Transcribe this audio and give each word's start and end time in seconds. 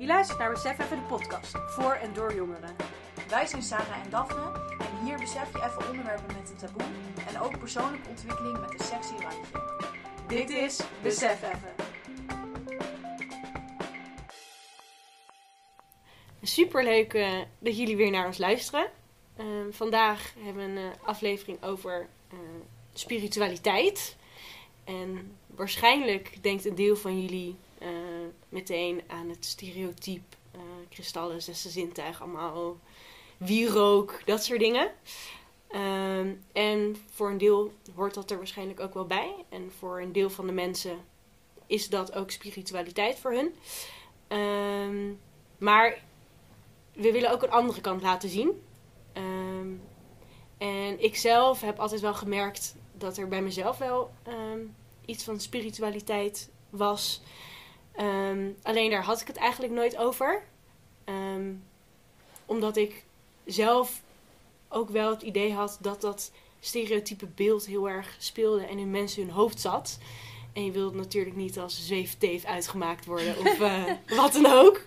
Je 0.00 0.06
luistert 0.06 0.38
naar 0.38 0.50
Besef 0.50 0.78
Even 0.78 0.96
de 0.96 1.02
podcast, 1.02 1.54
voor 1.66 1.92
en 1.92 2.12
door 2.12 2.34
jongeren. 2.34 2.76
Wij 3.28 3.46
zijn 3.46 3.62
Sarah 3.62 4.04
en 4.04 4.10
Daphne 4.10 4.52
en 4.78 5.04
hier 5.04 5.18
besef 5.18 5.52
je 5.52 5.58
even 5.64 5.88
onderwerpen 5.88 6.36
met 6.36 6.50
een 6.50 6.56
taboe 6.56 6.86
en 7.28 7.40
ook 7.40 7.58
persoonlijke 7.58 8.08
ontwikkeling 8.08 8.60
met 8.60 8.72
een 8.72 8.84
sexy 8.84 9.12
randje. 9.12 9.62
Dit 10.26 10.50
is 10.50 10.80
Besef 11.02 11.42
Even. 11.42 11.74
Superleuk 16.42 17.14
eh, 17.14 17.38
dat 17.58 17.78
jullie 17.78 17.96
weer 17.96 18.10
naar 18.10 18.26
ons 18.26 18.38
luisteren. 18.38 18.90
Eh, 19.36 19.46
vandaag 19.70 20.34
hebben 20.38 20.74
we 20.74 20.80
een 20.80 20.92
eh, 20.92 21.06
aflevering 21.08 21.62
over 21.62 22.08
eh, 22.30 22.38
spiritualiteit. 22.92 24.16
En 24.84 25.36
waarschijnlijk 25.46 26.42
denkt 26.42 26.64
een 26.64 26.74
deel 26.74 26.96
van 26.96 27.20
jullie 27.20 27.56
meteen 28.50 29.02
aan 29.06 29.28
het 29.28 29.44
stereotype 29.44 30.36
eh, 30.50 30.60
kristallen, 30.88 31.42
zesde 31.42 31.68
zintuig, 31.68 32.22
allemaal 32.22 32.78
wierook, 33.36 34.22
dat 34.24 34.44
soort 34.44 34.60
dingen. 34.60 34.90
Ehm, 35.68 36.34
en 36.52 36.96
voor 37.10 37.30
een 37.30 37.38
deel 37.38 37.72
hoort 37.94 38.14
dat 38.14 38.30
er 38.30 38.36
waarschijnlijk 38.36 38.80
ook 38.80 38.94
wel 38.94 39.06
bij. 39.06 39.34
En 39.48 39.72
voor 39.78 40.00
een 40.00 40.12
deel 40.12 40.30
van 40.30 40.46
de 40.46 40.52
mensen 40.52 40.98
is 41.66 41.88
dat 41.88 42.14
ook 42.14 42.30
spiritualiteit 42.30 43.18
voor 43.18 43.32
hun. 43.32 43.54
Ehm, 44.28 45.12
maar 45.58 46.02
we 46.92 47.12
willen 47.12 47.30
ook 47.30 47.42
een 47.42 47.50
andere 47.50 47.80
kant 47.80 48.02
laten 48.02 48.28
zien. 48.28 48.62
Ehm, 49.12 49.72
en 50.58 51.02
ik 51.02 51.16
zelf 51.16 51.60
heb 51.60 51.78
altijd 51.78 52.00
wel 52.00 52.14
gemerkt 52.14 52.74
dat 52.92 53.16
er 53.16 53.28
bij 53.28 53.42
mezelf 53.42 53.78
wel 53.78 54.10
iets 55.04 55.24
van 55.24 55.40
spiritualiteit 55.40 56.50
was. 56.70 57.22
Ehm, 57.92 58.50
alleen 58.62 58.90
daar 58.90 59.04
had 59.04 59.20
ik 59.20 59.26
het 59.26 59.36
eigenlijk 59.36 59.72
nooit 59.72 59.96
over. 59.96 60.42
Ehm, 61.04 61.52
omdat 62.46 62.76
ik 62.76 63.04
zelf 63.44 64.02
ook 64.68 64.90
wel 64.90 65.10
het 65.10 65.22
idee 65.22 65.52
had 65.52 65.78
dat 65.80 66.00
dat 66.00 66.32
stereotype 66.60 67.26
beeld 67.26 67.66
heel 67.66 67.88
erg 67.88 68.16
speelde 68.18 68.64
en 68.64 68.78
in 68.78 68.90
mensen 68.90 69.22
hun 69.22 69.32
hoofd 69.32 69.60
zat. 69.60 69.98
En 70.52 70.64
je 70.64 70.70
wilt 70.70 70.94
natuurlijk 70.94 71.36
niet 71.36 71.58
als 71.58 71.86
zweefteef 71.86 72.44
uitgemaakt 72.44 73.04
worden 73.04 73.38
of 73.38 73.60
eh, 73.70 73.84
wat 74.06 74.32
dan 74.32 74.46
ook. 74.46 74.82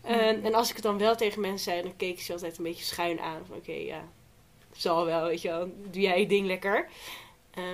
En, 0.00 0.44
en 0.44 0.54
als 0.54 0.68
ik 0.68 0.74
het 0.74 0.84
dan 0.84 0.98
wel 0.98 1.16
tegen 1.16 1.40
mensen 1.40 1.72
zei, 1.72 1.82
dan 1.82 1.96
keek 1.96 2.12
ik 2.12 2.20
ze 2.20 2.32
altijd 2.32 2.58
een 2.58 2.64
beetje 2.64 2.84
schuin 2.84 3.20
aan. 3.20 3.46
Van 3.46 3.56
oké, 3.56 3.72
ja, 3.72 4.08
zal 4.72 5.04
wel, 5.04 5.26
weet 5.26 5.42
je 5.42 5.48
wel. 5.48 5.72
Doe 5.90 6.02
jij 6.02 6.20
je 6.20 6.26
ding 6.26 6.46
lekker. 6.46 6.88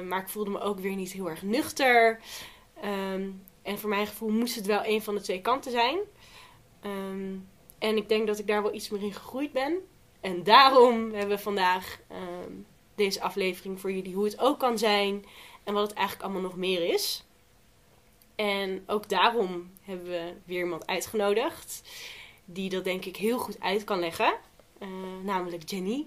Maar 0.09 0.21
ik 0.21 0.29
voelde 0.29 0.51
me 0.51 0.61
ook 0.61 0.81
weer 0.81 0.95
niet 0.95 1.13
heel 1.13 1.29
erg 1.29 1.43
nuchter. 1.43 2.21
Ehm, 2.81 3.29
en 3.63 3.79
voor 3.79 3.89
mijn 3.89 4.07
gevoel 4.07 4.31
moest 4.31 4.55
het 4.55 4.67
wel 4.67 4.85
een 4.85 5.03
van 5.03 5.15
de 5.15 5.21
twee 5.21 5.41
kanten 5.41 5.71
zijn. 5.71 5.99
Ehm, 6.81 7.37
en 7.79 7.97
ik 7.97 8.09
denk 8.09 8.27
dat 8.27 8.39
ik 8.39 8.47
daar 8.47 8.63
wel 8.63 8.75
iets 8.75 8.89
meer 8.89 9.03
in 9.03 9.13
gegroeid 9.13 9.53
ben. 9.53 9.79
En 10.21 10.43
daarom 10.43 11.13
hebben 11.13 11.37
we 11.37 11.43
vandaag 11.43 12.01
ehm, 12.09 12.53
deze 12.95 13.21
aflevering 13.21 13.81
voor 13.81 13.93
jullie 13.93 14.15
hoe 14.15 14.25
het 14.25 14.39
ook 14.39 14.59
kan 14.59 14.79
zijn. 14.79 15.25
En 15.65 15.75
wat 15.75 15.89
het 15.89 15.97
eigenlijk 15.97 16.27
allemaal 16.27 16.51
nog 16.51 16.57
meer 16.57 16.93
is. 16.93 17.25
En 18.35 18.83
ook 18.87 19.09
daarom 19.09 19.71
hebben 19.83 20.07
we 20.07 20.33
weer 20.45 20.63
iemand 20.63 20.87
uitgenodigd. 20.87 21.83
Die 22.45 22.71
dat 22.71 22.85
denk 22.85 23.05
ik 23.05 23.17
heel 23.17 23.39
goed 23.39 23.61
uit 23.61 23.85
kan 23.85 23.99
leggen. 23.99 24.35
Eh, 24.79 24.89
namelijk 25.23 25.71
Jenny. 25.71 26.07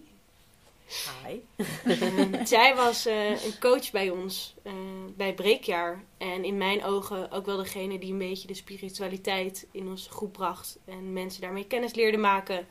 Hi. 0.93 1.39
Ehm, 1.85 2.45
zij 2.55 2.75
was 2.75 3.05
eh, 3.05 3.29
een 3.29 3.59
coach 3.59 3.91
bij 3.91 4.09
ons 4.09 4.55
eh, 4.63 4.73
bij 5.15 5.33
Breekjaar. 5.33 6.03
En 6.17 6.43
in 6.43 6.57
mijn 6.57 6.83
ogen 6.83 7.31
ook 7.31 7.45
wel 7.45 7.57
degene 7.57 7.99
die 7.99 8.11
een 8.11 8.17
beetje 8.17 8.47
de 8.47 8.53
spiritualiteit 8.53 9.67
in 9.71 9.87
onze 9.87 10.09
groep 10.09 10.33
bracht. 10.33 10.77
En 10.85 11.13
mensen 11.13 11.41
daarmee 11.41 11.67
kennis 11.67 11.93
leerde 11.93 12.17
maken. 12.17 12.67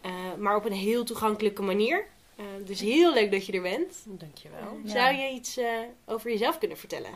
Eh, 0.00 0.12
maar 0.38 0.56
op 0.56 0.64
een 0.64 0.72
heel 0.72 1.04
toegankelijke 1.04 1.62
manier. 1.62 2.10
Dus 2.64 2.80
heel 2.80 3.12
leuk 3.12 3.30
dat 3.30 3.46
je 3.46 3.52
er 3.52 3.62
bent. 3.62 4.04
Dankjewel. 4.04 4.78
Ja. 4.84 4.90
Zou 4.90 5.14
je 5.14 5.30
iets 5.30 5.58
over 6.04 6.30
jezelf 6.30 6.58
kunnen 6.58 6.76
vertellen? 6.76 7.10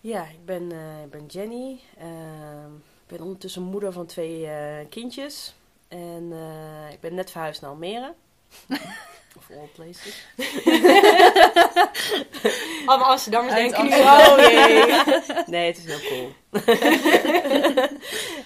Ja, 0.00 0.24
ik 0.24 0.44
ben, 0.44 0.72
ik 1.04 1.10
ben 1.10 1.26
Jenny. 1.26 1.80
Ehm, 1.98 2.74
ik 2.74 3.06
ben 3.06 3.20
ondertussen 3.20 3.62
moeder 3.62 3.92
van 3.92 4.06
twee 4.06 4.48
kindjes. 4.88 5.54
En 5.88 6.32
ik 6.92 7.00
ben 7.00 7.14
net 7.14 7.30
verhuisd 7.30 7.60
naar 7.60 7.70
Almere. 7.70 8.14
of 9.36 9.50
all 9.50 9.68
places. 9.74 10.26
Allemaal 12.86 13.10
Amsterdammers 13.10 13.54
Uit 13.54 13.70
denken 13.70 13.84
nu, 13.84 13.90
oh 13.90 14.36
jee. 14.38 14.84
nee, 15.54 15.66
het 15.66 15.76
is 15.76 15.84
heel 15.84 16.08
cool. 16.08 16.32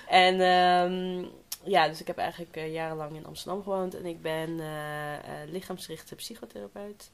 en 0.09 0.41
ehm, 0.41 1.25
ja, 1.65 1.89
dus 1.89 2.01
ik 2.01 2.07
heb 2.07 2.19
eigenlijk 2.19 2.57
eh, 2.57 2.73
jarenlang 2.73 3.17
in 3.17 3.27
Amsterdam 3.27 3.63
gewoond. 3.63 3.95
En 3.95 4.07
ik 4.07 4.23
ben 4.23 4.61
eh, 4.61 4.67
lichaamsgerichte 5.47 6.15
psychotherapeut. 6.15 7.11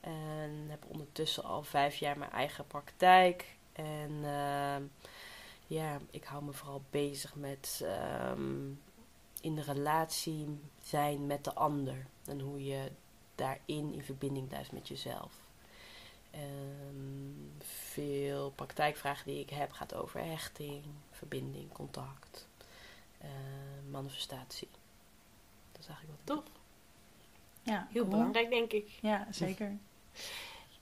En 0.00 0.66
heb 0.68 0.84
ondertussen 0.88 1.44
al 1.44 1.62
vijf 1.62 1.96
jaar 1.96 2.18
mijn 2.18 2.30
eigen 2.30 2.66
praktijk. 2.66 3.44
En 3.72 4.20
ehm, 4.24 4.82
ja, 5.66 5.98
ik 6.10 6.24
hou 6.24 6.44
me 6.44 6.52
vooral 6.52 6.82
bezig 6.90 7.34
met 7.34 7.84
ehm, 7.84 8.70
in 9.48 9.54
de 9.54 9.62
relatie 9.62 10.58
zijn 10.82 11.26
met 11.26 11.44
de 11.44 11.54
ander. 11.54 12.06
En 12.24 12.40
hoe 12.40 12.64
je 12.64 12.90
daarin 13.34 13.92
in 13.92 14.02
verbinding 14.02 14.48
blijft 14.48 14.72
met 14.72 14.88
jezelf. 14.88 15.32
Ehm, 16.30 17.64
veel 17.92 18.50
praktijkvragen 18.50 19.26
die 19.26 19.40
ik 19.40 19.50
heb 19.50 19.72
gaat 19.72 19.94
over 19.94 20.24
hechting, 20.24 20.82
verbinding, 21.10 21.72
contact, 21.72 22.48
eh, 23.18 23.28
manifestatie. 23.90 24.68
Dat 25.72 25.80
is 25.80 25.86
eigenlijk 25.86 26.18
wat 26.24 26.36
ik 26.36 26.44
Tof. 26.44 26.60
Ja, 27.62 27.88
Heel 27.90 28.02
cool. 28.02 28.14
belangrijk, 28.14 28.50
denk 28.50 28.72
ik. 28.72 28.98
Ja, 29.00 29.26
zeker. 29.30 29.78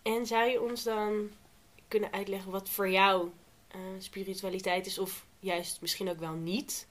En 0.03 0.26
zou 0.26 0.50
je 0.50 0.62
ons 0.62 0.82
dan 0.82 1.28
kunnen 1.88 2.12
uitleggen 2.12 2.50
wat 2.50 2.69
voor 2.69 2.88
jou 2.88 3.31
eh, 3.69 3.81
spiritualiteit 3.99 4.87
is, 4.87 4.99
of 4.99 5.26
juist 5.41 5.81
misschien 5.81 6.09
ook 6.09 6.19
wel 6.19 6.34
niet? 6.34 6.87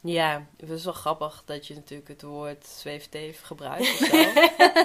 Ja, 0.00 0.46
het 0.56 0.70
is 0.70 0.84
wel 0.84 0.92
grappig 0.92 1.42
dat 1.44 1.66
je 1.66 1.74
natuurlijk 1.74 2.08
het 2.08 2.22
woord 2.22 2.66
zweefteef 2.66 3.40
gebruikt 3.40 3.80
of 3.80 3.96
zo. 3.96 4.32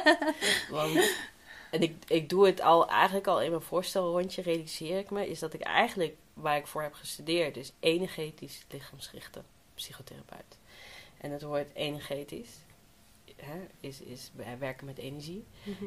Want, 0.76 1.16
en 1.72 1.82
ik, 1.82 1.96
ik 2.08 2.30
doe 2.30 2.46
het 2.46 2.62
al 2.62 2.90
eigenlijk 2.90 3.28
al 3.28 3.42
in 3.42 3.50
mijn 3.50 3.62
voorstelrondje, 3.62 4.42
realiseer 4.42 4.98
ik 4.98 5.10
me, 5.10 5.30
is 5.30 5.40
dat 5.40 5.54
ik 5.54 5.62
eigenlijk 5.62 6.16
waar 6.34 6.58
ik 6.58 6.68
voor 6.68 6.82
heb 6.82 6.94
gestudeerd, 6.94 7.58
is 7.58 7.72
energetisch 7.80 8.66
lichaamsgerichte 8.70 9.42
psychotherapeut. 9.74 10.58
En 11.18 11.32
het 11.32 11.42
woord 11.42 11.74
energetisch 11.74 12.50
hè, 13.36 13.68
is, 13.80 14.02
is 14.02 14.32
werken 14.60 14.86
met 14.86 14.98
energie. 14.98 15.46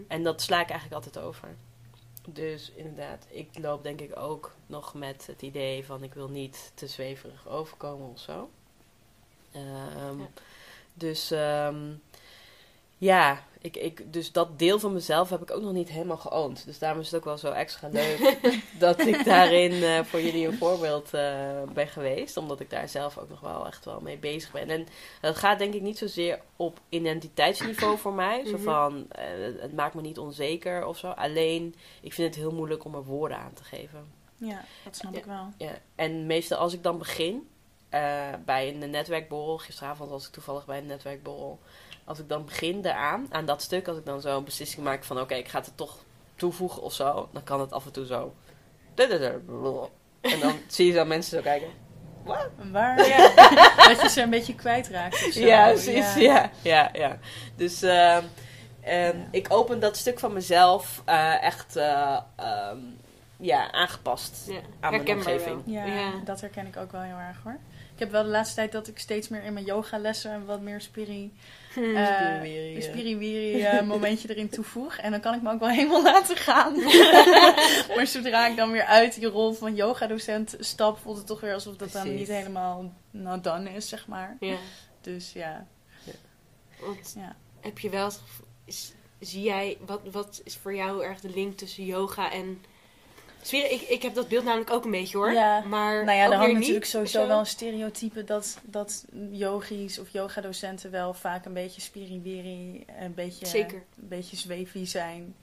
En 0.09 0.23
dat 0.23 0.43
sla 0.43 0.61
ik 0.61 0.71
eigenlijk 0.71 1.05
altijd 1.05 1.25
over. 1.25 1.57
Dus 2.29 2.71
inderdaad, 2.71 3.27
ik 3.29 3.59
loop 3.59 3.83
denk 3.83 4.01
ik 4.01 4.19
ook 4.19 4.55
nog 4.67 4.95
met 4.95 5.27
het 5.27 5.43
idee 5.43 5.85
van 5.85 6.03
ik 6.03 6.15
wil 6.15 6.29
niet 6.29 6.73
te 6.75 6.87
zweverig 6.87 7.49
overkomen 7.49 8.09
of 8.09 8.21
zo. 8.21 8.51
Ehm, 9.57 10.19
Ja. 10.19 10.27
Dus 10.95 11.31
ehm, 11.31 11.77
ja, 12.99 13.43
ik, 13.61 13.77
ik, 13.77 14.13
dus 14.13 14.33
dat 14.33 14.59
deel 14.59 14.79
van 14.79 14.93
mezelf 14.93 15.31
heb 15.31 15.43
ik 15.43 15.51
ook 15.51 15.63
nog 15.63 15.73
niet 15.73 15.89
helemaal 15.89 16.17
geoond. 16.17 16.65
Dus 16.65 16.79
daarom 16.79 17.01
is 17.01 17.07
het 17.07 17.17
ook 17.17 17.25
wel 17.25 17.39
zo 17.39 17.51
extra 17.51 17.89
leuk 17.89 18.39
dat 18.79 18.99
ik 19.07 19.25
daarin 19.25 19.83
eh, 19.83 20.05
voor 20.05 20.21
jullie 20.21 20.47
een 20.47 20.57
voorbeeld 20.59 21.15
eh, 21.15 21.63
ben 21.75 21.89
geweest. 21.89 22.37
Omdat 22.37 22.61
ik 22.61 22.71
daar 22.71 22.89
zelf 22.89 23.19
ook 23.19 23.29
nog 23.29 23.41
wel 23.41 23.67
echt 23.67 23.85
wel 23.85 24.01
mee 24.01 24.17
bezig 24.19 24.53
ben. 24.53 24.71
En 24.71 24.87
dat 25.21 25.37
gaat 25.37 25.59
denk 25.59 25.75
ik 25.75 25.83
niet 25.83 25.99
zozeer 25.99 26.41
op 26.57 26.81
identiteitsniveau 26.89 27.99
voor 27.99 28.13
mij. 28.13 28.45
Zo 28.45 28.53
Mhm. 28.53 28.63
van, 28.63 29.07
eh, 29.11 29.25
het 29.61 29.75
maakt 29.75 29.95
me 29.95 30.01
niet 30.01 30.19
onzeker 30.19 30.87
of 30.87 30.99
zo. 30.99 31.09
Alleen, 31.11 31.75
ik 32.01 32.13
vind 32.13 32.29
het 32.35 32.43
heel 32.45 32.53
moeilijk 32.55 32.85
om 32.85 32.95
er 32.95 33.05
woorden 33.05 33.39
aan 33.39 33.53
te 33.55 33.65
geven. 33.65 34.07
Ja, 34.37 34.65
dat 34.85 34.97
snap 34.97 35.13
Ja. 35.13 35.19
ik 35.19 35.25
wel. 35.25 35.49
Ja, 35.59 35.73
en 35.95 36.27
meestal 36.27 36.59
als 36.59 36.73
ik 36.73 36.83
dan 36.83 36.99
begin 36.99 37.49
eh, 37.89 38.01
bij 38.45 38.69
een 38.69 38.91
netwerkborrel, 38.91 39.59
gisteravond 39.59 40.11
was 40.11 40.27
ik 40.27 40.33
toevallig 40.33 40.65
bij 40.67 40.79
een 40.79 40.87
netwerkborrel. 40.87 41.59
Als 42.05 42.19
ik 42.19 42.29
dan 42.29 42.45
begin 42.45 42.83
daaraan, 42.83 43.27
aan 43.31 43.47
dat 43.47 43.63
stuk, 43.63 43.89
als 43.89 43.99
ik 43.99 44.05
dan 44.05 44.21
zo 44.21 44.37
een 44.37 44.45
beslissing 44.45 44.85
maak 44.85 45.05
van 45.05 45.21
oké, 45.21 45.35
ik 45.35 45.49
ga 45.49 45.59
het 45.59 45.67
er 45.67 45.75
toch 45.75 45.97
toevoegen 46.37 46.83
of 46.83 46.93
zo, 46.93 47.29
dan 47.33 47.43
kan 47.45 47.61
het 47.61 47.73
af 47.73 47.87
en 47.87 47.93
toe 47.93 48.07
zo. 48.07 48.35
En 50.21 50.41
dan 50.41 50.59
zie 50.67 50.87
je 50.87 50.93
zo 50.93 51.05
mensen 51.05 51.37
zo 51.37 51.43
kijken. 51.43 51.69
Waar? 52.73 53.07
Ja. 53.09 53.35
dat 53.89 54.01
je 54.03 54.09
ze 54.09 54.23
een 54.23 54.31
beetje 54.31 54.55
kwijtraakt 54.55 55.27
of 55.27 55.33
zo. 55.33 55.41
Ja, 55.41 55.69
precies. 55.69 56.15
Ja, 56.15 56.51
ja, 56.63 56.91
ja. 56.93 57.19
Dus 57.57 57.83
ehm, 57.83 58.25
Ja. 58.85 59.13
ik 59.31 59.47
open 59.51 59.81
dat 59.81 59.97
stuk 59.97 60.19
van 60.19 60.33
mezelf 60.33 61.03
eh, 61.05 61.43
echt 61.43 61.77
eh, 61.77 62.19
ehm, 62.37 62.79
ja, 63.37 63.73
aangepast 63.73 64.47
Ja, 64.49 64.61
aan 64.81 64.91
mijn 64.93 65.09
omgeving. 65.17 65.63
Ja. 65.67 66.13
dat 66.25 66.41
herken 66.41 66.67
ik 66.67 66.77
ook 66.77 66.93
wel 66.93 67.01
heel 67.01 67.17
erg 67.19 67.41
hoor. 67.45 67.57
Ik 67.97 68.03
heb 68.03 68.11
wel 68.11 68.23
de 68.23 68.29
laatste 68.29 68.55
tijd 68.55 68.73
dat 68.73 68.89
ik 68.89 68.99
steeds 68.99 69.29
meer 69.29 69.43
in 69.43 69.53
mijn 69.53 69.65
yogalessen 69.65 70.47
wat 70.47 70.61
meer 70.61 70.81
spiri, 70.81 71.33
eh, 71.77 72.07
Spiriwiri, 72.07 72.77
eh. 72.77 72.83
spiriwiri 72.83 73.63
eh, 73.65 73.83
momentje 73.83 74.31
erin 74.31 74.49
toevoeg. 74.49 74.97
En 74.97 75.11
dan 75.11 75.21
kan 75.21 75.35
ik 75.35 75.43
me 75.43 75.53
ook 75.53 75.61
wel 75.61 75.69
helemaal 75.69 76.03
laten 76.13 76.37
gaan. 76.37 76.75
maar 77.97 78.07
zodra 78.07 78.47
ik 78.47 78.57
dan 78.57 78.71
weer 78.71 78.85
uit 78.85 79.15
die 79.15 79.27
rol 79.27 79.53
van 79.53 79.75
yogadocent 79.75 80.57
stap, 80.59 80.99
voelt 80.99 81.17
het 81.17 81.27
toch 81.27 81.41
weer 81.41 81.55
alsof 81.55 81.77
dat 81.77 81.93
dan 81.93 82.15
niet 82.15 82.29
helemaal 82.29 82.93
nou 83.11 83.41
done 83.41 83.71
is, 83.71 83.89
zeg 83.89 84.07
maar. 84.07 84.37
Ja, 84.41 84.57
Dus 85.01 85.33
ja, 85.33 85.67
want 86.81 87.15
ja. 87.17 87.37
heb 87.61 87.79
je 87.79 87.91
wel 87.91 88.11
is- 88.65 88.93
zie 89.21 89.43
jij, 89.43 89.79
wat, 89.87 90.01
wat 90.11 90.41
is 90.45 90.57
voor 90.57 90.75
jou 90.75 91.05
erg 91.05 91.21
de 91.21 91.31
link 91.31 91.57
tussen 91.59 91.85
yoga 91.85 92.33
en... 92.33 92.65
Ik, 93.53 93.81
ik 93.81 94.03
heb 94.03 94.15
dat 94.15 94.29
beeld 94.29 94.45
namelijk 94.45 94.71
ook 94.71 94.85
een 94.85 94.91
beetje 94.91 95.17
hoor. 95.17 95.33
Ja. 95.33 95.61
Maar 95.61 96.05
Nou 96.05 96.17
ja, 96.17 96.25
er 96.25 96.35
hangt 96.35 96.53
natuurlijk 96.53 96.81
niet, 96.83 96.87
sowieso 96.87 97.21
zo. 97.21 97.27
wel 97.27 97.39
een 97.39 97.47
stereotype 97.47 98.25
dat, 98.25 98.59
dat 98.63 99.05
yogis 99.31 99.99
of 99.99 100.09
yogadocenten 100.09 100.91
wel 100.91 101.15
vaak 101.15 101.45
een 101.45 101.53
beetje 101.53 101.81
spiriwiri, 101.81 102.85
een 102.99 103.15
beetje, 103.15 103.47
Zeker. 103.47 103.77
een 103.77 104.09
beetje 104.09 104.37
zweefy 104.37 104.85
zijn. 104.85 105.35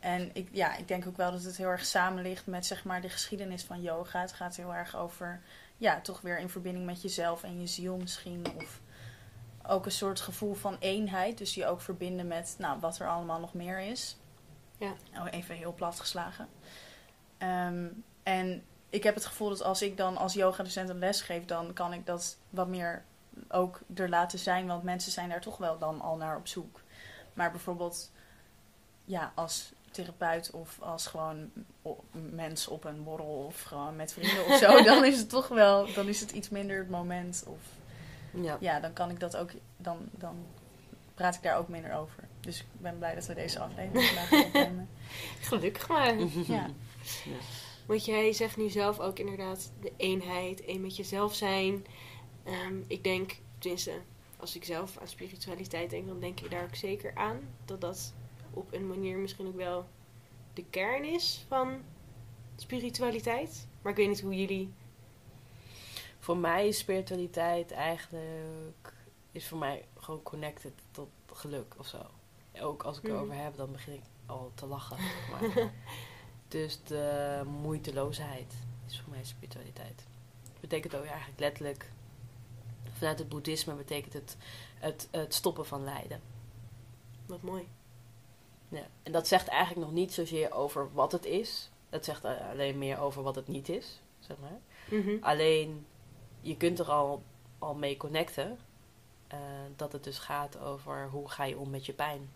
En 0.00 0.30
ik, 0.32 0.48
ja, 0.52 0.76
ik 0.76 0.88
denk 0.88 1.06
ook 1.06 1.16
wel 1.16 1.30
dat 1.30 1.42
het 1.42 1.56
heel 1.56 1.68
erg 1.68 1.84
samen 1.84 2.22
ligt 2.22 2.46
met 2.46 2.66
zeg 2.66 2.84
maar, 2.84 3.00
de 3.00 3.08
geschiedenis 3.08 3.62
van 3.62 3.82
yoga. 3.82 4.20
Het 4.20 4.32
gaat 4.32 4.56
heel 4.56 4.74
erg 4.74 4.96
over, 4.96 5.40
ja, 5.76 6.00
toch 6.00 6.20
weer 6.20 6.38
in 6.38 6.48
verbinding 6.48 6.86
met 6.86 7.02
jezelf 7.02 7.42
en 7.42 7.60
je 7.60 7.66
ziel 7.66 7.96
misschien. 7.96 8.46
Of 8.56 8.80
ook 9.66 9.84
een 9.84 9.92
soort 9.92 10.20
gevoel 10.20 10.54
van 10.54 10.76
eenheid. 10.80 11.38
Dus 11.38 11.54
je 11.54 11.66
ook 11.66 11.80
verbinden 11.80 12.26
met 12.26 12.54
nou, 12.58 12.80
wat 12.80 12.98
er 12.98 13.08
allemaal 13.08 13.40
nog 13.40 13.54
meer 13.54 13.80
is. 13.80 14.16
Ja. 14.78 14.92
Oh, 15.16 15.26
even 15.30 15.54
heel 15.54 15.72
plat 15.72 16.00
geslagen. 16.00 16.48
Ehm, 17.38 17.86
en 18.22 18.62
ik 18.90 19.02
heb 19.02 19.14
het 19.14 19.26
gevoel 19.26 19.48
dat 19.48 19.62
als 19.62 19.82
ik 19.82 19.96
dan 19.96 20.16
als 20.16 20.32
yogadocent 20.32 20.88
een 20.88 20.98
les 20.98 21.20
geef, 21.20 21.44
dan 21.44 21.72
kan 21.72 21.92
ik 21.92 22.06
dat 22.06 22.36
wat 22.50 22.68
meer 22.68 23.04
ook 23.48 23.80
er 23.94 24.08
laten 24.08 24.38
zijn. 24.38 24.66
Want 24.66 24.82
mensen 24.82 25.12
zijn 25.12 25.28
daar 25.28 25.40
toch 25.40 25.56
wel 25.56 25.78
dan 25.78 26.00
al 26.00 26.16
naar 26.16 26.36
op 26.36 26.46
zoek. 26.46 26.80
Maar 27.32 27.50
bijvoorbeeld, 27.50 28.10
ja, 29.04 29.32
als 29.34 29.72
therapeut 29.90 30.50
of 30.50 30.80
als 30.80 31.06
gewoon 31.06 31.50
mens 32.12 32.68
op 32.68 32.84
een 32.84 33.04
borrel 33.04 33.44
of 33.46 33.62
gewoon 33.62 33.96
met 33.96 34.12
vrienden 34.12 34.46
of 34.46 34.56
zo, 34.56 34.82
dan 34.92 35.04
is 35.04 35.18
het 35.18 35.28
toch 35.28 35.48
wel, 35.48 35.92
dan 35.92 36.08
is 36.08 36.20
het 36.20 36.30
iets 36.30 36.48
minder 36.48 36.78
het 36.78 36.90
moment. 36.90 37.44
Of 37.46 37.60
Ja. 38.30 38.56
ja, 38.60 38.80
dan 38.80 38.92
kan 38.92 39.10
ik 39.10 39.20
dat 39.20 39.36
ook, 39.36 39.50
dan, 39.76 39.98
dan 40.10 40.36
praat 41.14 41.34
ik 41.34 41.42
daar 41.42 41.56
ook 41.56 41.68
minder 41.68 41.94
over. 41.94 42.24
Dus 42.40 42.60
ik 42.60 42.66
ben 42.72 42.98
blij 42.98 43.14
dat 43.14 43.26
we 43.26 43.34
deze 43.34 43.60
aflevering 43.60 44.04
vandaag 44.04 44.44
opnemen. 44.46 44.88
Gelukkig 45.40 45.88
maar. 45.88 46.18
Ja. 46.46 46.66
Want 47.86 48.04
jij 48.04 48.32
zegt 48.32 48.56
nu 48.56 48.68
zelf 48.68 49.00
ook 49.00 49.18
inderdaad 49.18 49.72
de 49.80 49.92
eenheid, 49.96 50.64
één 50.64 50.80
met 50.80 50.96
jezelf 50.96 51.34
zijn. 51.34 51.86
Ehm, 52.44 52.82
ik 52.86 53.04
denk, 53.04 53.36
tenminste, 53.58 54.00
als 54.36 54.56
ik 54.56 54.64
zelf 54.64 54.98
aan 54.98 55.08
spiritualiteit 55.08 55.90
denk, 55.90 56.06
dan 56.06 56.20
denk 56.20 56.40
ik 56.40 56.50
daar 56.50 56.62
ook 56.64 56.74
zeker 56.74 57.14
aan. 57.14 57.40
Dat 57.64 57.80
dat 57.80 58.14
op 58.50 58.72
een 58.72 58.86
manier 58.86 59.16
misschien 59.18 59.46
ook 59.46 59.56
wel 59.56 59.86
de 60.54 60.64
kern 60.70 61.04
is 61.04 61.44
van 61.48 61.82
spiritualiteit. 62.56 63.66
Maar 63.82 63.92
ik 63.92 63.98
weet 63.98 64.08
niet 64.08 64.20
hoe 64.20 64.34
jullie... 64.38 64.72
Voor 66.18 66.36
mij 66.36 66.68
is 66.68 66.78
spiritualiteit 66.78 67.70
eigenlijk 67.70 68.92
is 69.32 69.48
voor 69.48 69.58
mij 69.58 69.84
gewoon 69.98 70.22
connected 70.22 70.72
tot 70.90 71.08
geluk 71.32 71.74
of 71.78 71.86
zo. 71.86 72.06
Ook 72.60 72.82
als 72.82 72.96
ik 72.98 73.02
Mhm. 73.02 73.12
erover 73.12 73.34
heb, 73.34 73.56
dan 73.56 73.72
begin 73.72 73.92
ik 73.92 74.02
al 74.26 74.52
te 74.54 74.66
lachen. 74.66 74.96
zeg 74.96 75.30
Maar. 75.30 75.72
Dus 76.48 76.80
de 76.84 77.42
moeiteloosheid 77.60 78.54
is 78.86 79.00
voor 79.00 79.10
mij 79.10 79.24
spiritualiteit. 79.24 80.06
Dat 80.42 80.60
betekent 80.60 80.94
ook 80.94 81.04
eigenlijk 81.04 81.40
letterlijk, 81.40 81.90
vanuit 82.92 83.18
het 83.18 83.28
boeddhisme 83.28 83.74
betekent 83.74 84.12
het 84.12 84.36
het, 84.78 85.08
het 85.10 85.34
stoppen 85.34 85.66
van 85.66 85.84
lijden. 85.84 86.20
Wat 87.26 87.42
mooi. 87.42 87.68
Ja. 88.68 88.86
En 89.02 89.12
dat 89.12 89.28
zegt 89.28 89.48
eigenlijk 89.48 89.86
nog 89.86 89.94
niet 89.94 90.12
zozeer 90.12 90.52
over 90.52 90.92
wat 90.92 91.12
het 91.12 91.24
is. 91.24 91.70
Dat 91.90 92.04
zegt 92.04 92.24
alleen 92.24 92.78
meer 92.78 92.98
over 92.98 93.22
wat 93.22 93.34
het 93.34 93.48
niet 93.48 93.68
is, 93.68 94.00
zeg 94.18 94.36
maar. 94.38 94.58
Mhm. 94.98 95.16
Alleen, 95.20 95.86
je 96.40 96.56
kunt 96.56 96.78
er 96.78 96.90
al, 96.90 97.22
al 97.58 97.74
mee 97.74 97.96
connecten. 97.96 98.58
eh, 99.26 99.38
dat 99.76 99.92
het 99.92 100.04
dus 100.04 100.18
gaat 100.18 100.58
over 100.58 101.08
hoe 101.10 101.28
ga 101.28 101.44
je 101.44 101.58
om 101.58 101.70
met 101.70 101.86
je 101.86 101.92
pijn. 101.92 102.30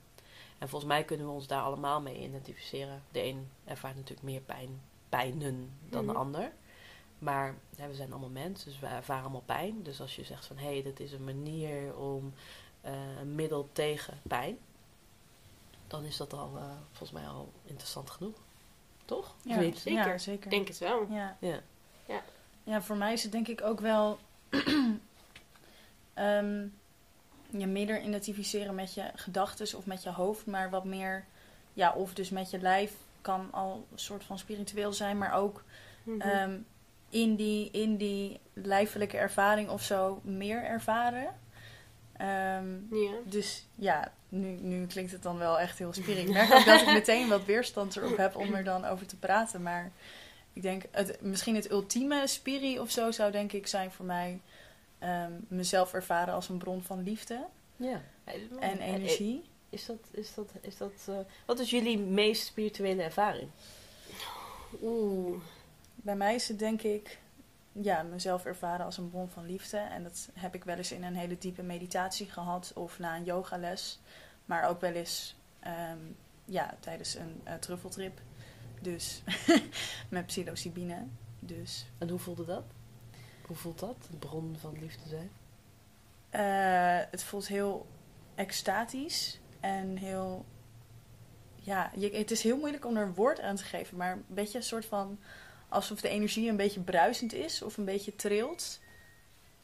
En 0.62 0.68
volgens 0.68 0.90
mij 0.92 1.04
kunnen 1.04 1.26
we 1.26 1.32
ons 1.32 1.46
daar 1.46 1.62
allemaal 1.62 2.00
mee 2.00 2.22
identificeren. 2.22 3.02
De 3.10 3.22
een 3.22 3.48
ervaart 3.64 3.94
natuurlijk 3.94 4.22
meer 4.22 4.40
pijn, 4.40 4.80
pijnen 5.08 5.70
dan 5.88 6.06
de 6.06 6.12
Mhm. 6.12 6.20
ander. 6.20 6.52
Maar 7.18 7.54
we 7.76 7.94
zijn 7.94 8.10
allemaal 8.10 8.28
mensen, 8.28 8.70
dus 8.70 8.78
we 8.80 8.86
ervaren 8.86 9.22
allemaal 9.22 9.42
pijn. 9.46 9.82
Dus 9.82 10.00
als 10.00 10.16
je 10.16 10.24
zegt 10.24 10.46
van, 10.46 10.56
hé, 10.58 10.72
hey, 10.72 10.82
dit 10.82 11.00
is 11.00 11.12
een 11.12 11.24
manier 11.24 11.96
om 11.96 12.32
eh, 12.80 12.92
een 13.20 13.34
middel 13.34 13.68
tegen 13.72 14.20
pijn. 14.28 14.58
Dan 15.86 16.04
is 16.04 16.16
dat 16.16 16.32
al, 16.32 16.56
eh, 16.56 16.64
volgens 16.86 17.10
mij 17.10 17.28
al 17.28 17.52
interessant 17.64 18.10
genoeg. 18.10 18.36
Toch? 19.04 19.34
Ja, 19.44 19.58
niet? 19.60 19.78
zeker. 19.78 20.06
Ja, 20.08 20.18
zeker. 20.18 20.44
Ik 20.44 20.50
denk 20.50 20.68
het 20.68 20.78
wel. 20.78 21.06
Ja. 21.10 21.36
Ja. 21.40 21.60
Ja. 22.06 22.22
Ja, 22.64 22.82
voor 22.82 22.96
mij 22.96 23.12
is 23.12 23.22
het 23.22 23.32
denk 23.32 23.48
ik 23.48 23.62
ook 23.62 23.80
wel 23.80 24.18
ehm, 26.14 26.66
je 27.58 27.66
minder 27.66 28.02
identificeren 28.02 28.74
met 28.74 28.94
je 28.94 29.04
gedachten 29.14 29.78
of 29.78 29.86
met 29.86 30.02
je 30.02 30.10
hoofd, 30.10 30.46
maar 30.46 30.70
wat 30.70 30.84
meer, 30.84 31.24
ja, 31.72 31.92
of 31.92 32.14
dus 32.14 32.30
met 32.30 32.50
je 32.50 32.58
lijf 32.60 32.92
kan 33.20 33.48
al 33.52 33.86
een 33.92 33.98
soort 33.98 34.24
van 34.24 34.38
spiritueel 34.38 34.92
zijn, 34.92 35.18
maar 35.18 35.32
ook 35.34 35.64
Mhm. 36.04 36.20
ehm, 36.20 36.58
in, 37.08 37.34
die, 37.34 37.70
in 37.70 37.96
die 37.96 38.40
lijfelijke 38.52 39.16
ervaring 39.16 39.68
of 39.68 39.82
zo 39.82 40.20
meer 40.24 40.64
ervaren. 40.64 41.34
Ehm, 42.16 42.94
ja. 42.94 43.12
dus 43.24 43.66
ja, 43.74 44.12
nu, 44.28 44.48
nu 44.60 44.86
klinkt 44.86 45.12
het 45.12 45.22
dan 45.22 45.38
wel 45.38 45.58
echt 45.60 45.78
heel 45.78 45.92
spiritueel. 45.92 46.26
Ik 46.26 46.32
merk 46.48 46.52
ook 46.52 46.64
dat 46.64 46.80
ik 46.80 46.86
meteen 46.92 47.28
wat 47.28 47.44
weerstand 47.44 47.96
erop 47.96 48.16
heb 48.16 48.36
om 48.36 48.54
er 48.54 48.64
dan 48.64 48.84
over 48.84 49.06
te 49.06 49.16
praten. 49.16 49.62
Maar 49.62 49.90
ik 50.52 50.62
denk, 50.62 50.82
het, 50.90 51.20
misschien 51.20 51.54
het 51.54 51.70
ultieme 51.70 52.26
spiri 52.26 52.80
of 52.80 52.90
zo 52.90 53.10
zou 53.10 53.30
denk 53.32 53.52
ik 53.52 53.66
zijn 53.66 53.90
voor 53.90 54.04
mij 54.04 54.40
ehm, 55.02 55.32
mezelf 55.48 55.92
ervaren 55.92 56.34
als 56.34 56.48
een 56.48 56.58
bron 56.58 56.82
van 56.82 57.02
liefde 57.02 57.46
ja. 57.76 58.02
en 58.60 58.80
energie. 58.80 59.44
Is 59.70 59.86
dat, 59.86 59.98
is 60.10 60.34
dat, 60.34 60.52
is 60.60 60.76
dat, 60.76 61.06
eh, 61.08 61.18
wat 61.46 61.58
is 61.58 61.70
jullie 61.70 61.98
meest 61.98 62.46
spirituele 62.46 63.02
ervaring? 63.02 63.50
Oeh. 64.82 65.42
Bij 65.94 66.16
mij 66.16 66.34
is 66.34 66.48
het 66.48 66.58
denk 66.58 66.82
ik 66.82 67.18
ja, 67.72 68.02
mezelf 68.02 68.44
ervaren 68.44 68.84
als 68.84 68.98
een 68.98 69.10
bron 69.10 69.30
van 69.30 69.46
liefde. 69.46 69.76
En 69.76 70.02
dat 70.02 70.28
heb 70.34 70.54
ik 70.54 70.64
wel 70.64 70.76
eens 70.76 70.92
in 70.92 71.04
een 71.04 71.16
hele 71.16 71.38
diepe 71.38 71.62
meditatie 71.62 72.30
gehad 72.30 72.72
of 72.74 72.98
na 72.98 73.16
een 73.16 73.24
yogales. 73.24 74.00
Maar 74.44 74.68
ook 74.68 74.80
wel 74.80 74.92
eens 74.92 75.36
ehm, 75.60 75.98
ja, 76.44 76.76
tijdens 76.80 77.14
een 77.14 77.40
eh, 77.44 77.54
truffeltrip. 77.54 78.20
Dus 78.80 79.22
met 80.08 80.26
psilocybine. 80.26 81.06
Dus 81.38 81.86
En 81.98 82.08
hoe 82.08 82.18
voelde 82.18 82.44
dat? 82.44 82.64
Hoe 83.52 83.60
voelt 83.60 83.78
dat, 83.78 83.96
een 84.12 84.18
bron 84.18 84.56
van 84.60 84.76
liefde 84.80 85.08
zijn? 85.08 85.30
eh, 86.30 87.10
het 87.10 87.22
voelt 87.24 87.46
heel 87.48 87.86
extatisch 88.34 89.40
en 89.60 89.96
heel... 89.96 90.44
Ja, 91.54 91.90
je, 91.96 92.10
het 92.10 92.30
is 92.30 92.42
heel 92.42 92.56
moeilijk 92.56 92.84
om 92.84 92.96
er 92.96 93.02
een 93.06 93.14
woord 93.14 93.40
aan 93.40 93.56
te 93.56 93.64
geven. 93.64 93.96
Maar 93.96 94.12
een 94.12 94.24
beetje 94.26 94.58
een 94.58 94.64
soort 94.64 94.84
van... 94.84 95.18
Alsof 95.68 96.00
de 96.00 96.08
energie 96.08 96.48
een 96.50 96.56
beetje 96.56 96.80
bruisend 96.80 97.32
is 97.32 97.62
of 97.62 97.76
een 97.76 97.84
beetje 97.84 98.16
trilt. 98.16 98.80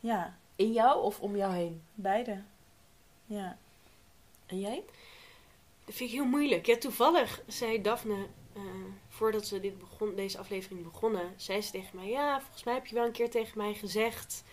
Ja, 0.01 0.37
In 0.57 0.73
jou 0.73 1.03
of 1.03 1.21
om 1.21 1.37
jou 1.37 1.55
heen? 1.55 1.83
beide. 1.95 2.43
Ja. 3.27 3.57
En 4.47 4.61
jij? 4.61 4.83
Dat 5.85 5.95
vind 5.95 6.11
ik 6.11 6.17
heel 6.17 6.25
moeilijk. 6.27 6.67
Ja, 6.67 6.77
toevallig 6.79 7.41
zei 7.47 7.83
Daphne, 7.83 8.27
eh, 8.55 8.63
voordat 9.19 9.49
we 9.49 9.61
dit 9.61 9.79
begon, 9.79 10.15
deze 10.15 10.39
aflevering 10.39 10.83
begonnen, 10.83 11.35
zei 11.37 11.61
ze 11.63 11.71
tegen 11.71 11.97
mij: 11.97 12.09
Ja, 12.09 12.41
volgens 12.41 12.65
mij 12.65 12.75
heb 12.75 12.87
je 12.87 12.95
wel 12.95 13.05
een 13.05 13.13
keer 13.13 13.31
tegen 13.31 13.59
mij 13.59 13.75
gezegd 13.75 14.45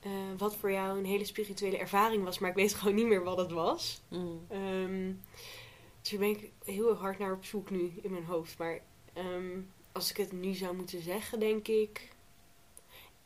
eh, 0.00 0.10
wat 0.36 0.56
voor 0.56 0.72
jou 0.72 0.98
een 0.98 1.04
hele 1.04 1.24
spirituele 1.24 1.78
ervaring 1.78 2.24
was, 2.24 2.38
maar 2.38 2.50
ik 2.50 2.56
weet 2.56 2.74
gewoon 2.74 2.94
niet 2.94 3.06
meer 3.06 3.24
wat 3.24 3.38
het 3.38 3.50
was. 3.50 4.00
Mm. 4.08 4.40
Ehm, 4.48 5.12
dus 6.00 6.10
daar 6.10 6.20
ben 6.20 6.28
ik 6.28 6.50
heel 6.64 6.94
hard 6.94 7.18
naar 7.18 7.32
op 7.32 7.44
zoek 7.44 7.70
nu 7.70 7.92
in 8.02 8.10
mijn 8.10 8.24
hoofd. 8.24 8.58
Maar 8.58 8.80
ehm, 9.12 9.60
als 9.92 10.10
ik 10.10 10.16
het 10.16 10.32
nu 10.32 10.54
zou 10.54 10.76
moeten 10.76 11.02
zeggen, 11.02 11.40
denk 11.40 11.68
ik. 11.68 12.08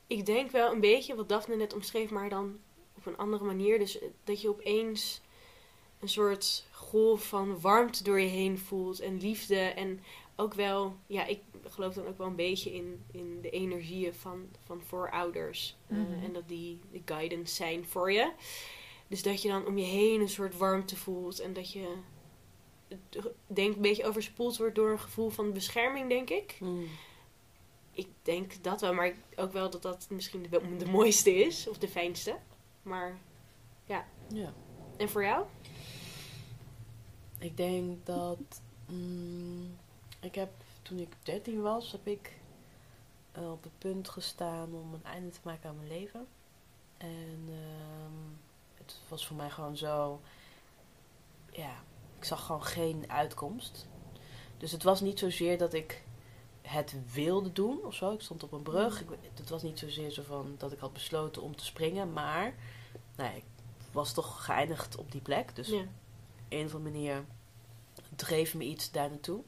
Ik 0.07 0.27
denk 0.27 0.51
wel 0.51 0.73
een 0.73 0.81
beetje 0.81 1.15
wat 1.15 1.29
Daphne 1.29 1.57
net 1.57 1.75
omschreef, 1.75 2.11
maar 2.11 2.29
dan 2.29 2.59
op 2.95 3.07
een 3.07 3.17
andere 3.17 3.45
manier. 3.45 3.79
Dus 3.79 3.99
eh, 3.99 4.09
dat 4.25 4.41
je 4.41 4.49
opeens 4.49 5.21
een 6.01 6.09
soort 6.09 6.65
golf 6.73 7.29
van 7.29 7.61
warmte 7.61 8.05
door 8.05 8.21
je 8.21 8.29
heen 8.29 8.59
voelt 8.59 9.01
en 9.01 9.21
liefde. 9.21 9.57
En 9.57 10.01
ook 10.37 10.55
wel, 10.55 10.97
ja, 11.07 11.25
ik 11.27 11.41
geloof 11.65 11.95
dan 11.95 12.07
ook 12.07 12.19
wel 12.19 12.27
een 12.27 12.37
beetje 12.37 12.75
in, 12.75 13.05
in 13.13 13.39
de 13.41 13.51
energieën 13.51 14.15
van, 14.15 14.49
van 14.65 14.83
voorouders. 14.83 15.77
Eh, 15.87 15.97
Mhm. 15.97 16.25
en 16.25 16.33
dat 16.33 16.49
die 16.49 16.79
de 16.93 17.03
guidance 17.05 17.55
zijn 17.55 17.87
voor 17.87 18.13
je. 18.13 18.33
Dus 19.09 19.23
dat 19.23 19.43
je 19.43 19.49
dan 19.49 19.67
om 19.67 19.79
je 19.79 19.85
heen 19.85 20.21
een 20.21 20.29
soort 20.29 20.57
warmte 20.57 20.97
voelt 20.97 21.39
en 21.41 21.53
dat 21.53 21.73
je 21.73 21.95
denk 23.47 23.75
een 23.75 23.83
beetje 23.83 24.07
overspoeld 24.07 24.57
wordt 24.57 24.75
door 24.75 24.91
een 24.91 25.01
gevoel 25.01 25.31
van 25.31 25.53
bescherming, 25.53 26.09
denk 26.09 26.31
ik. 26.31 26.57
Mm. 26.61 26.87
Ik 27.93 28.09
denk 28.23 28.63
dat 28.63 28.81
wel, 28.81 28.95
maar 28.95 29.15
ook 29.37 29.53
wel 29.53 29.71
dat 29.71 29.83
dat 29.83 30.07
misschien 30.11 30.43
de, 30.51 30.77
de 30.79 30.87
mooiste 30.87 31.35
is. 31.35 31.69
Of 31.69 31.79
de 31.79 31.89
fijnste. 31.89 32.37
Maar, 32.83 33.19
Ja. 33.87 34.07
en 34.97 35.09
voor 35.09 35.23
jou? 35.25 35.47
Ik 37.39 37.57
denk 37.57 38.07
dat. 38.07 38.39
mm, 38.89 39.77
ik 40.25 40.35
heb 40.35 40.51
toen 40.83 40.99
ik 40.99 41.17
13 41.23 41.63
was, 41.63 41.93
heb 41.93 42.07
ik 42.07 42.39
eh, 43.33 43.51
op 43.51 43.63
het 43.63 43.79
punt 43.79 44.09
gestaan 44.09 44.75
om 44.75 44.95
een 44.95 45.05
einde 45.05 45.31
te 45.31 45.41
maken 45.43 45.69
aan 45.69 45.77
mijn 45.77 45.89
leven. 45.89 46.27
En 46.97 47.45
ehm, 47.49 48.33
het 48.75 48.99
was 49.09 49.27
voor 49.27 49.37
mij 49.37 49.51
gewoon 49.51 49.77
zo. 49.77 50.21
Ja, 51.51 51.73
ik 52.19 52.25
zag 52.25 52.47
gewoon 52.47 52.65
geen 52.65 53.11
uitkomst. 53.11 53.87
Dus 54.59 54.73
het 54.73 54.83
was 54.83 55.01
niet 55.01 55.19
zozeer 55.19 55.59
dat 55.59 55.73
ik 55.73 56.03
het 56.63 56.95
wilde 57.13 57.53
doen 57.53 57.85
of 57.85 57.95
zo. 57.95 58.13
Ik 58.13 58.21
stond 58.21 58.43
op 58.43 58.53
een 58.53 58.63
brug. 58.63 59.01
Ik, 59.01 59.09
het 59.35 59.49
was 59.49 59.63
niet 59.63 59.79
zozeer 59.79 60.11
zo 60.11 60.23
van 60.23 60.55
dat 60.59 60.73
ik 60.73 60.79
had 60.79 60.93
besloten 60.93 61.43
om 61.43 61.57
te 61.57 61.65
springen, 61.65 62.13
maar 62.13 62.55
nou, 63.17 63.37
ik 63.37 63.45
was 63.93 64.13
toch 64.13 64.45
geëindigd 64.45 64.97
op 64.97 65.13
die 65.13 65.21
plek. 65.21 65.57
Dus 65.57 65.69
Ja. 65.69 65.85
een 66.49 66.67
of 66.67 66.75
andere 66.75 66.93
manier 66.93 67.25
dreef 68.17 68.55
me 68.55 68.65
iets 68.65 68.91
daar 68.91 69.09
naartoe. 69.11 69.43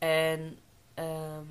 En, 0.00 0.58
ehm, 0.94 1.44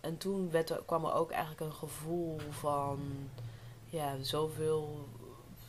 en 0.00 0.18
toen 0.18 0.50
werd 0.50 0.70
er, 0.70 0.82
kwam 0.86 1.04
er 1.04 1.12
ook 1.12 1.30
eigenlijk 1.30 1.60
een 1.60 1.72
gevoel 1.72 2.38
van 2.50 3.00
ja, 3.84 4.22
zoveel 4.22 5.08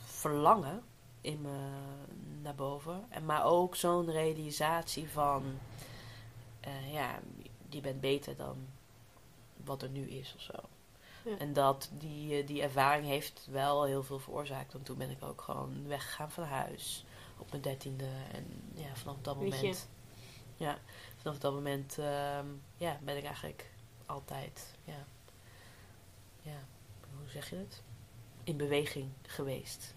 verlangen 0.04 0.82
in 1.20 1.40
me 1.40 1.68
naar 2.42 2.54
boven. 2.54 3.04
En, 3.08 3.24
maar 3.24 3.44
ook 3.44 3.76
zo'n 3.76 4.10
realisatie 4.10 5.10
van 5.10 5.42
eh, 6.60 6.92
ja, 6.92 7.18
je 7.68 7.80
bent 7.80 8.00
beter 8.00 8.36
dan 8.36 8.56
wat 9.64 9.82
er 9.82 9.88
nu 9.88 10.08
is 10.08 10.34
of 10.36 10.40
zo. 10.40 10.52
Ja. 11.24 11.38
En 11.38 11.52
dat 11.52 11.90
die, 11.98 12.40
eh, 12.40 12.46
die 12.46 12.62
ervaring 12.62 13.06
heeft 13.06 13.48
wel 13.50 13.84
heel 13.84 14.02
veel 14.02 14.18
veroorzaakt. 14.18 14.72
Want 14.72 14.84
toen 14.84 14.98
ben 14.98 15.10
ik 15.10 15.22
ook 15.22 15.40
gewoon 15.40 15.86
weggegaan 15.86 16.30
van 16.30 16.44
huis 16.44 17.04
op 17.38 17.50
mijn 17.50 17.62
dertiende. 17.62 18.08
En 18.32 18.46
ja, 18.74 18.94
vanaf 18.94 19.16
dat 19.22 19.36
moment. 19.36 19.88
Ja, 20.56 20.78
vanaf 21.24 21.38
dat 21.38 21.52
moment 21.54 21.98
ehm, 21.98 22.46
ja, 22.76 22.98
ben 23.02 23.16
ik 23.16 23.24
eigenlijk 23.24 23.70
altijd, 24.06 24.74
ja, 24.84 25.06
ja, 26.42 26.64
hoe 27.18 27.28
zeg 27.28 27.50
je 27.50 27.56
het? 27.56 27.82
In 28.44 28.56
beweging 28.56 29.08
geweest. 29.26 29.94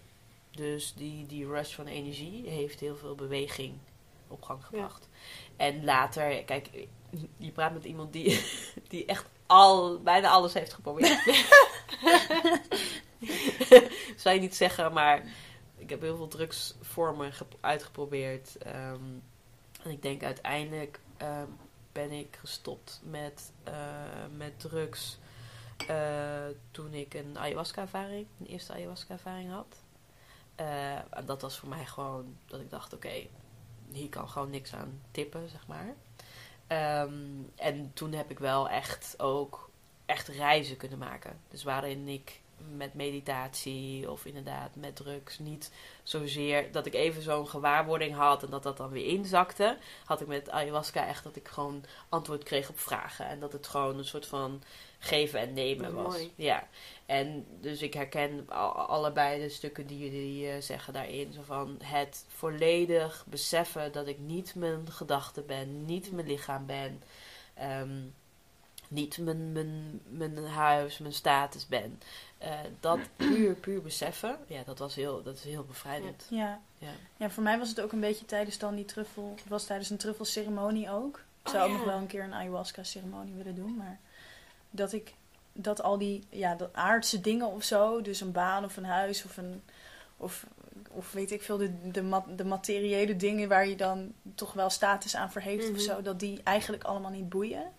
Dus 0.50 0.94
die, 0.94 1.26
die 1.26 1.46
rush 1.46 1.74
van 1.74 1.86
energie 1.86 2.48
heeft 2.48 2.80
heel 2.80 2.96
veel 2.96 3.14
beweging 3.14 3.78
op 4.28 4.42
gang 4.42 4.64
gebracht. 4.64 5.08
En 5.56 5.84
later, 5.84 6.44
kijk, 6.44 6.68
je 7.36 7.50
praat 7.50 7.72
met 7.72 7.84
iemand 7.84 8.12
die, 8.12 8.44
die 8.88 9.04
echt 9.04 9.26
al, 9.46 10.00
bijna 10.02 10.28
alles 10.28 10.54
heeft 10.54 10.72
geprobeerd. 10.72 11.22
Zou 14.16 14.34
je 14.34 14.40
niet 14.40 14.56
zeggen, 14.56 14.92
maar 14.92 15.22
ik 15.76 15.90
heb 15.90 16.00
heel 16.00 16.16
veel 16.16 16.28
drugsvormen 16.28 17.32
gep- 17.32 17.56
uitgeprobeerd. 17.60 18.56
ehm, 18.56 19.02
en 19.82 19.90
ik 19.90 20.02
denk 20.02 20.22
uiteindelijk 20.22 21.00
ehm, 21.16 21.48
ben 21.92 22.12
ik 22.12 22.36
gestopt 22.40 23.00
met, 23.04 23.52
eh, 23.64 23.74
met 24.36 24.60
drugs 24.60 25.18
eh, 25.86 26.46
toen 26.70 26.94
ik 26.94 27.14
een 27.14 27.38
ayahuasca-ervaring, 27.38 28.26
een 28.40 28.46
eerste 28.46 28.72
ayahuasca-ervaring 28.72 29.50
had. 29.50 29.82
Eh, 30.54 30.94
en 30.94 31.26
dat 31.26 31.42
was 31.42 31.58
voor 31.58 31.68
mij 31.68 31.86
gewoon 31.86 32.36
dat 32.46 32.60
ik 32.60 32.70
dacht, 32.70 32.94
oké, 32.94 33.26
hier 33.92 34.08
kan 34.08 34.28
gewoon 34.28 34.50
niks 34.50 34.74
aan 34.74 35.00
tippen, 35.10 35.48
zeg 35.48 35.66
maar. 35.66 35.94
Ehm, 36.66 37.42
en 37.56 37.92
toen 37.94 38.12
heb 38.12 38.30
ik 38.30 38.38
wel 38.38 38.68
echt 38.68 39.14
ook 39.20 39.70
echt 40.06 40.28
reizen 40.28 40.76
kunnen 40.76 40.98
maken. 40.98 41.40
Dus 41.48 41.62
waarin 41.62 42.08
ik 42.08 42.40
met 42.76 42.94
meditatie 42.94 44.10
of 44.10 44.24
inderdaad 44.24 44.76
met 44.76 44.96
drugs 44.96 45.38
niet 45.38 45.70
zozeer 46.02 46.72
dat 46.72 46.86
ik 46.86 46.94
even 46.94 47.22
zo'n 47.22 47.48
gewaarwording 47.48 48.14
had 48.14 48.42
en 48.42 48.50
dat 48.50 48.62
dat 48.62 48.76
dan 48.76 48.90
weer 48.90 49.06
inzakte. 49.06 49.78
Had 50.04 50.20
ik 50.20 50.26
met 50.26 50.50
ayahuasca 50.50 51.06
echt 51.06 51.24
dat 51.24 51.36
ik 51.36 51.48
gewoon 51.48 51.84
antwoord 52.08 52.42
kreeg 52.42 52.68
op 52.68 52.78
vragen. 52.80 53.26
En 53.26 53.40
dat 53.40 53.52
het 53.52 53.66
gewoon 53.66 53.98
een 53.98 54.04
soort 54.04 54.26
van 54.26 54.62
geven 54.98 55.40
en 55.40 55.52
nemen 55.52 55.94
was. 55.94 56.12
mooi. 56.12 56.32
Ja. 56.34 56.68
En 57.06 57.46
dus 57.60 57.82
ik 57.82 57.94
herken 57.94 58.44
al- 58.48 58.72
allebei 58.72 59.40
de 59.40 59.48
stukken 59.48 59.86
die 59.86 59.98
jullie 59.98 60.50
eh, 60.50 60.60
zeggen 60.62 60.92
daarin. 60.92 61.32
Zo 61.32 61.40
van 61.44 61.76
het 61.82 62.24
volledig 62.28 63.24
beseffen 63.28 63.92
dat 63.92 64.06
ik 64.06 64.18
niet 64.18 64.54
mijn 64.54 64.90
gedachten 64.92 65.46
ben, 65.46 65.84
niet 65.84 66.12
mijn 66.12 66.26
lichaam 66.26 66.66
ben. 66.66 67.02
ehm, 67.54 68.00
niet 68.90 69.18
mijn, 69.18 69.52
mijn, 69.52 70.00
mijn 70.08 70.44
huis, 70.46 70.98
mijn 70.98 71.12
status 71.12 71.66
ben. 71.66 72.00
Eh, 72.38 72.50
dat 72.80 72.98
puur, 73.16 73.54
puur 73.54 73.82
beseffen, 73.82 74.38
ja, 74.46 74.62
dat, 74.64 74.78
was 74.78 74.94
heel, 74.94 75.22
dat 75.22 75.34
is 75.34 75.44
heel 75.44 75.64
bevrijdend. 75.64 76.26
Ja. 76.30 76.60
Ja. 76.78 76.90
ja, 77.16 77.30
voor 77.30 77.42
mij 77.42 77.58
was 77.58 77.68
het 77.68 77.80
ook 77.80 77.92
een 77.92 78.00
beetje 78.00 78.24
tijdens 78.26 78.58
dan 78.58 78.74
die 78.74 78.84
truffel. 78.84 79.32
Het 79.40 79.48
was 79.48 79.64
tijdens 79.64 79.90
een 79.90 79.96
truffelceremonie 79.96 80.90
ook. 80.90 81.20
Ik 81.42 81.48
zou 81.48 81.64
Oh, 81.66 81.70
ook 81.70 81.76
nog 81.76 81.86
wel 81.86 81.96
een 81.96 82.06
keer 82.06 82.22
een 82.22 82.34
ayahuasca-ceremonie 82.34 83.34
willen 83.34 83.54
doen. 83.54 83.76
Maar 83.76 83.98
dat 84.70 84.92
ik 84.92 85.14
dat 85.52 85.82
al 85.82 85.98
die 85.98 86.26
ja, 86.30 86.54
dat 86.54 86.74
aardse 86.74 87.20
dingen 87.20 87.46
of 87.46 87.62
zo, 87.64 88.02
dus 88.02 88.20
een 88.20 88.32
baan 88.32 88.64
of 88.64 88.76
een 88.76 88.84
huis 88.84 89.24
of 89.24 89.36
een. 89.36 89.62
Of, 90.16 90.46
of 90.90 91.12
weet 91.12 91.30
ik 91.30 91.42
veel, 91.42 91.56
de, 91.56 91.90
de, 91.90 92.20
de 92.36 92.44
materiële 92.44 93.16
dingen 93.16 93.48
waar 93.48 93.68
je 93.68 93.76
dan 93.76 94.12
toch 94.34 94.52
wel 94.52 94.70
status 94.70 95.16
aan 95.16 95.30
verheeft 95.32 95.66
Mhm. 95.66 95.74
of 95.74 95.80
zo, 95.80 96.02
dat 96.02 96.20
die 96.20 96.40
eigenlijk 96.42 96.84
allemaal 96.84 97.10
niet 97.10 97.28
boeien. 97.28 97.72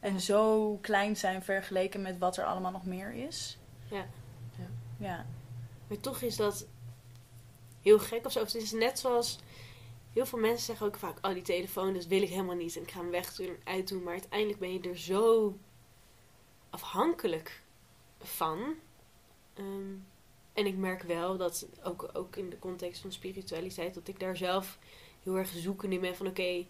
En 0.00 0.20
zo 0.20 0.78
klein 0.80 1.16
zijn 1.16 1.42
vergeleken 1.42 2.02
met 2.02 2.18
wat 2.18 2.36
er 2.36 2.44
allemaal 2.44 2.70
nog 2.70 2.84
meer 2.84 3.12
is. 3.12 3.58
Ja. 3.90 4.08
Ja. 4.58 4.70
Ja. 4.98 5.26
Maar 5.88 6.00
toch 6.00 6.20
is 6.20 6.36
dat 6.36 6.66
heel 7.82 7.98
gek 7.98 8.26
of 8.26 8.32
zo. 8.32 8.40
Het 8.40 8.54
is 8.54 8.72
net 8.72 8.98
zoals 8.98 9.38
heel 10.12 10.26
veel 10.26 10.38
mensen 10.38 10.66
zeggen 10.66 10.86
ook 10.86 10.96
vaak: 10.96 11.26
Oh, 11.26 11.32
die 11.32 11.42
telefoon, 11.42 11.94
dat 11.94 12.06
wil 12.06 12.22
ik 12.22 12.28
helemaal 12.28 12.54
niet. 12.54 12.76
En 12.76 12.82
ik 12.82 12.90
ga 12.90 13.00
hem 13.00 13.10
weg 13.10 13.34
doen, 13.34 13.56
uitdoen. 13.64 14.02
Maar 14.02 14.12
uiteindelijk 14.12 14.58
ben 14.58 14.72
je 14.72 14.80
er 14.80 14.98
zo 14.98 15.56
afhankelijk 16.70 17.62
van. 18.18 18.74
Ehm, 19.54 19.94
en 20.52 20.66
ik 20.66 20.76
merk 20.76 21.02
wel 21.02 21.36
dat 21.36 21.66
ook, 21.82 22.10
ook 22.12 22.36
in 22.36 22.50
de 22.50 22.58
context 22.58 23.00
van 23.00 23.12
spiritualiteit, 23.12 23.94
dat 23.94 24.08
ik 24.08 24.20
daar 24.20 24.36
zelf 24.36 24.78
heel 25.22 25.36
erg 25.36 25.48
zoekende 25.48 25.94
in 25.94 26.00
ben 26.00 26.16
van: 26.16 26.26
Oké, 26.26 26.66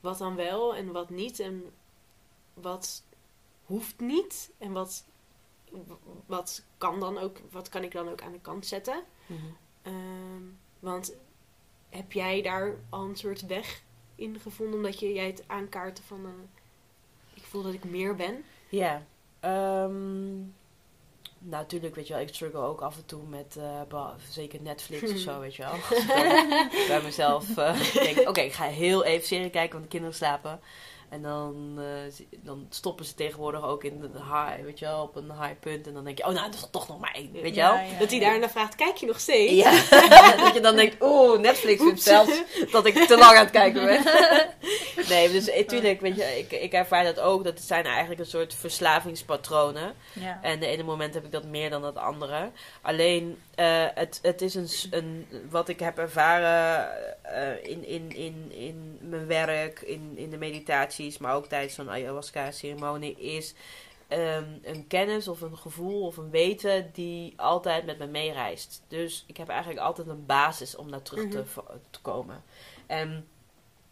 wat 0.00 0.18
dan 0.18 0.34
wel 0.34 0.74
en 0.74 0.92
wat 0.92 1.10
niet? 1.10 1.38
En 1.38 1.72
wat 2.54 3.02
hoeft 3.64 4.00
niet? 4.00 4.50
En 4.58 4.72
wat, 4.72 5.04
wat 6.26 6.64
kan 6.78 7.00
dan 7.00 7.18
ook, 7.18 7.38
wat 7.50 7.68
kan 7.68 7.82
ik 7.82 7.92
dan 7.92 8.08
ook 8.08 8.22
aan 8.22 8.32
de 8.32 8.40
kant 8.40 8.66
zetten? 8.66 9.02
Mhm. 9.26 9.40
Ehm, 9.82 10.42
want 10.78 11.14
heb 11.88 12.12
jij 12.12 12.42
daar 12.42 12.76
al 12.88 13.04
een 13.04 13.16
soort 13.16 13.46
weg 13.46 13.82
in 14.14 14.40
gevonden? 14.40 14.74
Omdat 14.76 15.00
je, 15.00 15.12
jij 15.12 15.26
het 15.26 15.44
aankaarten 15.46 16.04
van... 16.04 16.24
eh, 16.24 16.30
ik 17.34 17.42
voel 17.42 17.62
dat 17.62 17.72
ik 17.72 17.84
meer 17.84 18.14
ben. 18.14 18.44
Ja. 18.68 19.02
ehm, 19.40 20.36
nou, 21.46 21.62
natuurlijk, 21.62 21.94
weet 21.94 22.06
je 22.06 22.12
wel, 22.12 22.22
ik 22.22 22.34
struggle 22.34 22.60
ook 22.60 22.80
af 22.80 22.96
en 22.96 23.06
toe 23.06 23.22
met, 23.22 23.56
eh, 23.56 24.08
zeker 24.28 24.62
Netflix 24.62 25.12
of 25.12 25.18
zo, 25.18 25.40
weet 25.40 25.54
je 25.54 25.62
wel. 25.62 25.76
Bij 26.86 27.02
mezelf 27.02 27.56
eh, 27.56 27.92
denk, 27.92 28.28
oké, 28.28 28.40
ik 28.40 28.52
ga 28.52 28.64
heel 28.64 29.04
even 29.04 29.26
serie 29.26 29.50
kijken, 29.50 29.72
want 29.72 29.82
de 29.82 29.90
kinderen 29.90 30.16
slapen. 30.16 30.60
En 31.08 31.22
dan, 31.22 31.78
eh, 31.78 32.26
dan 32.42 32.66
stoppen 32.70 33.04
ze 33.04 33.14
tegenwoordig 33.14 33.62
ook 33.62 33.84
in 33.84 34.00
de 34.00 34.08
high, 34.18 34.62
weet 34.64 34.78
je 34.78 34.84
wel, 34.84 35.02
op 35.02 35.16
een 35.16 35.32
high 35.40 35.58
punt. 35.60 35.86
En 35.86 35.94
dan 35.94 36.04
denk 36.04 36.18
je, 36.18 36.26
oh 36.26 36.32
nou, 36.32 36.46
dat 36.50 36.54
is 36.54 36.68
toch 36.70 36.88
nog 36.88 37.00
maar 37.00 37.14
één, 37.14 37.32
weet 37.32 37.54
je 37.54 37.60
Ja, 37.60 37.74
wel. 37.74 37.84
ja, 37.90 37.98
dat 37.98 38.10
hij 38.10 38.18
ja. 38.18 38.30
daarna 38.30 38.48
vraagt, 38.48 38.74
kijk 38.74 38.96
je 38.96 39.06
nog 39.06 39.20
steeds? 39.20 39.52
Ja, 39.52 39.70
dat 40.44 40.54
je 40.54 40.60
dan 40.60 40.76
denkt, 40.76 41.02
oeh, 41.02 41.38
Netflix 41.38 41.82
vindt 41.82 42.02
zelfs 42.02 42.42
dat 42.70 42.86
ik 42.86 42.94
te 42.94 43.16
lang 43.16 43.36
aan 43.36 43.44
het 43.44 43.50
kijken 43.50 43.84
ben. 43.84 44.02
nee, 45.08 45.30
dus 45.30 45.48
eh, 45.48 45.66
tuurlijk, 45.66 46.00
weet 46.00 46.16
je, 46.16 46.38
ik, 46.38 46.52
ik 46.52 46.72
ervaar 46.72 47.04
dat 47.04 47.20
ook. 47.20 47.44
Dat 47.44 47.54
het 47.54 47.66
zijn 47.66 47.84
eigenlijk 47.84 48.20
een 48.20 48.26
soort 48.26 48.54
verslavingspatronen. 48.54 49.94
Ja. 50.12 50.38
En 50.42 50.60
de 50.60 50.66
ene 50.66 50.82
moment 50.82 51.14
heb 51.14 51.24
ik 51.24 51.32
dat 51.32 51.44
meer 51.44 51.70
dan 51.70 51.84
het 51.84 51.96
andere. 51.96 52.50
Alleen, 52.82 53.38
eh, 53.54 53.84
het, 53.94 54.18
het 54.22 54.42
is 54.42 54.54
een, 54.54 54.68
een, 54.90 55.26
wat 55.50 55.68
ik 55.68 55.80
heb 55.80 55.98
ervaren 55.98 56.88
eh, 57.22 57.70
in, 57.70 57.86
in, 57.86 58.12
in, 58.12 58.52
in 58.52 58.98
mijn 59.00 59.26
werk, 59.26 59.80
in, 59.80 60.12
in 60.14 60.30
de 60.30 60.38
meditaties, 60.98 61.18
maar 61.18 61.34
ook 61.34 61.46
tijdens 61.46 61.74
zo'n 61.74 61.90
ayahuasca-ceremonie, 61.90 63.16
is 63.20 63.54
ehm, 64.08 64.44
een 64.62 64.86
kennis 64.86 65.28
of 65.28 65.40
een 65.40 65.56
gevoel 65.56 66.06
of 66.06 66.16
een 66.16 66.30
weten 66.30 66.90
die 66.92 67.32
altijd 67.36 67.86
met 67.86 67.98
me 67.98 68.06
meereist. 68.06 68.82
Dus 68.88 69.24
ik 69.26 69.36
heb 69.36 69.48
eigenlijk 69.48 69.80
altijd 69.80 70.08
een 70.08 70.26
basis 70.26 70.76
om 70.76 70.90
naar 70.90 71.02
terug 71.02 71.28
te, 71.30 71.38
Mhm. 71.38 71.76
te 71.90 72.00
komen. 72.00 72.42
En 72.86 73.26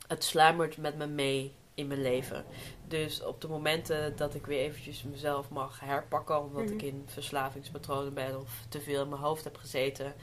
het 0.06 0.24
sluimert 0.24 0.76
met 0.76 0.96
me 0.96 1.06
mee 1.06 1.52
in 1.74 1.86
mijn 1.86 2.02
leven. 2.02 2.44
Dus 2.88 3.22
op 3.22 3.40
de 3.40 3.48
momenten 3.48 4.16
dat 4.16 4.34
ik 4.34 4.46
weer 4.46 4.60
eventjes 4.60 5.02
mezelf 5.02 5.48
mag 5.50 5.80
herpakken, 5.80 6.40
omdat 6.42 6.64
Mhm. 6.64 6.72
ik 6.72 6.82
in 6.82 7.02
verslavingspatronen 7.06 8.14
ben 8.14 8.40
of 8.40 8.50
te 8.68 8.80
veel 8.80 9.02
in 9.02 9.08
mijn 9.08 9.20
hoofd 9.22 9.44
heb 9.44 9.56
gezeten, 9.56 10.14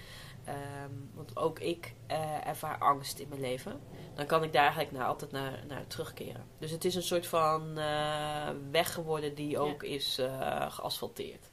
Ehm, 0.43 0.91
want 1.13 1.37
ook 1.37 1.59
ik 1.59 1.93
eh, 2.07 2.47
ervaar 2.47 2.77
angst 2.77 3.19
in 3.19 3.27
mijn 3.29 3.41
leven. 3.41 3.81
Dan 4.15 4.25
kan 4.25 4.43
ik 4.43 4.53
daar 4.53 4.63
eigenlijk 4.63 4.91
naar, 4.91 5.07
altijd 5.07 5.31
naar, 5.31 5.63
naar 5.67 5.87
terugkeren. 5.87 6.45
Dus 6.57 6.71
het 6.71 6.85
is 6.85 6.95
een 6.95 7.03
soort 7.03 7.27
van 7.27 7.77
eh, 7.77 8.49
weg 8.71 8.93
geworden 8.93 9.35
die 9.35 9.59
ook 9.59 9.83
is 9.83 10.17
eh, 10.17 10.71
geasfalteerd. 10.71 11.49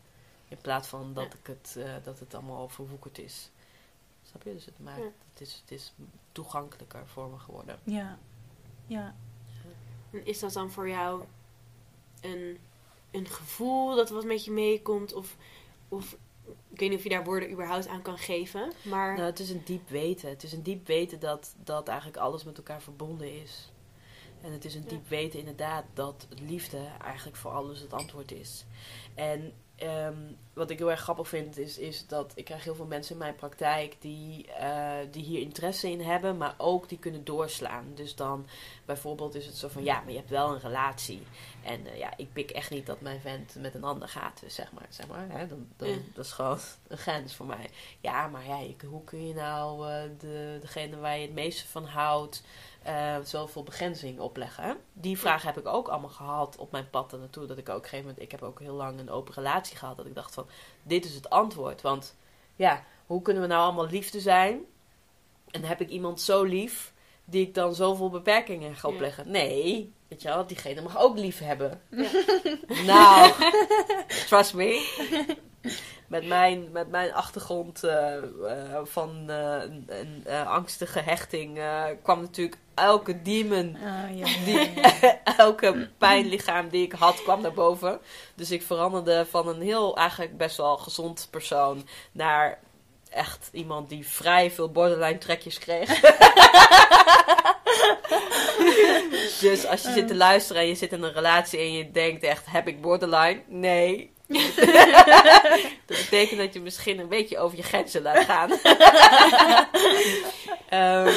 In 0.49 0.57
plaats 0.61 0.89
van 0.89 1.15
dat, 1.15 1.25
Ja. 1.33 1.39
ik 1.39 1.47
het, 1.47 1.77
eh, 1.79 1.95
dat 2.03 2.19
het 2.21 2.35
allemaal 2.35 2.69
verwoekerd 2.69 3.19
is. 3.19 3.51
Snap 4.23 4.43
je? 4.43 4.53
Dus 4.53 4.65
het, 4.65 4.79
maakt, 4.79 4.99
Ja. 4.99 5.11
het, 5.33 5.41
is, 5.41 5.55
het 5.61 5.71
is 5.71 5.93
toegankelijker 6.33 7.07
voor 7.07 7.29
me 7.29 7.39
geworden. 7.39 7.79
Ja. 7.85 8.19
Ja. 8.87 9.15
En 10.11 10.27
Is 10.27 10.39
dat 10.39 10.53
dan 10.53 10.71
voor 10.71 10.89
jou 10.89 11.25
een, 12.21 12.59
een 13.11 13.27
gevoel 13.27 13.95
dat 13.97 14.11
wat 14.11 14.25
met 14.25 14.45
je 14.45 14.51
meekomt? 14.51 15.13
Of, 15.13 15.37
of 15.89 16.17
ik 16.71 16.79
weet 16.81 16.89
niet 16.89 16.99
of 16.99 17.05
je 17.05 17.11
daar 17.11 17.25
woorden 17.25 17.51
überhaupt 17.51 17.89
aan 17.89 18.03
kan 18.03 18.19
geven. 18.19 18.73
Maar 18.83 19.15
Nou, 19.15 19.27
het 19.27 19.39
is 19.41 19.51
een 19.51 19.63
diep 19.65 19.89
weten. 19.89 20.29
Het 20.29 20.43
is 20.43 20.53
een 20.53 20.63
diep 20.63 20.87
weten 20.87 21.21
dat, 21.21 21.55
dat 21.65 21.89
eigenlijk 21.89 22.19
alles 22.19 22.45
met 22.45 22.57
elkaar 22.57 22.83
verbonden 22.83 23.43
is. 23.43 23.73
En 24.41 24.53
het 24.53 24.65
is 24.65 24.75
een 24.75 24.85
diep 24.89 25.09
weten 25.09 25.39
inderdaad 25.39 25.85
dat 25.95 26.27
liefde 26.47 26.89
eigenlijk 27.03 27.37
voor 27.37 27.51
alles 27.51 27.81
het 27.81 27.93
antwoord 27.93 28.33
is. 28.33 28.65
En 29.15 29.53
ehm, 29.77 30.15
wat 30.53 30.71
ik 30.71 30.79
heel 30.79 30.91
erg 30.91 31.01
grappig 31.01 31.29
vind 31.29 31.59
is, 31.59 31.79
is 31.79 32.07
dat 32.07 32.33
ik 32.35 32.45
krijg 32.45 32.65
heel 32.65 32.75
veel 32.75 32.87
mensen 32.87 33.13
in 33.13 33.19
mijn 33.19 33.35
praktijk 33.35 33.97
die, 34.01 34.53
eh, 34.53 34.93
die 35.11 35.23
hier 35.25 35.41
interesse 35.41 35.91
in 35.91 36.01
hebben, 36.01 36.37
maar 36.37 36.55
ook 36.59 36.89
die 36.89 36.99
kunnen 36.99 37.25
doorslaan. 37.25 37.85
Dus 37.95 38.15
dan 38.15 38.47
bijvoorbeeld 38.85 39.35
is 39.35 39.47
het 39.47 39.57
zo 39.57 39.69
van 39.69 39.85
ja, 39.85 40.01
maar 40.01 40.11
je 40.11 40.17
hebt 40.19 40.31
wel 40.31 40.53
een 40.53 40.61
relatie. 40.61 41.23
En 41.65 41.87
eh, 41.87 41.99
ja, 41.99 42.17
ik 42.17 42.33
pik 42.33 42.51
echt 42.51 42.71
niet 42.71 42.87
dat 42.87 43.01
mijn 43.01 43.21
vent 43.21 43.55
met 43.59 43.75
een 43.75 43.85
ander 43.85 44.09
gaat, 44.09 44.41
dus 44.41 44.55
zeg 44.55 44.73
maar. 44.73 44.87
Zeg 44.89 45.07
maar 45.07 45.27
hè? 45.29 45.47
Dan, 45.47 45.67
dan. 45.77 45.89
Dat 46.15 46.25
is 46.25 46.33
gewoon 46.33 46.59
een 46.89 46.99
grens 46.99 47.35
voor 47.35 47.47
mij. 47.47 47.71
Ja, 48.01 48.27
maar 48.27 48.47
ja, 48.47 48.59
je- 48.59 48.87
hoe 48.87 49.05
kun 49.05 49.27
je 49.29 49.35
nou 49.35 49.91
eh, 49.91 50.03
de, 50.19 50.59
degene 50.61 50.97
waar 50.97 51.17
je 51.17 51.23
het 51.27 51.35
meeste 51.35 51.67
van 51.67 51.85
houdt, 51.85 52.43
eh, 52.87 53.17
zoveel 53.25 53.63
begrenzing 53.63 54.21
opleggen? 54.21 54.77
Die 54.93 55.19
vraag 55.19 55.43
heb 55.43 55.59
ik 55.59 55.67
ook 55.67 55.89
allemaal 55.89 56.11
gehad 56.11 56.57
op 56.57 56.71
mijn 56.73 56.91
pad 56.91 57.13
naartoe. 57.13 57.47
Dat 57.47 57.59
ik 57.59 57.69
ook 57.69 57.77
op 57.77 57.83
een 57.83 57.89
gegeven 57.89 58.07
moment, 58.11 58.25
ik 58.25 58.31
heb 58.31 58.43
ook 58.43 58.61
heel 58.61 58.75
lang 58.75 58.99
een 58.99 59.11
open 59.11 59.35
relatie 59.35 59.77
gehad. 59.77 59.97
Dat 59.97 60.07
ik 60.07 60.15
dacht 60.15 60.35
van, 60.35 60.47
dit 60.83 61.05
is 61.05 61.15
het 61.15 61.31
antwoord. 61.31 61.83
Want 61.83 62.17
ja, 62.57 62.85
hoe 63.07 63.23
kunnen 63.23 63.43
we 63.43 63.49
nou 63.49 63.63
allemaal 63.63 63.87
liefde 63.87 64.21
zijn? 64.21 64.61
En 65.51 65.65
heb 65.65 65.81
ik 65.81 65.89
iemand 65.89 66.21
zo 66.21 66.43
lief 66.43 66.93
die 67.25 67.47
ik 67.47 67.55
dan 67.55 67.75
zoveel 67.75 68.11
beperkingen 68.11 68.77
ga 68.77 68.89
Ja. 68.89 68.95
opleggen? 68.95 69.31
Nee, 69.31 69.93
weet 70.09 70.23
je 70.23 70.29
wel, 70.29 70.47
diegene 70.47 70.81
mag 70.81 70.99
ook 70.99 71.19
lief 71.19 71.39
hebben. 71.39 71.81
Ja. 71.91 72.11
nou, 72.85 73.33
trust 74.29 74.55
me. 74.55 74.95
Met 76.07 76.27
mijn, 76.27 76.69
met 76.73 76.91
mijn 76.91 77.13
achtergrond 77.15 77.85
eh, 77.85 78.17
eh, 78.17 78.23
van 78.85 79.25
eh, 79.31 79.63
een, 79.87 80.25
angstige 80.47 81.01
hechting 81.01 81.61
kwam 82.03 82.21
natuurlijk 82.21 82.57
elke 82.75 83.23
demon, 83.23 83.77
Ah, 83.77 84.19
ja, 84.19 84.25
Die- 84.45 84.75
ja, 84.75 84.93
ja. 85.01 85.19
elke 85.37 85.89
pijnlichaam 85.99 86.69
die 86.69 86.85
ik 86.85 86.93
had, 86.93 87.23
kwam 87.23 87.41
naar 87.41 87.53
boven. 87.55 88.01
Dus 88.35 88.51
ik 88.51 88.63
veranderde 88.63 89.27
van 89.31 89.49
een 89.49 89.61
heel, 89.61 89.97
eigenlijk 89.97 90.37
best 90.37 90.57
wel 90.57 90.77
gezond 90.77 91.29
persoon 91.31 91.89
naar 92.13 92.59
echt 93.11 93.49
iemand 93.53 93.89
die 93.89 94.07
vrij 94.09 94.51
veel 94.51 94.71
borderline 94.71 95.19
trekjes 95.19 95.59
kreeg. 95.59 96.01
dus 99.41 99.67
als 99.67 99.83
je 99.83 99.93
zit 99.93 100.09
te 100.09 100.15
luisteren 100.17 100.63
en 100.63 100.69
je 100.69 100.75
zit 100.75 100.93
in 100.93 101.03
een 101.03 101.13
relatie 101.13 101.59
en 101.59 101.73
je 101.73 101.91
denkt 101.91 102.23
echt, 102.23 102.45
heb 102.49 102.69
ik 102.69 102.81
borderline? 102.81 103.43
Nee. 103.47 104.15
dat 105.87 105.97
betekent 105.99 106.39
dat 106.41 106.55
je 106.55 106.61
misschien 106.61 106.99
een 106.99 107.09
beetje 107.09 107.39
over 107.39 107.57
je 107.57 107.63
grenzen 107.63 108.03
laat 108.03 108.25
gaan. 108.25 108.51
Ehm, 110.69 111.13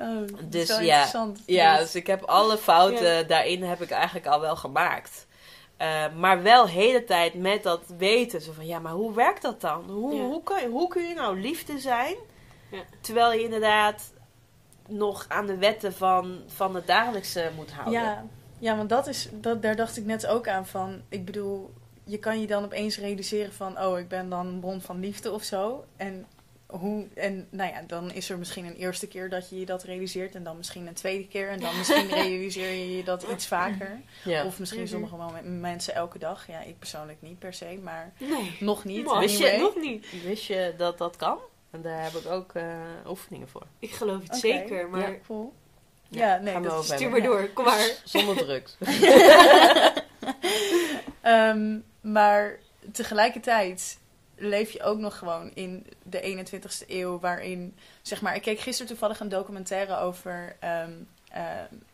Oh, 0.00 0.22
Dus 0.44 0.78
ja, 0.78 1.06
ja, 1.46 1.78
dus 1.78 1.94
ik 1.94 2.06
heb 2.06 2.22
alle 2.22 2.58
fouten 2.58 3.26
daarin 3.28 3.62
heb 3.62 3.80
ik 3.82 3.90
eigenlijk 3.90 4.26
al 4.26 4.40
wel 4.40 4.56
gemaakt. 4.56 5.26
Eh, 5.76 6.04
maar 6.16 6.42
wel 6.42 6.64
de 6.66 6.70
hele 6.72 7.04
tijd 7.04 7.34
met 7.34 7.62
dat 7.62 7.82
weten. 7.98 8.40
Zo 8.40 8.52
van, 8.52 8.66
ja, 8.66 8.78
maar 8.78 8.92
hoe 8.92 9.14
werkt 9.14 9.42
dat 9.42 9.60
dan? 9.60 9.84
Hoe, 9.90 10.14
Ja. 10.14 10.22
hoe, 10.22 10.42
kun, 10.42 10.60
je, 10.60 10.68
hoe 10.68 10.88
kun 10.88 11.08
je 11.08 11.14
nou 11.14 11.40
liefde 11.40 11.78
zijn? 11.78 12.14
Ja. 12.70 12.78
Terwijl 13.00 13.32
je 13.32 13.42
inderdaad 13.42 14.12
nog 14.88 15.24
aan 15.28 15.46
de 15.46 15.56
wetten 15.56 15.94
van, 15.94 16.40
van 16.46 16.74
het 16.74 16.86
dagelijkse 16.86 17.50
moet 17.56 17.70
houden. 17.72 18.00
Ja, 18.00 18.24
ja, 18.58 18.76
want 18.76 18.88
dat 18.88 19.06
is, 19.06 19.28
dat, 19.32 19.62
daar 19.62 19.76
dacht 19.76 19.96
ik 19.96 20.04
net 20.04 20.26
ook 20.26 20.48
aan 20.48 20.66
van. 20.66 21.00
Ik 21.08 21.24
bedoel, 21.24 21.70
je 22.08 22.18
kan 22.18 22.40
je 22.40 22.46
dan 22.46 22.64
opeens 22.64 22.98
realiseren 22.98 23.52
van, 23.52 23.80
oh, 23.80 23.98
ik 23.98 24.08
ben 24.08 24.28
dan 24.28 24.46
een 24.46 24.60
bron 24.60 24.80
van 24.80 25.00
liefde 25.00 25.32
of 25.32 25.42
zo. 25.42 25.84
En 25.96 26.26
hoe, 26.66 27.06
en 27.14 27.46
nou 27.50 27.70
ja, 27.72 27.82
dan 27.86 28.12
is 28.12 28.30
er 28.30 28.38
misschien 28.38 28.64
een 28.64 28.74
eerste 28.76 29.06
keer 29.06 29.28
dat 29.30 29.50
je 29.50 29.58
je 29.58 29.66
dat 29.66 29.82
realiseert. 29.82 30.34
En 30.34 30.42
dan 30.42 30.56
misschien 30.56 30.86
een 30.86 30.94
tweede 30.94 31.26
keer. 31.28 31.48
En 31.48 31.60
dan 31.60 31.76
misschien 31.78 32.08
realiseer 32.22 32.70
je 32.70 32.96
je 32.96 33.02
dat 33.04 33.22
iets 33.32 33.46
vaker. 33.46 34.00
Ja. 34.24 34.44
Of 34.44 34.58
misschien 34.58 34.80
Mhm. 34.82 34.90
sommige 34.90 35.16
mensen 35.42 35.94
elke 35.94 36.18
dag. 36.18 36.46
Ja, 36.46 36.60
ik 36.60 36.78
persoonlijk 36.78 37.18
niet 37.22 37.38
per 37.38 37.54
se, 37.54 37.78
maar 37.82 38.12
nee. 38.18 38.56
nog 38.60 38.84
niet. 38.84 39.04
Maar 39.04 39.20
wist 39.20 39.38
je 39.38 39.56
nog 39.58 39.76
niet? 39.76 40.22
Wist 40.24 40.44
je 40.44 40.74
dat 40.76 40.98
dat 40.98 41.16
kan? 41.16 41.38
En 41.70 41.82
daar 41.82 42.02
heb 42.02 42.12
ik 42.12 42.26
ook 42.30 42.52
eh, 42.54 42.64
oefeningen 43.08 43.48
voor. 43.48 43.66
Ik 43.78 43.90
geloof 43.90 44.22
het 44.28 44.36
zeker, 44.36 44.88
maar 44.88 45.10
Ja. 45.10 45.16
Cool. 45.26 45.52
Ja, 46.08 46.34
Ja, 46.34 46.40
nee, 46.40 46.60
dat 46.60 46.84
stuur 46.84 47.10
maar 47.10 47.22
door. 47.22 47.48
Kom 47.48 47.64
maar. 47.64 47.90
Zonder 48.04 48.36
drugs. 48.36 48.76
Ehm, 51.28 51.78
maar 52.00 52.58
tegelijkertijd 52.92 53.98
leef 54.36 54.70
je 54.70 54.82
ook 54.82 54.98
nog 54.98 55.18
gewoon 55.18 55.50
in 55.54 55.86
de 56.02 56.20
21ste 56.20 56.84
eeuw, 56.86 57.18
waarin, 57.20 57.74
zeg 58.02 58.20
maar, 58.20 58.34
ik 58.36 58.42
keek 58.42 58.60
gisteren 58.60 58.88
toevallig 58.90 59.20
een 59.20 59.28
documentaire 59.28 59.96
over 59.96 60.56
ehm, 60.60 60.92
eh, 61.30 61.44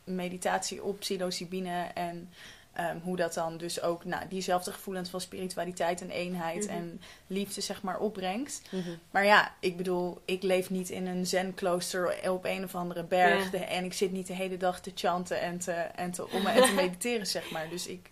meditatie 0.04 0.82
op 0.82 0.98
psilocybine 0.98 1.86
en 1.94 2.28
ehm, 2.72 2.98
hoe 3.02 3.16
dat 3.16 3.34
dan 3.34 3.56
dus 3.56 3.82
ook 3.82 4.04
nou, 4.04 4.28
diezelfde 4.28 4.72
gevoelens 4.72 5.10
van 5.10 5.20
spiritualiteit 5.20 6.00
en 6.00 6.10
eenheid 6.10 6.64
Mhm. 6.66 6.74
en 6.74 7.00
liefde, 7.26 7.60
zeg 7.60 7.82
maar, 7.82 7.98
opbrengt. 7.98 8.62
Mhm. 8.70 8.90
Maar 9.10 9.24
ja, 9.24 9.54
ik 9.60 9.76
bedoel, 9.76 10.20
ik 10.24 10.42
leef 10.42 10.70
niet 10.70 10.90
in 10.90 11.06
een 11.06 11.26
zen-klooster 11.26 12.30
op 12.30 12.44
een 12.44 12.64
of 12.64 12.74
andere 12.74 13.04
berg. 13.04 13.52
Ja. 13.52 13.58
En 13.58 13.84
ik 13.84 13.92
zit 13.92 14.12
niet 14.12 14.26
de 14.26 14.34
hele 14.34 14.56
dag 14.56 14.80
te 14.80 14.92
chanten 14.94 15.40
en 15.40 15.58
te, 15.58 15.72
en 15.72 16.10
te, 16.10 16.30
om, 16.30 16.46
en 16.46 16.62
te 16.62 16.72
mediteren, 16.72 17.26
zeg 17.26 17.50
maar. 17.50 17.68
Dus 17.68 17.86
ik 17.86 18.10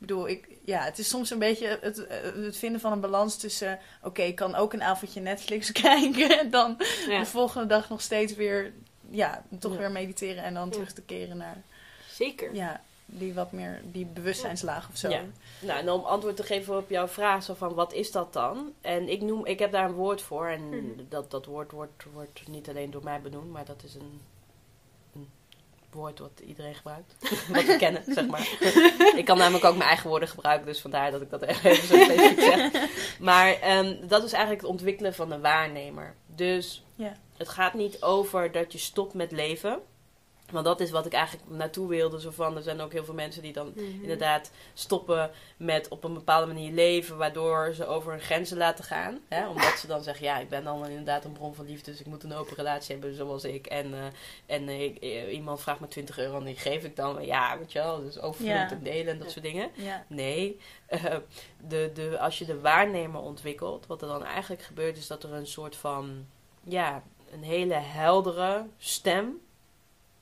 bedoel, 0.00 0.28
ik, 0.28 0.48
ja, 0.64 0.82
het 0.82 0.98
is 0.98 1.08
soms 1.08 1.30
een 1.30 1.38
beetje 1.38 1.78
het, 1.80 2.06
het 2.34 2.56
vinden 2.56 2.80
van 2.80 2.92
een 2.92 3.00
balans 3.00 3.36
tussen... 3.36 3.78
Oké, 4.02 4.22
ik 4.22 4.34
kan 4.34 4.54
ook 4.54 4.72
een 4.72 4.82
avondje 4.82 5.20
Netflix 5.20 5.72
kijken 5.82 6.38
en 6.38 6.50
dan 6.50 6.76
Ja, 7.08 7.18
de 7.18 7.26
volgende 7.26 7.66
dag 7.66 7.88
nog 7.88 8.00
steeds 8.00 8.34
weer... 8.34 8.72
Ja, 9.10 9.44
toch 9.58 9.72
Ja. 9.72 9.78
weer 9.78 9.90
mediteren 9.90 10.42
en 10.44 10.54
dan 10.54 10.66
Ja. 10.66 10.72
terug 10.72 10.92
te 10.92 11.02
keren 11.02 11.36
naar... 11.36 11.62
zeker. 12.10 12.54
Ja, 12.54 12.80
die 13.06 13.34
wat 13.34 13.52
meer, 13.52 13.80
die 13.84 14.04
bewustzijnslaag 14.06 14.88
of 14.88 14.96
zo. 14.96 15.08
Ja. 15.08 15.22
Nou, 15.60 15.78
en 15.80 15.90
om 15.90 16.04
antwoord 16.04 16.36
te 16.36 16.42
geven 16.42 16.76
op 16.76 16.90
jouw 16.90 17.08
vraag, 17.08 17.42
zo 17.42 17.54
van 17.54 17.74
wat 17.74 17.92
is 17.92 18.10
dat 18.12 18.32
dan? 18.32 18.72
En 18.80 19.08
ik, 19.08 19.20
noem, 19.20 19.46
ik 19.46 19.58
heb 19.58 19.72
daar 19.72 19.84
een 19.88 19.94
woord 19.94 20.22
voor. 20.22 20.46
En 20.48 20.68
Mhm. 20.68 20.86
dat, 21.08 21.30
dat 21.30 21.44
woord 21.46 21.70
wordt, 21.70 22.04
wordt 22.12 22.48
niet 22.48 22.68
alleen 22.68 22.90
door 22.90 23.04
mij 23.04 23.20
benoemd, 23.20 23.50
maar 23.52 23.64
dat 23.64 23.82
is 23.84 23.94
een 23.94 24.20
woord 25.92 26.18
wat 26.18 26.40
iedereen 26.46 26.74
gebruikt. 26.74 27.14
wat 27.52 27.64
we 27.64 27.76
kennen, 27.76 28.02
zeg 28.06 28.26
maar. 28.26 28.48
ik 29.16 29.24
kan 29.24 29.38
namelijk 29.38 29.64
ook 29.64 29.76
mijn 29.76 29.88
eigen 29.88 30.08
woorden 30.08 30.28
gebruiken, 30.28 30.66
dus 30.66 30.80
vandaar 30.80 31.10
dat 31.10 31.20
ik 31.20 31.30
dat 31.30 31.42
even 31.42 31.74
zo 31.76 31.82
specifiek 31.94 32.40
zeg. 32.40 32.70
Maar 33.20 33.60
ehm, 33.60 34.08
dat 34.08 34.24
is 34.24 34.32
eigenlijk 34.32 34.62
het 34.62 34.70
ontwikkelen 34.70 35.14
van 35.14 35.30
een 35.32 35.40
waarnemer. 35.40 36.14
Dus 36.26 36.84
Ja. 36.94 37.16
het 37.36 37.48
gaat 37.48 37.74
niet 37.74 38.02
over 38.02 38.52
dat 38.52 38.72
je 38.72 38.78
stopt 38.78 39.14
met 39.14 39.32
leven. 39.32 39.78
Want 40.50 40.64
dat 40.64 40.80
is 40.80 40.90
wat 40.90 41.06
ik 41.06 41.12
eigenlijk 41.12 41.48
naartoe 41.50 41.88
wilde. 41.88 42.20
Zo 42.20 42.30
van, 42.30 42.56
er 42.56 42.62
zijn 42.62 42.80
ook 42.80 42.92
heel 42.92 43.04
veel 43.04 43.14
mensen 43.14 43.42
die 43.42 43.52
dan 43.52 43.72
Mhm. 43.74 43.84
inderdaad 44.02 44.50
stoppen 44.74 45.30
met 45.56 45.88
op 45.88 46.04
een 46.04 46.14
bepaalde 46.14 46.46
manier 46.46 46.72
leven, 46.72 47.16
waardoor 47.16 47.72
ze 47.74 47.86
over 47.86 48.10
hun 48.12 48.20
grenzen 48.20 48.56
laten 48.56 48.84
gaan. 48.84 49.18
Hè? 49.28 49.48
Omdat 49.48 49.78
ze 49.78 49.86
dan 49.86 50.02
zeggen, 50.02 50.24
ja, 50.24 50.38
ik 50.38 50.48
ben 50.48 50.64
dan 50.64 50.86
inderdaad 50.88 51.24
een 51.24 51.32
bron 51.32 51.54
van 51.54 51.66
liefde, 51.66 51.90
dus 51.90 52.00
ik 52.00 52.06
moet 52.06 52.22
een 52.24 52.34
open 52.34 52.56
relatie 52.56 52.92
hebben 52.94 53.14
zoals 53.14 53.44
ik. 53.44 53.66
En, 53.66 53.94
eh, 53.94 54.04
en 54.56 54.68
eh, 54.68 54.96
eh, 55.00 55.32
iemand 55.32 55.60
vraagt 55.60 55.80
me 55.80 55.88
20 55.88 56.18
euro 56.18 56.38
en 56.38 56.44
die 56.44 56.56
geef 56.56 56.84
ik 56.84 56.96
dan. 56.96 57.24
Ja, 57.24 57.58
weet 57.58 57.72
je 57.72 57.78
wel, 57.78 58.00
dus 58.00 58.20
overvloed 58.20 58.48
Ja. 58.50 58.70
en 58.70 58.82
delen 58.82 59.12
en 59.12 59.18
dat 59.18 59.30
soort 59.30 59.44
dingen. 59.44 59.70
Ja. 59.74 60.04
Nee, 60.08 60.58
de, 61.68 61.90
de, 61.94 62.18
als 62.20 62.38
je 62.38 62.44
de 62.44 62.60
waarnemer 62.60 63.20
ontwikkelt, 63.20 63.86
wat 63.86 64.02
er 64.02 64.08
dan 64.08 64.24
eigenlijk 64.24 64.62
gebeurt, 64.62 64.96
is 64.96 65.06
dat 65.06 65.22
er 65.22 65.32
een 65.32 65.46
soort 65.46 65.76
van, 65.76 66.26
ja, 66.64 67.02
een 67.32 67.42
hele 67.42 67.74
heldere 67.74 68.66
stem 68.78 69.40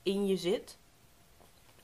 in 0.03 0.27
je 0.27 0.37
zit. 0.37 0.77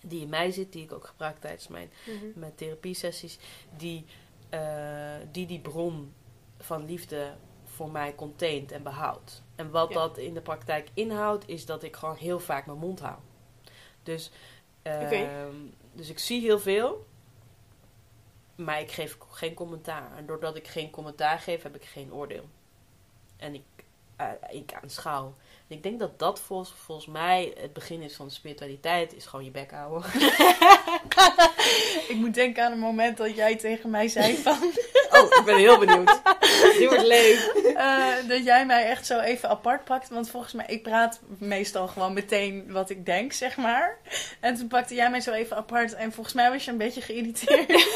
Die 0.02 0.22
in 0.22 0.30
mij 0.30 0.52
zit, 0.52 0.72
die 0.72 0.84
ik 0.84 0.92
ook 0.94 1.06
gebruik 1.08 1.40
tijdens 1.40 1.68
mijn, 1.68 1.92
Mhm. 2.06 2.26
mijn 2.40 2.56
therapiesessies. 2.56 3.38
Die, 3.78 4.06
eh, 4.50 5.16
die 5.32 5.46
die 5.46 5.60
bron 5.60 6.14
van 6.58 6.86
liefde 6.86 7.34
voor 7.66 7.90
mij 7.92 8.16
containt 8.16 8.72
en 8.72 8.84
behoudt. 8.84 9.44
En 9.56 9.72
wat 9.72 9.90
Ja. 9.90 9.96
dat 9.96 10.18
in 10.18 10.34
de 10.34 10.42
praktijk 10.42 10.90
inhoudt, 10.94 11.48
is 11.48 11.66
dat 11.66 11.84
ik 11.84 11.96
gewoon 11.96 12.16
heel 12.16 12.40
vaak 12.40 12.66
mijn 12.66 12.78
mond 12.78 13.00
hou. 13.00 13.18
Dus, 14.04 14.32
ehm, 14.82 15.54
dus 15.94 16.10
ik 16.10 16.20
zie 16.20 16.42
heel 16.42 16.60
veel, 16.60 17.06
maar 18.56 18.80
ik 18.82 18.92
geef 18.92 19.18
geen 19.30 19.54
commentaar. 19.54 20.18
En 20.18 20.26
doordat 20.26 20.56
ik 20.56 20.68
geen 20.68 20.90
commentaar 20.90 21.40
geef, 21.40 21.64
heb 21.64 21.76
ik 21.76 21.86
geen 21.86 22.14
oordeel. 22.14 22.46
En 23.38 23.54
ik 23.54 23.64
eh, 24.16 24.28
ik 24.50 24.74
aanschouw. 24.74 25.34
Ik 25.68 25.84
denk 25.84 26.00
dat 26.00 26.20
dat 26.20 26.40
volgens, 26.40 26.74
volgens 26.86 27.08
mij 27.08 27.54
het 27.60 27.74
begin 27.74 28.02
is 28.02 28.16
van 28.16 28.28
de 28.28 28.34
spiritualiteit, 28.34 29.16
is 29.16 29.26
gewoon 29.26 29.46
je 29.46 29.52
bek 29.52 29.72
houden. 29.72 30.10
Ik 32.08 32.16
moet 32.16 32.34
denken 32.34 32.64
aan 32.64 32.72
een 32.72 32.80
moment 32.80 33.18
dat 33.18 33.36
jij 33.36 33.56
tegen 33.56 33.90
mij 33.90 34.08
zei 34.08 34.38
van... 34.44 34.58
Oh, 35.12 35.40
ik 35.40 35.42
ben 35.46 35.58
heel 35.58 35.80
benieuwd. 35.80 36.22
Dit 36.78 36.88
wordt 36.88 37.04
leuk. 37.06 37.52
eh, 37.76 38.08
dat 38.28 38.44
jij 38.44 38.66
mij 38.66 38.86
echt 38.86 39.06
zo 39.06 39.20
even 39.20 39.50
apart 39.50 39.84
pakt. 39.84 40.10
Want 40.10 40.30
volgens 40.30 40.54
mij, 40.54 40.66
ik 40.68 40.84
praat 40.84 41.20
meestal 41.38 41.88
gewoon 41.88 42.14
meteen 42.14 42.72
wat 42.72 42.90
ik 42.90 43.06
denk, 43.06 43.34
zeg 43.34 43.58
maar. 43.58 43.98
En 44.40 44.56
toen 44.56 44.68
pakte 44.68 44.96
jij 44.96 45.10
mij 45.10 45.22
zo 45.22 45.32
even 45.32 45.58
apart. 45.58 45.94
En 45.94 46.12
volgens 46.12 46.36
mij 46.36 46.52
was 46.52 46.66
je 46.66 46.72
een 46.72 46.78
beetje 46.78 47.02
geïrriteerd. 47.02 47.70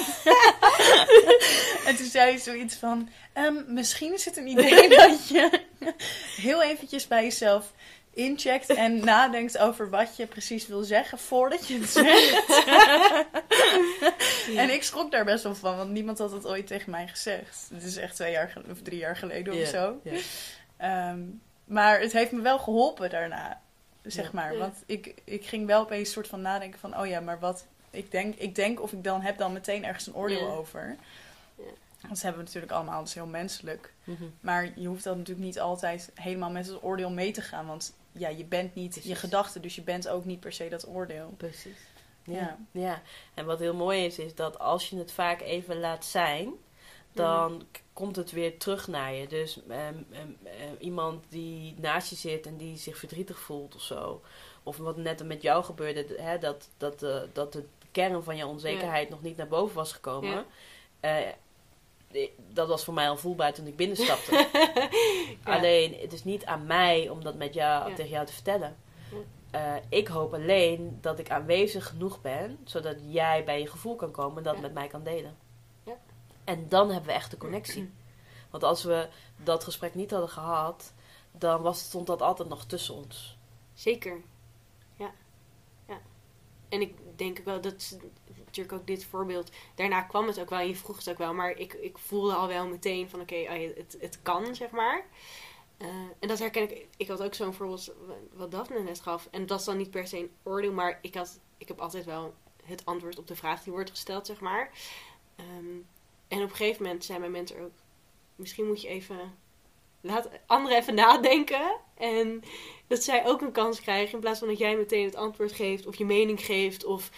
en 1.88 1.96
toen 1.96 2.06
zei 2.06 2.32
je 2.32 2.38
zoiets 2.38 2.76
van... 2.76 3.10
ehm, 3.34 3.56
misschien 3.68 4.14
is 4.14 4.26
het 4.26 4.38
een 4.38 4.48
idee 4.48 4.90
dat 4.90 5.28
je 5.28 5.62
heel 6.48 6.64
eventjes 6.64 7.08
bij 7.08 7.24
jezelf 7.24 7.72
incheckt 8.14 8.70
en 8.76 9.04
nadenkt 9.06 9.58
over 9.58 9.90
wat 9.90 10.16
je 10.18 10.26
precies 10.28 10.68
wil 10.68 10.84
zeggen 10.84 11.20
voordat 11.20 11.68
je 11.68 11.80
het 11.80 11.90
zegt. 12.00 12.66
En 14.56 14.70
ik 14.74 14.84
schrok 14.84 15.12
daar 15.12 15.26
best 15.26 15.44
wel 15.44 15.56
van, 15.56 15.78
want 15.78 15.90
niemand 15.90 16.18
had 16.18 16.32
het 16.32 16.48
ooit 16.48 16.68
tegen 16.68 16.92
mij 16.92 17.08
gezegd. 17.08 17.68
Het 17.74 17.84
is 17.84 17.98
echt 17.98 18.16
twee 18.16 18.32
jaar 18.32 18.54
of 18.72 18.82
drie 18.82 19.00
jaar 19.00 19.18
geleden 19.18 19.54
of 19.62 19.68
zo. 19.68 20.02
Ehm, 20.78 21.20
maar 21.66 22.00
het 22.00 22.12
heeft 22.12 22.32
me 22.32 22.42
wel 22.42 22.60
geholpen 22.60 23.10
daarna, 23.10 23.62
zeg 24.04 24.26
Ja. 24.26 24.32
maar. 24.34 24.58
Want 24.58 24.76
ik, 24.86 25.14
ik 25.24 25.46
ging 25.46 25.66
wel 25.66 25.82
opeens 25.82 26.08
een 26.08 26.14
soort 26.14 26.28
van 26.28 26.42
nadenken 26.42 26.80
van... 26.80 27.00
oh 27.00 27.08
ja, 27.08 27.20
maar 27.20 27.40
wat 27.40 27.66
ik 27.92 28.12
denk, 28.12 28.36
ik 28.36 28.56
denk 28.56 28.82
of 28.82 28.92
ik 28.92 29.04
dan 29.04 29.22
heb 29.22 29.38
dan 29.38 29.54
meteen 29.54 29.86
ergens 29.86 30.08
een 30.08 30.16
oordeel 30.16 30.48
Ja. 30.48 30.54
over. 30.54 30.96
Dat 32.08 32.22
hebben 32.22 32.40
we 32.40 32.46
natuurlijk 32.46 32.74
allemaal, 32.74 32.98
dat 32.98 33.08
is 33.08 33.14
heel 33.14 33.26
menselijk. 33.26 33.94
Mhm. 34.04 34.24
Maar 34.40 34.72
je 34.80 34.88
hoeft 34.88 35.04
dat 35.04 35.18
natuurlijk 35.18 35.46
niet 35.46 35.60
altijd 35.60 36.12
helemaal 36.16 36.50
met 36.50 36.68
het 36.68 36.84
oordeel 36.84 37.10
mee 37.10 37.32
te 37.32 37.42
gaan. 37.42 37.68
Want 37.68 37.94
ja, 38.12 38.30
je 38.30 38.46
bent 38.46 38.76
niet 38.76 39.04
je 39.04 39.16
gedachte, 39.16 39.60
dus 39.60 39.76
je 39.76 39.82
bent 39.82 40.08
ook 40.08 40.26
niet 40.26 40.40
per 40.40 40.54
se 40.54 40.70
dat 40.70 40.88
oordeel. 40.88 41.34
Precies. 41.38 41.78
Ja. 42.24 42.34
Ja. 42.34 42.58
ja, 42.72 43.02
en 43.34 43.46
wat 43.46 43.60
heel 43.60 43.74
mooi 43.74 44.06
is, 44.06 44.20
is 44.20 44.36
dat 44.36 44.60
als 44.60 44.90
je 44.90 44.98
het 44.98 45.12
vaak 45.12 45.42
even 45.42 45.80
laat 45.80 46.06
zijn, 46.06 46.54
dan 47.14 47.66
komt 47.94 48.16
het 48.16 48.32
weer 48.32 48.58
terug 48.58 48.88
naar 48.88 49.14
je. 49.14 49.28
Dus 49.28 49.60
ehm, 49.68 49.96
ehm, 50.12 50.28
ehm, 50.44 50.76
iemand 50.80 51.26
die 51.30 51.76
naast 51.78 52.10
je 52.10 52.16
zit 52.16 52.46
en 52.46 52.58
die 52.58 52.78
zich 52.78 52.98
verdrietig 52.98 53.40
voelt 53.40 53.76
of 53.76 53.82
zo. 53.82 54.22
Of 54.64 54.78
wat 54.78 54.98
net 54.98 55.24
met 55.24 55.42
jou 55.42 55.64
gebeurde, 55.64 56.06
hè, 56.18 56.38
dat, 56.38 56.70
dat, 56.78 57.00
de 57.00 57.30
dat 57.34 57.54
de 57.54 57.64
kern 57.92 58.24
van 58.24 58.38
je 58.38 58.46
onzekerheid 58.46 59.10
nog 59.10 59.22
niet 59.22 59.38
naar 59.38 59.48
boven 59.48 59.76
was 59.76 59.94
gekomen. 59.94 60.30
Ja. 60.30 60.46
Eh, 61.00 61.28
eh, 61.28 61.34
dat 62.54 62.68
was 62.68 62.84
voor 62.84 62.94
mij 62.94 63.10
al 63.10 63.18
voelbaar 63.18 63.54
toen 63.54 63.68
ik 63.68 63.76
binnenstapte. 63.76 64.48
Alleen, 65.44 65.98
het 66.00 66.14
is 66.14 66.24
niet 66.24 66.46
aan 66.46 66.66
mij 66.66 67.10
om 67.10 67.24
dat 67.24 67.36
met 67.36 67.54
jou, 67.54 67.90
Ja. 67.90 67.96
tegen 67.96 68.12
jou 68.12 68.26
te 68.26 68.34
vertellen. 68.34 68.76
Ja. 69.52 69.76
Eh, 69.76 69.84
ik 69.90 70.08
hoop 70.08 70.34
alleen 70.34 70.98
dat 71.02 71.20
ik 71.20 71.30
aanwezig 71.30 71.88
genoeg 71.88 72.22
ben, 72.22 72.58
zodat 72.64 72.96
jij 73.08 73.44
bij 73.44 73.60
je 73.60 73.68
gevoel 73.68 73.96
kan 73.96 74.12
komen 74.12 74.38
en 74.38 74.44
dat 74.44 74.56
Ja. 74.56 74.62
met 74.62 74.74
mij 74.74 74.88
kan 74.88 75.04
delen. 75.04 75.38
Ja. 75.84 75.98
En 76.44 76.66
dan 76.70 76.88
hebben 76.90 77.10
we 77.10 77.16
echt 77.16 77.32
de 77.32 77.38
connectie. 77.38 77.92
Want 78.52 78.64
als 78.64 78.84
we 78.84 79.08
dat 79.44 79.64
gesprek 79.64 79.96
niet 79.96 80.12
hadden 80.12 80.30
gehad, 80.30 80.94
dan 81.32 81.62
was, 81.62 81.80
stond 81.80 82.08
dat 82.08 82.22
altijd 82.22 82.50
nog 82.50 82.66
tussen 82.66 82.96
ons. 82.96 83.38
Zeker. 83.74 84.22
En 86.70 86.82
ik 86.82 86.94
denk 87.16 87.40
wel 87.40 87.62
dat 87.62 87.98
natuurlijk 88.46 88.82
ook 88.82 88.88
dit 88.88 89.06
voorbeeld. 89.06 89.52
Daarna 89.76 90.02
kwam 90.02 90.28
het 90.28 90.40
ook 90.40 90.50
wel 90.50 90.60
je 90.60 90.76
vroeg 90.76 90.98
het 90.98 91.10
ook 91.10 91.18
wel. 91.18 91.34
Maar 91.34 91.52
ik, 91.52 91.74
ik 91.74 91.98
voelde 91.98 92.34
al 92.34 92.48
wel 92.48 92.68
meteen 92.68 93.10
van 93.10 93.22
oké, 93.22 93.36
ja, 93.36 93.52
het, 93.52 93.98
het 94.00 94.20
kan, 94.22 94.56
zeg 94.56 94.70
maar. 94.70 95.06
Eh, 95.78 95.88
en 96.20 96.28
dat 96.28 96.40
herken 96.40 96.72
ik. 96.72 96.88
Ik 96.98 97.08
had 97.08 97.22
ook 97.22 97.34
zo'n 97.34 97.54
voorbeeld 97.54 97.92
wat 98.34 98.52
Daphne 98.52 98.80
net 98.80 99.00
gaf. 99.00 99.28
En 99.32 99.46
dat 99.46 99.60
is 99.60 99.66
dan 99.66 99.78
niet 99.78 99.92
per 99.92 100.08
se 100.08 100.18
een 100.18 100.32
oordeel. 100.44 100.72
Maar 100.72 101.00
ik, 101.02 101.16
had, 101.16 101.40
ik 101.58 101.68
heb 101.68 101.80
altijd 101.80 102.06
wel 102.06 102.34
het 102.64 102.86
antwoord 102.86 103.18
op 103.18 103.28
de 103.28 103.36
vraag 103.36 103.64
die 103.64 103.74
wordt 103.74 103.90
gesteld, 103.90 104.26
zeg 104.26 104.40
maar. 104.40 104.72
Ehm, 105.36 105.76
en 106.28 106.44
op 106.44 106.50
een 106.50 106.56
gegeven 106.56 106.84
moment 106.84 107.06
zei 107.06 107.20
mijn 107.20 107.32
mentor 107.32 107.60
ook... 107.62 107.72
Misschien 108.36 108.68
moet 108.68 108.82
je 108.82 108.88
even... 108.88 109.38
Laat 110.02 110.30
anderen 110.46 110.78
even 110.78 110.96
nadenken. 110.96 111.78
En 111.98 112.44
dat 112.88 113.04
zij 113.04 113.28
ook 113.28 113.42
een 113.42 113.52
kans 113.52 113.82
krijgen. 113.82 114.14
In 114.14 114.20
plaats 114.20 114.40
van 114.40 114.48
dat 114.48 114.58
jij 114.58 114.78
meteen 114.78 115.06
het 115.06 115.16
antwoord 115.16 115.52
geeft. 115.52 115.86
Of 115.86 115.96
je 115.96 116.06
mening 116.06 116.42
geeft. 116.42 116.86
Of, 116.86 117.10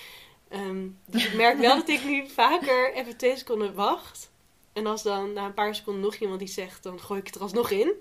ehm, 0.47 0.87
dus 1.05 1.25
ik 1.25 1.33
merk 1.33 1.57
wel 1.57 1.75
dat 1.75 1.89
ik 1.89 2.03
nu 2.03 2.27
vaker 2.41 2.93
even 2.93 3.17
twee 3.17 3.37
seconden 3.37 3.73
wacht. 3.73 4.31
En 4.73 4.85
als 4.85 5.03
dan 5.03 5.33
na 5.33 5.45
een 5.45 5.53
paar 5.53 5.75
seconden 5.75 6.01
nog 6.01 6.15
iemand 6.15 6.41
iets 6.41 6.53
zegt. 6.53 6.83
Dan 6.83 6.99
gooi 6.99 7.19
ik 7.19 7.25
het 7.25 7.35
er 7.35 7.41
alsnog 7.41 7.69
in. 7.69 7.93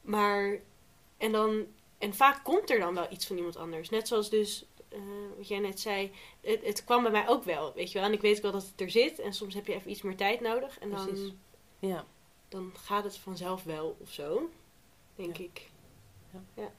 Maar... 0.00 0.60
En 1.16 1.32
dan... 1.32 1.66
En 1.98 2.14
vaak 2.14 2.44
komt 2.44 2.70
er 2.70 2.78
dan 2.78 2.94
wel 2.94 3.06
iets 3.10 3.26
van 3.26 3.36
iemand 3.36 3.56
anders. 3.56 3.88
Net 3.88 4.08
zoals 4.08 4.30
dus... 4.30 4.66
eh, 4.88 4.98
wat 5.36 5.48
jij 5.48 5.58
net 5.58 5.80
zei. 5.80 6.12
Het, 6.40 6.64
het 6.64 6.84
kwam 6.84 7.02
bij 7.02 7.10
mij 7.12 7.28
ook 7.28 7.44
wel. 7.44 7.72
Weet 7.74 7.92
je 7.92 7.98
wel. 7.98 8.08
En 8.08 8.14
ik 8.14 8.20
weet 8.20 8.36
ook 8.36 8.42
wel 8.42 8.52
dat 8.52 8.66
het 8.70 8.80
er 8.80 8.90
zit. 8.90 9.18
En 9.18 9.32
soms 9.32 9.54
heb 9.54 9.66
je 9.66 9.74
even 9.74 9.90
iets 9.90 10.02
meer 10.02 10.16
tijd 10.16 10.40
nodig. 10.40 10.78
En 10.78 10.90
dan 10.90 11.06
Precies. 11.06 11.32
Ja. 11.78 12.06
Dan 12.48 12.72
gaat 12.84 13.04
het 13.04 13.16
vanzelf 13.18 13.62
wel 13.64 13.96
of 14.00 14.10
zo. 14.10 14.50
Denk 15.16 15.36
Ja. 15.36 15.44
ik. 15.44 15.70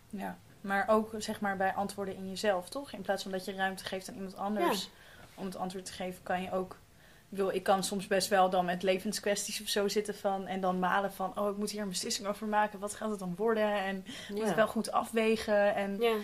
Ja, 0.10 0.38
maar 0.62 0.86
ook 0.89 1.12
zeg 1.17 1.41
maar 1.41 1.58
bij 1.58 1.73
antwoorden 1.73 2.15
in 2.15 2.29
jezelf, 2.29 2.69
toch? 2.69 2.91
In 2.91 3.01
plaats 3.01 3.23
van 3.23 3.32
dat 3.32 3.45
je 3.45 3.53
ruimte 3.53 3.84
geeft 3.86 4.10
aan 4.10 4.15
iemand 4.15 4.36
anders 4.38 4.89
om 5.36 5.45
het 5.45 5.55
antwoord 5.55 5.86
te 5.86 5.91
geven, 5.91 6.23
kan 6.23 6.41
je 6.41 6.51
ook. 6.51 6.71
Ik, 6.73 7.36
bedoel, 7.38 7.53
ik 7.53 7.63
kan 7.63 7.84
soms 7.84 8.08
best 8.08 8.27
wel 8.27 8.49
dan 8.49 8.65
met 8.65 8.84
levenskwesties 8.84 9.62
of 9.62 9.67
zo 9.67 9.88
zitten 9.88 10.15
van 10.15 10.47
en 10.47 10.62
dan 10.62 10.79
malen 10.79 11.13
van, 11.13 11.39
oh, 11.39 11.49
ik 11.49 11.58
moet 11.58 11.69
hier 11.71 11.82
een 11.82 11.89
beslissing 11.89 12.27
over 12.27 12.47
maken. 12.47 12.79
Wat 12.79 12.95
gaat 12.95 13.10
het 13.10 13.19
dan 13.19 13.36
worden? 13.36 13.73
En 13.73 13.97
ik 14.05 14.29
moet 14.29 14.45
het 14.45 14.55
wel 14.55 14.67
goed 14.67 14.91
afwegen. 14.91 15.75
En, 15.75 15.97
Ja, 15.99 16.15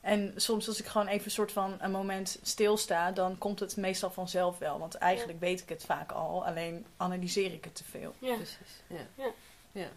en 0.00 0.32
soms 0.36 0.68
als 0.68 0.80
ik 0.80 0.86
gewoon 0.86 1.06
even 1.06 1.24
een 1.24 1.30
soort 1.30 1.52
van 1.52 1.76
een 1.78 1.90
moment 1.90 2.38
stilsta, 2.42 3.10
dan 3.12 3.38
komt 3.38 3.60
het 3.60 3.76
meestal 3.76 4.10
vanzelf 4.10 4.58
wel. 4.58 4.78
Want 4.78 4.94
eigenlijk 4.94 5.40
weet 5.40 5.60
ik 5.60 5.68
het 5.68 5.84
vaak 5.84 6.12
al, 6.12 6.46
alleen 6.46 6.86
analyseer 6.96 7.52
ik 7.52 7.64
het 7.64 7.74
te 7.74 7.84
veel. 7.84 8.14
ja. 8.18 8.34
Precies. 8.34 8.82
Ja. 8.86 9.06
Ja. 9.16 9.30
Ja. 9.72 9.88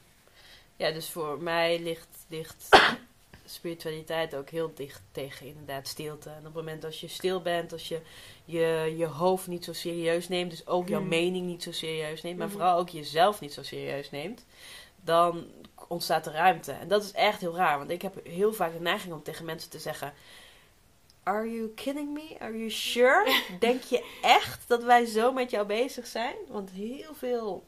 ja, 0.75 0.91
dus 0.91 1.09
voor 1.09 1.37
mij 1.41 1.79
ligt, 1.79 2.07
ligt 2.27 2.69
spiritualiteit 3.45 4.35
ook 4.35 4.49
heel 4.49 4.71
dicht 4.75 5.01
tegen 5.11 5.45
inderdaad 5.47 5.87
stilte. 5.87 6.29
En 6.29 6.37
op 6.37 6.43
het 6.43 6.53
moment 6.53 6.83
als 6.85 6.99
je 7.01 7.07
stil 7.07 7.41
bent, 7.41 7.71
als 7.71 7.87
je 7.87 7.99
je, 8.45 8.93
je 8.97 9.05
hoofd 9.05 9.47
niet 9.47 9.63
zo 9.63 9.73
serieus 9.73 10.27
neemt, 10.27 10.49
dus 10.51 10.67
ook 10.67 10.87
jouw 10.87 10.99
Mhm. 10.99 11.09
mening 11.09 11.45
niet 11.45 11.63
zo 11.63 11.71
serieus 11.71 12.21
neemt, 12.21 12.37
maar 12.37 12.47
Mhm. 12.47 12.55
vooral 12.55 12.77
ook 12.79 12.89
jezelf 12.89 13.39
niet 13.39 13.53
zo 13.53 13.63
serieus 13.63 14.11
neemt, 14.11 14.45
dan 15.03 15.45
ontstaat 15.93 16.25
er 16.25 16.33
ruimte. 16.33 16.71
En 16.71 16.87
dat 16.87 17.03
is 17.03 17.11
echt 17.11 17.41
heel 17.41 17.55
raar, 17.55 17.77
want 17.77 17.89
ik 17.89 18.01
heb 18.01 18.25
heel 18.25 18.53
vaak 18.53 18.73
de 18.73 18.79
neiging 18.79 19.13
om 19.13 19.23
tegen 19.23 19.45
mensen 19.45 19.69
te 19.69 19.79
zeggen... 19.79 20.13
Are 21.23 21.51
you 21.51 21.69
kidding 21.75 22.13
me? 22.13 22.35
Are 22.39 22.57
you 22.57 22.69
sure? 22.69 23.41
Denk 23.59 23.81
je 23.83 24.17
echt 24.21 24.67
dat 24.67 24.83
wij 24.83 25.05
zo 25.05 25.31
met 25.31 25.51
jou 25.51 25.65
bezig 25.65 26.07
zijn? 26.07 26.35
Want 26.47 26.69
heel 26.71 27.13
veel, 27.13 27.63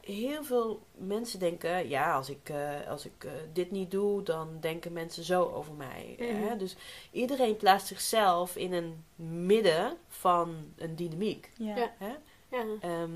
heel 0.00 0.44
veel 0.44 0.82
mensen 0.92 1.38
denken: 1.38 1.88
ja, 1.88 2.14
als 2.14 2.30
ik, 2.30 2.48
eh, 2.48 2.88
als 2.88 3.06
ik 3.06 3.24
eh, 3.24 3.32
dit 3.52 3.70
niet 3.70 3.90
doe, 3.90 4.22
dan 4.22 4.56
denken 4.60 4.92
mensen 4.92 5.24
zo 5.24 5.44
over 5.44 5.72
mij. 5.72 6.16
Mhm. 6.18 6.48
Hè? 6.48 6.56
Dus 6.56 6.76
iedereen 7.10 7.56
plaatst 7.56 7.86
zichzelf 7.86 8.56
in 8.56 8.72
een 8.72 9.04
midden 9.46 9.96
van 10.08 10.72
een 10.76 10.96
dynamiek. 10.96 11.50
Ja. 11.56 11.76
Ja. 11.76 11.94
Hè? 11.98 12.14
ja. 12.48 12.64
Ehm, 12.80 13.10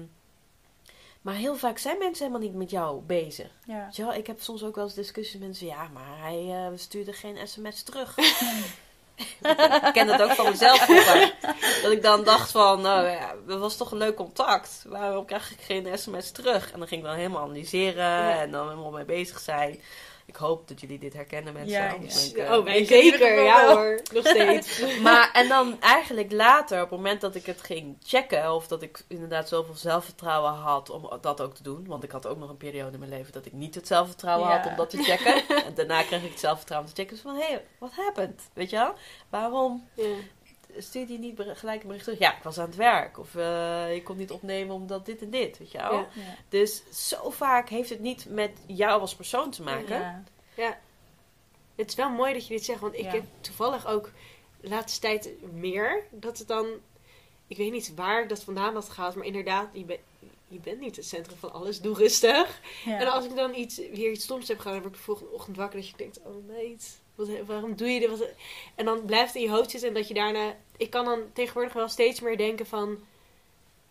maar 1.27 1.35
heel 1.35 1.57
vaak 1.57 1.79
zijn 1.79 1.99
mensen 1.99 2.27
helemaal 2.27 2.49
niet 2.49 2.59
met 2.59 2.71
jou 2.71 3.01
bezig. 3.01 3.51
ja. 3.65 4.13
Ik 4.13 4.27
heb 4.27 4.41
soms 4.41 4.63
ook 4.63 4.75
wel 4.75 4.85
eens 4.85 4.95
discussies 4.95 5.33
met 5.33 5.43
mensen. 5.43 5.67
Ja, 5.67 5.89
maar 5.93 6.19
hij 6.19 6.51
eh, 6.51 6.79
stuurde 6.79 7.13
geen 7.13 7.49
sms 7.49 7.83
terug. 7.83 8.19
ik 9.87 9.91
ken 9.93 10.07
dat 10.07 10.23
ook 10.23 10.31
van 10.33 10.51
mezelf 10.51 10.79
vroeger. 10.79 11.35
Dat 11.83 11.93
ik 11.93 12.03
dan 12.03 12.25
dacht 12.25 12.51
van, 12.51 12.81
nou 12.81 13.07
ja, 13.07 13.35
dat 13.47 13.59
was 13.61 13.77
toch 13.77 13.91
een 13.91 13.99
leuk 13.99 14.17
contact. 14.17 14.85
Waarom 14.89 15.25
krijg 15.25 15.51
ik 15.51 15.61
geen 15.61 15.99
sms 15.99 16.31
terug? 16.31 16.73
En 16.73 16.79
dan 16.79 16.89
ging 16.89 17.01
ik 17.01 17.07
dan 17.07 17.17
helemaal 17.17 17.43
analyseren 17.43 18.05
Ja. 18.05 18.41
en 18.41 18.51
dan 18.51 18.69
helemaal 18.69 18.91
mee 18.91 19.05
bezig 19.05 19.39
zijn. 19.39 19.81
Ik 20.27 20.37
hoop 20.37 20.69
dat 20.69 20.81
jullie 20.81 20.99
dit 20.99 21.13
herkennen 21.13 21.53
mensen. 21.53 21.73
Ja, 21.73 21.95
eh, 22.45 22.53
oh, 22.53 22.65
wij 22.65 22.79
ieder 22.79 23.03
zeker. 23.03 23.43
Ja 23.43 23.75
hoor, 23.75 24.01
nog 24.13 24.27
steeds. 24.27 24.83
maar 25.03 25.31
en 25.33 25.49
dan 25.49 25.81
eigenlijk 25.81 26.33
later, 26.33 26.83
op 26.83 26.91
het 26.91 26.99
moment 26.99 27.21
dat 27.21 27.35
ik 27.35 27.47
het 27.47 27.63
ging 27.63 27.97
checken, 28.03 28.55
of 28.55 28.67
dat 28.67 28.83
ik 28.83 29.05
inderdaad 29.09 29.49
zoveel 29.49 29.75
zelfvertrouwen 29.75 30.53
had 30.53 30.91
om 30.91 31.19
dat 31.21 31.41
ook 31.41 31.55
te 31.55 31.63
doen. 31.63 31.87
Want 31.87 32.03
ik 32.03 32.11
had 32.11 32.27
ook 32.27 32.39
nog 32.39 32.49
een 32.49 32.57
periode 32.57 32.93
in 32.93 32.99
mijn 32.99 33.11
leven 33.11 33.33
dat 33.33 33.47
ik 33.47 33.53
niet 33.53 33.75
het 33.75 33.87
zelfvertrouwen 33.87 34.49
Ja. 34.49 34.57
had 34.57 34.67
om 34.67 34.77
dat 34.77 34.91
te 34.91 35.03
checken. 35.03 35.35
en 35.67 35.75
daarna 35.75 36.03
kreeg 36.03 36.23
ik 36.23 36.31
het 36.31 36.41
zelfvertrouwen 36.41 36.89
om 36.89 36.95
te 36.95 37.03
checken. 37.03 37.17
Dus 37.17 37.25
van, 37.25 37.41
hé, 37.41 37.47
hey, 37.47 37.65
what 37.79 37.93
happened? 37.95 38.43
Weet 38.53 38.71
je 38.71 38.77
wel? 38.77 38.95
Waarom 39.29 39.89
ja. 39.95 40.05
Stuurde 40.79 41.13
je 41.13 41.19
niet 41.19 41.41
gelijk 41.55 41.81
een 41.81 41.87
bericht 41.87 42.05
terug? 42.05 42.19
Ja, 42.19 42.37
ik 42.37 42.43
was 42.43 42.59
aan 42.59 42.67
het 42.67 42.77
werk. 42.77 43.19
Of 43.19 43.35
eh 43.35 43.95
ik 43.95 44.05
kon 44.05 44.17
niet 44.17 44.31
opnemen 44.31 44.75
omdat 44.75 45.07
dit 45.07 45.23
en 45.23 45.31
dit, 45.31 45.59
weet 45.59 45.71
je 45.71 45.79
wel? 45.79 45.93
Ja. 45.93 46.07
Ja. 46.15 46.37
Dus 46.49 46.83
zo 47.09 47.31
vaak 47.31 47.69
heeft 47.69 47.91
het 47.91 48.01
niet 48.01 48.27
met 48.29 48.51
jou 48.67 49.01
als 49.01 49.15
persoon 49.15 49.51
te 49.51 49.63
maken. 49.63 49.99
Ja. 50.01 50.23
Ja. 50.57 50.79
Het 51.75 51.89
is 51.89 51.95
wel 51.95 52.11
mooi 52.11 52.33
dat 52.33 52.47
je 52.47 52.55
dit 52.55 52.65
zegt, 52.65 52.81
want 52.81 52.95
ik 52.95 53.01
Ja. 53.05 53.11
heb 53.11 53.25
toevallig 53.41 53.87
ook 53.87 54.11
de 54.61 54.69
laatste 54.69 55.01
tijd 55.01 55.31
meer. 55.53 56.03
Dat 56.11 56.39
het 56.39 56.49
dan, 56.49 56.67
ik 57.47 57.57
weet 57.57 57.73
niet 57.73 57.95
waar 57.95 58.23
ik 58.23 58.29
dat 58.29 58.43
vandaan 58.43 58.75
had 58.75 58.89
gehaald, 58.89 59.15
maar 59.15 59.27
inderdaad, 59.27 59.69
je, 59.73 59.85
bent- 59.85 60.01
je 60.49 60.59
bent 60.59 60.81
niet 60.81 60.97
het 60.97 61.07
centrum 61.07 61.37
van 61.39 61.53
alles, 61.53 61.81
doe 61.81 61.95
rustig. 61.97 62.61
Ja. 62.85 62.99
En 63.01 63.07
als 63.13 63.25
ik 63.25 63.35
dan 63.37 63.55
iets, 63.55 63.77
weer 63.77 64.11
iets 64.11 64.25
stoms 64.25 64.49
heb 64.49 64.59
gedaan, 64.59 64.73
dan 64.73 64.83
word 64.83 64.95
ik 64.95 64.99
de 65.01 65.05
volgende 65.07 65.33
ochtend 65.33 65.57
wakker 65.57 65.81
dat 65.81 65.89
je 65.89 65.97
denkt, 65.97 66.19
oh 66.25 66.47
nee, 66.49 66.77
wat, 67.17 67.29
waarom 67.47 67.77
doe 67.77 67.89
je 67.89 68.01
dit? 68.01 68.11
Wat, 68.11 68.29
en 68.75 68.85
dan 68.85 69.05
blijft 69.05 69.27
het 69.33 69.43
in 69.43 69.49
je 69.49 69.55
hoofd 69.57 69.71
zitten 69.71 69.89
en 69.89 69.95
dat 69.95 70.09
je 70.09 70.15
daarna, 70.15 70.55
ik 70.77 70.91
kan 70.91 71.05
dan 71.05 71.21
tegenwoordig 71.33 71.73
wel 71.73 71.89
steeds 71.89 72.21
meer 72.21 72.37
denken 72.37 72.67
van, 72.67 72.99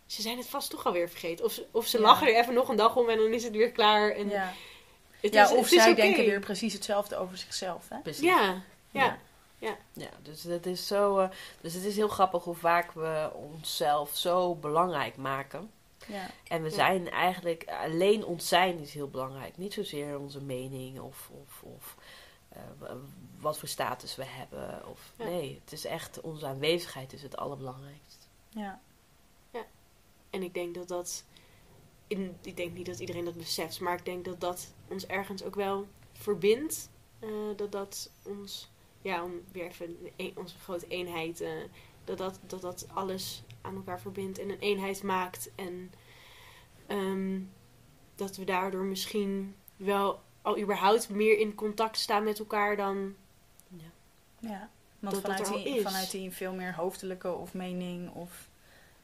ze 0.06 0.22
zijn 0.22 0.36
het 0.38 0.46
vast 0.48 0.70
toch 0.70 0.86
alweer 0.86 1.08
vergeten. 1.08 1.44
Of, 1.44 1.52
ze- 1.52 1.66
of 1.70 1.86
ze 1.86 1.96
Ja. 1.98 2.02
lachen 2.02 2.26
er 2.28 2.36
even 2.40 2.54
nog 2.54 2.68
een 2.68 2.76
dag 2.76 2.96
om 2.96 3.08
en 3.08 3.16
dan 3.18 3.32
is 3.32 3.44
het 3.44 3.52
weer 3.52 3.70
klaar. 3.72 4.10
En 4.10 4.28
ja. 4.28 4.52
het 5.20 5.32
ja, 5.32 5.44
is, 5.44 5.50
of 5.50 5.56
het 5.64 5.72
is 5.72 5.82
zij 5.82 5.94
denken 5.94 6.24
weer 6.24 6.40
precies 6.40 6.72
hetzelfde 6.72 7.16
over 7.16 7.38
zichzelf. 7.38 7.88
Hè? 7.88 7.98
Precies. 7.98 8.22
Ja, 8.24 8.62
ja. 8.90 9.18
Ja, 9.92 10.08
dus 10.22 10.42
het 10.42 10.66
is 10.66 10.86
zo. 10.86 11.18
eh, 11.18 11.28
dus 11.60 11.74
het 11.74 11.84
is 11.84 11.96
heel 11.96 12.08
grappig 12.08 12.44
hoe 12.44 12.54
vaak 12.54 12.92
we 12.92 13.30
onszelf 13.34 14.16
zo 14.16 14.54
belangrijk 14.54 15.16
maken. 15.16 15.70
Ja. 16.06 16.30
En 16.48 16.62
we 16.62 16.68
Ja. 16.68 16.74
zijn 16.74 17.10
eigenlijk 17.10 17.64
alleen 17.82 18.24
ons 18.24 18.48
zijn 18.48 18.78
is 18.80 18.94
heel 18.94 19.08
belangrijk. 19.08 19.56
Niet 19.56 19.72
zozeer 19.72 20.18
onze 20.18 20.40
mening 20.40 21.00
of, 21.00 21.30
of, 21.42 21.62
of 21.62 21.94
eh, 22.48 22.60
wat 23.38 23.58
voor 23.58 23.68
status 23.68 24.16
we 24.16 24.24
hebben. 24.24 24.88
Of, 24.88 25.12
Ja. 25.18 25.24
Nee, 25.24 25.60
het 25.64 25.72
is 25.72 25.84
echt 25.84 26.20
onze 26.20 26.46
aanwezigheid 26.46 27.12
is 27.12 27.22
het 27.22 27.36
allerbelangrijkste. 27.36 28.26
Ja. 28.48 28.80
En 30.30 30.42
ik 30.42 30.54
denk 30.54 30.74
dat 30.74 30.88
dat. 30.88 31.24
In, 32.06 32.36
ik 32.42 32.56
denk 32.56 32.72
niet 32.74 32.86
dat 32.86 32.98
iedereen 33.00 33.24
dat 33.24 33.36
beseft, 33.36 33.80
maar 33.80 33.98
ik 33.98 34.04
denk 34.04 34.24
dat 34.24 34.40
dat 34.40 34.72
ons 34.88 35.06
ergens 35.06 35.42
ook 35.42 35.54
wel 35.54 35.86
verbindt. 36.12 36.90
Eh, 37.18 37.28
dat 37.56 37.72
dat 37.72 38.10
ons. 38.22 38.70
Ja, 39.02 39.24
om 39.24 39.32
weer 39.52 39.66
even 39.66 39.96
een- 40.16 40.32
onze 40.36 40.58
grote 40.58 40.86
eenheid. 40.88 41.40
eh, 41.40 41.50
dat, 42.04 42.18
dat, 42.18 42.38
dat 42.46 42.60
dat 42.60 42.86
alles 42.94 43.42
aan 43.60 43.74
elkaar 43.74 44.00
verbindt 44.00 44.38
en 44.38 44.50
een 44.50 44.58
eenheid 44.58 45.02
maakt. 45.02 45.50
En 45.54 45.92
ehm, 46.86 47.40
dat 48.14 48.36
we 48.36 48.44
daardoor 48.44 48.84
misschien 48.84 49.54
wel 49.76 50.20
al 50.46 50.58
überhaupt 50.58 51.08
meer 51.08 51.38
in 51.38 51.54
contact 51.54 51.98
staan 51.98 52.24
met 52.24 52.38
elkaar 52.38 52.76
dan. 52.76 53.14
ja. 54.38 54.68
Want 54.98 55.14
Dat 55.14 55.24
dat 55.24 55.32
vanuit, 55.36 55.46
er 55.48 55.52
al 55.54 55.62
die, 55.64 55.76
is. 55.76 55.82
vanuit 55.82 56.10
die 56.10 56.30
veel 56.30 56.52
meer 56.52 56.74
hoofdelijke 56.74 57.32
of 57.32 57.54
mening 57.54 58.10
of 58.14 58.48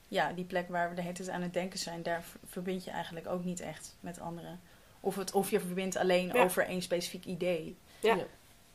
ja, 0.08 0.32
die 0.32 0.44
plek 0.44 0.68
waar 0.68 0.88
we 0.88 0.94
de 0.94 1.00
hele 1.02 1.14
tijd 1.14 1.28
aan 1.28 1.42
het 1.42 1.52
denken 1.52 1.78
zijn, 1.78 2.02
daar 2.02 2.24
verbind 2.46 2.84
je 2.84 2.90
eigenlijk 2.90 3.26
ook 3.26 3.44
niet 3.44 3.60
echt 3.60 3.96
met 4.00 4.20
anderen. 4.20 4.60
Of, 5.00 5.16
het, 5.16 5.32
of 5.32 5.50
je 5.50 5.60
verbindt 5.60 5.96
alleen 5.96 6.26
Ja. 6.32 6.42
over 6.42 6.64
één 6.66 6.82
specifiek 6.82 7.24
idee. 7.24 7.76
Ja, 8.00 8.14
Ja. 8.14 8.24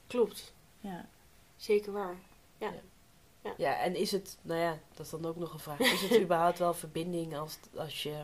klopt. 0.08 0.54
Ja. 0.80 1.06
Zeker 1.56 1.92
waar. 1.92 2.16
Ja, 3.58 3.80
en 3.80 3.96
is 3.96 4.12
het, 4.12 4.38
nou 4.42 4.60
ja, 4.60 4.78
dat 4.94 5.06
is 5.06 5.12
dan 5.12 5.26
ook 5.26 5.36
nog 5.36 5.54
een 5.54 5.60
vraag. 5.60 5.80
Is 5.80 6.02
het 6.02 6.20
überhaupt 6.26 6.60
wel 6.60 6.74
verbinding 6.74 7.38
als, 7.38 7.58
als 7.76 8.04
je, 8.04 8.24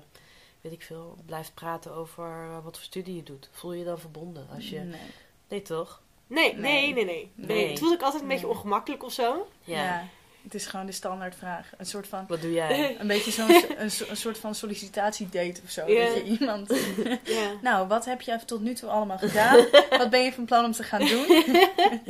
weet 0.64 0.74
ik 0.74 0.82
veel, 0.82 1.18
blijft 1.26 1.54
praten 1.54 1.94
over 1.94 2.24
eh, 2.26 2.64
wat 2.64 2.76
voor 2.78 2.86
studie 2.86 3.16
je 3.16 3.24
doet? 3.24 3.50
Voel 3.52 3.74
je 3.74 3.80
je 3.80 3.86
dan 3.86 4.00
verbonden? 4.00 4.48
Als 4.56 4.70
je, 4.70 4.80
Nee. 4.80 5.00
nee 5.48 5.62
toch? 5.62 6.02
Nee, 6.28 6.54
Nee. 6.56 6.94
nee, 6.94 7.06
nee, 7.06 7.32
nee. 7.36 7.70
Het 7.70 7.80
voelt 7.80 7.94
ook 7.94 8.02
altijd 8.02 8.22
een 8.22 8.28
beetje 8.28 8.48
ongemakkelijk 8.48 9.04
of 9.04 9.14
zo. 9.14 9.48
Ja. 9.64 9.84
Ja. 9.84 10.08
Het 10.44 10.54
is 10.54 10.66
gewoon 10.66 10.86
de 10.86 10.92
standaardvraag. 10.92 11.70
Een 11.78 11.86
soort 11.86 12.08
van, 12.08 12.26
Wat 12.28 12.42
doe 12.42 12.52
jij? 12.52 12.96
een 13.00 13.08
beetje 13.08 13.32
zo'n 13.32 13.50
een, 13.78 13.92
so- 13.92 14.06
een 14.10 14.18
soort 14.18 14.38
van 14.38 14.56
sollicitatiedate 14.56 15.62
of 15.64 15.70
zo. 15.70 15.88
Ja. 15.92 16.06
Dat 16.06 16.16
je 16.16 16.24
iemand... 16.24 16.70
Ja. 17.38 17.52
Nou, 17.62 17.88
wat 17.88 18.06
heb 18.06 18.22
je 18.22 18.40
tot 18.46 18.62
nu 18.62 18.74
toe 18.74 18.90
allemaal 18.90 19.18
gedaan? 19.18 19.66
wat 19.90 20.10
ben 20.10 20.24
je 20.24 20.34
van 20.34 20.46
plan 20.46 20.66
om 20.66 20.72
te 20.72 20.84
gaan 20.84 21.06
doen? 21.06 21.26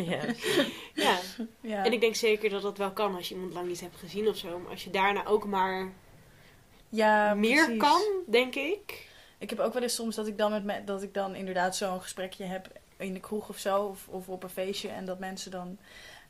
ja. 0.05 0.19
Ja. 1.61 1.83
En 1.83 1.91
ik 1.93 2.01
denk 2.01 2.15
zeker 2.15 2.49
dat 2.49 2.61
dat 2.61 2.77
wel 2.77 2.91
kan 2.91 3.15
als 3.15 3.29
je 3.29 3.35
iemand 3.35 3.53
lang 3.53 3.67
niet 3.67 3.79
hebt 3.81 3.97
gezien 3.97 4.27
of 4.27 4.37
zo. 4.37 4.59
Maar 4.59 4.71
als 4.71 4.83
je 4.83 4.89
daarna 4.89 5.25
ook 5.25 5.45
maar 5.45 5.91
ja, 6.93 7.33
meer 7.33 7.63
precies. 7.63 7.81
kan, 7.81 8.01
denk 8.27 8.55
ik. 8.55 9.07
Ik 9.37 9.49
heb 9.49 9.59
ook 9.59 9.73
wel 9.73 9.81
eens 9.81 9.95
soms 9.95 10.15
dat 10.15 10.27
ik 10.27 10.37
dan, 10.37 10.51
met 10.51 10.63
me, 10.63 10.83
dat 10.83 11.03
ik 11.03 11.13
dan 11.13 11.35
inderdaad 11.35 11.75
zo'n 11.75 12.01
gesprekje 12.01 12.43
heb 12.43 12.67
in 12.97 13.13
de 13.13 13.19
kroeg 13.19 13.49
of 13.49 13.57
zo, 13.57 13.83
of, 13.83 14.07
of 14.07 14.29
op 14.29 14.43
een 14.43 14.49
feestje. 14.49 14.89
En 14.89 15.05
dat 15.05 15.19
mensen 15.19 15.51
dan 15.51 15.77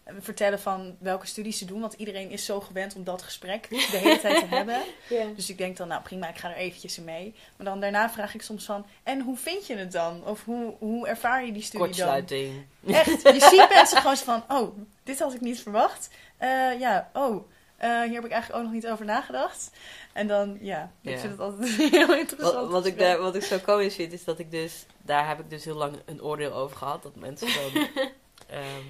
eh, 0.04 0.14
vertellen 0.20 0.60
van 0.60 0.96
welke 1.00 1.28
studies 1.28 1.58
ze 1.58 1.66
doen. 1.66 1.82
Want 1.82 1.94
iedereen 1.94 2.30
is 2.30 2.46
zo 2.46 2.60
gewend 2.60 2.96
om 2.96 3.04
dat 3.04 3.22
gesprek 3.22 3.70
de 3.70 3.98
hele 4.04 4.20
tijd 4.20 4.40
te 4.40 4.56
hebben. 4.56 4.82
Ja. 5.10 5.26
Dus 5.36 5.50
ik 5.50 5.58
denk 5.58 5.78
dan, 5.78 5.88
nou 5.88 6.02
prima, 6.02 6.30
ik 6.30 6.38
ga 6.38 6.50
er 6.50 6.56
eventjes 6.56 6.98
in 6.98 7.04
mee. 7.04 7.36
Maar 7.58 7.66
dan 7.66 7.80
daarna 7.80 8.10
vraag 8.10 8.34
ik 8.34 8.42
soms 8.42 8.66
van, 8.66 8.86
en 9.04 9.22
hoe 9.22 9.38
vind 9.38 9.68
je 9.68 9.76
het 9.76 9.92
dan? 9.92 10.26
Of 10.26 10.44
hoe, 10.44 10.74
hoe 10.80 11.08
ervaar 11.08 11.46
je 11.46 11.52
die 11.52 11.62
studie 11.62 11.96
dan? 11.96 12.08
Kortsluiting. 12.08 12.66
Echt, 12.88 13.22
je 13.22 13.48
ziet 13.50 13.70
mensen 13.70 13.98
gewoon 13.98 14.18
van, 14.18 14.44
oh, 14.48 14.78
dit 15.04 15.20
had 15.20 15.34
ik 15.34 15.42
niet 15.42 15.62
verwacht. 15.62 16.10
Eh, 16.38 16.80
ja, 16.80 17.10
oh, 17.14 17.52
eh, 17.84 18.02
hier 18.02 18.14
heb 18.14 18.26
ik 18.26 18.32
eigenlijk 18.32 18.56
ook 18.56 18.64
nog 18.64 18.72
niet 18.82 18.88
over 18.88 19.06
nagedacht. 19.06 19.70
En 20.14 20.28
dan, 20.28 20.58
ja, 20.62 20.92
ik 21.02 21.12
Ja. 21.12 21.18
vind 21.18 21.32
het 21.32 21.42
altijd 21.42 21.70
heel 21.92 22.16
interessant. 22.16 22.56
Wat, 22.56 22.70
wat, 22.70 22.86
ik 22.86 23.00
daar, 23.00 23.20
wat 23.20 23.36
ik 23.36 23.44
zo 23.44 23.58
komisch 23.58 23.96
vind, 23.96 24.14
is 24.14 24.24
dat 24.24 24.40
ik 24.40 24.52
dus... 24.52 24.86
Daar 25.02 25.28
heb 25.28 25.40
ik 25.40 25.50
dus 25.50 25.66
heel 25.66 25.76
lang 25.76 25.96
een 26.06 26.24
oordeel 26.24 26.54
over 26.54 26.78
gehad. 26.78 27.04
Dat 27.04 27.16
mensen 27.16 27.48
dan 27.74 27.88
ehm, 28.48 28.86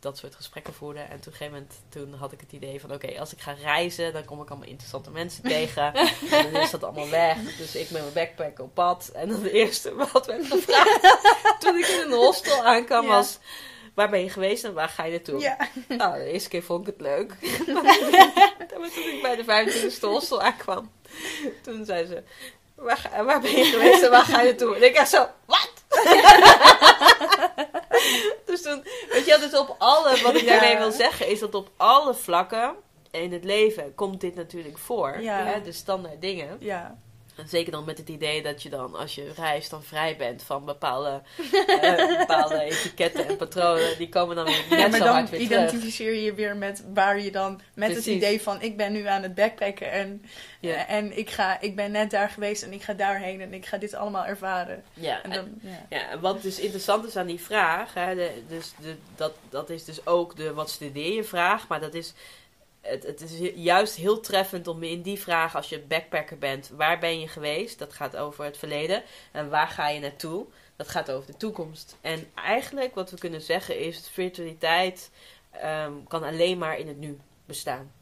dat 0.00 0.18
soort 0.18 0.34
gesprekken 0.34 0.74
voerden. 0.74 1.02
En 1.02 1.08
toen, 1.08 1.18
op 1.18 1.26
een 1.26 1.32
gegeven 1.32 1.52
moment, 1.52 1.72
toen 1.88 2.14
had 2.14 2.32
ik 2.32 2.40
het 2.40 2.52
idee 2.52 2.80
van... 2.80 2.92
Oké, 2.92 3.18
als 3.20 3.32
ik 3.32 3.40
ga 3.40 3.52
reizen, 3.52 4.12
dan 4.12 4.24
kom 4.24 4.40
ik 4.42 4.48
allemaal 4.50 4.68
interessante 4.68 5.10
mensen 5.10 5.42
tegen. 5.56 5.94
en 5.94 6.52
dan 6.52 6.62
is 6.62 6.70
dat 6.70 6.84
allemaal 6.84 7.08
weg. 7.10 7.56
Dus 7.56 7.74
ik 7.74 7.90
met 7.90 8.00
mijn 8.02 8.14
backpack 8.14 8.58
op 8.58 8.74
pad. 8.74 9.08
En 9.14 9.28
dan 9.28 9.42
de 9.42 9.50
eerste 9.50 9.94
wat 9.94 10.26
werd 10.26 10.46
gevraagd 10.46 11.60
toen 11.60 11.76
ik 11.78 11.86
in 11.86 12.00
een 12.00 12.12
hostel 12.18 12.64
aankwam 12.64 13.02
Ja. 13.02 13.08
was... 13.08 13.38
Waar 13.96 14.08
ben 14.10 14.22
je 14.22 14.30
geweest 14.30 14.64
en 14.64 14.74
waar 14.74 14.88
ga 14.88 15.04
je 15.04 15.10
naartoe? 15.10 15.40
Ja, 15.40 15.56
Nou, 15.88 16.18
de 16.18 16.30
eerste 16.32 16.48
keer 16.48 16.62
vond 16.62 16.88
ik 16.88 16.92
het 16.92 17.00
leuk. 17.02 17.34
maar 18.80 18.90
toen 18.94 19.04
ik 19.12 19.18
bij 19.22 19.36
de 19.36 19.44
25e 19.44 20.00
hostel 20.00 20.42
aankwam, 20.42 20.90
toen 21.62 21.84
zei 21.84 22.06
ze... 22.06 22.22
Waar, 22.74 22.96
ga- 22.96 23.24
waar 23.24 23.40
ben 23.40 23.50
je 23.56 23.64
geweest 23.74 24.02
en 24.02 24.10
waar 24.10 24.24
ga 24.24 24.40
je 24.40 24.48
naartoe? 24.48 24.76
En 24.76 24.82
ik 24.82 24.94
echt 24.94 25.08
zo, 25.10 25.26
wat? 25.46 25.70
dus 28.46 28.62
toen, 28.62 28.84
weet 29.10 29.26
je, 29.26 29.38
dus 29.40 29.58
op 29.58 29.74
alle, 29.78 30.22
wat 30.22 30.34
ik 30.34 30.42
Ja. 30.42 30.50
daarmee 30.60 30.76
wil 30.78 30.92
zeggen, 30.92 31.28
is 31.28 31.38
dat 31.40 31.54
op 31.54 31.70
alle 31.76 32.14
vlakken 32.14 32.74
in 33.10 33.32
het 33.32 33.44
leven 33.44 33.94
komt 33.94 34.20
dit 34.20 34.34
natuurlijk 34.34 34.78
voor. 34.78 35.20
Ja. 35.20 35.44
Hè, 35.44 35.62
de 35.62 35.72
standaard 35.72 36.20
dingen. 36.20 36.56
ja, 36.60 36.98
En 37.36 37.48
zeker 37.48 37.72
dan 37.72 37.84
met 37.84 37.98
het 37.98 38.08
idee 38.08 38.42
dat 38.42 38.62
je 38.62 38.68
dan, 38.68 38.94
als 38.94 39.14
je 39.14 39.32
reist, 39.36 39.70
dan 39.70 39.82
vrij 39.82 40.16
bent 40.16 40.42
van 40.42 40.64
bepaalde, 40.64 41.22
eh, 41.80 42.18
bepaalde 42.18 42.60
etiketten 42.60 43.26
en 43.28 43.36
patronen. 43.36 43.98
Die 43.98 44.08
komen 44.08 44.36
dan 44.36 44.44
weer 44.44 44.64
net 44.70 44.78
Ja, 44.78 44.88
maar 44.88 44.98
zo 44.98 45.04
dan 45.04 45.14
hard 45.14 45.30
weer 45.30 45.46
terug. 45.48 45.64
identificeer 45.64 46.14
je 46.14 46.22
je 46.22 46.34
weer 46.34 46.56
met 46.56 46.84
waar 46.94 47.20
je 47.20 47.30
dan 47.30 47.60
met 47.74 47.88
Precies. 47.88 48.04
het 48.06 48.14
idee 48.14 48.42
van 48.42 48.62
ik 48.62 48.76
ben 48.76 48.92
nu 48.92 49.06
aan 49.06 49.22
het 49.22 49.34
backpacken 49.34 49.90
en, 49.92 50.24
eh, 50.60 50.90
en 50.90 51.18
ik, 51.18 51.30
ga, 51.30 51.60
ik 51.60 51.76
ben 51.76 51.90
net 51.90 52.10
daar 52.10 52.30
geweest 52.30 52.62
en 52.62 52.72
ik 52.72 52.82
ga 52.82 52.92
daarheen 52.92 53.40
en 53.40 53.54
ik 53.54 53.66
ga 53.66 53.76
dit 53.76 53.94
allemaal 53.94 54.24
ervaren. 54.26 54.82
Ja, 54.94 55.22
En 55.22 55.30
dan, 55.30 55.48
ja. 55.60 55.86
Ja, 55.88 56.10
en 56.10 56.20
wat 56.20 56.42
dus 56.42 56.58
interessant 56.60 57.06
is 57.06 57.16
aan 57.16 57.26
die 57.26 57.40
vraag, 57.40 57.94
hè, 57.94 58.14
de, 58.14 58.42
dus 58.48 58.72
de, 58.80 58.94
dat, 59.16 59.32
dat 59.48 59.70
is 59.70 59.84
dus 59.84 60.06
ook 60.06 60.36
de 60.36 60.52
wat 60.54 60.70
studeer 60.70 61.12
je 61.12 61.24
vraag, 61.24 61.68
maar 61.68 61.80
dat 61.80 61.94
is, 61.94 62.12
het, 62.88 63.02
het 63.02 63.20
is 63.20 63.38
ju- 63.38 63.52
juist 63.54 63.94
heel 63.96 64.20
treffend 64.20 64.66
om 64.66 64.82
in 64.82 65.02
die 65.02 65.18
vraag, 65.20 65.56
als 65.56 65.68
je 65.68 65.80
backpacker 65.80 66.38
bent, 66.38 66.68
waar 66.68 66.98
ben 66.98 67.20
je 67.20 67.28
geweest? 67.28 67.78
Dat 67.78 67.92
gaat 67.92 68.16
over 68.16 68.44
het 68.44 68.58
verleden. 68.58 69.02
En 69.32 69.50
waar 69.50 69.68
ga 69.68 69.88
je 69.88 70.00
naartoe? 70.00 70.46
Dat 70.76 70.88
gaat 70.88 71.10
over 71.10 71.26
de 71.26 71.36
toekomst. 71.36 71.96
En 72.00 72.30
eigenlijk 72.34 72.94
wat 72.94 73.10
we 73.10 73.18
kunnen 73.18 73.40
zeggen 73.42 73.78
is, 73.78 74.04
spiritualiteit 74.04 75.10
ehm, 75.50 75.92
kan 76.08 76.22
alleen 76.22 76.58
maar 76.58 76.78
in 76.78 76.88
het 76.88 76.98
nu 76.98 77.18
bestaan. 77.46 77.92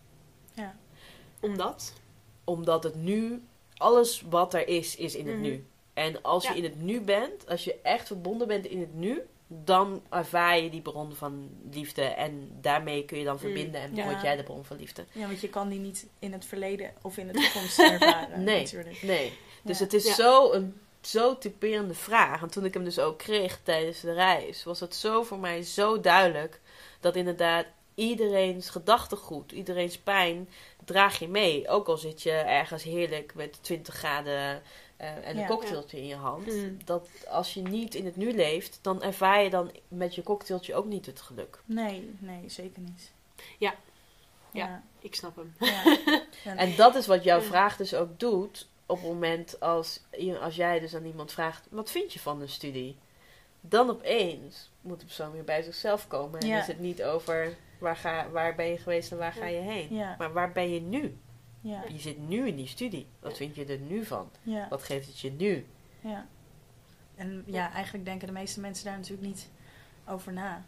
Omdat? 1.40 1.92
Omdat 2.44 2.85
het 2.85 2.94
nu, 2.94 3.42
alles 3.77 4.23
wat 4.29 4.55
er 4.55 4.68
is, 4.68 4.97
is 4.97 5.14
in 5.14 5.27
het 5.27 5.35
Mhm. 5.37 5.44
nu. 5.44 5.66
En 5.94 6.23
als 6.23 6.44
Ja. 6.44 6.51
je 6.53 6.57
in 6.57 6.64
het 6.64 6.81
nu 6.83 7.01
bent, 7.01 7.49
als 7.49 7.64
je 7.64 7.81
echt 7.83 8.07
verbonden 8.07 8.49
bent 8.49 8.66
in 8.66 8.81
het 8.81 8.94
nu, 8.94 9.23
dan 9.64 10.03
ervaar 10.11 10.59
je 10.61 10.71
die 10.71 10.81
bron 10.81 11.14
van 11.14 11.51
liefde. 11.71 12.03
En 12.03 12.51
daarmee 12.61 13.05
kun 13.05 13.19
je 13.19 13.25
dan 13.25 13.35
Mm. 13.35 13.40
verbinden 13.40 13.81
en 13.81 13.95
Ja. 13.95 14.05
word 14.05 14.23
jij 14.23 14.37
de 14.37 14.43
bron 14.43 14.64
van 14.64 14.77
liefde. 14.77 15.05
ja, 15.12 15.27
want 15.27 15.40
je 15.40 15.49
kan 15.49 15.69
die 15.69 15.79
niet 15.81 16.07
in 16.19 16.33
het 16.33 16.45
verleden 16.45 16.93
of 17.03 17.17
in 17.17 17.27
de 17.27 17.33
toekomst 17.33 17.79
ervaren. 17.79 18.43
Nee. 18.45 18.61
natuurlijk. 18.62 19.03
Nee. 19.03 19.33
Dus 19.62 19.79
Ja. 19.79 19.85
het 19.85 19.93
is 19.93 20.05
Ja. 20.07 20.14
zo 20.14 20.53
een 20.53 20.79
zo 21.01 21.38
typerende 21.38 21.95
vraag. 21.95 22.43
En 22.43 22.51
toen 22.51 22.64
ik 22.64 22.75
hem 22.75 22.85
dus 22.85 22.99
ook 22.99 23.19
kreeg 23.19 23.61
tijdens 23.62 24.01
de 24.01 24.12
reis, 24.12 24.64
was 24.64 24.81
het 24.81 24.95
zo 24.95 25.23
voor 25.23 25.38
mij 25.38 25.62
zo 25.62 26.01
duidelijk 26.01 26.61
dat 27.01 27.17
inderdaad 27.17 27.67
iedereen's 27.95 28.71
gedachtegoed, 28.71 29.53
iedereen's 29.53 29.99
pijn 29.99 30.49
draag 30.85 31.19
je 31.19 31.29
mee. 31.29 31.69
Ook 31.69 31.88
al 31.88 31.97
zit 31.97 32.23
je 32.23 32.31
ergens 32.33 32.83
heerlijk 32.83 33.35
met 33.35 33.59
20 33.62 33.95
graden 33.95 34.62
en 35.05 35.37
Ja. 35.37 35.43
een 35.43 35.49
cocktailtje 35.49 35.99
in 35.99 36.07
je 36.07 36.14
hand. 36.14 36.47
Mm. 36.47 36.79
Dat 36.85 37.09
als 37.29 37.55
je 37.55 37.62
niet 37.62 37.95
in 37.95 38.05
het 38.05 38.17
nu 38.17 38.33
leeft, 38.33 38.79
dan 38.83 39.03
ervaar 39.03 39.43
je 39.43 39.51
dan 39.51 39.71
met 39.88 40.14
je 40.14 40.23
cocktailtje 40.23 40.75
ook 40.75 40.87
niet 40.87 41.07
het 41.07 41.21
geluk. 41.21 41.59
Nee, 41.64 42.14
nee, 42.19 42.49
zeker 42.49 42.83
niet. 42.83 43.12
Ja. 43.59 43.75
Ja. 44.51 44.83
Ik 44.99 45.14
snap 45.14 45.37
hem. 45.37 45.55
En 46.57 46.77
dat 46.77 46.95
is 46.95 47.07
wat 47.07 47.25
jouw 47.25 47.40
vraag 47.40 47.77
dus 47.77 47.95
ook 47.95 48.19
doet 48.21 48.69
op 48.87 48.97
het 48.97 49.07
moment 49.07 49.61
als, 49.61 50.01
als 50.40 50.57
jij 50.57 50.81
dus 50.81 50.95
aan 50.95 51.05
iemand 51.05 51.33
vraagt, 51.33 51.67
wat 51.71 51.90
vind 51.90 52.12
je 52.12 52.19
van 52.19 52.40
een 52.40 52.49
studie? 52.49 52.97
Dan 53.61 53.90
opeens 53.90 54.71
moet 54.81 55.01
de 55.01 55.07
persoon 55.07 55.33
weer 55.33 55.45
bij 55.45 55.62
zichzelf 55.62 56.07
komen. 56.09 56.40
En 56.40 56.59
is 56.59 56.67
het 56.67 56.79
niet 56.81 57.03
over 57.03 57.57
waar, 57.79 57.97
ga, 57.97 58.29
waar 58.31 58.55
ben 58.55 58.67
je 58.67 58.79
geweest 58.79 59.12
en 59.12 59.19
waar 59.19 59.33
ga 59.33 59.47
je 59.47 59.61
heen. 59.61 59.88
Maar 60.19 60.33
waar 60.33 60.53
ben 60.53 60.71
je 60.71 60.81
nu? 60.81 61.19
Ja, 61.64 61.83
Je 61.88 61.98
zit 61.98 62.29
nu 62.29 62.46
in 62.48 62.57
die 62.57 62.66
studie. 62.66 63.07
Wat 63.20 63.37
vind 63.37 63.55
je 63.55 63.64
er 63.64 63.79
nu 63.79 64.05
van? 64.05 64.31
ja, 64.42 64.66
Wat 64.68 64.83
geeft 64.83 65.07
het 65.07 65.18
je 65.20 65.31
nu? 65.33 65.66
ja. 66.00 66.27
En 67.16 67.42
ja, 67.46 67.72
eigenlijk 67.72 68.05
denken 68.05 68.27
de 68.27 68.33
meeste 68.33 68.61
mensen 68.61 68.85
daar 68.85 68.96
natuurlijk 68.96 69.27
niet 69.29 69.48
over 70.09 70.33
na. 70.33 70.64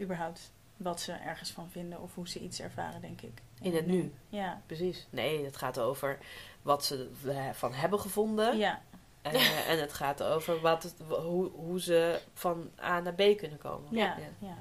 Überhaupt. 0.00 0.52
Wat 0.76 1.00
ze 1.00 1.12
ergens 1.12 1.50
van 1.50 1.70
vinden 1.70 2.00
of 2.02 2.14
hoe 2.14 2.28
ze 2.28 2.40
iets 2.40 2.60
ervaren, 2.60 3.00
denk 3.00 3.20
ik. 3.20 3.42
In 3.60 3.74
het 3.74 3.86
nu. 3.86 4.12
Ja, 4.28 4.62
Precies. 4.66 5.06
Nee, 5.10 5.44
het 5.44 5.56
gaat 5.56 5.78
over 5.78 6.18
wat 6.62 6.84
ze 6.84 7.10
ervan 7.26 7.72
hebben 7.72 8.00
gevonden. 8.00 8.58
ja, 8.58 8.82
Eh, 9.22 9.70
en 9.70 9.80
het 9.80 9.92
gaat 9.92 10.22
over 10.22 10.60
wat 10.60 10.82
het, 10.82 10.94
hoe, 11.08 11.50
hoe 11.50 11.80
ze 11.80 12.20
van 12.34 12.70
A 12.82 13.00
naar 13.00 13.14
B 13.14 13.36
kunnen 13.36 13.58
komen. 13.58 13.96
ja, 13.96 14.16
ja. 14.38 14.58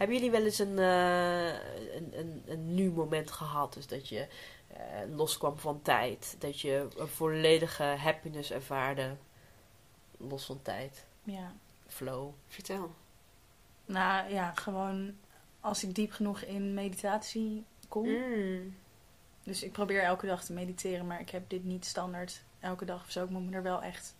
Hebben 0.00 0.16
jullie 0.16 0.30
wel 0.30 0.44
eens 0.44 0.58
een, 0.58 0.78
eh, 0.78 1.48
een, 1.94 2.18
een, 2.18 2.42
een 2.46 2.74
nu 2.74 2.90
moment 2.90 3.30
gehad? 3.30 3.72
Dus 3.72 3.86
dat 3.86 4.08
je 4.08 4.26
eh, 4.68 4.78
loskwam 5.16 5.58
van 5.58 5.82
tijd. 5.82 6.36
Dat 6.38 6.60
je 6.60 6.88
een 6.96 7.08
volledige 7.08 7.82
happiness 7.82 8.50
ervaarde. 8.50 9.16
Los 10.16 10.44
van 10.44 10.62
tijd. 10.62 11.06
ja. 11.22 11.54
Flow. 11.86 12.32
Vertel. 12.46 12.94
Nou 13.84 14.32
ja, 14.32 14.52
gewoon 14.54 15.16
als 15.60 15.84
ik 15.84 15.94
diep 15.94 16.12
genoeg 16.12 16.40
in 16.40 16.74
meditatie 16.74 17.64
kom. 17.88 18.08
Mm. 18.08 18.76
Dus 19.42 19.62
ik 19.62 19.72
probeer 19.72 20.02
elke 20.02 20.26
dag 20.26 20.44
te 20.44 20.52
mediteren, 20.52 21.06
maar 21.06 21.20
ik 21.20 21.30
heb 21.30 21.50
dit 21.50 21.64
niet 21.64 21.84
standaard 21.84 22.42
elke 22.60 22.84
dag 22.84 23.04
of 23.04 23.10
zo. 23.10 23.24
Ik 23.24 23.30
moet 23.30 23.50
me 23.50 23.56
er 23.56 23.62
wel 23.62 23.82
echt 23.82 24.14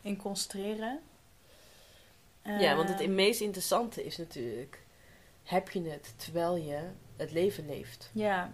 in 0.00 0.16
concentreren. 0.16 1.00
ja, 2.42 2.76
want 2.76 2.88
het 2.88 3.00
Ehm, 3.00 3.14
meest 3.14 3.40
interessante 3.40 4.04
is 4.04 4.16
natuurlijk... 4.16 4.82
Heb 5.44 5.70
je 5.70 5.82
het 5.90 6.14
terwijl 6.16 6.56
je 6.56 6.80
het 7.16 7.32
leven 7.32 7.66
leeft? 7.66 8.10
Ja, 8.12 8.52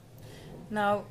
nou 0.68 1.02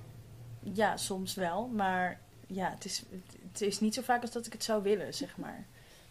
ja, 0.60 0.98
soms 0.98 1.34
wel, 1.36 1.68
maar 1.68 2.20
ja, 2.48 2.70
het 2.70 2.86
is, 2.86 3.04
het 3.52 3.62
is 3.62 3.80
niet 3.80 3.94
zo 3.94 4.02
vaak 4.02 4.22
als 4.22 4.32
dat 4.32 4.46
ik 4.46 4.54
het 4.54 4.64
zou 4.64 4.84
willen, 4.84 5.14
zeg 5.14 5.38
maar. 5.38 5.66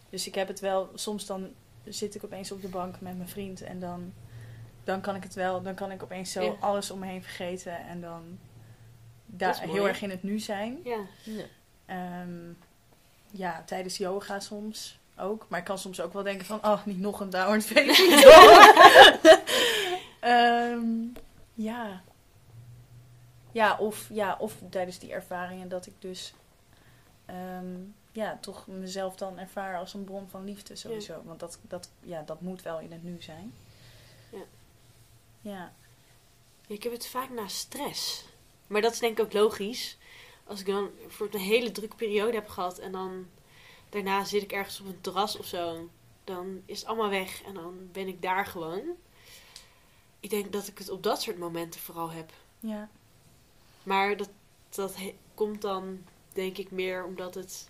Dus 0.09 0.27
ik 0.27 0.35
heb 0.35 0.47
het 0.47 0.59
wel, 0.59 0.89
soms 0.93 1.25
dan 1.25 1.49
zit 1.83 2.15
ik 2.15 2.23
opeens 2.23 2.51
op 2.51 2.61
de 2.61 2.67
bank 2.67 3.01
met 3.01 3.17
mijn 3.17 3.29
vriend 3.29 3.61
en 3.61 3.79
dan, 3.79 4.13
dan 4.83 5.01
kan 5.01 5.15
ik 5.15 5.23
het 5.23 5.33
wel, 5.33 5.61
dan 5.61 5.75
kan 5.75 5.91
ik 5.91 6.03
opeens 6.03 6.31
zo 6.31 6.41
Ja. 6.41 6.55
alles 6.59 6.91
om 6.91 6.99
me 6.99 7.05
heen 7.05 7.23
vergeten 7.23 7.77
en 7.87 8.01
dan 8.01 8.37
daar 9.25 9.61
heel 9.61 9.87
erg 9.87 10.01
in 10.01 10.09
het 10.09 10.23
nu 10.23 10.39
zijn. 10.39 10.79
Ja. 10.83 11.05
Ja. 11.23 11.43
Ehm, 11.85 12.51
ja, 13.31 13.63
tijdens 13.65 13.97
yoga 13.97 14.39
soms 14.39 14.98
ook. 15.19 15.45
Maar 15.47 15.59
ik 15.59 15.65
kan 15.65 15.77
soms 15.77 16.01
ook 16.01 16.13
wel 16.13 16.23
denken 16.23 16.45
van, 16.45 16.63
oh, 16.63 16.85
niet 16.85 16.99
nog 16.99 17.19
een 17.19 17.29
downward 17.29 17.65
facing 17.65 18.21
dog. 18.21 18.73
Ehm, 20.19 20.87
ja. 21.53 22.01
Ja 23.51 23.77
of, 23.77 24.07
ja, 24.09 24.37
of 24.39 24.55
tijdens 24.69 24.99
die 24.99 25.11
ervaringen 25.11 25.69
dat 25.69 25.85
ik 25.85 25.93
dus 25.99 26.33
ehm, 27.25 27.75
ja, 28.11 28.37
toch 28.41 28.67
mezelf 28.67 29.15
dan 29.15 29.39
ervaar 29.39 29.77
als 29.77 29.93
een 29.93 30.03
bron 30.03 30.29
van 30.29 30.43
liefde 30.43 30.75
sowieso. 30.75 31.21
Want 31.25 31.39
dat, 31.39 31.59
dat, 31.61 31.89
ja, 31.99 32.21
dat 32.21 32.41
moet 32.41 32.61
wel 32.61 32.79
in 32.79 32.91
het 32.91 33.03
nu 33.03 33.21
zijn. 33.21 33.53
Ja. 34.31 34.43
Ja. 35.41 35.73
Ik 36.67 36.83
heb 36.83 36.91
het 36.91 37.07
vaak 37.07 37.29
na 37.29 37.47
stress. 37.47 38.25
Maar 38.67 38.81
dat 38.81 38.93
is 38.93 38.99
denk 38.99 39.17
ik 39.19 39.25
ook 39.25 39.33
logisch. 39.33 39.97
Als 40.43 40.59
ik 40.59 40.65
dan 40.65 40.89
voor 41.07 41.27
een 41.31 41.39
hele 41.39 41.71
drukke 41.71 41.95
periode 41.95 42.33
heb 42.33 42.47
gehad 42.47 42.77
en 42.77 42.91
dan 42.91 43.27
daarna 43.89 44.23
zit 44.23 44.41
ik 44.41 44.51
ergens 44.51 44.79
op 44.79 44.85
een 44.85 45.01
terras 45.01 45.37
of 45.37 45.45
zo, 45.45 45.89
dan 46.23 46.61
is 46.65 46.79
het 46.79 46.87
allemaal 46.87 47.09
weg 47.09 47.43
en 47.43 47.53
dan 47.53 47.89
ben 47.91 48.07
ik 48.07 48.21
daar 48.21 48.45
gewoon. 48.45 48.81
Ik 50.19 50.29
denk 50.29 50.51
dat 50.51 50.67
ik 50.67 50.77
het 50.77 50.89
op 50.89 51.03
dat 51.03 51.21
soort 51.21 51.37
momenten 51.37 51.79
vooral 51.79 52.11
heb. 52.11 52.31
Ja. 52.59 52.89
Maar 53.83 54.17
dat, 54.17 54.29
dat 54.69 54.95
komt 55.33 55.61
dan 55.61 56.03
denk 56.33 56.57
ik 56.57 56.71
meer 56.71 57.05
omdat 57.05 57.35
het 57.35 57.69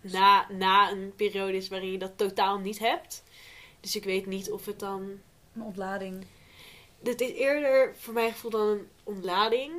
na, 0.00 0.46
na 0.50 0.90
een 0.90 1.12
periode 1.16 1.56
is 1.56 1.68
waarin 1.68 1.92
je 1.92 1.98
dat 1.98 2.18
totaal 2.18 2.58
niet 2.58 2.78
hebt. 2.78 3.22
Dus 3.80 3.96
ik 3.96 4.04
weet 4.04 4.26
niet 4.26 4.50
of 4.50 4.66
het 4.66 4.78
dan 4.78 5.20
Een 5.54 5.62
ontlading. 5.62 6.26
Het 7.02 7.20
is 7.20 7.32
eerder 7.32 7.96
voor 7.96 8.14
mijn 8.14 8.32
gevoel 8.32 8.50
dan 8.50 8.68
een 8.68 8.88
ontlading. 9.02 9.72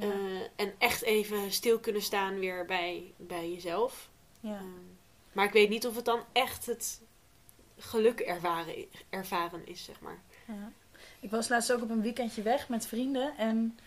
Ja. 0.00 0.06
Eh, 0.06 0.40
en 0.56 0.74
echt 0.78 1.02
even 1.02 1.52
stil 1.52 1.78
kunnen 1.78 2.02
staan 2.02 2.38
weer 2.38 2.64
bij, 2.66 3.12
bij 3.16 3.52
jezelf. 3.52 4.10
ja. 4.40 4.54
Eh, 4.54 4.62
maar 5.32 5.44
ik 5.44 5.52
weet 5.52 5.68
niet 5.68 5.86
of 5.86 5.96
het 5.96 6.04
dan 6.04 6.20
echt 6.32 6.66
het 6.66 7.00
geluk 7.78 8.20
ervaren, 8.20 8.74
ervaren 9.08 9.66
is, 9.66 9.84
zeg 9.84 10.00
maar. 10.00 10.18
Ja. 10.46 10.72
Ik 11.20 11.30
was 11.30 11.48
laatst 11.48 11.72
ook 11.72 11.82
op 11.82 11.90
een 11.90 12.02
weekendje 12.02 12.42
weg 12.42 12.68
met 12.68 12.86
vrienden. 12.86 13.36
En 13.36 13.78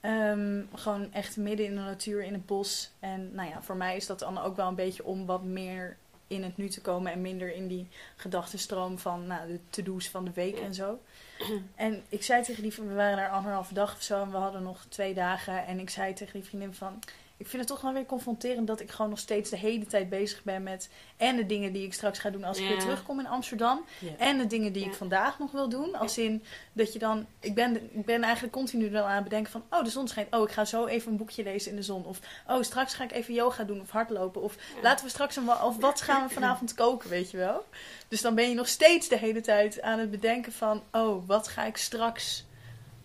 ehm, 0.00 0.62
gewoon 0.74 1.12
echt 1.12 1.36
midden 1.36 1.66
in 1.66 1.74
de 1.74 1.80
natuur, 1.80 2.22
in 2.22 2.32
het 2.32 2.46
bos. 2.46 2.90
En 2.98 3.34
nou 3.34 3.48
ja, 3.48 3.62
voor 3.62 3.76
mij 3.76 3.96
is 3.96 4.06
dat 4.06 4.18
dan 4.18 4.38
ook 4.38 4.56
wel 4.56 4.68
een 4.68 4.74
beetje 4.74 5.04
om 5.04 5.26
wat 5.26 5.42
meer 5.42 5.96
in 6.30 6.42
het 6.42 6.56
nu 6.56 6.68
te 6.68 6.80
komen. 6.80 7.12
En 7.12 7.20
minder 7.20 7.54
in 7.54 7.68
die 7.68 7.88
gedachtenstroom 8.16 8.98
van 8.98 9.26
nou, 9.26 9.48
de 9.48 9.60
to-do's 9.70 10.08
van 10.08 10.24
de 10.24 10.32
week 10.34 10.58
en 10.58 10.74
zo. 10.74 10.98
En 11.74 12.02
ik 12.08 12.22
zei 12.22 12.42
tegen 12.42 12.62
die 12.62 12.72
we 12.72 12.94
waren 12.94 13.16
daar 13.16 13.30
anderhalve 13.30 13.74
dag 13.74 13.94
of 13.94 14.02
zo. 14.02 14.22
En 14.22 14.30
we 14.30 14.36
hadden 14.36 14.62
nog 14.62 14.84
twee 14.88 15.14
dagen. 15.14 15.66
En 15.66 15.78
ik 15.78 15.90
zei 15.90 16.14
tegen 16.14 16.32
die 16.40 16.48
vriendin 16.48 16.74
van... 16.74 16.98
Ik 17.40 17.46
vind 17.46 17.58
het 17.62 17.66
toch 17.66 17.80
wel 17.80 17.92
weer 17.92 18.06
confronterend 18.06 18.66
dat 18.66 18.80
ik 18.80 18.90
gewoon 18.90 19.10
nog 19.10 19.18
steeds 19.18 19.50
de 19.50 19.56
hele 19.56 19.86
tijd 19.86 20.08
bezig 20.08 20.42
ben 20.42 20.62
met... 20.62 20.88
En 21.16 21.36
de 21.36 21.46
dingen 21.46 21.72
die 21.72 21.84
ik 21.84 21.92
straks 21.94 22.18
ga 22.18 22.30
doen 22.30 22.44
als 22.44 22.56
ik 22.58 22.62
Ja. 22.62 22.68
weer 22.68 22.78
terugkom 22.78 23.20
in 23.20 23.26
Amsterdam. 23.26 23.84
Ja. 23.98 24.10
En 24.18 24.38
de 24.38 24.46
dingen 24.46 24.72
die 24.72 24.82
Ja. 24.82 24.88
ik 24.88 24.94
vandaag 24.94 25.38
nog 25.38 25.50
wil 25.52 25.68
doen. 25.68 25.94
Als 25.94 26.18
in 26.18 26.44
dat 26.72 26.92
je 26.92 26.98
dan. 26.98 27.26
Ik 27.40 27.54
ben, 27.54 27.76
ik 27.92 28.04
ben 28.04 28.22
eigenlijk 28.22 28.52
continu 28.54 28.90
dan 28.90 29.04
aan 29.04 29.14
het 29.14 29.24
bedenken 29.24 29.52
van. 29.52 29.62
Oh, 29.70 29.84
de 29.84 29.90
zon 29.90 30.08
schijnt. 30.08 30.34
Oh, 30.34 30.42
ik 30.42 30.50
ga 30.54 30.64
zo 30.64 30.86
even 30.86 31.10
een 31.10 31.16
boekje 31.16 31.42
lezen 31.42 31.70
in 31.70 31.76
de 31.76 31.82
zon. 31.82 32.04
Of 32.04 32.18
oh, 32.48 32.62
straks 32.62 32.94
ga 32.94 33.04
ik 33.04 33.12
even 33.12 33.34
yoga 33.34 33.64
doen 33.64 33.80
of 33.80 33.90
hardlopen. 33.90 34.42
Of 34.42 34.56
laten 34.82 35.04
we 35.04 35.10
straks 35.10 35.36
een. 35.36 35.50
Of 35.62 35.76
wat 35.76 36.00
gaan 36.00 36.26
we 36.28 36.34
vanavond 36.40 36.74
koken, 36.74 37.10
weet 37.10 37.30
je 37.30 37.36
wel? 37.36 37.64
Dus 38.08 38.20
dan 38.20 38.34
ben 38.34 38.48
je 38.48 38.54
nog 38.54 38.68
steeds 38.68 39.08
de 39.08 39.18
hele 39.18 39.40
tijd 39.40 39.82
aan 39.82 39.98
het 39.98 40.10
bedenken 40.10 40.52
van. 40.52 40.82
Oh, 40.92 41.26
wat 41.26 41.48
ga 41.48 41.64
ik 41.64 41.76
straks 41.76 42.44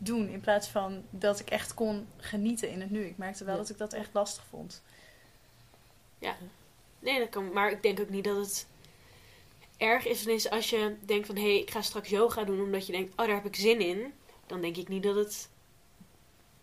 doen? 0.05 0.29
In 0.29 0.39
plaats 0.41 0.67
van 0.67 1.03
dat 1.09 1.39
ik 1.39 1.49
echt 1.49 1.73
kon 1.73 2.07
genieten 2.17 2.69
in 2.69 2.81
het 2.81 2.89
nu. 2.89 3.05
Ik 3.05 3.17
merkte 3.17 3.43
wel 3.43 3.53
Ja. 3.55 3.59
dat 3.61 3.69
ik 3.69 3.77
dat 3.77 3.93
echt 3.93 4.09
lastig 4.13 4.43
vond. 4.49 4.81
Nee, 6.99 7.19
dat 7.19 7.29
kan. 7.29 7.53
Maar 7.53 7.71
ik 7.71 7.81
denk 7.81 7.99
ook 7.99 8.09
niet 8.09 8.23
dat 8.23 8.35
het 8.37 8.67
erg 9.77 10.05
is. 10.07 10.23
Ineens 10.23 10.49
als 10.49 10.69
je 10.69 10.95
denkt 11.05 11.27
van... 11.27 11.35
Hé, 11.35 11.41
hey, 11.41 11.59
ik 11.59 11.71
ga 11.71 11.81
straks 11.81 12.09
yoga 12.09 12.43
doen 12.43 12.61
omdat 12.61 12.85
je 12.85 12.91
denkt... 12.91 13.11
Oh, 13.11 13.25
daar 13.25 13.35
heb 13.35 13.45
ik 13.45 13.55
zin 13.55 13.79
in. 13.79 14.13
Dan 14.47 14.61
denk 14.61 14.77
ik 14.77 14.87
niet 14.87 15.03
dat 15.03 15.15
het 15.15 15.49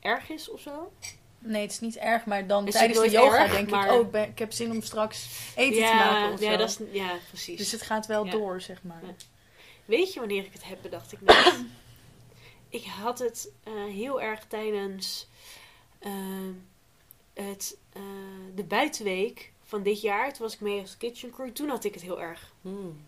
erg 0.00 0.28
is 0.30 0.50
of 0.50 0.60
zo. 0.60 0.92
Nee, 1.38 1.62
het 1.62 1.70
is 1.70 1.80
niet 1.80 1.96
erg, 1.96 2.24
maar 2.24 2.46
dan 2.46 2.66
Is 2.66 2.72
tijdens 2.72 3.00
de 3.00 3.10
yoga 3.10 3.42
erg, 3.42 3.52
denk 3.52 3.70
maar- 3.70 3.86
ik, 3.86 3.92
oh, 3.92 4.00
ik, 4.00 4.10
ben- 4.10 4.28
ik 4.28 4.38
heb 4.38 4.52
zin 4.52 4.70
om 4.70 4.82
straks 4.82 5.28
eten 5.56 5.80
ja, 5.80 5.88
te 5.90 5.94
maken 6.12 6.32
of 6.32 6.40
ja, 6.40 6.50
zo. 6.52 6.56
dat 6.56 6.68
is, 6.68 6.78
ja, 6.92 7.16
precies. 7.28 7.58
Dus 7.58 7.72
het 7.72 7.82
gaat 7.82 8.06
wel 8.06 8.24
Ja. 8.24 8.30
door, 8.30 8.60
zeg 8.60 8.82
maar. 8.82 9.00
Ja. 9.06 9.14
Weet 9.84 10.12
je 10.12 10.18
wanneer 10.20 10.44
ik 10.44 10.52
het 10.52 10.64
heb, 10.64 10.78
bedacht 10.82 11.12
ik 11.12 11.20
net. 11.20 11.54
ik 12.72 12.84
had 12.84 13.18
het 13.18 13.52
eh, 13.62 13.72
heel 13.84 14.20
erg 14.20 14.46
tijdens 14.46 15.28
eh, 15.98 16.12
het, 17.34 17.78
eh, 17.92 18.02
de 18.54 18.64
buitenweek 18.64 19.52
van 19.62 19.82
dit 19.82 20.00
jaar. 20.00 20.32
Toen 20.32 20.42
was 20.42 20.54
ik 20.54 20.60
mee 20.60 20.80
als 20.80 20.96
kitchen 20.96 21.30
crew. 21.30 21.50
Toen 21.50 21.68
had 21.68 21.84
ik 21.84 21.94
het 21.94 22.02
heel 22.02 22.20
erg. 22.20 22.52
Hmm. 22.60 23.04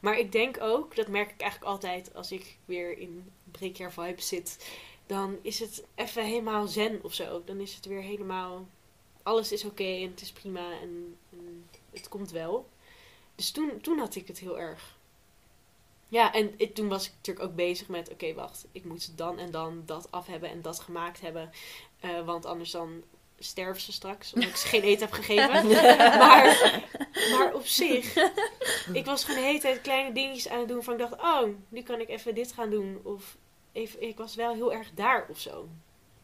Maar 0.00 0.18
ik 0.18 0.32
denk 0.32 0.60
ook, 0.60 0.96
dat 0.96 1.08
merk 1.08 1.30
ik 1.30 1.40
eigenlijk 1.40 1.70
altijd 1.70 2.14
als 2.14 2.32
ik 2.32 2.58
weer 2.64 2.98
in 2.98 3.30
breakjaar 3.50 3.92
vibe 3.92 4.20
zit. 4.20 4.76
Dan 5.06 5.38
is 5.42 5.58
het 5.58 5.84
even 5.94 6.24
helemaal 6.24 6.66
zen 6.66 7.00
of 7.02 7.14
zo. 7.14 7.42
Dan 7.44 7.60
is 7.60 7.74
het 7.74 7.84
weer 7.86 8.02
helemaal... 8.02 8.66
Alles 9.22 9.52
is 9.52 9.64
oké 9.64 9.84
en 9.84 10.10
het 10.10 10.20
is 10.20 10.32
prima 10.32 10.70
en, 10.80 11.16
en 11.30 11.68
het 11.90 12.08
komt 12.08 12.30
wel. 12.30 12.68
Dus 13.34 13.50
toen, 13.50 13.80
toen 13.80 13.98
had 13.98 14.14
ik 14.14 14.26
het 14.26 14.38
heel 14.38 14.58
erg. 14.58 14.96
Ja, 16.12 16.32
en 16.32 16.54
ik- 16.56 16.74
toen 16.74 16.88
was 16.88 17.06
ik 17.06 17.12
natuurlijk 17.16 17.46
ook 17.46 17.54
bezig 17.54 17.88
met... 17.88 18.10
Oké, 18.10 18.34
wacht. 18.34 18.66
Ik 18.72 18.84
moet 18.84 19.18
dan 19.18 19.38
en 19.38 19.50
dan 19.50 19.82
dat 19.86 20.10
af 20.10 20.26
hebben 20.26 20.50
en 20.50 20.62
dat 20.62 20.80
gemaakt 20.80 21.20
hebben. 21.20 21.50
Eh, 22.00 22.24
want 22.24 22.44
anders 22.46 22.70
dan 22.70 23.02
sterven 23.38 23.82
ze 23.82 23.92
straks. 23.92 24.32
Omdat 24.32 24.48
ik 24.50 24.56
ze 24.56 24.66
geen 24.66 24.82
eten 24.82 25.06
heb 25.06 25.12
gegeven. 25.14 25.66
maar, 26.22 26.44
maar 27.30 27.54
op 27.54 27.66
zich... 27.66 28.16
Ik 28.92 29.04
was 29.04 29.24
gewoon 29.24 29.40
de 29.40 29.46
hele 29.46 29.58
tijd 29.58 29.80
kleine 29.80 30.12
dingetjes 30.12 30.48
aan 30.48 30.58
het 30.58 30.68
doen. 30.68 30.82
Van 30.82 30.92
ik 30.92 30.98
dacht, 30.98 31.22
oh, 31.22 31.48
nu 31.68 31.82
kan 31.82 32.00
ik 32.00 32.08
even 32.08 32.34
dit 32.34 32.52
gaan 32.52 32.70
doen. 32.70 33.00
Of 33.02 33.36
even, 33.72 34.02
ik 34.02 34.18
was 34.18 34.34
wel 34.34 34.54
heel 34.54 34.72
erg 34.72 34.90
daar 34.94 35.26
of 35.30 35.38
zo. 35.38 35.68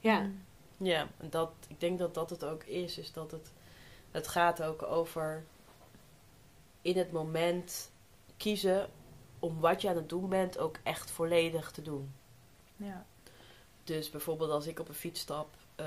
Ja. 0.01 0.21
Mm. 0.21 0.45
Ja, 0.77 1.09
dat, 1.21 1.51
ik 1.69 1.81
denk 1.81 1.99
dat 1.99 2.15
dat 2.15 2.31
het 2.31 2.45
ook 2.45 2.65
is. 2.65 2.99
Is 2.99 3.13
dat 3.13 3.31
het, 3.31 3.53
het 4.11 4.29
gaat 4.29 4.63
ook 4.63 4.83
over 4.83 5.45
in 6.83 6.97
het 6.97 7.13
moment 7.13 7.91
kiezen 8.37 8.91
om 9.39 9.61
wat 9.61 9.83
je 9.83 9.89
aan 9.89 9.97
het 9.97 10.09
doen 10.09 10.29
bent 10.29 10.59
ook 10.59 10.77
echt 10.83 11.11
volledig 11.11 11.71
te 11.71 11.83
doen. 11.83 12.13
Ja. 12.77 13.07
Dus 13.85 14.11
bijvoorbeeld 14.11 14.51
als 14.51 14.67
ik 14.67 14.81
op 14.81 14.89
een 14.89 14.95
fiets 14.95 15.21
stap, 15.21 15.49
eh, 15.75 15.87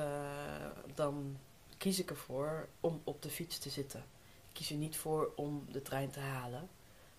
dan 0.95 1.37
kies 1.77 1.99
ik 1.99 2.09
ervoor 2.09 2.67
om 2.79 3.01
op 3.03 3.21
de 3.21 3.29
fiets 3.29 3.57
te 3.57 3.69
zitten. 3.69 3.99
Ik 4.47 4.53
kies 4.53 4.69
er 4.69 4.75
niet 4.75 4.97
voor 4.97 5.31
om 5.35 5.65
de 5.71 5.81
trein 5.81 6.09
te 6.09 6.19
halen. 6.19 6.69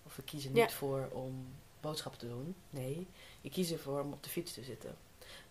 Of 0.03 0.19
ik 0.19 0.25
kies 0.25 0.45
er 0.45 0.51
niet 0.51 0.73
voor 0.73 1.09
om 1.13 1.47
boodschappen 1.81 2.21
te 2.21 2.29
doen. 2.29 2.55
Nee, 2.71 3.07
ik 3.41 3.51
kies 3.51 3.71
ervoor 3.71 4.01
om 4.01 4.13
op 4.13 4.23
de 4.23 4.31
fiets 4.31 4.53
te 4.53 4.63
zitten. 4.63 4.97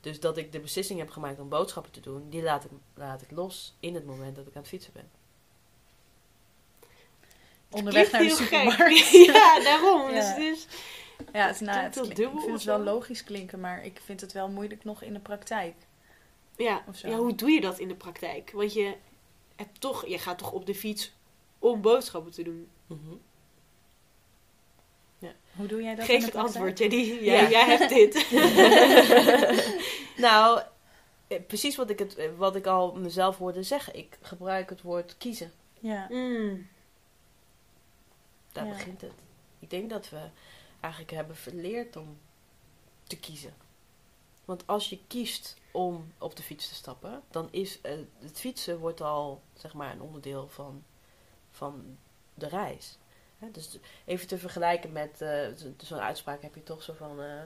Dus 0.01 0.19
dat 0.19 0.37
ik 0.37 0.51
de 0.51 0.59
beslissing 0.59 0.99
heb 0.99 1.09
gemaakt 1.09 1.39
om 1.39 1.49
boodschappen 1.49 1.91
te 1.91 1.99
doen, 1.99 2.29
die 2.29 2.41
laat 2.41 2.63
ik, 2.63 2.71
laat 2.93 3.21
ik 3.21 3.31
los 3.31 3.73
in 3.79 3.95
het 3.95 4.05
moment 4.05 4.35
dat 4.35 4.47
ik 4.47 4.55
aan 4.55 4.61
het 4.61 4.69
fietsen 4.69 4.93
ben. 4.93 5.09
Onderweg 7.71 8.11
naar 8.11 8.21
de 8.21 8.29
supermarkt. 8.29 8.99
gek. 8.99 9.25
ja, 9.35 9.59
daarom. 9.63 10.01
Ja. 10.09 10.15
Dus 10.15 10.27
het 10.27 10.37
is, 10.37 10.67
Ja, 11.33 11.47
het, 11.47 11.59
nou, 11.59 11.79
het 11.79 11.93
heel 11.93 12.03
klink- 12.03 12.17
dubbel 12.19 12.37
ik 12.37 12.43
vind 12.43 12.55
het 12.55 12.63
wel 12.65 12.79
logisch 12.79 13.23
klinken, 13.23 13.59
maar 13.59 13.85
ik 13.85 14.01
vind 14.05 14.21
het 14.21 14.31
wel 14.31 14.49
moeilijk 14.49 14.83
nog 14.83 15.01
in 15.03 15.13
de 15.13 15.19
praktijk. 15.19 15.73
ja. 16.57 16.83
Ja, 17.01 17.15
hoe 17.17 17.35
doe 17.35 17.51
je 17.51 17.61
dat 17.61 17.79
in 17.79 17.87
de 17.87 17.95
praktijk? 17.95 18.51
Want 18.53 18.73
je, 18.73 18.93
hebt 19.55 19.81
toch, 19.81 20.07
je 20.07 20.17
gaat 20.19 20.37
toch 20.37 20.51
op 20.51 20.65
de 20.65 20.75
fiets 20.75 21.13
om 21.59 21.81
boodschappen 21.81 22.31
te 22.31 22.43
doen. 22.43 22.67
Mhm. 22.87 22.99
Hoe 25.55 25.67
doe 25.67 25.81
jij 25.83 25.95
dat 25.95 25.99
in 25.99 26.05
Geef 26.05 26.17
de 26.19 26.23
het 26.25 26.33
praktijk? 26.33 26.55
antwoord, 26.65 26.79
Jenny. 26.79 27.23
Jij, 27.25 27.41
Ja. 27.41 27.49
jij 27.49 27.65
hebt 27.77 27.89
dit. 27.89 28.25
Nou, 30.17 30.61
eh, 31.27 31.37
precies 31.47 31.75
wat 31.75 31.89
ik, 31.89 31.99
het, 31.99 32.15
eh, 32.15 32.27
wat 32.37 32.55
ik 32.55 32.65
al 32.65 32.93
mezelf 32.95 33.37
hoorde 33.37 33.63
zeggen. 33.63 33.95
Ik 33.95 34.17
gebruik 34.21 34.69
het 34.69 34.81
woord 34.81 35.15
kiezen. 35.17 35.51
Ja. 35.79 36.07
Mm. 36.09 36.67
Daar 38.51 38.65
Ja. 38.65 38.71
begint 38.73 39.01
het. 39.01 39.11
Ik 39.59 39.69
denk 39.69 39.89
dat 39.89 40.09
we 40.09 40.27
eigenlijk 40.79 41.13
hebben 41.13 41.35
verleerd 41.35 41.95
om 41.95 42.17
te 43.03 43.17
kiezen. 43.17 43.53
Want 44.45 44.63
als 44.67 44.89
je 44.89 44.99
kiest 45.07 45.57
om 45.71 46.13
op 46.17 46.35
de 46.35 46.43
fiets 46.43 46.67
te 46.67 46.75
stappen, 46.75 47.21
dan 47.31 47.47
is 47.51 47.81
eh, 47.81 47.97
het 48.19 48.39
fietsen 48.39 48.79
wordt 48.79 49.01
al 49.01 49.41
zeg 49.53 49.73
maar 49.73 49.91
een 49.91 50.01
onderdeel 50.01 50.47
van, 50.47 50.83
van 51.51 51.97
de 52.33 52.47
reis. 52.47 52.97
Hè, 53.39 53.51
dus 53.51 53.77
even 54.05 54.27
te 54.27 54.37
vergelijken 54.37 54.91
met 54.91 55.15
zo- 55.57 55.71
zo'n 55.77 55.99
uitspraak 55.99 56.41
heb 56.41 56.55
je 56.55 56.63
toch 56.63 56.83
zo 56.83 56.93
van. 56.93 57.21
eh, 57.21 57.41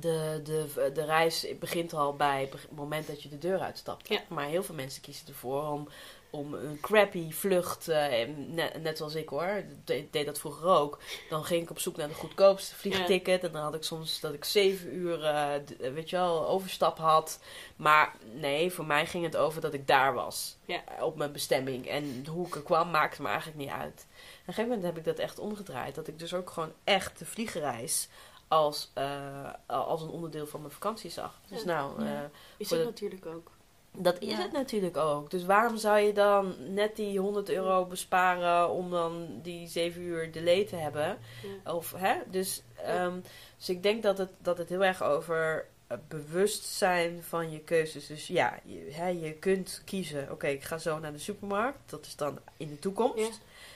de, 0.00 0.40
de, 0.44 0.90
de 0.94 1.04
reis 1.04 1.46
begint 1.58 1.92
al 1.92 2.16
bij 2.16 2.48
het 2.52 2.70
moment 2.70 3.06
dat 3.06 3.22
je 3.22 3.28
de 3.28 3.38
deur 3.38 3.60
uitstapt. 3.60 4.08
Ja. 4.08 4.22
Maar 4.28 4.46
heel 4.46 4.62
veel 4.64 4.74
mensen 4.74 5.02
kiezen 5.02 5.28
ervoor 5.28 5.68
om, 5.68 5.88
om 6.30 6.54
een 6.54 6.78
crappy 6.80 7.30
vlucht, 7.32 7.88
eh, 7.88 8.28
net, 8.48 8.82
net 8.82 8.96
zoals 8.96 9.14
ik 9.14 9.28
hoor, 9.28 9.62
de- 9.84 10.06
deed 10.10 10.26
dat 10.26 10.38
vroeger 10.38 10.66
ook. 10.68 10.98
Dan 11.28 11.44
ging 11.44 11.62
ik 11.62 11.70
op 11.70 11.78
zoek 11.78 11.96
naar 11.96 12.08
de 12.08 12.14
goedkoopste 12.14 12.74
vliegticket. 12.74 13.44
En 13.44 13.52
dan 13.52 13.62
had 13.62 13.74
ik 13.74 13.82
soms 13.82 14.20
dat 14.20 14.32
ik 14.32 14.44
zeven 14.44 14.94
uur, 14.94 15.24
eh, 15.24 15.50
weet 15.92 16.10
je 16.10 16.16
wel, 16.16 16.48
overstap 16.48 16.98
had. 16.98 17.40
Maar 17.76 18.14
nee, 18.32 18.70
voor 18.72 18.86
mij 18.86 19.06
ging 19.06 19.24
het 19.24 19.36
over 19.36 19.60
dat 19.60 19.74
ik 19.74 19.86
daar 19.86 20.14
was. 20.14 20.56
Ja. 20.64 20.84
eh, 20.96 21.02
Op 21.02 21.16
mijn 21.16 21.32
bestemming. 21.32 21.86
En 21.88 22.26
hoe 22.30 22.46
ik 22.46 22.54
er 22.54 22.62
kwam, 22.62 22.90
maakte 22.90 23.22
me 23.22 23.28
eigenlijk 23.28 23.58
niet 23.58 23.70
uit. 23.70 24.06
Op 24.10 24.16
een 24.46 24.54
gegeven 24.54 24.64
moment 24.68 24.82
heb 24.82 24.96
ik 24.96 25.04
dat 25.04 25.18
echt 25.18 25.38
omgedraaid. 25.38 25.94
Dat 25.94 26.08
ik 26.08 26.18
dus 26.18 26.34
ook 26.34 26.50
gewoon 26.50 26.72
echt 26.84 27.18
de 27.18 27.26
vliegreis 27.26 28.08
als, 28.48 28.92
als 29.66 30.02
een 30.02 30.08
onderdeel 30.08 30.46
van 30.46 30.60
mijn 30.60 30.72
vakantie 30.72 31.10
zag. 31.10 31.38
Dus 31.48 31.62
Ja. 31.62 31.66
nou, 31.66 32.02
Is 32.56 32.68
de- 32.68 32.84
natuurlijk 32.84 33.26
ook. 33.26 33.50
Dat 33.98 34.18
is 34.20 34.28
Ja. 34.30 34.36
het 34.42 34.52
natuurlijk 34.52 34.96
ook. 34.96 35.30
Dus 35.30 35.44
waarom 35.44 35.76
zou 35.76 35.98
je 35.98 36.12
dan 36.12 36.54
net 36.74 36.96
die 36.96 37.18
100 37.18 37.50
euro 37.50 37.84
besparen 37.84 38.70
om 38.70 38.90
dan 38.90 39.28
die 39.42 39.68
7 39.68 40.02
uur 40.02 40.32
delay 40.32 40.64
te 40.64 40.76
hebben? 40.76 41.18
Ja. 41.64 41.72
Of, 41.74 41.92
hè? 41.96 42.14
Dus, 42.30 42.62
ehm, 42.76 43.14
dus 43.56 43.68
ik 43.68 43.82
denk 43.82 44.02
dat 44.02 44.18
het, 44.18 44.30
dat 44.38 44.58
het 44.58 44.68
heel 44.68 44.84
erg 44.84 45.02
over 45.02 45.66
het 45.86 46.08
bewustzijn 46.08 47.22
van 47.22 47.50
je 47.50 47.60
keuzes. 47.60 48.06
Dus 48.06 48.26
ja, 48.26 48.58
je, 48.64 48.88
hè, 48.90 49.06
je 49.08 49.32
kunt 49.32 49.82
kiezen. 49.84 50.30
Oké, 50.30 50.46
ik 50.46 50.64
ga 50.64 50.78
zo 50.78 50.98
naar 50.98 51.12
de 51.12 51.18
supermarkt. 51.18 51.78
Dat 51.86 52.06
is 52.06 52.16
dan 52.16 52.38
in 52.56 52.68
de 52.68 52.78
toekomst. 52.78 53.16
Ja. 53.18 53.28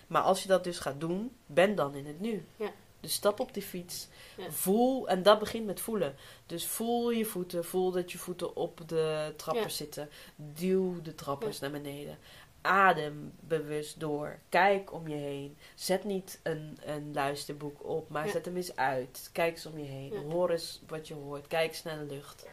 Maar 0.06 0.22
als 0.22 0.42
je 0.42 0.48
dat 0.48 0.64
dus 0.64 0.78
gaat 0.78 1.00
doen, 1.00 1.36
ben 1.46 1.74
dan 1.74 1.94
in 1.94 2.06
het 2.06 2.20
nu. 2.20 2.44
Ja. 2.56 2.70
Dus 3.00 3.12
stap 3.14 3.40
op 3.40 3.54
die 3.54 3.62
fiets. 3.62 4.08
Ja. 4.36 4.50
Voel, 4.50 5.08
en 5.08 5.22
dat 5.22 5.38
begint 5.38 5.66
met 5.66 5.80
voelen. 5.80 6.14
Dus 6.46 6.66
voel 6.66 7.10
je 7.10 7.24
voeten. 7.24 7.64
Voel 7.64 7.90
dat 7.90 8.12
je 8.12 8.18
voeten 8.18 8.56
op 8.56 8.80
de 8.88 9.32
trappers 9.36 9.76
zitten. 9.76 10.08
Duw 10.36 11.02
de 11.02 11.14
trappers 11.14 11.58
naar 11.58 11.70
beneden. 11.70 12.18
Adem 12.62 13.32
bewust 13.40 14.00
door. 14.00 14.38
Kijk 14.48 14.92
om 14.92 15.08
je 15.08 15.16
heen. 15.16 15.56
Zet 15.74 16.04
niet 16.04 16.40
een, 16.42 16.78
een 16.84 17.10
luisterboek 17.14 17.84
op, 17.88 18.08
maar 18.08 18.26
Ja. 18.26 18.32
zet 18.32 18.44
hem 18.44 18.56
eens 18.56 18.76
uit. 18.76 19.30
Kijk 19.32 19.52
eens 19.52 19.66
om 19.66 19.78
je 19.78 19.84
heen. 19.84 20.12
Ja. 20.12 20.20
Hoor 20.20 20.50
eens 20.50 20.80
wat 20.88 21.08
je 21.08 21.14
hoort. 21.14 21.46
Kijk 21.46 21.68
eens 21.70 21.82
naar 21.82 21.98
de 21.98 22.14
lucht. 22.14 22.46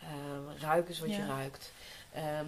Ehm, 0.00 0.58
ruik 0.60 0.88
eens 0.88 1.00
wat 1.00 1.14
je 1.14 1.26
ruikt. 1.26 1.72
Ehm, 2.12 2.46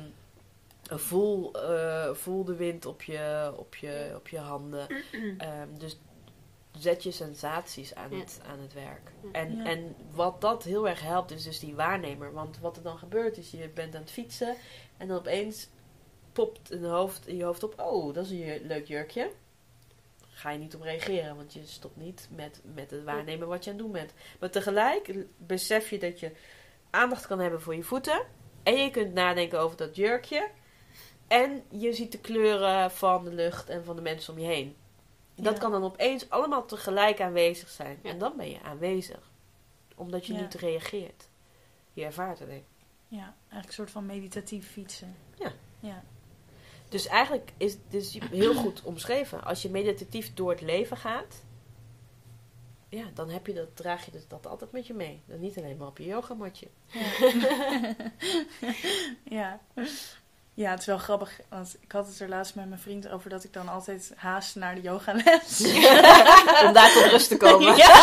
voel, 0.91 1.53
eh, 1.55 2.15
voel 2.15 2.45
de 2.45 2.55
wind 2.57 2.87
op 2.87 3.03
je, 3.03 3.53
op 3.57 3.75
je, 3.75 4.13
op 4.17 4.29
je 4.29 4.39
handen. 4.39 4.87
Ehm, 5.39 5.69
dus 5.79 5.99
zet 6.79 7.03
je 7.03 7.11
sensaties 7.11 7.95
aan, 7.95 8.11
Ja. 8.11 8.19
het, 8.19 8.41
aan 8.47 8.59
het 8.61 8.73
werk. 8.73 9.13
Ja. 9.23 9.29
En, 9.33 9.57
Ja. 9.57 9.65
en 9.65 9.97
wat 10.11 10.41
dat 10.41 10.65
heel 10.65 10.89
erg 10.89 11.01
helpt, 11.01 11.31
is 11.31 11.43
dus 11.43 11.59
die 11.59 11.75
waarnemer. 11.75 12.33
Want 12.33 12.59
wat 12.59 12.77
er 12.77 12.83
dan 12.83 12.99
gebeurt, 12.99 13.37
is 13.39 13.51
je 13.51 13.69
bent 13.69 13.95
aan 13.95 14.01
het 14.01 14.11
fietsen 14.11 14.57
en 14.97 15.09
dan 15.09 15.17
opeens 15.19 15.69
popt 16.33 16.71
in, 16.71 16.81
de 16.81 16.87
hoofd, 16.87 17.27
in 17.27 17.37
je 17.37 17.45
hoofd 17.45 17.63
op: 17.63 17.81
oh, 17.81 18.15
dat 18.15 18.25
is 18.25 18.31
een 18.31 18.67
leuk 18.67 18.87
jurkje. 18.87 19.31
Ga 20.29 20.51
je 20.51 20.59
niet 20.59 20.75
op 20.75 20.83
reageren, 20.83 21.37
want 21.37 21.53
je 21.53 21.67
stopt 21.67 21.97
niet 21.97 22.29
met, 22.31 22.61
met 22.75 22.91
het 22.91 23.05
waarnemen 23.05 23.49
wat 23.49 23.65
je 23.65 23.71
aan 23.71 23.77
het 23.77 23.85
doen 23.85 23.93
bent. 23.95 24.13
Maar 24.41 24.51
tegelijk 24.51 25.15
besef 25.37 25.91
je 25.91 25.99
dat 25.99 26.21
je 26.21 26.33
aandacht 26.91 27.27
kan 27.27 27.39
hebben 27.39 27.61
voor 27.63 27.75
je 27.75 27.83
voeten. 27.83 28.23
En 28.63 28.75
je 28.75 28.91
kunt 28.91 29.15
nadenken 29.15 29.61
over 29.61 29.77
dat 29.77 29.97
jurkje. 29.97 30.49
En 31.29 31.63
je 31.71 31.93
ziet 31.93 32.13
de 32.13 32.19
kleuren 32.19 32.91
van 32.91 33.25
de 33.25 33.33
lucht 33.33 33.69
en 33.69 33.85
van 33.85 33.97
de 33.97 34.03
mensen 34.03 34.33
om 34.33 34.39
je 34.39 34.47
heen. 34.47 34.77
Dat 35.35 35.55
Ja. 35.55 35.61
kan 35.61 35.71
dan 35.71 35.83
opeens 35.85 36.31
allemaal 36.31 36.65
tegelijk 36.67 37.21
aanwezig 37.21 37.69
zijn. 37.69 37.99
Ja. 38.03 38.11
En 38.11 38.19
dan 38.19 38.33
ben 38.37 38.51
je 38.51 38.63
aanwezig. 38.63 39.31
Omdat 39.97 40.27
je 40.27 40.33
Ja. 40.33 40.41
niet 40.41 40.55
reageert. 40.55 41.29
Je 41.93 42.05
ervaart 42.05 42.41
ik. 42.41 42.65
Ja, 43.09 43.35
eigenlijk 43.39 43.67
een 43.67 43.73
soort 43.73 43.91
van 43.91 44.07
meditatief 44.07 44.71
fietsen. 44.71 45.17
Ja. 45.39 45.53
Ja. 45.81 46.03
Dus 46.89 47.07
eigenlijk 47.07 47.53
is 47.57 47.73
het 47.73 47.81
dus 47.89 48.19
heel 48.31 48.55
goed 48.55 48.83
omschreven. 48.83 49.45
Als 49.45 49.63
je 49.63 49.71
meditatief 49.71 50.35
door 50.35 50.51
het 50.51 50.61
leven 50.61 50.97
gaat. 50.97 51.45
Ja, 52.89 53.05
dan 53.15 53.29
heb 53.31 53.47
je 53.47 53.53
dat, 53.53 53.77
draag 53.77 54.05
je 54.05 54.11
dus 54.11 54.29
dat 54.29 54.47
altijd 54.47 54.73
met 54.73 54.87
je 54.87 54.95
mee. 54.95 55.21
Dan 55.27 55.41
niet 55.41 55.57
alleen 55.59 55.77
maar 55.77 55.87
op 55.89 55.99
je 55.99 56.05
yogamatje. 56.05 56.69
ja. 56.91 57.95
Ja, 59.39 59.61
het 60.55 60.81
is 60.81 60.87
wel 60.87 60.99
grappig, 60.99 61.41
want 61.49 61.77
ik 61.81 61.93
had 61.93 62.07
het 62.07 62.21
er 62.21 62.29
laatst 62.29 62.55
met 62.55 62.69
mijn 62.69 62.81
vriend 62.81 63.11
over 63.11 63.31
dat 63.31 63.45
ik 63.45 63.53
dan 63.53 63.69
altijd 63.69 64.13
haast 64.17 64.57
naar 64.57 64.75
de 64.75 64.81
yogales. 64.81 65.61
Om 66.65 66.73
daar 66.73 66.93
tot 66.93 67.11
rust 67.11 67.29
te 67.29 67.37
komen. 67.37 67.77
Ja. 67.77 67.91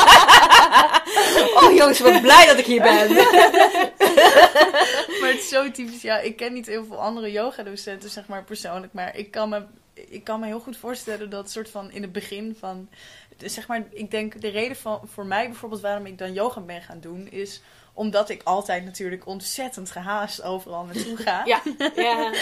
Oh 1.55 1.75
jongens, 1.75 1.99
wat 1.99 2.21
blij 2.21 2.45
dat 2.45 2.57
ik 2.57 2.65
hier 2.65 2.81
ben. 2.81 3.13
maar 5.19 5.29
het 5.29 5.39
is 5.39 5.49
zo 5.49 5.71
typisch. 5.71 6.01
Ja, 6.01 6.19
ik 6.19 6.35
ken 6.35 6.53
niet 6.53 6.65
heel 6.65 6.85
veel 6.85 7.01
andere 7.01 7.31
yogadocenten, 7.31 8.09
zeg 8.09 8.27
maar 8.27 8.43
persoonlijk. 8.43 8.93
Maar 8.93 9.15
ik 9.15 9.31
kan 9.31 9.49
me, 9.49 9.63
ik 9.93 10.23
kan 10.23 10.39
me 10.39 10.45
heel 10.45 10.59
goed 10.59 10.77
voorstellen 10.77 11.29
dat 11.29 11.51
soort 11.51 11.69
van 11.69 11.91
in 11.91 12.01
het 12.01 12.11
begin 12.11 12.55
van. 12.59 12.89
Zeg 13.37 13.67
maar, 13.67 13.83
ik 13.89 14.11
denk 14.11 14.41
de 14.41 14.49
reden 14.49 14.77
van, 14.77 15.01
voor 15.13 15.25
mij 15.25 15.47
bijvoorbeeld 15.47 15.81
waarom 15.81 16.05
ik 16.05 16.17
dan 16.17 16.33
yoga 16.33 16.61
ben 16.61 16.81
gaan 16.81 16.99
doen, 16.99 17.31
is 17.31 17.61
omdat 17.99 18.29
ik 18.29 18.43
altijd 18.43 18.85
natuurlijk 18.85 19.25
ontzettend 19.25 19.91
gehaast 19.91 20.41
overal 20.41 20.85
naartoe 20.85 21.17
ga. 21.17 21.45
Ja, 21.45 21.61
ja. 21.95 22.33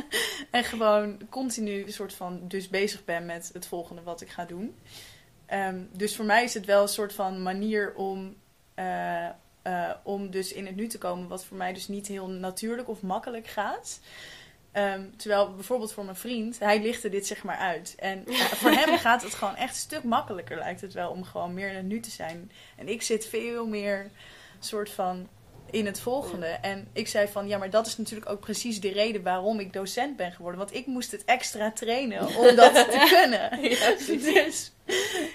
En 0.50 0.64
gewoon 0.64 1.20
continu 1.30 1.82
een 1.82 1.92
soort 1.92 2.14
van 2.14 2.40
dus 2.48 2.68
bezig 2.68 3.04
ben 3.04 3.26
met 3.26 3.50
het 3.52 3.66
volgende 3.66 4.02
wat 4.02 4.20
ik 4.20 4.28
ga 4.28 4.44
doen. 4.44 4.76
Ehm, 5.46 5.80
dus 5.92 6.16
voor 6.16 6.24
mij 6.24 6.44
is 6.44 6.54
het 6.54 6.64
wel 6.64 6.82
een 6.82 6.88
soort 6.88 7.12
van 7.12 7.42
manier 7.42 7.94
om, 7.94 8.36
eh, 8.74 9.26
eh, 9.62 9.90
om 10.02 10.30
dus 10.30 10.52
in 10.52 10.66
het 10.66 10.76
nu 10.76 10.86
te 10.86 10.98
komen, 10.98 11.28
wat 11.28 11.44
voor 11.44 11.56
mij 11.56 11.72
dus 11.72 11.88
niet 11.88 12.06
heel 12.06 12.28
natuurlijk 12.28 12.88
of 12.88 13.02
makkelijk 13.02 13.46
gaat. 13.46 14.00
Ehm, 14.72 15.02
terwijl 15.16 15.54
bijvoorbeeld 15.54 15.92
voor 15.92 16.04
mijn 16.04 16.16
vriend, 16.16 16.58
hij 16.58 16.82
lichtte 16.82 17.08
dit 17.08 17.26
zeg 17.26 17.44
maar 17.44 17.58
uit. 17.58 17.94
En 17.98 18.26
eh, 18.26 18.34
voor 18.34 18.70
hem 18.70 18.98
gaat 19.06 19.22
het 19.22 19.34
gewoon 19.34 19.56
echt 19.56 19.74
een 19.74 19.80
stuk 19.80 20.02
makkelijker, 20.02 20.58
lijkt 20.58 20.80
het 20.80 20.92
wel, 20.92 21.10
om 21.10 21.24
gewoon 21.24 21.54
meer 21.54 21.68
in 21.68 21.76
het 21.76 21.86
nu 21.86 22.00
te 22.00 22.10
zijn. 22.10 22.50
En 22.76 22.88
ik 22.88 23.02
zit 23.02 23.26
veel 23.26 23.66
meer 23.66 24.10
soort 24.66 24.90
van 24.90 25.28
in 25.70 25.86
het 25.86 26.00
volgende. 26.00 26.46
En 26.46 26.88
ik 26.92 27.08
zei 27.08 27.28
van, 27.28 27.48
ja, 27.48 27.58
maar 27.58 27.70
dat 27.70 27.86
is 27.86 27.96
natuurlijk 27.96 28.30
ook 28.30 28.40
precies 28.40 28.80
de 28.80 28.92
reden 28.92 29.22
waarom 29.22 29.60
ik 29.60 29.72
docent 29.72 30.16
ben 30.16 30.32
geworden. 30.32 30.58
Want 30.60 30.74
ik 30.74 30.86
moest 30.86 31.12
het 31.12 31.24
extra 31.24 31.72
trainen 31.72 32.26
om 32.38 32.56
dat 32.56 32.74
te 32.74 33.06
kunnen. 33.10 33.50
dus, 34.44 34.72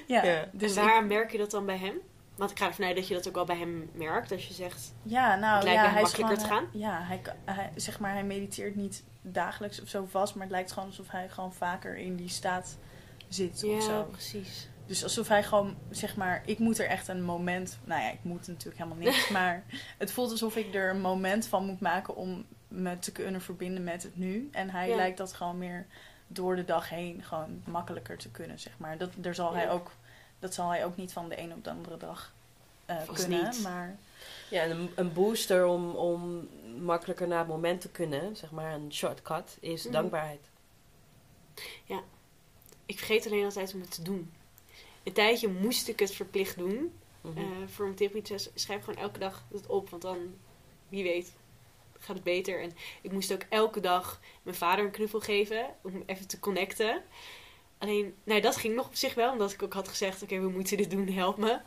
ja, 0.07 0.23
Ja. 0.25 0.45
dus 0.51 0.75
en 0.75 0.83
ik- 0.83 0.89
waar 0.89 1.05
merk 1.05 1.31
je 1.31 1.37
dat 1.37 1.51
dan 1.51 1.65
bij 1.65 1.77
hem? 1.77 1.93
Want 2.35 2.51
ik 2.51 2.59
ga 2.59 2.67
ervan 2.67 2.85
uit 2.85 2.95
dat 2.95 3.07
je 3.07 3.13
dat 3.13 3.27
ook 3.27 3.35
wel 3.35 3.45
bij 3.45 3.57
hem 3.57 3.89
merkt. 3.93 4.31
Als 4.31 4.47
je 4.47 4.53
zegt, 4.53 4.93
ja, 5.03 5.35
nou, 5.35 5.55
Het 5.55 5.63
lijkt 5.63 5.79
ja, 5.79 5.85
me 5.87 5.93
hij 5.93 6.01
makkelijker 6.01 6.39
gewoon, 6.39 6.71
te 6.71 6.77
Ja, 6.77 7.01
hij, 7.45 7.71
zeg 7.75 7.99
maar, 7.99 8.13
hij 8.13 8.23
mediteert 8.23 8.75
niet 8.75 9.03
dagelijks 9.21 9.81
of 9.81 9.87
zo 9.89 10.05
vast, 10.09 10.33
maar 10.33 10.43
het 10.43 10.51
lijkt 10.51 10.71
gewoon 10.71 10.87
alsof 10.89 11.11
hij 11.11 11.29
gewoon 11.29 11.53
vaker 11.53 11.97
in 11.97 12.15
die 12.15 12.29
staat 12.29 12.77
zit 13.27 13.63
of 13.63 13.71
ja, 13.71 13.81
zo. 13.81 14.03
precies. 14.11 14.67
Dus 14.91 15.03
alsof 15.03 15.27
hij 15.27 15.43
gewoon, 15.43 15.75
zeg 15.89 16.15
maar, 16.15 16.41
ik 16.45 16.59
moet 16.59 16.79
er 16.79 16.85
echt 16.87 17.07
een 17.07 17.23
moment, 17.23 17.79
nou 17.83 18.01
ja, 18.01 18.09
ik 18.11 18.19
moet 18.23 18.47
natuurlijk 18.47 18.77
helemaal 18.77 19.03
niks, 19.03 19.27
maar 19.37 19.63
het 19.97 20.11
voelt 20.11 20.31
alsof 20.31 20.55
ik 20.55 20.75
er 20.75 20.89
een 20.89 21.01
moment 21.01 21.45
van 21.47 21.65
moet 21.65 21.79
maken 21.79 22.15
om 22.15 22.45
me 22.67 22.99
te 22.99 23.11
kunnen 23.11 23.41
verbinden 23.41 23.83
met 23.83 24.03
het 24.03 24.17
nu. 24.17 24.49
En 24.51 24.69
hij 24.69 24.89
Ja. 24.89 24.95
lijkt 24.95 25.17
dat 25.17 25.33
gewoon 25.33 25.57
meer 25.57 25.85
door 26.27 26.55
de 26.55 26.65
dag 26.65 26.89
heen 26.89 27.23
gewoon 27.23 27.61
makkelijker 27.65 28.17
te 28.17 28.29
kunnen, 28.29 28.59
zeg 28.59 28.73
maar. 28.77 28.97
Dat, 28.97 29.09
daar 29.15 29.35
zal 29.35 29.53
hij 29.53 29.63
Ja. 29.63 29.69
ook, 29.71 29.91
dat 30.39 30.53
zal 30.53 30.69
hij 30.69 30.85
ook 30.85 30.95
niet 30.95 31.13
van 31.13 31.29
de 31.29 31.39
een 31.39 31.53
op 31.53 31.63
de 31.63 31.69
andere 31.69 31.97
dag 31.97 32.33
eh, 32.85 32.97
kunnen, 33.13 33.43
niet. 33.43 33.61
maar 33.63 33.97
Ja, 34.49 34.61
en 34.61 34.71
een, 34.71 34.91
een 34.95 35.13
booster 35.13 35.65
om, 35.65 35.89
om 35.89 36.47
makkelijker 36.79 37.27
naar 37.27 37.39
het 37.39 37.47
moment 37.47 37.81
te 37.81 37.89
kunnen, 37.89 38.35
zeg 38.35 38.51
maar 38.51 38.73
een 38.73 38.93
shortcut, 38.93 39.57
is 39.59 39.83
Mhm. 39.83 39.91
dankbaarheid. 39.93 40.49
Ik 42.85 42.97
vergeet 42.97 43.25
alleen 43.25 43.43
altijd 43.43 43.73
om 43.73 43.81
het 43.81 43.91
te 43.91 44.01
doen. 44.01 44.31
Een 45.03 45.13
tijdje 45.13 45.47
moest 45.47 45.87
ik 45.87 45.99
het 45.99 46.11
verplicht 46.11 46.57
doen. 46.57 46.93
Mhm. 47.21 47.37
Eh, 47.37 47.45
voor 47.67 47.85
mijn 47.85 47.97
therapie 47.97 48.37
schrijf 48.53 48.83
gewoon 48.83 49.01
elke 49.01 49.19
dag 49.19 49.45
het 49.51 49.67
op. 49.67 49.89
Want 49.89 50.01
dan, 50.01 50.17
wie 50.89 51.03
weet, 51.03 51.33
gaat 51.99 52.15
het 52.15 52.23
beter. 52.23 52.61
En 52.61 52.71
ik 53.01 53.11
moest 53.11 53.33
ook 53.33 53.45
elke 53.49 53.79
dag 53.79 54.19
mijn 54.43 54.55
vader 54.55 54.85
een 54.85 54.91
knuffel 54.91 55.19
geven. 55.19 55.75
Om 55.81 56.03
even 56.05 56.27
te 56.27 56.39
connecten. 56.39 57.03
Alleen, 57.77 58.15
nou 58.23 58.41
dat 58.41 58.55
ging 58.55 58.75
nog 58.75 58.87
op 58.87 58.95
zich 58.95 59.13
wel. 59.13 59.31
Omdat 59.31 59.51
ik 59.51 59.63
ook 59.63 59.73
had 59.73 59.87
gezegd, 59.87 60.23
oké, 60.23 60.39
we 60.39 60.49
moeten 60.49 60.77
dit 60.77 60.91
doen, 60.91 61.07
help 61.07 61.37
me. 61.37 61.59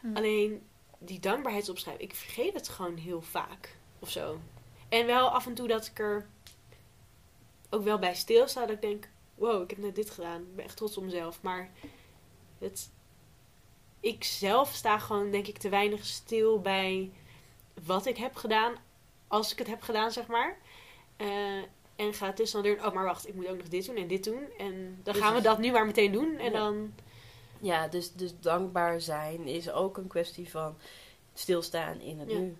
Hm. 0.00 0.16
Alleen, 0.16 0.62
die 0.98 1.20
dankbaarheidsopschrijving. 1.20 2.10
Ik 2.10 2.16
vergeet 2.16 2.54
het 2.54 2.68
gewoon 2.68 2.96
heel 2.96 3.22
vaak. 3.22 3.76
Of 3.98 4.10
zo. 4.10 4.38
En 4.88 5.06
wel 5.06 5.28
af 5.28 5.46
en 5.46 5.54
toe 5.54 5.68
dat 5.68 5.86
ik 5.86 5.98
er 5.98 6.28
ook 7.70 7.82
wel 7.82 7.98
bij 7.98 8.14
stilsta. 8.14 8.60
Dat 8.60 8.70
ik 8.70 8.80
denk, 8.80 9.08
wow, 9.34 9.62
ik 9.62 9.70
heb 9.70 9.78
net 9.78 9.94
dit 9.94 10.10
gedaan. 10.10 10.40
Ik 10.40 10.56
ben 10.56 10.64
echt 10.64 10.76
trots 10.76 10.96
op 10.96 11.04
mezelf. 11.04 11.42
Maar 11.42 11.70
het, 12.60 12.90
ik 14.00 14.24
zelf 14.24 14.74
sta 14.74 14.98
gewoon, 14.98 15.30
denk 15.30 15.46
ik, 15.46 15.58
te 15.58 15.68
weinig 15.68 16.04
stil 16.04 16.60
bij 16.60 17.10
wat 17.84 18.06
ik 18.06 18.16
heb 18.16 18.34
gedaan. 18.36 18.74
Als 19.28 19.52
ik 19.52 19.58
het 19.58 19.66
heb 19.66 19.82
gedaan, 19.82 20.10
zeg 20.12 20.26
maar. 20.26 20.56
Eh, 21.16 21.56
en 21.96 22.14
ga 22.14 22.26
het 22.26 22.36
dus 22.36 22.50
dan 22.50 22.62
doen. 22.62 22.84
Oh, 22.84 22.94
maar 22.94 23.04
wacht, 23.04 23.28
ik 23.28 23.34
moet 23.34 23.48
ook 23.48 23.56
nog 23.56 23.68
dit 23.68 23.86
doen 23.86 23.96
en 23.96 24.06
dit 24.06 24.24
doen. 24.24 24.42
En 24.58 25.00
dan 25.02 25.14
gaan 25.14 25.34
we 25.34 25.40
dat 25.40 25.58
nu 25.58 25.70
maar 25.70 25.86
meteen 25.86 26.12
doen. 26.12 26.38
En 26.38 26.44
Ja. 26.52 26.58
dan. 26.58 26.92
Ja, 27.60 27.88
dus, 27.88 28.12
dus 28.12 28.32
dankbaar 28.40 29.00
zijn 29.00 29.46
is 29.46 29.70
ook 29.70 29.96
een 29.96 30.06
kwestie 30.06 30.50
van 30.50 30.76
stilstaan 31.34 32.00
in 32.00 32.18
het 32.18 32.30
Ja. 32.30 32.38
nu. 32.38 32.56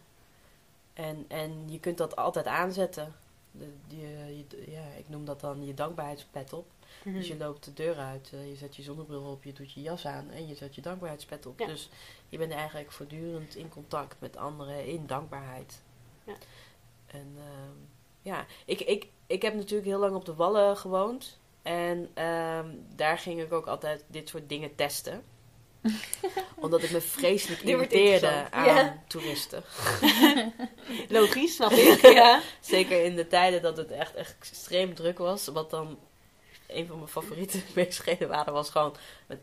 En, 0.92 1.24
en 1.28 1.64
je 1.68 1.80
kunt 1.80 1.98
dat 1.98 2.16
altijd 2.16 2.46
aanzetten. 2.46 3.14
De, 3.50 3.72
je, 3.88 4.36
je- 4.48 4.70
ja, 4.70 4.84
ik 4.98 5.08
noem 5.08 5.24
dat 5.24 5.40
dan 5.40 5.66
je 5.66 5.74
dankbaarheidspet 5.74 6.52
op. 6.52 6.66
Dus 7.04 7.28
je 7.28 7.36
loopt 7.36 7.64
de 7.64 7.72
deur 7.72 7.96
uit, 7.96 8.30
eh, 8.32 8.48
je 8.48 8.56
zet 8.56 8.76
je 8.76 8.82
zonnebril 8.82 9.22
op, 9.22 9.44
je 9.44 9.52
doet 9.52 9.72
je 9.72 9.80
jas 9.80 10.06
aan 10.06 10.30
en 10.30 10.48
je 10.48 10.54
zet 10.54 10.74
je 10.74 10.80
dankbaarheidspet 10.80 11.46
op. 11.46 11.58
Ja. 11.58 11.66
Dus 11.66 11.88
je 12.28 12.38
bent 12.38 12.52
eigenlijk 12.52 12.92
voortdurend 12.92 13.56
in 13.56 13.68
contact 13.68 14.16
met 14.20 14.36
anderen 14.36 14.86
in 14.86 15.06
dankbaarheid. 15.06 15.80
Ja. 16.24 16.34
En 17.06 17.34
ehm, 17.36 17.76
ja, 18.22 18.46
ik, 18.64 18.80
ik, 18.80 19.08
ik 19.26 19.42
heb 19.42 19.54
natuurlijk 19.54 19.88
heel 19.88 19.98
lang 19.98 20.14
op 20.14 20.24
de 20.24 20.34
Wallen 20.34 20.76
gewoond. 20.76 21.38
En 21.62 22.10
ehm, 22.14 22.68
daar 22.96 23.18
ging 23.18 23.40
ik 23.40 23.52
ook 23.52 23.66
altijd 23.66 24.04
dit 24.06 24.28
soort 24.28 24.48
dingen 24.48 24.74
testen. 24.74 25.24
Omdat 26.56 26.82
ik 26.82 26.90
me 26.90 27.00
vreselijk 27.00 27.62
irriteerde 27.62 28.50
aan 28.50 28.64
Ja. 28.64 29.02
toeristen. 29.06 29.62
Logisch, 31.08 31.54
snap 31.54 31.70
ik. 31.70 32.00
ja. 32.22 32.40
Zeker 32.60 33.04
in 33.04 33.16
de 33.16 33.26
tijden 33.26 33.62
dat 33.62 33.76
het 33.76 33.90
echt, 33.90 34.14
echt 34.14 34.34
extreem 34.38 34.94
druk 34.94 35.18
was. 35.18 35.46
Wat 35.46 35.70
dan 35.70 35.98
een 36.72 36.86
van 36.86 36.96
mijn 36.96 37.08
favoriete 37.08 37.58
bezigheden 37.74 38.28
waren, 38.28 38.52
was 38.52 38.70
gewoon 38.70 38.96
met 39.26 39.38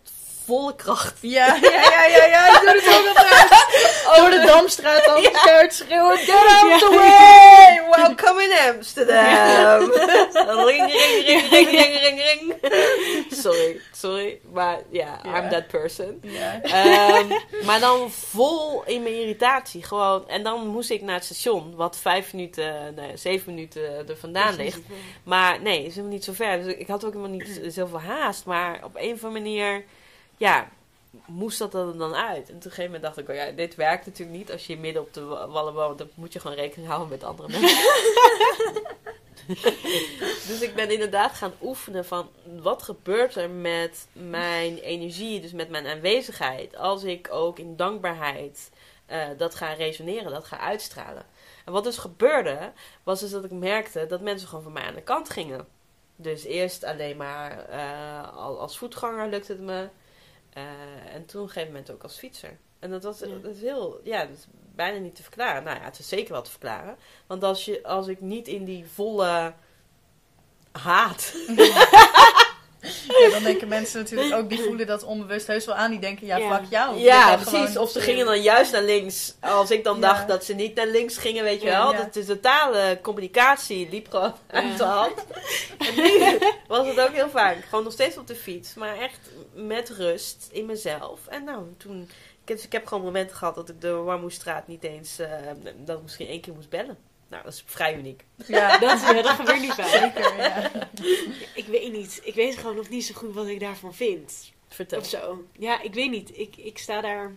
volle 0.47 0.75
kracht. 0.75 1.17
Ja, 1.21 1.57
ja, 1.61 1.71
ja, 1.71 2.05
ja, 2.05 2.25
ja, 2.25 2.47
ik 2.47 2.59
doe 2.61 2.69
het 2.69 2.97
ook 2.97 3.07
altijd. 3.07 3.65
Door 4.17 4.29
de 4.29 4.45
Damstraat 4.45 5.03
keihard 5.03 5.73
schreeuwen. 5.73 6.17
Get 6.17 6.35
out 6.35 6.79
the 6.79 6.89
way! 6.89 7.89
Welcome 7.95 8.43
in 8.43 8.75
Amsterdam! 8.75 9.91
ring, 10.67 10.91
ring, 10.91 11.49
ring, 11.49 11.49
ring, 11.49 11.69
ring, 11.69 12.21
ring, 12.21 12.55
ring. 12.61 13.25
Sorry, 13.29 13.81
sorry. 13.91 14.39
Maar 14.53 14.79
ja. 14.89 15.19
I'm 15.25 15.49
that 15.49 15.67
person. 15.67 16.21
Ehm, 16.61 17.27
maar 17.65 17.79
dan 17.79 18.11
vol 18.11 18.83
in 18.85 19.03
mijn 19.03 19.15
irritatie. 19.15 19.83
Gewoon. 19.83 20.29
En 20.29 20.43
dan 20.43 20.67
moest 20.67 20.89
ik 20.89 21.01
naar 21.01 21.15
het 21.15 21.25
station, 21.25 21.75
wat 21.75 21.97
vijf 21.97 22.33
minuten, 22.33 22.93
nee, 22.95 23.17
zeven 23.17 23.53
minuten 23.53 24.07
er 24.07 24.17
vandaan 24.17 24.55
ligt. 24.55 24.79
Maar 25.23 25.61
nee, 25.61 25.85
is 25.85 25.89
helemaal 25.89 26.11
niet 26.11 26.23
zo 26.23 26.33
ver. 26.33 26.63
Dus 26.63 26.73
ik 26.73 26.87
had 26.87 27.05
ook 27.05 27.13
helemaal 27.21 27.37
niet 27.37 27.73
zoveel 27.73 27.99
haast. 27.99 28.45
Maar 28.45 28.83
op 28.83 28.95
een 28.95 29.13
of 29.13 29.23
andere 29.23 29.43
manier, 29.43 29.83
ja, 30.37 30.69
moest 31.25 31.59
dat 31.59 31.73
er 31.73 31.97
dan 31.97 32.15
uit. 32.15 32.37
En 32.37 32.45
toen 32.45 32.55
op 32.57 32.63
een 32.65 32.71
gegeven 32.71 32.85
moment 32.85 33.03
dacht 33.03 33.17
ik, 33.17 33.29
oh 33.29 33.35
ja, 33.35 33.51
dit 33.51 33.75
werkt 33.75 34.05
natuurlijk 34.05 34.37
niet. 34.37 34.51
Als 34.51 34.67
je 34.67 34.77
midden 34.77 35.01
op 35.01 35.13
de 35.13 35.23
wa- 35.23 35.47
wallen 35.47 35.73
woont, 35.73 35.97
dan 35.97 36.09
moet 36.13 36.33
je 36.33 36.39
gewoon 36.39 36.57
rekening 36.57 36.87
houden 36.87 37.09
met 37.09 37.23
andere 37.23 37.47
mensen. 37.49 37.77
dus 40.47 40.61
ik 40.61 40.75
ben 40.75 40.91
inderdaad 40.91 41.33
gaan 41.33 41.53
oefenen 41.61 42.05
van, 42.05 42.29
wat 42.61 42.83
gebeurt 42.83 43.35
er 43.35 43.49
met 43.49 44.07
mijn 44.13 44.77
energie, 44.77 45.41
dus 45.41 45.51
met 45.51 45.69
mijn 45.69 45.87
aanwezigheid, 45.87 46.77
als 46.77 47.03
ik 47.03 47.27
ook 47.31 47.59
in 47.59 47.75
dankbaarheid 47.75 48.69
eh, 49.05 49.27
dat 49.37 49.55
ga 49.55 49.73
resoneren, 49.73 50.31
dat 50.31 50.45
ga 50.45 50.59
uitstralen. 50.59 51.25
En 51.65 51.73
wat 51.73 51.83
dus 51.83 51.97
gebeurde, 51.97 52.71
was 53.03 53.19
dus 53.19 53.31
dat 53.31 53.43
ik 53.43 53.51
merkte 53.51 54.05
dat 54.07 54.21
mensen 54.21 54.47
gewoon 54.47 54.63
van 54.63 54.73
mij 54.73 54.83
aan 54.83 54.95
de 54.95 55.01
kant 55.01 55.29
gingen. 55.29 55.67
Dus 56.19 56.43
eerst 56.43 56.83
alleen 56.83 57.17
maar 57.17 57.65
al 58.31 58.59
als 58.59 58.77
voetganger 58.77 59.27
lukte 59.29 59.51
het 59.51 59.61
me. 59.61 59.89
Eh, 60.53 60.63
en 61.13 61.25
toen 61.25 61.41
op 61.41 61.47
een 61.47 61.53
gegeven 61.53 61.73
moment 61.73 61.91
ook 61.91 62.03
als 62.03 62.17
fietser. 62.17 62.57
En 62.79 62.89
dat 62.89 63.03
was 63.03 63.19
Ja. 63.19 63.25
dat 63.41 63.55
is 63.55 63.61
heel, 63.61 63.99
ja, 64.03 64.25
dat 64.25 64.37
is 64.37 64.45
bijna 64.75 64.97
niet 64.97 65.15
te 65.15 65.23
verklaren. 65.23 65.63
Nou 65.63 65.77
ja, 65.77 65.83
het 65.83 65.99
is 65.99 66.07
zeker 66.07 66.31
wel 66.31 66.41
te 66.41 66.51
verklaren. 66.51 66.97
Want 67.27 67.43
als, 67.43 67.65
je, 67.65 67.83
als 67.83 68.07
ik 68.07 68.21
niet 68.21 68.47
in 68.47 68.65
die 68.65 68.85
volle 68.85 69.53
haat. 70.71 71.33
Ja, 73.07 73.29
dan 73.29 73.43
denken 73.43 73.67
mensen 73.67 73.99
natuurlijk 74.01 74.35
ook, 74.35 74.49
die 74.49 74.61
voelen 74.61 74.87
dat 74.87 75.03
onbewust 75.03 75.47
heus 75.47 75.65
wel 75.65 75.75
aan. 75.75 75.91
Die 75.91 75.99
denken, 75.99 76.27
ja, 76.27 76.37
fuck 76.57 76.69
jou. 76.69 76.97
Ja, 76.97 77.35
precies. 77.35 77.49
gewoon- 77.69 77.77
Of 77.77 77.89
ze 77.91 77.99
gingen 78.01 78.25
dan 78.25 78.41
juist 78.41 78.71
naar 78.71 78.83
links. 78.83 79.33
Als 79.39 79.71
ik 79.71 79.83
dan 79.83 80.01
dacht 80.01 80.27
dat 80.27 80.45
ze 80.45 80.53
niet 80.53 80.75
naar 80.75 80.87
links 80.87 81.17
gingen, 81.17 81.43
weet 81.43 81.61
je 81.61 81.67
wel. 81.69 81.91
Dat 81.97 82.13
de 82.13 82.25
totale 82.25 82.99
communicatie 83.01 83.89
liep 83.91 84.09
gewoon 84.09 84.33
uit 84.47 84.77
de 84.77 84.83
hand. 84.83 85.25
En 85.77 85.95
nu 85.95 86.37
was 86.67 86.87
het 86.87 86.99
ook 86.99 87.13
heel 87.13 87.29
vaak. 87.29 87.57
Gewoon 87.69 87.83
nog 87.83 87.93
steeds 87.93 88.17
op 88.17 88.27
de 88.27 88.35
fiets. 88.35 88.73
Maar 88.73 88.97
echt 88.97 89.19
met 89.53 89.89
rust 89.89 90.47
in 90.51 90.65
mezelf. 90.65 91.19
En 91.27 91.43
nou, 91.43 91.63
toen... 91.77 92.09
Ik 92.43 92.53
heb, 92.55 92.65
ik 92.65 92.71
heb 92.71 92.85
gewoon 92.87 93.03
momenten 93.03 93.35
gehad 93.37 93.55
dat 93.55 93.69
ik 93.69 93.81
de 93.81 93.91
Warmoestraat 93.91 94.67
niet 94.67 94.83
eens... 94.83 95.19
eh, 95.19 95.29
dat 95.77 95.97
ik 95.97 96.03
misschien 96.03 96.27
één 96.27 96.41
keer 96.41 96.53
moest 96.53 96.69
bellen. 96.69 96.97
Nou, 97.29 97.43
dat 97.43 97.53
is 97.53 97.63
vrij 97.65 97.97
uniek. 97.97 98.25
Ja, 98.47 98.77
Dat, 98.79 99.01
ja, 99.01 99.21
dat 99.21 99.29
gebeurt 99.35 99.59
niet 99.61 99.73
vaak. 99.73 99.87
zeker. 99.87 100.37
Ja. 100.37 100.71
Ik 101.55 101.65
weet 101.65 101.91
niet. 101.91 102.21
Ik 102.23 102.33
weet 102.33 102.57
gewoon 102.57 102.75
nog 102.75 102.89
niet 102.89 103.05
zo 103.05 103.13
goed 103.13 103.33
wat 103.33 103.47
ik 103.47 103.59
daarvan 103.59 103.93
vind. 103.93 104.51
Vertel. 104.67 104.99
Of 104.99 105.05
zo. 105.07 105.43
Ja, 105.57 105.81
ik 105.81 105.93
weet 105.93 106.09
niet. 106.11 106.37
Ik, 106.37 106.57
ik 106.57 106.77
sta 106.77 107.01
daar. 107.01 107.35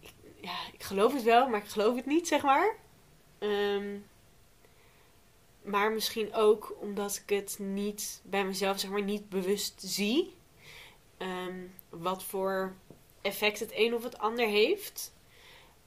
Ik, 0.00 0.12
ja, 0.40 0.54
ik 0.72 0.82
geloof 0.82 1.12
het 1.12 1.22
wel, 1.22 1.48
maar 1.48 1.60
ik 1.62 1.68
geloof 1.68 1.96
het 1.96 2.06
niet, 2.06 2.28
zeg 2.28 2.42
maar. 2.42 2.76
Ehm, 3.38 3.96
maar 5.62 5.92
misschien 5.92 6.34
ook 6.34 6.76
omdat 6.80 7.22
ik 7.26 7.36
het 7.36 7.56
niet 7.58 8.20
bij 8.24 8.44
mezelf, 8.44 8.78
zeg 8.80 8.90
maar, 8.90 9.02
niet 9.02 9.28
bewust 9.28 9.74
zie. 9.84 10.34
Ehm, 11.18 11.56
wat 11.88 12.24
voor 12.24 12.74
effect 13.22 13.58
het 13.60 13.70
een 13.74 13.94
of 13.94 14.02
het 14.02 14.18
ander 14.18 14.46
heeft. 14.46 15.12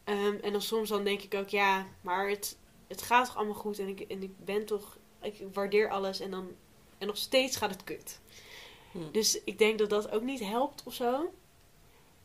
Ehm, 0.10 0.36
en 0.42 0.52
dan 0.52 0.62
soms 0.62 0.90
dan 0.90 1.04
denk 1.04 1.22
ik 1.22 1.34
ook, 1.34 1.50
ja, 1.50 1.88
maar 2.02 2.30
het, 2.30 2.58
het 2.88 3.02
gaat 3.02 3.26
toch 3.26 3.36
allemaal 3.36 3.56
goed. 3.56 3.80
En 3.80 3.88
ik, 3.88 4.00
en 4.00 4.24
ik 4.24 4.46
ben 4.46 4.66
toch, 4.66 4.98
ik 5.22 5.44
waardeer 5.54 5.90
alles. 5.90 6.20
En 6.20 6.32
dan, 6.32 6.52
en 6.98 7.08
nog 7.08 7.18
steeds 7.18 7.56
gaat 7.58 7.70
het 7.70 7.84
kut. 7.84 8.20
Hm. 8.92 9.12
Dus 9.12 9.44
ik 9.44 9.58
denk 9.58 9.80
dat 9.80 9.90
dat 9.90 10.12
ook 10.12 10.22
niet 10.22 10.40
helpt 10.40 10.84
of 10.84 10.94
zo. 10.94 11.34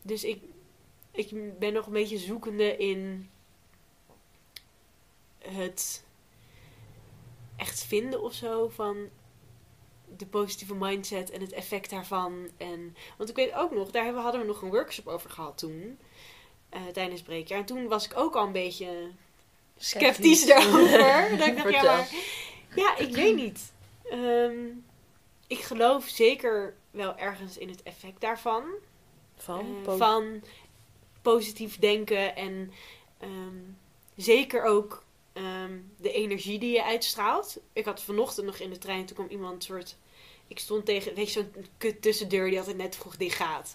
Dus 0.02 0.24
ik, 0.24 0.42
ik 1.10 1.58
ben 1.58 1.72
nog 1.72 1.86
een 1.86 1.92
beetje 1.92 2.18
zoekende 2.18 2.76
in 2.76 3.30
het 5.38 6.04
echt 7.56 7.84
vinden 7.84 8.22
of 8.22 8.32
zo 8.32 8.68
van 8.68 9.08
de 10.16 10.26
positieve 10.26 10.74
mindset 10.74 11.30
en 11.30 11.40
het 11.40 11.52
effect 11.52 11.90
daarvan. 11.90 12.48
En, 12.56 12.96
want 13.16 13.30
ik 13.30 13.36
weet 13.36 13.52
ook 13.52 13.70
nog, 13.70 13.90
daar 13.90 14.04
hebben- 14.04 14.22
hadden 14.22 14.40
we 14.40 14.46
nog 14.46 14.62
een 14.62 14.70
workshop 14.70 15.06
over 15.06 15.30
gehad 15.30 15.58
toen. 15.58 15.98
Eh, 16.74 16.80
tijdens 16.92 17.20
het 17.20 17.28
breekjaar. 17.28 17.58
En 17.58 17.64
toen 17.64 17.88
was 17.88 18.04
ik 18.04 18.16
ook 18.16 18.34
al 18.36 18.46
een 18.46 18.52
beetje 18.52 19.10
sceptisch 19.76 20.46
daarover. 20.46 20.98
dat 21.38 21.46
ik 21.46 21.56
dacht, 21.56 21.70
ja, 21.70 21.82
maar 21.82 22.08
ja, 22.74 22.96
ik 22.96 23.14
weet 23.14 23.36
niet. 23.36 23.72
Ehm, 24.10 24.66
ik 25.46 25.58
geloof 25.58 26.06
zeker 26.06 26.74
wel 26.90 27.16
ergens 27.16 27.58
in 27.58 27.68
het 27.68 27.82
effect 27.82 28.20
daarvan. 28.20 28.64
Van? 29.36 29.58
Eh, 29.58 29.82
Po- 29.82 29.96
van 29.96 30.42
positief 31.22 31.78
denken 31.78 32.36
en 32.36 32.72
ehm, 33.18 33.58
zeker 34.16 34.64
ook 34.64 35.02
ehm, 35.32 35.78
de 35.96 36.12
energie 36.12 36.58
die 36.58 36.72
je 36.72 36.84
uitstraalt. 36.84 37.58
Ik 37.72 37.84
had 37.84 38.02
vanochtend 38.02 38.46
nog 38.46 38.56
in 38.56 38.70
de 38.70 38.78
trein, 38.78 39.06
toen 39.06 39.16
kwam 39.16 39.28
iemand 39.28 39.64
soort... 39.64 39.96
Ik 40.48 40.58
stond 40.58 40.84
tegen, 40.84 41.14
weet 41.14 41.32
je, 41.32 41.32
zo'n 41.32 41.66
kut 41.78 42.02
tussendeur 42.02 42.48
die 42.48 42.58
altijd 42.58 42.76
net 42.76 42.96
vroeg 42.96 43.16
dicht 43.16 43.36
gaat. 43.36 43.74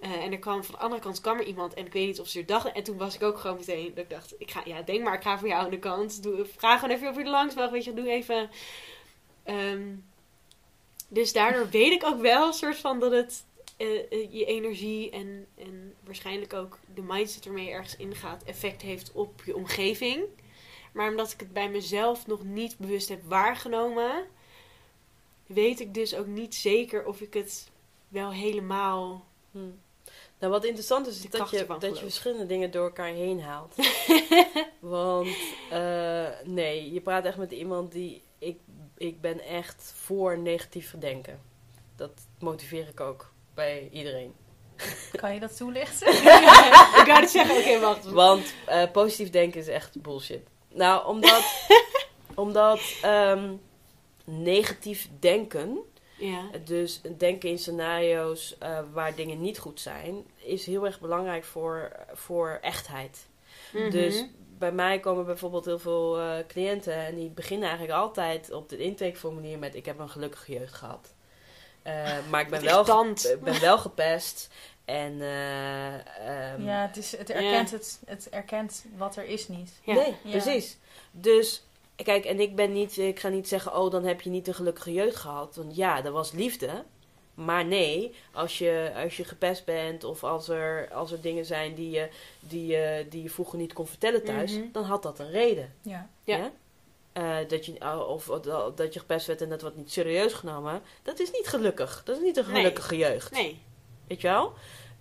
Eh, 0.00 0.12
en 0.12 0.32
er 0.32 0.38
kwam 0.38 0.64
van 0.64 0.74
de 0.74 0.80
andere 0.80 1.02
kant 1.02 1.20
kwam 1.20 1.38
er 1.38 1.44
iemand 1.44 1.74
en 1.74 1.86
ik 1.86 1.92
weet 1.92 2.06
niet 2.06 2.20
of 2.20 2.28
ze 2.28 2.38
er 2.38 2.46
dachten. 2.46 2.74
En 2.74 2.82
toen 2.82 2.96
was 2.96 3.14
ik 3.14 3.22
ook 3.22 3.38
gewoon 3.38 3.56
meteen, 3.56 3.94
dat 3.94 4.04
ik 4.04 4.10
dacht, 4.10 4.34
ik 4.38 4.50
ga, 4.50 4.62
ja, 4.64 4.82
denk 4.82 5.04
maar, 5.04 5.14
ik 5.14 5.22
ga 5.22 5.38
voor 5.38 5.48
jou 5.48 5.64
aan 5.64 5.70
de 5.70 5.78
kant. 5.78 6.20
Vraag 6.56 6.80
gewoon 6.80 6.94
even 6.94 7.08
of 7.08 7.16
je 7.16 7.22
er 7.22 7.30
langs 7.30 7.54
mag, 7.54 7.70
weet 7.70 7.84
je, 7.84 7.94
doe 7.94 8.08
even. 8.08 8.50
Ehm, 9.42 9.94
dus 11.08 11.32
daardoor 11.32 11.68
weet 11.68 11.92
ik 11.92 12.04
ook 12.04 12.20
wel, 12.20 12.52
soort 12.52 12.76
van, 12.76 13.00
dat 13.00 13.12
het 13.12 13.44
eh, 13.76 14.12
eh, 14.12 14.32
je 14.32 14.44
energie 14.44 15.10
en, 15.10 15.46
en 15.54 15.94
waarschijnlijk 16.04 16.52
ook 16.52 16.78
de 16.94 17.02
mindset 17.02 17.44
je 17.44 17.70
ergens 17.70 17.96
ingaat 17.96 18.42
effect 18.42 18.82
heeft 18.82 19.12
op 19.12 19.42
je 19.44 19.56
omgeving. 19.56 20.24
Maar 20.92 21.10
omdat 21.10 21.32
ik 21.32 21.40
het 21.40 21.52
bij 21.52 21.70
mezelf 21.70 22.26
nog 22.26 22.44
niet 22.44 22.78
bewust 22.78 23.08
heb 23.08 23.22
waargenomen, 23.24 24.26
weet 25.46 25.80
ik 25.80 25.94
dus 25.94 26.14
ook 26.14 26.26
niet 26.26 26.54
zeker 26.54 27.06
of 27.06 27.20
ik 27.20 27.34
het 27.34 27.70
wel 28.08 28.32
helemaal. 28.32 29.26
Hm. 29.50 29.58
Nou, 30.38 30.52
wat 30.52 30.64
interessant 30.64 31.06
is, 31.06 31.24
is 31.24 31.30
dat 31.30 31.50
je, 31.50 31.66
dat 31.78 31.98
je 31.98 32.04
verschillende 32.04 32.46
dingen 32.46 32.70
door 32.70 32.84
elkaar 32.84 33.12
heen 33.12 33.40
haalt. 33.40 33.74
Want 34.80 35.36
eh, 35.70 36.26
nee, 36.44 36.92
je 36.92 37.00
praat 37.00 37.24
echt 37.24 37.36
met 37.36 37.52
iemand 37.52 37.92
die. 37.92 38.22
Ik, 38.38 38.58
ik 38.96 39.20
ben 39.20 39.40
echt 39.40 39.92
voor 39.96 40.38
negatief 40.38 40.94
denken. 40.98 41.40
Dat 41.96 42.12
motiveer 42.38 42.88
ik 42.88 43.00
ook 43.00 43.32
bij 43.54 43.88
iedereen. 43.92 44.34
Kan 45.20 45.34
je 45.34 45.40
dat 45.40 45.56
toelichten? 45.56 46.08
ik 47.00 47.04
wou 47.06 47.20
het 47.20 47.30
zeggen, 47.30 47.56
oké, 47.56 47.80
wacht. 47.80 48.04
Want 48.04 48.54
eh, 48.66 48.90
positief 48.92 49.30
denken 49.30 49.60
is 49.60 49.68
echt 49.68 50.02
bullshit. 50.02 50.48
Nou, 50.68 51.06
omdat, 51.06 51.44
omdat 52.34 52.80
ehm, 53.02 53.54
negatief 54.24 55.08
denken, 55.20 55.78
Ja. 56.18 56.42
dus 56.64 57.00
denken 57.16 57.48
in 57.48 57.58
scenario's 57.58 58.58
eh, 58.58 58.78
waar 58.92 59.14
dingen 59.14 59.40
niet 59.40 59.58
goed 59.58 59.80
zijn, 59.80 60.24
is 60.36 60.66
heel 60.66 60.84
erg 60.86 61.00
belangrijk 61.00 61.44
voor, 61.44 61.92
voor 62.12 62.58
echtheid. 62.62 63.26
Mhm. 63.72 63.90
Dus 63.90 64.24
bij 64.58 64.72
mij 64.72 65.00
komen 65.00 65.24
bijvoorbeeld 65.26 65.64
heel 65.64 65.78
veel 65.78 66.20
eh, 66.20 66.46
cliënten 66.48 66.94
en 66.94 67.14
die 67.14 67.30
beginnen 67.30 67.68
eigenlijk 67.68 67.98
altijd 67.98 68.50
op 68.52 68.70
het 68.70 68.78
intakeformulier 68.78 69.58
met 69.58 69.74
ik 69.74 69.86
heb 69.86 69.98
een 69.98 70.10
gelukkige 70.10 70.52
jeugd 70.52 70.74
gehad. 70.74 71.14
Eh, 71.82 72.18
maar 72.30 72.40
ik 72.40 72.48
ben 72.48 72.64
wel, 72.84 72.84
ben 73.42 73.60
wel 73.60 73.78
gepest 73.78 74.48
en 74.84 75.20
eh, 75.20 75.94
ehm, 75.94 76.64
ja, 76.64 76.86
het, 76.86 76.96
is, 76.96 77.16
het, 77.16 77.30
erkent 77.30 77.70
het, 77.70 78.00
het 78.06 78.28
erkent 78.28 78.84
wat 78.96 79.16
er 79.16 79.24
is 79.24 79.48
niet. 79.48 79.72
Ja. 79.84 79.94
Nee, 79.94 80.16
Ja. 80.22 80.30
precies. 80.30 80.78
Dus, 81.10 81.65
kijk, 82.04 82.24
en 82.24 82.40
ik 82.40 82.56
ben 82.56 82.72
niet, 82.72 82.98
ik 82.98 83.20
ga 83.20 83.28
niet 83.28 83.48
zeggen, 83.48 83.76
oh, 83.78 83.90
dan 83.90 84.04
heb 84.04 84.20
je 84.20 84.30
niet 84.30 84.48
een 84.48 84.54
gelukkige 84.54 84.92
jeugd 84.92 85.16
gehad. 85.16 85.56
Want 85.56 85.76
ja, 85.76 86.00
dat 86.02 86.12
was 86.12 86.32
liefde. 86.32 86.84
Maar 87.34 87.64
nee, 87.64 88.14
als 88.32 88.58
je, 88.58 88.92
als 89.04 89.16
je 89.16 89.24
gepest 89.24 89.64
bent 89.64 90.04
of 90.04 90.24
als 90.24 90.48
er, 90.48 90.88
als 90.92 91.12
er 91.12 91.20
dingen 91.20 91.44
zijn 91.44 91.74
die 91.74 91.90
je, 91.90 92.08
die, 92.40 92.66
je, 92.66 93.06
die 93.10 93.22
je 93.22 93.30
vroeger 93.30 93.58
niet 93.58 93.72
kon 93.72 93.86
vertellen 93.86 94.24
thuis, 94.24 94.52
Mhm. 94.52 94.64
dan 94.72 94.84
had 94.84 95.02
dat 95.02 95.18
een 95.18 95.30
reden. 95.30 95.74
Ja. 95.82 96.08
Ja. 96.24 96.50
Eh, 97.12 97.36
dat, 97.48 97.66
je, 97.66 97.72
oh, 97.80 98.08
of 98.08 98.26
dat- 98.42 98.76
dat 98.76 98.94
je 98.94 99.00
gepest 99.00 99.26
werd 99.26 99.42
en 99.42 99.48
dat 99.48 99.60
wordt 99.60 99.76
niet 99.76 99.92
serieus 99.92 100.32
genomen. 100.32 100.82
Dat 101.02 101.18
is 101.20 101.30
niet 101.30 101.46
gelukkig. 101.48 102.02
Dat 102.04 102.16
is 102.16 102.22
niet 102.22 102.36
een 102.36 102.44
Nee. 102.46 102.54
gelukkige 102.56 102.96
jeugd. 102.96 103.30
Nee. 103.32 103.62
Weet 104.06 104.20
je 104.20 104.28
wel? 104.28 104.52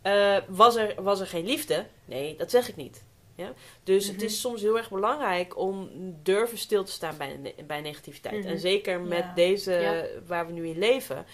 Eh, 0.01 0.37
was, 0.47 0.75
er, 0.75 1.03
was 1.03 1.19
er 1.19 1.27
geen 1.27 1.45
liefde? 1.45 1.85
Nee, 2.05 2.35
dat 2.35 2.51
zeg 2.51 2.69
ik 2.69 2.75
niet. 2.75 3.03
Ja? 3.35 3.53
Dus 3.83 4.07
het 4.07 4.15
Mhm. 4.15 4.25
is 4.25 4.39
soms 4.41 4.61
heel 4.61 4.77
erg 4.77 4.89
belangrijk 4.89 5.57
om 5.57 5.89
durven 6.23 6.57
stil 6.57 6.83
te 6.83 6.91
staan 6.91 7.17
bij, 7.17 7.55
bij 7.67 7.81
negativiteit. 7.81 8.39
Mhm. 8.39 8.47
En 8.47 8.59
zeker 8.59 8.99
met 9.01 9.17
Ja. 9.23 9.33
deze, 9.33 9.71
Ja. 9.73 10.05
waar 10.27 10.45
we 10.47 10.51
nu 10.53 10.67
in 10.67 10.77
leven, 10.77 11.25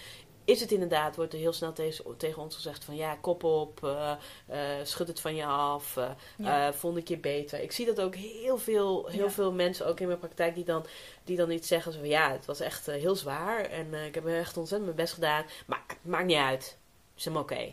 is 0.44 0.60
het 0.60 0.72
inderdaad, 0.72 1.16
wordt 1.16 1.32
er 1.32 1.38
heel 1.38 1.52
snel 1.52 1.72
tegen, 1.72 2.16
tegen 2.16 2.42
ons 2.42 2.54
gezegd 2.54 2.84
van 2.84 2.96
ja, 2.96 3.14
kop 3.20 3.44
op, 3.44 3.84
eh, 3.84 4.12
eh, 4.46 4.84
schud 4.86 5.08
het 5.08 5.20
van 5.20 5.34
je 5.34 5.44
af, 5.44 5.96
eh 5.96 6.10
Ja. 6.36 6.66
eh, 6.68 6.72
volgende 6.74 7.04
keer 7.04 7.20
beter. 7.20 7.60
Ik 7.60 7.72
zie 7.72 7.86
dat 7.86 8.00
ook 8.00 8.14
heel 8.14 8.58
veel, 8.58 9.06
heel 9.06 9.24
Ja. 9.24 9.30
veel 9.30 9.52
mensen, 9.52 9.86
ook 9.86 10.00
in 10.00 10.06
mijn 10.06 10.18
praktijk, 10.18 10.54
die 10.54 10.64
dan, 10.64 10.86
die 11.24 11.36
dan 11.36 11.50
iets 11.50 11.68
zeggen. 11.68 11.92
Van 11.92 12.08
ja, 12.08 12.32
het 12.32 12.46
was 12.46 12.60
echt 12.60 12.86
heel 12.86 13.14
zwaar 13.16 13.64
en 13.64 13.94
ik 13.94 14.14
heb 14.14 14.26
echt 14.26 14.56
ontzettend 14.56 14.84
mijn 14.84 14.96
best 15.02 15.14
gedaan. 15.14 15.44
Maar 15.66 15.82
het 15.88 15.98
maakt 16.04 16.26
niet 16.26 16.36
uit. 16.36 16.78
Is 17.16 17.24
hem 17.24 17.36
oké. 17.36 17.72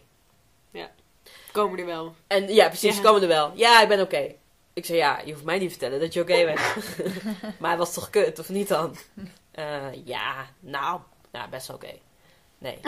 Komen 1.52 1.80
er 1.80 1.86
wel. 1.86 2.16
En 2.28 2.54
ja, 2.54 2.68
precies, 2.68 2.96
Ja. 2.96 3.02
komen 3.02 3.22
er 3.22 3.28
wel. 3.28 3.52
Ja, 3.56 3.82
ik 3.82 3.88
ben 3.88 4.02
oké. 4.02 4.36
Ik 4.74 4.86
zei 4.86 4.98
ja, 4.98 5.20
je 5.26 5.32
hoeft 5.32 5.44
mij 5.44 5.58
niet 5.60 5.72
te 5.72 5.78
vertellen 5.80 6.00
dat 6.00 6.14
je 6.14 6.22
oké 6.22 6.46
bent. 6.46 6.60
maar 7.60 7.70
het 7.70 7.80
was 7.80 7.94
toch 7.94 8.10
kut, 8.10 8.40
of 8.40 8.50
niet 8.50 8.68
dan? 8.68 8.96
Eh, 9.52 10.06
ja, 10.06 10.50
nou, 10.60 11.02
ja, 11.32 11.48
best 11.48 11.70
oké. 11.70 11.92
Nee, 12.58 12.80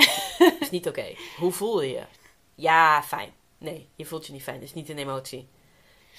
is 0.59 0.69
niet 0.69 0.87
oké. 0.87 1.05
Hoe 1.37 1.51
voel 1.51 1.81
je 1.81 1.91
je? 1.91 2.03
Ja, 2.55 3.03
fijn. 3.03 3.33
Nee, 3.57 3.89
je 3.95 4.05
voelt 4.05 4.25
je 4.25 4.31
niet 4.33 4.43
fijn. 4.43 4.55
Het 4.55 4.65
is 4.65 4.73
niet 4.73 4.89
een 4.89 4.97
emotie. 4.97 5.47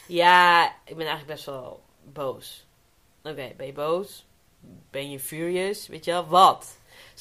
Ja, 0.07 0.67
ik 0.67 0.97
ben 0.97 1.07
eigenlijk 1.07 1.27
best 1.27 1.45
wel 1.45 1.83
boos. 2.05 2.67
Oké, 3.23 3.53
ben 3.57 3.67
je 3.67 3.73
boos? 3.73 4.27
Ben 4.91 5.11
je 5.11 5.21
furious? 5.21 5.87
Weet 5.87 6.05
je 6.05 6.11
wel, 6.11 6.27
wat? 6.27 6.79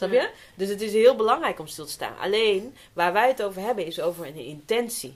Snap 0.08 0.14
je? 0.14 0.28
Ja. 0.28 0.30
Dus 0.56 0.70
het 0.70 0.82
is 0.82 0.94
heel 0.94 1.16
belangrijk 1.16 1.60
om 1.60 1.68
stil 1.68 1.86
te 1.86 1.92
staan. 1.92 2.18
Alleen, 2.18 2.76
waar 2.94 3.14
wij 3.14 3.28
het 3.28 3.44
over 3.44 3.62
hebben, 3.62 3.86
is 3.86 4.02
over 4.02 4.26
een 4.28 4.36
intentie. 4.36 5.14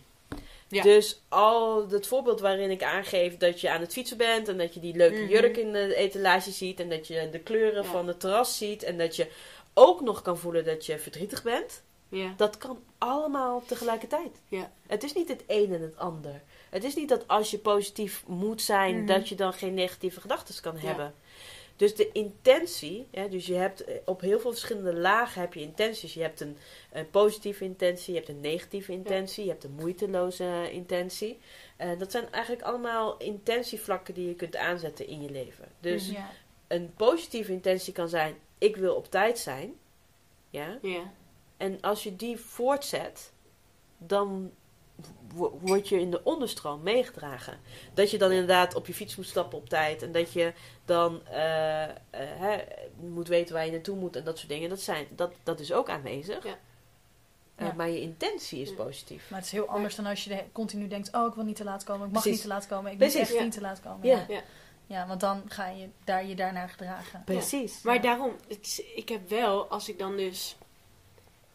Ja. 0.68 0.84
Dus 0.84 1.20
al 1.30 1.90
het 1.90 2.08
voorbeeld 2.08 2.40
waarin 2.40 2.72
ik 2.72 2.84
aangeef 2.84 3.38
dat 3.38 3.62
je 3.62 3.70
aan 3.72 3.82
het 3.82 3.94
fietsen 3.94 4.18
bent 4.18 4.48
en 4.48 4.58
dat 4.58 4.74
je 4.74 4.80
die 4.80 4.96
leuke 4.96 5.20
Mhm. 5.22 5.30
jurk 5.32 5.58
in 5.58 5.72
de 5.74 5.96
etalage 5.96 6.52
ziet 6.52 6.80
en 6.80 6.90
dat 6.90 7.08
je 7.08 7.30
de 7.32 7.40
kleuren 7.40 7.84
Ja. 7.84 7.90
van 7.90 8.08
het 8.08 8.20
terras 8.20 8.58
ziet 8.58 8.84
en 8.84 8.98
dat 8.98 9.16
je 9.16 9.28
ook 9.74 10.02
nog 10.02 10.22
kan 10.22 10.38
voelen 10.38 10.66
dat 10.66 10.86
je 10.86 11.00
verdrietig 11.00 11.44
bent. 11.44 11.82
Ja. 12.10 12.34
Dat 12.38 12.58
kan 12.58 12.80
allemaal 12.98 13.64
tegelijkertijd. 13.66 14.42
Ja. 14.48 14.72
Het 14.88 15.04
is 15.04 15.14
niet 15.14 15.28
het 15.28 15.44
een 15.48 15.74
en 15.74 15.82
het 15.82 15.98
ander. 15.98 16.42
Het 16.70 16.84
is 16.84 16.96
niet 16.96 17.10
dat 17.10 17.28
als 17.28 17.52
je 17.52 17.58
positief 17.58 18.24
moet 18.28 18.62
zijn, 18.62 18.96
Mhm. 18.98 19.06
dat 19.06 19.30
je 19.30 19.36
dan 19.36 19.54
geen 19.54 19.74
negatieve 19.74 20.22
gedachten 20.22 20.62
kan 20.62 20.78
hebben. 20.78 21.14
Dus 21.76 21.96
de 21.96 22.12
intentie, 22.12 23.08
hè, 23.12 23.30
dus 23.30 23.46
je 23.46 23.54
hebt 23.54 23.84
eh, 23.84 23.96
op 24.06 24.22
heel 24.22 24.40
veel 24.40 24.52
verschillende 24.52 24.94
lagen 24.94 25.42
heb 25.42 25.54
je 25.54 25.60
intenties. 25.62 26.14
Je 26.14 26.22
hebt 26.22 26.40
een, 26.42 26.58
een 26.92 27.10
positieve 27.10 27.64
intentie, 27.64 28.14
je 28.14 28.20
hebt 28.20 28.32
een 28.32 28.40
negatieve 28.42 28.92
intentie, 28.92 29.44
je 29.44 29.50
hebt 29.50 29.64
een 29.64 29.76
moeiteloze 29.80 30.70
intentie. 30.72 31.40
Eh, 31.78 32.00
dat 32.00 32.12
zijn 32.12 32.32
eigenlijk 32.32 32.64
allemaal 32.64 33.18
intentievlakken 33.18 34.14
die 34.14 34.28
je 34.28 34.36
kunt 34.36 34.56
aanzetten 34.56 35.08
in 35.08 35.22
je 35.22 35.30
leven. 35.32 35.66
Dus 35.80 36.08
Mhm. 36.08 36.16
Ja. 36.16 36.30
een 36.68 36.94
positieve 36.98 37.52
intentie 37.52 37.94
kan 37.94 38.10
zijn: 38.10 38.36
ik 38.58 38.76
wil 38.76 38.96
op 38.96 39.12
tijd 39.12 39.40
zijn. 39.40 39.74
Ja? 40.50 40.80
Ja. 40.82 41.12
En 41.58 41.82
als 41.82 42.04
je 42.04 42.16
die 42.16 42.38
voortzet, 42.38 43.32
dan 43.98 44.52
word 45.62 45.90
je 45.90 46.00
in 46.00 46.12
de 46.12 46.24
onderstroom 46.24 46.84
meegedragen. 46.84 47.60
Dat 47.94 48.12
je 48.12 48.18
dan 48.18 48.32
inderdaad 48.32 48.76
op 48.76 48.88
je 48.88 48.94
fiets 48.94 49.16
moet 49.16 49.26
stappen 49.28 49.58
op 49.58 49.70
tijd. 49.70 50.02
En 50.02 50.12
dat 50.12 50.32
je 50.34 50.54
dan 50.86 51.26
eh, 51.28 51.84
eh, 51.84 51.90
hè, 52.12 52.64
moet 53.00 53.28
weten 53.28 53.54
waar 53.56 53.66
je 53.66 53.72
naartoe 53.72 53.96
moet 53.98 54.16
en 54.16 54.24
dat 54.24 54.38
soort 54.38 54.50
dingen. 54.50 54.70
Dat, 54.70 54.80
zijn, 54.82 55.08
dat, 55.10 55.34
dat 55.44 55.60
is 55.60 55.74
ook 55.74 55.90
aanwezig. 55.90 56.44
Ja. 56.44 56.58
Eh, 57.56 57.68
Ja. 57.68 57.74
maar 57.74 57.90
je 57.90 58.02
intentie 58.02 58.62
is 58.62 58.70
Ja. 58.70 58.76
positief. 58.76 59.30
Maar 59.30 59.38
het 59.40 59.48
is 59.48 59.54
heel 59.54 59.68
anders 59.68 59.96
dan 59.96 60.06
als 60.06 60.24
je 60.24 60.30
de- 60.30 60.44
continu 60.52 60.88
denkt: 60.88 61.14
Oh, 61.16 61.28
ik 61.28 61.34
wil 61.34 61.44
niet 61.44 61.56
te 61.56 61.64
laat 61.64 61.84
komen, 61.84 62.08
ik 62.08 62.14
mag 62.14 62.22
Precies. 62.22 62.32
niet 62.44 62.50
te 62.50 62.54
laat 62.56 62.68
komen, 62.68 62.92
ik 62.92 62.98
Precies. 62.98 63.20
moet 63.20 63.28
echt 63.28 63.38
Ja. 63.38 63.44
niet 63.44 63.54
te 63.54 63.62
laat 63.62 63.82
komen. 63.82 64.08
Ja. 64.08 64.16
Ja, 64.18 64.26
Ja. 64.28 64.42
Ja, 64.88 65.08
want 65.08 65.20
dan 65.20 65.44
ga 65.48 65.68
je 65.70 65.90
daar, 66.04 66.26
je 66.26 66.36
daarnaar 66.36 66.70
gedragen. 66.70 67.22
Precies. 67.26 67.82
Maar 67.82 67.96
Ja. 67.96 68.02
daarom, 68.02 68.32
het 68.48 68.84
ik 68.96 69.10
heb 69.10 69.30
wel, 69.30 69.68
als 69.68 69.90
ik 69.90 70.00
dan 70.00 70.16
dus 70.18 70.56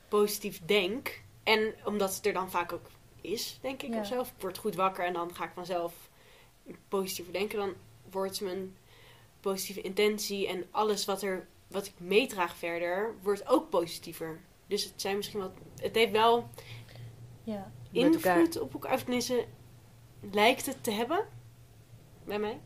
positief 0.08 0.60
denk, 0.64 1.20
en 1.42 1.74
omdat 1.84 2.14
het 2.14 2.26
er 2.26 2.32
dan 2.32 2.50
vaak 2.50 2.72
ook 2.72 2.86
is, 3.22 3.58
denk 3.62 3.82
ik, 3.82 3.92
Ja. 3.92 4.00
of 4.00 4.06
zo, 4.06 4.20
of 4.20 4.28
ik 4.28 4.34
word 4.40 4.58
goed 4.58 4.74
wakker 4.74 5.04
en 5.04 5.12
dan 5.12 5.34
ga 5.34 5.44
ik 5.44 5.50
vanzelf 5.54 5.92
positiever 6.88 7.32
denken, 7.32 7.58
dan 7.58 7.74
wordt 8.10 8.40
mijn 8.40 8.76
positieve 9.40 9.80
intentie 9.80 10.48
en 10.48 10.64
alles 10.70 11.04
wat, 11.04 11.22
er, 11.22 11.46
wat 11.68 11.86
ik 11.86 11.92
meedraag 11.96 12.56
verder, 12.56 13.14
wordt 13.22 13.48
ook 13.48 13.70
positiever. 13.70 14.40
Dus 14.66 14.84
het 14.84 14.92
zijn 15.00 15.16
misschien 15.16 15.40
wat, 15.40 15.52
het 15.80 15.94
heeft 15.94 16.12
wel 16.12 16.48
Ja. 17.44 17.72
Elkaar. 17.92 18.38
invloed 18.38 18.60
op 18.60 18.72
elkaar, 18.72 18.92
of 18.94 19.00
tenminste, 19.02 19.44
lijkt 20.32 20.66
het 20.66 20.84
te 20.84 20.90
hebben, 20.90 21.26
bij 22.24 22.38
mij. 22.38 22.60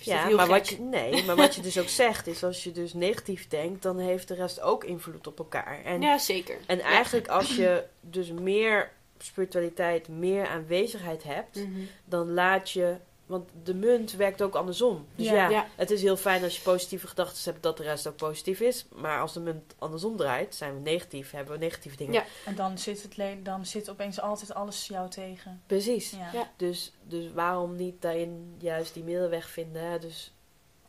Ja, 0.00 0.28
maar 0.28 0.38
gek? 0.38 0.48
wat, 0.48 0.68
je, 0.68 0.78
nee, 0.80 1.24
maar 1.24 1.36
wat 1.36 1.54
je 1.54 1.60
dus 1.70 1.78
ook 1.78 1.88
zegt, 1.88 2.26
is 2.26 2.44
als 2.44 2.64
je 2.64 2.72
dus 2.72 2.92
negatief 2.94 3.48
denkt, 3.48 3.82
dan 3.82 3.98
heeft 3.98 4.28
de 4.28 4.34
rest 4.34 4.60
ook 4.60 4.84
invloed 4.84 5.26
op 5.26 5.38
elkaar. 5.38 5.84
En 5.84 6.00
ja, 6.00 6.18
zeker. 6.18 6.58
En 6.66 6.76
Ja. 6.78 6.82
eigenlijk 6.84 7.28
als 7.28 7.56
je 7.56 7.84
dus 8.00 8.30
meer 8.32 8.92
spiritualiteit, 9.24 10.08
meer 10.08 10.46
aanwezigheid 10.48 11.22
hebt, 11.22 11.56
Mhm. 11.56 11.80
dan 12.04 12.32
laat 12.32 12.70
je. 12.70 12.96
Want 13.26 13.48
de 13.62 13.74
munt 13.74 14.12
werkt 14.12 14.42
ook 14.42 14.54
andersom. 14.54 15.06
Dus 15.16 15.26
Ja. 15.26 15.32
ja, 15.34 15.48
Ja. 15.48 15.66
het 15.76 15.90
is 15.90 16.02
heel 16.02 16.16
fijn 16.16 16.42
als 16.42 16.56
je 16.56 16.62
positieve 16.62 17.06
gedachten 17.06 17.50
hebt 17.52 17.62
dat 17.62 17.76
de 17.76 17.82
rest 17.82 18.06
ook 18.06 18.16
positief 18.16 18.60
is. 18.60 18.86
Maar 18.94 19.20
als 19.20 19.32
de 19.32 19.40
munt 19.40 19.74
andersom 19.78 20.16
draait, 20.16 20.54
zijn 20.54 20.74
we 20.74 20.80
negatief, 20.80 21.30
hebben 21.30 21.52
we 21.52 21.64
negatieve 21.64 21.96
dingen. 21.96 22.12
Ja. 22.12 22.24
En 22.44 22.54
dan 22.54 22.78
zit, 22.78 23.02
het 23.02 23.44
dan 23.44 23.66
zit 23.66 23.90
opeens 23.90 24.20
altijd 24.20 24.54
alles 24.54 24.86
jou 24.86 25.08
tegen. 25.10 25.62
Precies. 25.66 26.10
Ja. 26.10 26.30
Ja. 26.32 26.50
Dus, 26.56 26.92
dus 27.02 27.32
waarom 27.32 27.76
niet 27.76 28.02
daarin 28.02 28.54
juist 28.58 28.94
die 28.94 29.04
middelweg 29.04 29.48
vinden? 29.50 29.82
hè? 29.90 29.98
Dus, 29.98 30.32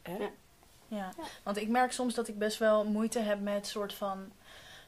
hè? 0.01 0.13
Ja. 0.17 0.29
Ja. 0.88 0.97
Ja. 0.97 1.13
want 1.43 1.57
ik 1.57 1.67
merk 1.67 1.91
soms 1.91 2.13
dat 2.13 2.27
ik 2.27 2.38
best 2.38 2.57
wel 2.57 2.84
moeite 2.84 3.19
heb 3.19 3.39
met 3.41 3.67
soort 3.67 3.93
van 3.93 4.31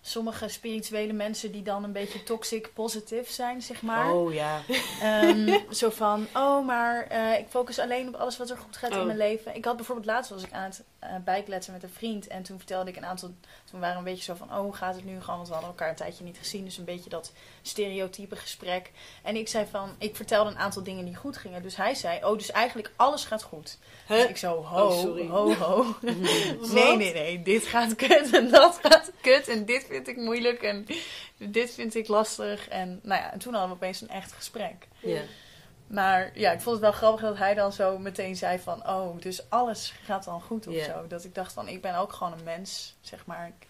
sommige 0.07 0.47
spirituele 0.47 1.13
mensen 1.13 1.51
die 1.51 1.61
dan 1.61 1.83
een 1.83 1.91
beetje 1.91 2.23
toxic 2.23 2.73
positive 2.73 3.33
zijn, 3.33 3.61
zeg 3.61 3.81
maar. 3.81 4.13
Oh 4.13 4.33
ja. 4.33 4.61
Ehm, 5.01 5.59
zo 5.71 5.89
van, 5.89 6.27
oh, 6.33 6.65
maar 6.65 7.07
eh, 7.07 7.39
ik 7.39 7.45
focus 7.49 7.79
alleen 7.79 8.07
op 8.07 8.15
alles 8.15 8.37
wat 8.37 8.49
er 8.49 8.57
goed 8.57 8.77
gaat 8.77 8.91
in 8.91 8.99
Oh. 8.99 9.05
mijn 9.05 9.17
leven. 9.17 9.55
Ik 9.55 9.65
had 9.65 9.75
bijvoorbeeld 9.75 10.07
laatst 10.07 10.31
was 10.31 10.43
ik 10.43 10.51
aan 10.51 10.63
het 10.63 10.83
eh, 10.99 11.09
bijkletsen 11.25 11.73
met 11.73 11.83
een 11.83 11.89
vriend. 11.89 12.27
En 12.27 12.43
toen 12.43 12.57
vertelde 12.57 12.89
ik 12.89 12.95
een 12.97 13.05
aantal... 13.05 13.33
Toen 13.71 13.79
waren 13.79 13.93
we 14.03 14.09
een 14.09 14.15
beetje 14.15 14.33
zo 14.33 14.35
van, 14.35 14.49
oh, 14.49 14.59
hoe 14.59 14.73
gaat 14.75 14.95
het 14.95 15.05
nu? 15.05 15.21
Gewoon, 15.21 15.35
want 15.35 15.47
we 15.47 15.53
hadden 15.53 15.71
elkaar 15.71 15.89
een 15.89 15.95
tijdje 15.95 16.23
niet 16.23 16.37
gezien. 16.37 16.63
Dus 16.65 16.77
een 16.77 16.85
beetje 16.85 17.09
dat 17.09 17.31
stereotype 17.61 18.35
gesprek. 18.35 18.91
En 19.23 19.35
ik 19.35 19.47
zei 19.47 19.65
van, 19.71 19.89
ik 19.97 20.15
vertelde 20.15 20.49
een 20.49 20.57
aantal 20.57 20.83
dingen 20.83 21.05
die 21.05 21.15
goed 21.15 21.37
gingen. 21.37 21.61
Dus 21.61 21.75
hij 21.75 21.93
zei, 21.93 22.25
oh, 22.25 22.37
dus 22.37 22.51
eigenlijk 22.51 22.91
alles 22.95 23.25
gaat 23.25 23.43
goed. 23.43 23.77
Dus 24.07 24.25
ik 24.25 24.37
zo, 24.37 24.63
ho, 24.63 24.85
Oh, 24.85 24.99
sorry. 24.99 25.27
ho, 25.27 25.53
ho. 25.53 25.83
Wat? 26.59 26.71
Nee, 26.71 26.95
nee, 26.97 27.13
nee. 27.13 27.41
Dit 27.41 27.63
gaat 27.65 27.95
kut 27.95 28.33
en 28.33 28.49
dat 28.49 28.79
gaat 28.81 29.11
kut. 29.21 29.47
En 29.47 29.65
dit 29.65 29.87
vind 29.95 30.07
ik 30.17 30.23
moeilijk 30.23 30.61
en 30.61 30.85
dit 31.37 31.71
vind 31.73 31.95
ik 31.95 32.07
lastig. 32.07 32.67
En 32.67 32.99
nou 33.03 33.21
ja, 33.21 33.31
en 33.31 33.39
toen 33.39 33.53
hadden 33.53 33.69
we 33.69 33.75
opeens 33.75 34.01
een 34.01 34.09
echt 34.09 34.31
gesprek. 34.31 34.87
ja. 34.99 35.21
Maar 35.87 36.31
ja, 36.33 36.51
ik 36.51 36.59
vond 36.61 36.75
het 36.75 36.83
wel 36.83 36.91
grappig 36.91 37.21
dat 37.21 37.37
hij 37.37 37.53
dan 37.53 37.73
zo 37.73 37.97
meteen 37.97 38.35
zei 38.35 38.59
van... 38.59 38.87
Oh, 38.89 39.21
dus 39.21 39.49
alles 39.49 39.93
gaat 40.03 40.23
dan 40.23 40.41
goed 40.41 40.67
of 40.67 40.73
Ja. 40.73 40.83
zo. 40.83 41.07
Dat 41.07 41.23
ik 41.23 41.35
dacht 41.35 41.53
van, 41.53 41.67
ik 41.67 41.81
ben 41.81 41.95
ook 41.95 42.13
gewoon 42.13 42.33
een 42.33 42.43
mens, 42.43 42.95
zeg 43.01 43.25
maar. 43.25 43.47
Ik- 43.47 43.67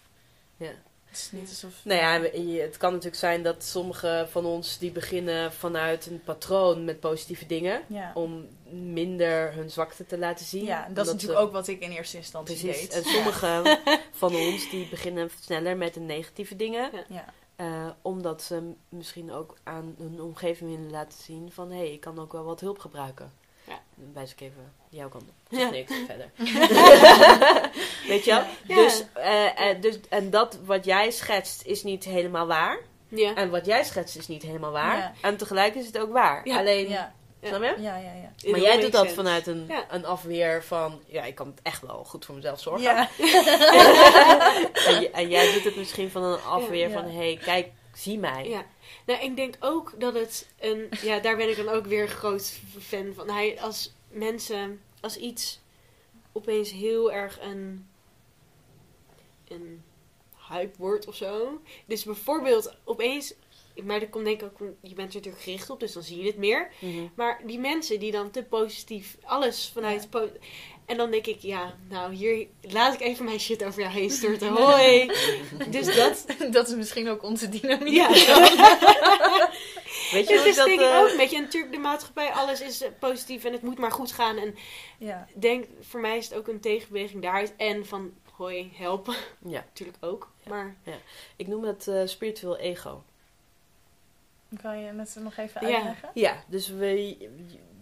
Ja. 0.56 0.72
Het 1.16 1.24
is 1.32 1.40
niet 1.40 1.48
alsof... 1.48 1.72
Nou 1.84 2.00
ja, 2.00 2.20
het 2.62 2.76
kan 2.76 2.90
natuurlijk 2.90 3.16
zijn 3.20 3.42
dat 3.42 3.64
sommige 3.64 4.26
van 4.30 4.44
ons 4.44 4.78
die 4.78 4.90
beginnen 4.90 5.52
vanuit 5.52 6.06
een 6.06 6.20
patroon 6.24 6.84
met 6.84 7.00
positieve 7.00 7.46
dingen. 7.46 7.82
Ja, 7.86 8.10
Om 8.14 8.46
minder 8.70 9.52
hun 9.54 9.70
zwakte 9.70 10.06
te 10.06 10.18
laten 10.18 10.46
zien. 10.46 10.64
ja 10.64 10.88
dat 10.94 11.06
is 11.06 11.12
natuurlijk 11.12 11.38
ze- 11.40 11.44
ook 11.46 11.52
wat 11.52 11.68
ik 11.68 11.80
in 11.80 11.90
eerste 11.90 12.16
instantie 12.16 12.56
Precies. 12.60 12.80
deed. 12.80 12.92
En 12.92 13.04
sommige 13.10 13.78
van 14.12 14.34
ons 14.36 14.70
die 14.70 14.88
beginnen 14.88 15.30
sneller 15.40 15.76
met 15.76 15.94
de 15.94 16.00
negatieve 16.00 16.56
dingen. 16.56 16.90
Ja. 17.08 17.24
eh, 17.56 17.88
omdat 18.02 18.42
ze 18.42 18.72
misschien 18.88 19.32
ook 19.32 19.56
aan 19.62 19.94
hun 19.98 20.20
omgeving 20.20 20.70
willen 20.70 20.90
laten 20.90 21.18
zien 21.22 21.52
van... 21.52 21.70
Hé, 21.70 21.76
hey, 21.76 21.92
ik 21.92 22.00
kan 22.00 22.18
ook 22.18 22.32
wel 22.32 22.44
wat 22.44 22.60
hulp 22.60 22.78
gebruiken. 22.78 23.32
Wijs 24.14 24.32
ik 24.32 24.40
even 24.40 24.72
jouw 24.88 25.08
kant 25.08 25.24
op. 25.28 25.34
Ja. 25.48 25.58
Ja. 25.58 25.70
niks 25.70 25.92
verder. 26.06 26.30
Weet 28.08 28.24
je 28.24 28.30
wel? 28.30 28.42
Ja. 28.66 28.74
Dus, 28.82 29.04
eh, 29.14 29.70
eh, 29.70 29.80
dus, 29.80 29.98
en 30.08 30.30
dat 30.30 30.58
wat 30.64 30.84
jij 30.84 31.10
schetst 31.10 31.62
is 31.62 31.82
niet 31.82 32.04
helemaal 32.04 32.46
waar. 32.46 32.78
Ja. 33.08 33.34
En 33.34 33.50
wat 33.50 33.66
jij 33.66 33.84
schetst 33.84 34.16
is 34.16 34.28
niet 34.28 34.42
helemaal 34.42 34.70
waar. 34.70 34.96
Ja. 34.96 35.12
En 35.20 35.36
tegelijk 35.36 35.74
is 35.74 35.86
het 35.86 35.98
ook 35.98 36.12
waar. 36.12 36.44
Alleen, 36.44 36.96
snap 37.42 37.62
je? 37.62 37.74
ja, 37.78 37.96
ja. 37.96 38.12
ja. 38.36 38.50
Maar 38.50 38.60
jij 38.60 38.80
doet 38.80 38.92
dat 38.92 39.00
sense. 39.00 39.14
vanuit 39.16 39.46
een, 39.46 39.70
een 39.90 40.04
afweer 40.04 40.64
van... 40.64 41.00
Ja, 41.06 41.22
ik 41.24 41.34
kan 41.34 41.46
het 41.46 41.60
echt 41.62 41.82
wel 41.82 42.04
goed 42.04 42.24
voor 42.24 42.34
mezelf 42.34 42.60
zorgen. 42.60 42.82
Ja, 42.82 43.08
En, 44.88 45.12
en 45.12 45.28
jij 45.28 45.52
doet 45.52 45.64
het 45.64 45.76
misschien 45.76 46.10
van 46.10 46.22
een 46.22 46.42
afweer 46.42 46.90
van... 46.90 47.04
Hé, 47.04 47.16
hey, 47.16 47.38
kijk, 47.44 47.68
zie 47.96 48.18
mij. 48.18 48.48
Ja. 48.48 48.66
Nou, 49.06 49.24
ik 49.24 49.36
denk 49.36 49.56
ook 49.60 49.94
dat 49.98 50.14
het 50.14 50.48
een... 50.58 50.88
Ja, 51.02 51.18
daar 51.20 51.36
ben 51.36 51.50
ik 51.50 51.56
dan 51.56 51.68
ook 51.68 51.86
weer 51.86 52.02
een 52.02 52.08
groot 52.08 52.60
fan 52.80 53.14
van. 53.14 53.30
Hij, 53.30 53.60
als 53.60 53.92
mensen... 54.08 54.80
Als 55.00 55.16
iets 55.16 55.60
opeens 56.32 56.70
heel 56.70 57.12
erg 57.12 57.40
een... 57.40 57.88
Een 59.48 59.82
hype 60.48 60.78
wordt 60.78 61.06
of 61.06 61.14
zo. 61.14 61.60
Dus 61.86 62.04
bijvoorbeeld 62.04 62.76
opeens... 62.84 63.34
Maar 63.84 64.00
dat 64.00 64.10
komt 64.10 64.24
denk 64.24 64.42
ik 64.42 64.46
ook... 64.46 64.68
Je 64.80 64.94
bent 64.94 65.08
er 65.08 65.14
natuurlijk 65.14 65.42
gericht 65.42 65.70
op, 65.70 65.80
dus 65.80 65.92
dan 65.92 66.02
zie 66.02 66.18
je 66.18 66.26
het 66.26 66.36
meer. 66.36 66.70
Mhm. 66.80 67.06
Maar 67.14 67.42
die 67.46 67.58
mensen 67.58 68.00
die 68.00 68.12
dan 68.12 68.30
te 68.30 68.44
positief 68.44 69.16
alles 69.22 69.70
vanuit... 69.74 70.02
Ja. 70.02 70.08
po- 70.08 70.30
en 70.86 70.96
dan 70.96 71.10
denk 71.10 71.26
ik, 71.26 71.40
ja, 71.40 71.74
nou 71.88 72.14
hier 72.14 72.46
laat 72.60 72.94
ik 72.94 73.00
even 73.00 73.24
mijn 73.24 73.40
shit 73.40 73.64
over 73.64 73.80
jou 73.80 73.92
heen 73.92 74.10
storten. 74.10 74.48
Hoi! 74.48 75.10
dus 75.70 75.96
dat... 75.96 76.26
dat 76.52 76.68
is 76.68 76.74
misschien 76.74 77.08
ook 77.08 77.22
onze 77.22 77.48
dynamiek. 77.48 77.94
Ja. 77.94 78.08
Weet 80.12 80.28
je 80.28 80.34
ik 80.34 80.44
is 80.44 80.56
dat... 80.56 80.66
denk 80.66 80.80
ik 80.80 80.86
eh, 80.86 80.98
ook 80.98 81.08
een 81.08 81.16
beetje. 81.16 81.36
En 81.36 81.42
natuurlijk 81.42 81.72
de 81.72 81.78
maatschappij, 81.78 82.30
alles 82.30 82.60
is 82.60 82.82
eh, 82.82 82.90
positief 82.98 83.44
en 83.44 83.52
het 83.52 83.62
moet 83.62 83.78
maar 83.78 83.90
goed 83.90 84.12
gaan. 84.12 84.36
En 84.36 84.54
ja. 84.98 85.26
denk, 85.34 85.64
voor 85.80 86.00
mij 86.00 86.16
is 86.16 86.28
het 86.28 86.38
ook 86.38 86.48
een 86.48 86.60
tegenbeweging 86.60 87.22
daaruit. 87.22 87.54
En 87.56 87.86
van, 87.86 88.12
hoi, 88.32 88.72
helpen. 88.74 89.14
Ja, 89.46 89.64
Natuurlijk 89.68 89.98
ook. 90.00 90.30
Ja. 90.42 90.50
Maar 90.50 90.76
ik 91.36 91.46
noem 91.46 91.64
het 91.64 91.88
eh, 91.88 92.00
spiritueel 92.04 92.56
ego. 92.56 93.02
Kan 94.62 94.78
je 94.78 94.92
het 94.96 95.16
nog 95.20 95.36
even 95.36 95.68
Ja. 95.68 95.74
uitleggen? 95.74 96.10
Ja, 96.14 96.44
dus 96.46 96.68
we, 96.68 97.16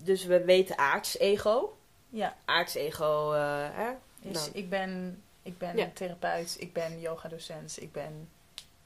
dus 0.02 0.24
we 0.24 0.44
weten 0.44 0.78
aards 0.78 1.18
ego. 1.18 1.76
Ja, 2.14 2.36
Aards 2.44 2.74
ego, 2.74 3.32
eh, 3.32 3.68
hè? 3.72 3.90
is, 4.20 4.32
Nou. 4.34 4.50
ik 4.52 4.68
ben, 4.68 5.22
ik 5.42 5.58
ben 5.58 5.76
Ja. 5.76 5.90
therapeut, 5.94 6.56
ik 6.58 6.72
ben 6.72 7.00
yogadocent, 7.00 7.82
ik 7.82 7.92
ben, 7.92 8.28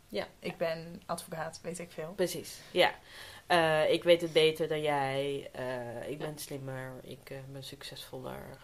Ja. 0.09 0.27
ik 0.39 0.57
ben 0.57 1.03
advocaat, 1.07 1.59
weet 1.63 1.79
ik 1.79 1.91
veel. 1.93 2.13
Precies, 2.17 2.59
ja. 2.71 2.95
Eh, 3.47 3.93
ik 3.93 4.03
weet 4.05 4.21
het 4.21 4.33
beter 4.33 4.69
dan 4.69 4.81
jij. 4.83 5.49
eh, 5.53 6.09
ik 6.11 6.19
ben 6.19 6.39
slimmer. 6.39 6.93
Ik 7.03 7.33
ben 7.53 7.65
succesvoller. 7.65 8.59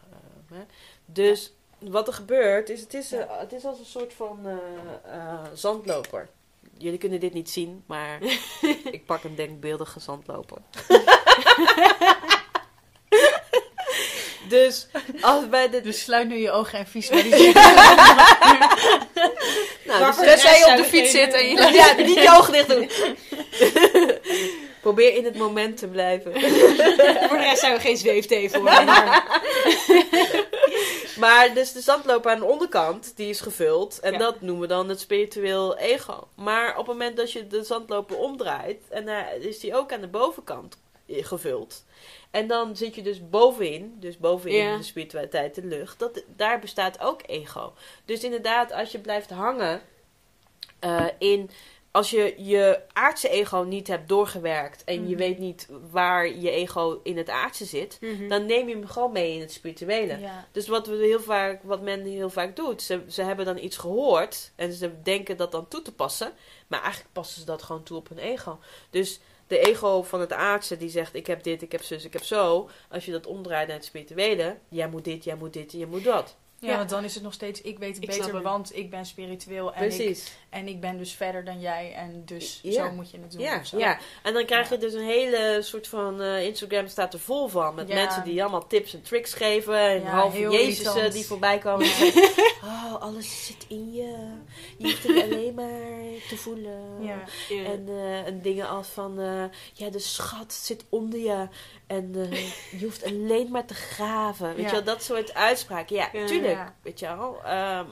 hè. 0.53 0.65
Dus 1.05 1.53
wat 1.79 2.07
er 2.09 2.15
gebeurt 2.15 2.69
is, 2.69 2.81
het 2.81 2.95
is, 2.95 3.11
het 3.11 3.53
is 3.53 3.65
als 3.65 3.79
een 3.79 3.85
soort 3.85 4.13
van 4.15 4.61
zandloper. 5.55 6.29
Jullie 6.79 6.99
kunnen 6.99 7.21
dit 7.21 7.33
niet 7.33 7.51
zien, 7.51 7.83
maar 7.87 8.23
ik 8.97 9.03
pak 9.07 9.25
een 9.25 9.35
denkbeeldige 9.35 10.01
zandloper. 10.01 10.59
dus 14.49 14.87
als 15.21 15.49
bij 15.49 15.71
de... 15.71 15.81
Dus 15.89 16.01
sluit 16.01 16.29
nu 16.29 16.37
je 16.37 16.51
ogen 16.51 16.79
en 16.79 16.87
visualiseer. 16.87 17.53
nou, 19.85 20.07
dus- 20.07 20.17
Tenzij 20.17 20.59
je 20.59 20.67
op 20.71 20.77
de 20.77 20.85
fiets 20.85 21.11
zit 21.11 21.33
en 21.33 21.49
je 21.49 21.73
ja, 21.73 21.93
niet 22.03 22.23
je 22.23 22.37
ogen 22.39 22.53
dicht 22.53 22.69
doen. 22.69 22.91
Probeer 24.81 25.15
in 25.17 25.25
het 25.25 25.37
moment 25.37 25.77
te 25.77 25.87
blijven. 25.87 26.33
voor 27.29 27.37
de 27.39 27.45
rest 27.45 27.59
zijn 27.61 27.75
we 27.75 27.81
geen 27.81 27.97
zweefteven 27.97 28.59
hoor. 28.61 28.85
Maar, 28.85 29.41
Maar 31.19 31.55
dus 31.55 31.73
de 31.73 31.81
zandloper 31.81 32.31
aan 32.31 32.39
de 32.39 32.45
onderkant, 32.45 33.13
die 33.17 33.29
is 33.29 33.41
gevuld. 33.41 34.01
En 34.01 34.13
Ja. 34.13 34.19
dat 34.19 34.41
noemen 34.41 34.61
we 34.63 34.67
dan 34.75 34.89
het 34.89 35.01
spiritueel 35.01 35.77
ego. 35.77 36.29
Maar 36.35 36.71
op 36.71 36.77
het 36.77 36.87
moment 36.87 37.17
dat 37.17 37.33
je 37.33 37.47
de 37.47 37.63
zandloper 37.63 38.17
omdraait, 38.17 38.83
en 38.91 39.05
daar 39.07 39.29
is 39.41 39.59
die 39.61 39.77
ook 39.77 39.93
aan 39.93 40.01
de 40.01 40.07
bovenkant 40.09 40.75
eh, 40.75 40.84
gevuld. 41.09 41.85
En 42.31 42.47
dan 42.47 42.77
zit 42.77 42.95
je 42.95 43.03
dus 43.03 43.29
bovenin, 43.29 43.97
dus 44.01 44.19
bovenin 44.19 44.57
Ja. 44.57 44.77
de 44.77 44.83
spiritualiteit, 44.83 45.55
de 45.55 45.65
lucht. 45.65 45.99
Dat, 45.99 46.23
daar 46.37 46.59
bestaat 46.61 47.01
ook 47.01 47.21
ego. 47.27 47.73
Dus 48.05 48.25
inderdaad, 48.25 48.73
als 48.73 48.93
je 48.93 48.99
blijft 48.99 49.31
hangen 49.31 49.81
eh, 50.79 51.07
in... 51.19 51.51
Als 51.91 52.11
je 52.11 52.35
je 52.39 52.81
aardse 52.93 53.29
ego 53.29 53.59
niet 53.63 53.87
hebt 53.89 54.09
doorgewerkt 54.09 54.85
en 54.85 54.95
je 54.95 55.01
Mhm. 55.15 55.17
weet 55.17 55.39
niet 55.39 55.69
waar 55.91 56.29
je 56.29 56.51
ego 56.51 57.01
in 57.03 57.17
het 57.17 57.29
aardse 57.29 57.65
zit, 57.65 57.99
Mhm. 58.01 58.29
dan 58.29 58.47
neem 58.47 58.69
je 58.69 58.75
hem 58.75 58.87
gewoon 58.87 59.13
mee 59.13 59.35
in 59.35 59.41
het 59.41 59.53
spirituele. 59.53 60.19
Ja. 60.19 60.47
Dus 60.53 60.69
wat, 60.69 60.87
we 60.87 60.97
heel 60.97 61.21
vaak, 61.21 61.63
wat 61.63 61.81
men 61.83 62.05
heel 62.05 62.31
vaak 62.31 62.57
doet, 62.57 62.83
ze, 62.83 63.01
ze 63.09 63.23
hebben 63.23 63.45
dan 63.45 63.59
iets 63.59 63.77
gehoord 63.77 64.53
en 64.57 64.73
ze 64.73 65.03
denken 65.03 65.37
dat 65.37 65.53
dan 65.53 65.69
toe 65.69 65.83
te 65.83 65.93
passen, 65.95 66.33
maar 66.67 66.81
eigenlijk 66.83 67.13
passen 67.13 67.41
ze 67.41 67.47
dat 67.47 67.63
gewoon 67.63 67.83
toe 67.83 67.97
op 67.97 68.09
hun 68.09 68.19
ego. 68.19 68.59
Dus 68.91 69.21
de 69.55 69.61
ego 69.61 70.03
van 70.03 70.21
het 70.21 70.33
aardse 70.33 70.77
die 70.77 70.89
zegt: 70.89 71.15
Ik 71.15 71.27
heb 71.27 71.43
dit, 71.43 71.63
ik 71.63 71.73
heb 71.73 71.83
zus, 71.83 72.05
ik 72.05 72.13
heb 72.13 72.25
zo. 72.25 72.69
Als 72.89 73.05
je 73.05 73.13
dat 73.13 73.27
omdraait 73.27 73.67
naar 73.67 73.77
het 73.77 73.85
spirituele, 73.85 74.57
jij 74.69 74.89
moet 74.89 75.05
dit, 75.05 75.25
jij 75.25 75.37
moet 75.37 75.53
dit 75.53 75.73
jij 75.73 75.87
moet 75.87 76.05
dat. 76.05 76.37
Ja, 76.65 76.71
Ja. 76.71 76.77
want 76.77 76.91
dan 76.91 77.05
is 77.05 77.15
het 77.15 77.23
nog 77.23 77.33
steeds, 77.33 77.61
ik 77.61 77.79
weet 77.79 77.95
het 77.95 78.05
Ik 78.05 78.11
beter, 78.11 78.43
want 78.43 78.77
ik 78.77 78.91
ben 78.91 79.07
spiritueel 79.07 79.75
en 79.75 80.01
ik, 80.01 80.19
en 80.51 80.69
ik 80.69 80.81
ben 80.81 80.99
dus 80.99 81.13
verder 81.13 81.45
dan 81.45 81.61
jij 81.61 81.93
en 81.95 82.23
dus 82.25 82.59
Ja. 82.63 82.73
zo 82.87 82.93
moet 82.93 83.11
je 83.11 83.19
het 83.21 83.33
doen. 83.33 83.41
Ja, 83.41 83.59
of 83.59 83.67
zo. 83.67 83.79
ja, 83.79 83.99
en 84.23 84.35
dan 84.35 84.45
krijg 84.45 84.69
je 84.69 84.79
dus 84.79 84.93
een 84.93 85.05
hele 85.05 85.59
soort 85.63 85.89
van 85.89 86.21
eh, 86.23 86.45
Instagram 86.47 86.87
staat 86.89 87.13
er 87.13 87.21
vol 87.21 87.49
van. 87.49 87.75
Met 87.75 87.89
mensen 87.89 88.25
die 88.25 88.43
allemaal 88.43 88.67
tips 88.67 88.95
en 88.95 89.03
tricks 89.03 89.35
geven. 89.35 89.79
En 89.79 90.07
halve 90.07 90.39
Jezus 90.41 90.79
irritant. 90.87 91.13
die 91.13 91.25
voorbij 91.27 91.59
komen. 91.59 91.87
oh, 92.65 92.95
alles 93.01 93.47
zit 93.47 93.65
in 93.69 93.93
je. 93.93 94.29
Je 94.79 94.85
hoeft 94.85 95.03
het 95.03 95.23
alleen 95.33 95.55
maar 95.55 96.01
te 96.29 96.37
voelen. 96.37 96.81
En, 97.67 97.89
eh, 97.89 98.27
en 98.27 98.41
dingen 98.43 98.69
als 98.69 98.89
van, 98.89 99.21
eh, 99.21 99.45
ja, 99.73 99.91
de 99.91 99.99
schat 99.99 100.53
zit 100.53 100.85
onder 100.89 101.19
je. 101.19 101.49
En 101.87 102.15
eh, 102.15 102.53
je 102.81 102.85
hoeft 102.85 103.05
alleen 103.05 103.51
maar 103.51 103.65
te 103.67 103.75
graven. 103.75 104.49
Weet 104.49 104.59
Ja. 104.59 104.65
je 104.67 104.71
wel, 104.73 104.85
dat 104.85 105.03
soort 105.03 105.35
uitspraken. 105.35 105.97
Ja, 105.97 106.09
Ja. 106.13 106.27
tuurlijk. 106.27 106.53
Ja. 106.55 106.75
Weet 106.83 106.99
je 106.99 107.07
wel. 107.07 107.43
ehm, 107.45 107.87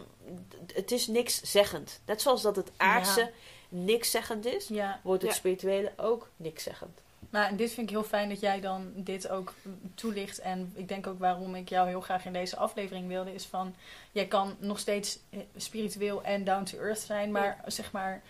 het 0.74 0.90
is 0.90 1.06
niks 1.06 1.40
zeggend. 1.42 2.00
Net 2.06 2.22
zoals 2.22 2.42
dat 2.42 2.56
het 2.56 2.70
aardse 2.76 3.30
niks 3.68 4.10
zeggend 4.10 4.46
is, 4.46 4.70
wordt 5.02 5.22
het 5.22 5.34
spirituele 5.34 5.92
ook 5.96 6.28
niks 6.36 6.62
zeggend. 6.62 7.00
Maar 7.30 7.48
en 7.48 7.56
dit 7.56 7.72
vind 7.72 7.86
ik 7.90 7.94
heel 7.94 8.04
fijn 8.04 8.28
dat 8.28 8.40
jij 8.40 8.60
dan 8.60 8.92
dit 8.94 9.28
ook 9.28 9.54
toelicht. 9.94 10.38
En 10.38 10.72
ik 10.74 10.88
denk 10.88 11.06
ook 11.06 11.18
waarom 11.18 11.54
ik 11.54 11.68
jou 11.68 11.88
heel 11.88 12.00
graag 12.00 12.24
in 12.24 12.32
deze 12.32 12.56
aflevering 12.56 13.08
wilde, 13.08 13.34
is 13.34 13.44
van 13.44 13.74
jij 14.12 14.26
kan 14.26 14.56
nog 14.58 14.78
steeds 14.78 15.18
eh, 15.30 15.38
spiritueel 15.56 16.22
en 16.22 16.44
down 16.44 16.64
to 16.64 16.78
earth 16.78 16.98
zijn, 17.00 17.30
maar 17.30 17.60
zeg 17.66 17.92
maar 17.92 18.22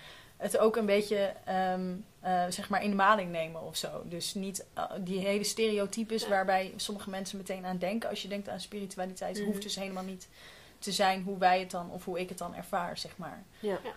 het 0.43 0.59
ook 0.59 0.77
een 0.77 0.87
beetje 0.87 1.33
ehm, 1.45 1.95
eh, 2.21 2.45
zeg 2.49 2.69
maar 2.69 2.83
in 2.83 2.91
de 2.91 2.97
maling 2.97 3.31
nemen 3.31 3.63
of 3.63 3.77
zo. 3.77 4.03
Dus 4.05 4.35
niet 4.35 4.65
eh, 4.75 4.85
die 5.01 5.19
hele 5.19 5.45
stereotypes 5.45 6.23
Ja. 6.23 6.29
waarbij 6.29 6.73
sommige 6.77 7.11
mensen 7.11 7.37
meteen 7.39 7.65
aan 7.65 7.79
denken. 7.79 8.09
Als 8.09 8.23
je 8.23 8.29
denkt 8.29 8.49
aan 8.49 8.61
spiritualiteit, 8.61 9.37
Mhm. 9.39 9.47
hoeft 9.47 9.63
dus 9.63 9.77
helemaal 9.77 10.05
niet 10.05 10.29
te 10.79 10.93
zijn 10.93 11.23
hoe 11.23 11.39
wij 11.39 11.61
het 11.61 11.71
dan 11.71 11.91
of 11.91 12.05
hoe 12.05 12.21
ik 12.21 12.29
het 12.29 12.39
dan 12.39 12.55
ervaar, 12.55 12.99
zeg 12.99 13.17
maar. 13.17 13.43
Ja. 13.61 13.79
Ja. 13.85 13.93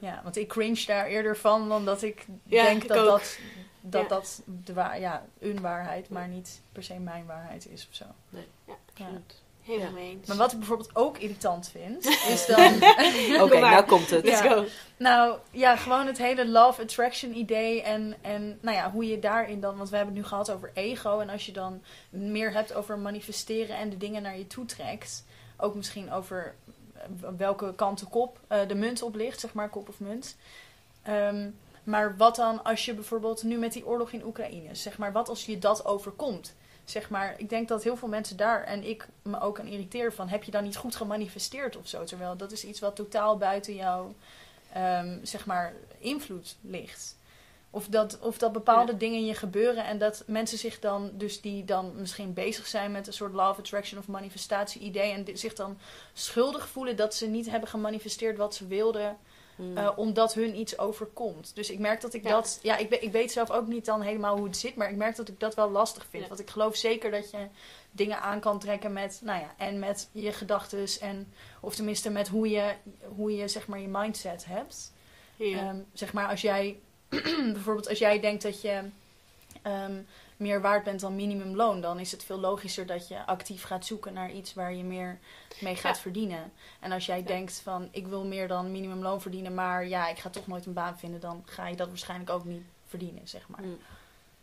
Ja, 0.00 0.20
want 0.22 0.36
ik 0.36 0.48
cringe 0.48 0.84
daar 0.86 1.06
eerder 1.06 1.36
van 1.36 1.68
dan 1.68 1.84
dat 1.84 2.02
ik 2.02 2.26
Ja, 2.42 2.62
denk 2.64 2.82
ik 2.82 2.88
dat 2.88 3.06
dat, 3.06 3.38
dat, 3.80 4.02
Ja. 4.02 4.08
dat 4.08 4.42
de 4.64 4.72
wa- 4.72 4.94
ja, 4.94 5.26
een 5.38 5.60
waarheid, 5.60 6.08
maar 6.10 6.28
niet 6.28 6.60
per 6.72 6.82
se 6.82 6.94
mijn 6.98 7.26
waarheid 7.26 7.66
is 7.68 7.86
of 7.90 7.94
zo. 7.94 8.04
Ja, 8.28 8.38
Ja. 8.66 8.74
Absoluut. 8.94 9.40
Helemaal 9.70 9.88
Ja. 9.88 9.94
mee 9.94 10.10
eens. 10.10 10.26
Maar 10.28 10.36
wat 10.36 10.52
ik 10.52 10.58
bijvoorbeeld 10.58 10.90
ook 10.96 11.18
irritant 11.18 11.68
vind, 11.68 12.06
is 12.34 12.46
dan... 12.46 12.72
Oké, 13.42 13.60
maar. 13.60 13.70
nou 13.70 13.84
komt 13.84 14.10
het. 14.10 14.24
Let's 14.24 14.42
Ja. 14.42 14.52
go. 14.52 14.64
Nou 14.96 15.38
ja, 15.50 15.76
gewoon 15.76 16.06
het 16.06 16.18
hele 16.18 16.48
love 16.48 16.82
attraction 16.82 17.36
idee 17.36 17.82
en, 17.82 18.14
en 18.20 18.58
nou 18.62 18.76
ja, 18.76 18.90
hoe 18.90 19.06
je 19.06 19.18
daarin 19.18 19.60
dan, 19.60 19.76
want 19.76 19.90
we 19.90 19.96
hebben 19.96 20.14
het 20.14 20.22
nu 20.24 20.28
gehad 20.28 20.50
over 20.50 20.70
ego 20.74 21.18
en 21.18 21.28
als 21.30 21.46
je 21.46 21.52
dan 21.52 21.82
meer 22.08 22.52
hebt 22.52 22.74
over 22.74 22.98
manifesteren 22.98 23.76
en 23.76 23.90
de 23.90 23.96
dingen 23.96 24.22
naar 24.22 24.38
je 24.38 24.46
toe 24.46 24.64
trekt, 24.64 25.24
ook 25.56 25.74
misschien 25.74 26.12
over 26.12 26.54
eh, 26.94 27.02
welke 27.36 27.74
kant 27.74 27.98
de 27.98 28.06
kop, 28.06 28.38
eh, 28.48 28.58
de 28.68 28.74
munt 28.74 29.02
op 29.02 29.14
ligt, 29.14 29.40
zeg 29.40 29.52
maar, 29.52 29.68
kop 29.68 29.88
of 29.88 30.00
munt. 30.00 30.36
Ehm, 31.02 31.48
maar 31.84 32.16
wat 32.16 32.36
dan 32.36 32.64
als 32.64 32.84
je 32.84 32.94
bijvoorbeeld 32.94 33.42
nu 33.42 33.58
met 33.58 33.72
die 33.72 33.86
oorlog 33.86 34.10
in 34.10 34.24
Oekraïne, 34.24 34.74
zeg 34.74 34.98
maar, 34.98 35.12
wat 35.12 35.28
als 35.28 35.46
je 35.46 35.58
dat 35.58 35.84
overkomt? 35.84 36.54
Zeg 36.90 37.10
maar, 37.10 37.34
ik 37.36 37.48
denk 37.48 37.68
dat 37.68 37.82
heel 37.82 37.96
veel 37.96 38.08
mensen 38.08 38.36
daar 38.36 38.64
en 38.64 38.84
ik 38.88 39.06
me 39.22 39.40
ook 39.40 39.58
aan 39.60 39.66
irriteer 39.66 40.12
van, 40.12 40.28
heb 40.28 40.44
je 40.44 40.50
dan 40.50 40.64
niet 40.64 40.76
goed 40.76 40.96
gemanifesteerd 40.96 41.76
of 41.76 41.88
zo? 41.88 42.04
Terwijl 42.04 42.36
dat 42.36 42.52
is 42.52 42.64
iets 42.64 42.80
wat 42.80 42.96
totaal 42.96 43.36
buiten 43.36 43.74
jouw 43.74 44.14
ehm, 44.72 45.18
zeg 45.22 45.46
maar, 45.46 45.72
invloed 45.98 46.56
ligt. 46.60 47.18
Of 47.70 47.86
dat, 47.86 48.18
of 48.20 48.38
dat 48.38 48.52
bepaalde 48.52 48.92
Ja. 48.92 48.98
dingen 48.98 49.26
je 49.26 49.34
gebeuren 49.34 49.84
en 49.84 49.98
dat 49.98 50.22
mensen 50.26 50.58
zich 50.58 50.78
dan, 50.80 51.10
dus 51.12 51.40
die 51.40 51.64
dan 51.64 51.92
misschien 51.96 52.32
bezig 52.32 52.66
zijn 52.66 52.92
met 52.92 53.06
een 53.06 53.12
soort 53.12 53.32
law 53.32 53.50
of 53.50 53.58
attraction 53.58 53.98
of 53.98 54.06
manifestatie 54.08 54.80
idee 54.80 55.12
en 55.12 55.38
zich 55.38 55.54
dan 55.54 55.78
schuldig 56.12 56.68
voelen 56.68 56.96
dat 56.96 57.14
ze 57.14 57.26
niet 57.26 57.50
hebben 57.50 57.68
gemanifesteerd 57.68 58.36
wat 58.36 58.54
ze 58.54 58.66
wilden, 58.66 59.16
Hmm. 59.60 59.76
eh, 59.76 59.90
omdat 59.96 60.34
hun 60.34 60.58
iets 60.58 60.78
overkomt. 60.78 61.54
Dus 61.54 61.70
ik 61.70 61.78
merk 61.78 62.00
dat 62.00 62.14
ik 62.14 62.22
Ja. 62.22 62.30
dat, 62.30 62.58
ja, 62.62 62.76
ik, 62.76 62.88
weet- 62.88 63.02
ik 63.02 63.12
weet 63.12 63.32
zelf 63.32 63.50
ook 63.50 63.66
niet 63.66 63.84
dan 63.84 64.00
helemaal 64.02 64.36
hoe 64.36 64.46
het 64.46 64.56
zit, 64.56 64.74
maar 64.76 64.90
ik 64.90 64.96
merk 64.96 65.16
dat 65.16 65.28
ik 65.28 65.40
dat 65.40 65.54
wel 65.54 65.70
lastig 65.70 66.06
vind. 66.10 66.22
Ja. 66.22 66.28
Want 66.28 66.40
ik 66.40 66.50
geloof 66.50 66.76
zeker 66.76 67.10
dat 67.10 67.30
je 67.30 67.46
dingen 67.90 68.20
aan 68.20 68.40
kan 68.40 68.58
trekken 68.58 68.92
met, 68.92 69.20
nou 69.24 69.40
ja, 69.40 69.54
en 69.56 69.78
met 69.78 70.08
je 70.12 70.32
gedachtes 70.32 70.98
en, 70.98 71.32
of 71.60 71.74
tenminste 71.74 72.10
met 72.10 72.28
hoe 72.28 72.50
je, 72.50 72.72
hoe 73.16 73.36
je 73.36 73.48
zeg 73.48 73.66
maar 73.66 73.80
je 73.80 73.88
mindset 73.88 74.44
hebt. 74.44 74.92
Ja. 75.36 75.58
Ehm, 75.58 75.76
zeg 75.92 76.12
maar 76.12 76.28
als 76.28 76.40
jij 76.40 76.78
bijvoorbeeld 77.52 77.88
als 77.88 77.98
jij 77.98 78.20
denkt 78.20 78.42
dat 78.42 78.60
je 78.60 78.82
ehm, 79.62 79.94
meer 80.40 80.60
waard 80.60 80.84
bent 80.84 81.00
dan 81.00 81.14
minimumloon, 81.16 81.80
dan 81.80 81.98
is 81.98 82.12
het 82.12 82.24
veel 82.24 82.38
logischer 82.40 82.86
dat 82.86 83.08
je 83.08 83.26
actief 83.26 83.62
gaat 83.62 83.86
zoeken 83.86 84.12
naar 84.12 84.30
iets 84.32 84.54
waar 84.54 84.74
je 84.74 84.84
meer 84.84 85.18
mee 85.60 85.76
gaat 85.76 85.96
Ja. 85.96 86.02
verdienen. 86.02 86.52
En 86.80 86.92
als 86.92 87.06
jij 87.06 87.18
Ja. 87.18 87.24
denkt 87.26 87.60
van 87.60 87.88
ik 87.90 88.06
wil 88.06 88.24
meer 88.26 88.48
dan 88.48 88.70
minimumloon 88.72 89.20
verdienen, 89.20 89.54
maar 89.54 89.86
ja, 89.86 90.08
ik 90.08 90.18
ga 90.18 90.30
toch 90.30 90.46
nooit 90.46 90.66
een 90.66 90.72
baan 90.72 90.98
vinden, 90.98 91.20
dan 91.20 91.42
ga 91.46 91.66
je 91.68 91.76
dat 91.76 91.88
waarschijnlijk 91.88 92.30
ook 92.30 92.44
niet 92.44 92.62
verdienen, 92.86 93.28
zeg 93.28 93.48
maar. 93.48 93.62
Mm. 93.62 93.78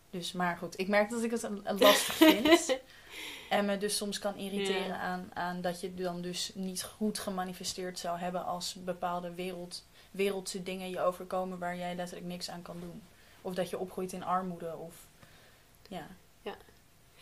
Dus 0.09 0.31
maar 0.31 0.57
goed, 0.57 0.79
ik 0.79 0.87
merk 0.87 1.09
dat 1.09 1.23
ik 1.23 1.31
het 1.31 1.79
lastig 1.79 2.13
vind. 2.15 2.77
En 3.49 3.65
me 3.65 3.77
dus 3.77 3.97
soms 3.97 4.19
kan 4.19 4.35
irriteren 4.35 4.87
Ja. 4.87 4.99
aan, 4.99 5.29
aan 5.33 5.61
dat 5.61 5.81
je 5.81 5.93
dan 5.93 6.21
dus 6.21 6.51
niet 6.55 6.83
goed 6.83 7.19
gemanifesteerd 7.19 7.99
zou 7.99 8.19
hebben 8.19 8.45
als 8.45 8.73
bepaalde 8.73 9.33
wereld, 9.33 9.85
wereldse 10.11 10.63
dingen 10.63 10.89
je 10.89 10.99
overkomen 11.01 11.59
waar 11.59 11.77
jij 11.77 11.95
letterlijk 11.95 12.27
niks 12.27 12.49
aan 12.49 12.61
kan 12.61 12.79
doen. 12.79 13.01
Of 13.41 13.53
dat 13.53 13.69
je 13.69 13.77
opgroeit 13.77 14.13
in 14.13 14.23
armoede 14.23 14.75
of 14.75 14.95
ja. 15.87 16.07
Ja. 16.41 16.57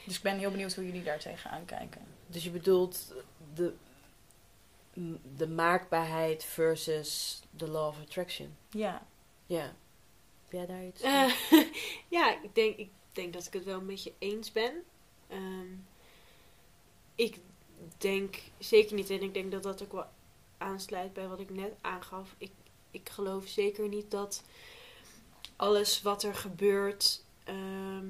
Dus 0.05 0.15
ik 0.15 0.21
ben 0.21 0.37
heel 0.37 0.51
benieuwd 0.51 0.75
hoe 0.75 0.85
jullie 0.85 1.03
daar 1.03 1.19
tegenaan 1.19 1.65
kijken. 1.65 2.01
Dus 2.27 2.43
je 2.43 2.49
bedoelt 2.49 3.13
de, 3.53 3.73
de 5.35 5.47
maakbaarheid 5.47 6.43
versus 6.43 7.41
de 7.49 7.67
law 7.67 7.87
of 7.87 8.01
attraction. 8.01 8.55
Ja. 8.69 9.07
Ja. 9.45 9.73
Heb 10.43 10.51
jij 10.51 10.65
daar 10.65 10.85
iets? 10.85 11.01
Ja, 12.09 12.41
ik 12.43 12.55
denk, 12.55 12.77
ik 12.77 12.89
denk 13.11 13.33
dat 13.33 13.45
ik 13.45 13.53
het 13.53 13.63
wel 13.63 13.81
met 13.81 14.03
je 14.03 14.13
eens 14.19 14.51
ben. 14.51 14.83
Ehm, 15.27 15.73
ik 17.15 17.37
denk 17.97 18.37
zeker 18.57 18.95
niet, 18.95 19.09
en 19.09 19.21
ik 19.21 19.33
denk 19.33 19.51
dat 19.51 19.63
dat 19.63 19.83
ook 19.83 19.91
wel 19.91 20.05
aansluit 20.57 21.13
bij 21.13 21.27
wat 21.27 21.39
ik 21.39 21.49
net 21.49 21.73
aangaf. 21.81 22.35
Ik, 22.37 22.51
ik 22.91 23.09
geloof 23.09 23.47
zeker 23.47 23.87
niet 23.87 24.11
dat 24.11 24.43
alles 25.55 26.01
wat 26.01 26.23
er 26.23 26.35
gebeurt 26.35 27.23
ehm, 27.43 28.07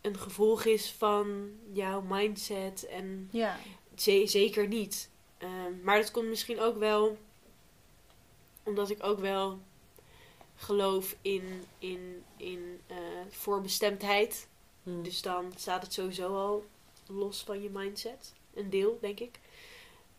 een 0.00 0.18
gevolg 0.18 0.64
is 0.64 0.90
van 0.92 1.50
jouw 1.72 2.00
mindset 2.00 2.86
en 2.86 3.28
Ja. 3.32 3.58
Ze- 3.96 4.26
zeker 4.26 4.68
niet. 4.68 5.10
Ehm, 5.38 5.82
maar 5.82 5.96
dat 6.00 6.10
komt 6.10 6.28
misschien 6.28 6.60
ook 6.60 6.76
wel 6.78 7.18
omdat 8.62 8.90
ik 8.90 9.02
ook 9.04 9.18
wel 9.18 9.60
geloof 10.54 11.16
in, 11.22 11.64
in, 11.78 12.22
in 12.36 12.80
eh, 12.86 12.96
voorbestemdheid. 13.30 14.48
Hmm. 14.82 15.02
Dus 15.02 15.22
dan 15.22 15.52
staat 15.56 15.82
het 15.82 15.92
sowieso 15.92 16.34
al 16.36 16.64
los 17.06 17.42
van 17.42 17.62
je 17.62 17.70
mindset. 17.70 18.32
Een 18.54 18.70
deel, 18.70 18.98
denk 19.00 19.20
ik. 19.20 19.38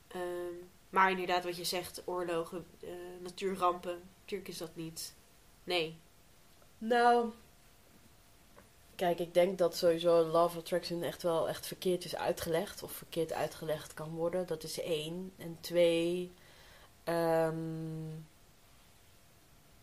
Ehm, 0.07 0.53
maar 0.89 1.11
inderdaad, 1.11 1.43
wat 1.43 1.57
je 1.57 1.63
zegt, 1.63 2.01
oorlogen, 2.05 2.65
eh, 2.81 2.89
natuurrampen, 3.21 4.01
natuurlijk 4.21 4.49
is 4.49 4.57
dat 4.57 4.75
niet. 4.75 5.13
Nee. 5.63 5.97
Nou, 6.77 7.29
kijk, 9.01 9.19
ik 9.19 9.33
denk 9.33 9.57
dat 9.57 9.75
sowieso 9.75 10.25
Love 10.25 10.57
Attraction 10.57 11.03
echt 11.03 11.23
wel 11.23 11.49
echt 11.49 11.67
verkeerd 11.67 12.05
is 12.05 12.15
uitgelegd. 12.15 12.83
Of 12.83 12.91
verkeerd 12.91 13.33
uitgelegd 13.33 13.93
kan 13.93 14.09
worden. 14.09 14.47
Dat 14.47 14.63
is 14.63 14.81
één. 14.81 15.31
En 15.37 15.57
twee, 15.61 16.31
ehm, 17.03 17.55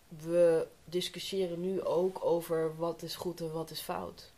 we 0.09 0.67
discussiëren 0.85 1.61
nu 1.61 1.83
ook 1.83 2.25
over 2.25 2.77
wat 2.77 3.03
is 3.03 3.17
goed 3.17 3.41
en 3.41 3.53
wat 3.53 3.71
is 3.71 3.81
fout. 3.81 4.33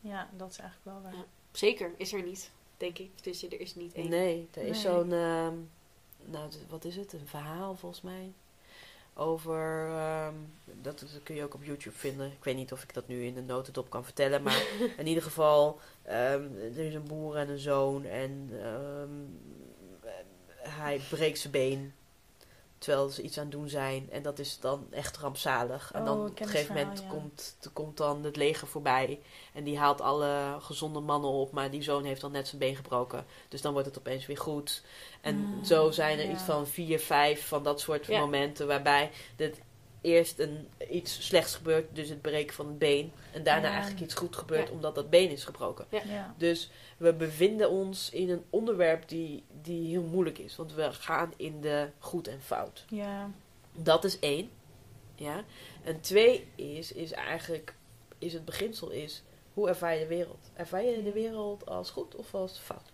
Ja, 0.00 0.28
dat 0.36 0.50
is 0.50 0.58
eigenlijk 0.58 0.90
wel 1.00 1.02
waar. 1.10 1.20
Ja. 1.20 1.26
Zeker, 1.52 1.94
is 1.96 2.12
er 2.12 2.22
niet, 2.22 2.50
denk 2.76 2.98
ik. 2.98 3.10
Dus 3.22 3.42
er 3.42 3.60
is 3.60 3.74
niet 3.74 3.94
één. 3.94 4.08
Nee, 4.08 4.48
er 4.52 4.62
is 4.62 4.82
Nee. 4.82 4.92
zo'n, 4.92 5.12
ehm, 5.12 5.54
nou, 6.24 6.50
wat 6.68 6.84
is 6.84 6.96
het? 6.96 7.12
Een 7.12 7.26
verhaal 7.26 7.76
volgens 7.76 8.00
mij. 8.02 8.32
Over, 9.20 9.88
ehm, 9.88 10.34
dat, 10.64 10.98
dat 10.98 11.20
kun 11.22 11.34
je 11.34 11.42
ook 11.42 11.54
op 11.54 11.64
YouTube 11.64 11.96
vinden. 11.96 12.26
Ik 12.26 12.44
weet 12.44 12.56
niet 12.56 12.72
of 12.72 12.82
ik 12.82 12.94
dat 12.94 13.08
nu 13.08 13.24
in 13.24 13.34
de 13.34 13.42
notendop 13.42 13.90
kan 13.90 14.04
vertellen. 14.04 14.42
Maar 14.42 14.62
in 14.96 15.06
ieder 15.06 15.22
geval, 15.22 15.80
ehm, 16.02 16.42
er 16.56 16.78
is 16.78 16.94
een 16.94 17.06
boer 17.06 17.36
en 17.36 17.48
een 17.48 17.58
zoon. 17.58 18.04
En 18.04 18.50
ehm, 18.62 19.10
hij 20.56 21.00
breekt 21.10 21.38
zijn 21.38 21.52
been. 21.52 21.92
Terwijl 22.78 23.08
ze 23.08 23.22
iets 23.22 23.36
aan 23.38 23.42
het 23.44 23.52
doen 23.52 23.68
zijn. 23.68 24.08
En 24.10 24.22
dat 24.22 24.38
is 24.38 24.58
dan 24.60 24.86
echt 24.90 25.16
rampzalig. 25.16 25.90
En 25.92 26.00
Oh, 26.00 26.06
dan 26.06 26.20
op 26.20 26.26
een 26.40 26.46
gegeven 26.46 26.66
verhaal, 26.66 26.84
moment 26.84 27.02
ja. 27.02 27.08
komt, 27.08 27.58
komt 27.72 27.96
dan 27.96 28.24
het 28.24 28.36
leger 28.36 28.66
voorbij. 28.68 29.20
En 29.52 29.64
die 29.64 29.78
haalt 29.78 30.00
alle 30.00 30.56
gezonde 30.60 31.00
mannen 31.00 31.30
op. 31.30 31.52
Maar 31.52 31.70
die 31.70 31.82
zoon 31.82 32.04
heeft 32.04 32.20
dan 32.20 32.32
net 32.32 32.48
zijn 32.48 32.60
been 32.60 32.76
gebroken. 32.76 33.26
Dus 33.48 33.60
dan 33.62 33.72
wordt 33.72 33.88
het 33.88 33.98
opeens 33.98 34.26
weer 34.26 34.38
goed. 34.38 34.82
En 35.20 35.54
Ah, 35.58 35.64
zo 35.64 35.90
zijn 35.90 36.18
er 36.18 36.24
ja. 36.24 36.30
iets 36.32 36.42
van 36.42 36.66
vier, 36.66 36.98
vijf 37.00 37.48
van 37.48 37.62
dat 37.62 37.80
soort 37.80 38.06
Ja. 38.06 38.20
momenten. 38.20 38.66
Waarbij 38.66 39.10
het 39.36 39.60
eerst 40.00 40.38
een, 40.38 40.68
iets 40.90 41.26
slechts 41.26 41.54
gebeurt. 41.54 41.94
Dus 41.94 42.08
het 42.08 42.22
breken 42.22 42.54
van 42.54 42.66
het 42.66 42.78
been. 42.78 43.12
En 43.32 43.42
daarna 43.42 43.66
Ja. 43.66 43.72
eigenlijk 43.72 44.02
iets 44.02 44.14
goed 44.14 44.36
gebeurt. 44.36 44.68
Ja. 44.68 44.74
Omdat 44.74 44.94
dat 44.94 45.10
been 45.10 45.30
is 45.30 45.44
gebroken. 45.44 45.86
Ja. 45.90 46.34
Dus 46.36 46.70
we 46.96 47.12
bevinden 47.14 47.70
ons 47.70 48.10
in 48.10 48.30
een 48.30 48.44
onderwerp 48.50 49.08
die, 49.08 49.44
die 49.62 49.88
heel 49.88 50.02
moeilijk 50.02 50.38
is. 50.38 50.56
Want 50.56 50.74
we 50.74 50.92
gaan 50.92 51.32
in 51.36 51.60
de 51.60 51.88
goed 51.98 52.28
en 52.28 52.40
fout. 52.42 52.84
Ja. 52.88 53.30
Dat 53.72 54.04
is 54.04 54.18
één. 54.18 54.50
Ja. 55.14 55.44
En 55.84 56.00
twee 56.00 56.46
is, 56.54 56.92
is 56.92 57.12
eigenlijk, 57.12 57.74
is 58.18 58.32
het 58.32 58.44
beginsel 58.44 58.90
is, 58.90 59.22
hoe 59.54 59.68
ervaar 59.68 59.94
je 59.94 60.00
de 60.00 60.06
wereld? 60.06 60.50
Ervaar 60.54 60.82
je 60.82 61.02
de 61.02 61.12
wereld 61.12 61.66
als 61.66 61.90
goed 61.90 62.14
of 62.14 62.34
als 62.34 62.58
fout? 62.58 62.92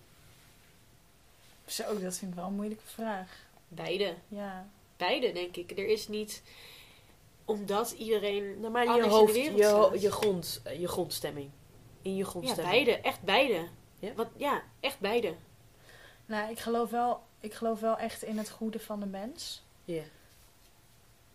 Zo, 1.67 1.99
dat 2.01 2.17
vind 2.17 2.31
ik 2.31 2.37
wel 2.37 2.47
een 2.47 2.55
moeilijke 2.55 2.87
vraag. 2.87 3.47
Beide. 3.69 4.15
Ja. 4.29 4.69
Beide, 4.97 5.33
denk 5.33 5.57
ik. 5.57 5.71
Er 5.71 5.87
is 5.89 6.09
niet... 6.09 6.43
Omdat 7.45 7.91
iedereen 7.91 8.61
Nou, 8.61 8.73
maar 8.73 8.85
je 8.85 8.91
anders 8.91 9.05
in 9.07 9.11
de 9.11 9.17
hoofd, 9.17 9.35
je, 9.35 9.67
ho- 9.67 9.87
staat. 9.87 10.01
je, 10.03 10.11
grond, 10.13 10.61
eh, 10.65 10.81
je 10.81 10.89
grondstemming. 10.89 11.51
In 12.03 12.13
je 12.17 12.23
Ja, 12.25 12.25
grondstemming. 12.31 12.85
beide. 12.85 13.01
Echt 13.01 13.23
beide. 13.23 13.67
Ja? 13.99 14.13
Wat, 14.15 14.29
ja, 14.37 14.63
echt 14.81 14.99
beide. 15.01 15.35
Nou, 16.27 16.51
ik 16.51 16.59
geloof, 16.59 16.91
wel, 16.91 17.23
ik 17.41 17.55
geloof 17.55 17.81
wel 17.81 17.99
echt 17.99 18.23
in 18.23 18.39
het 18.39 18.51
goede 18.51 18.81
van 18.81 19.01
de 19.01 19.07
mens. 19.07 19.63
Ja. 19.85 20.03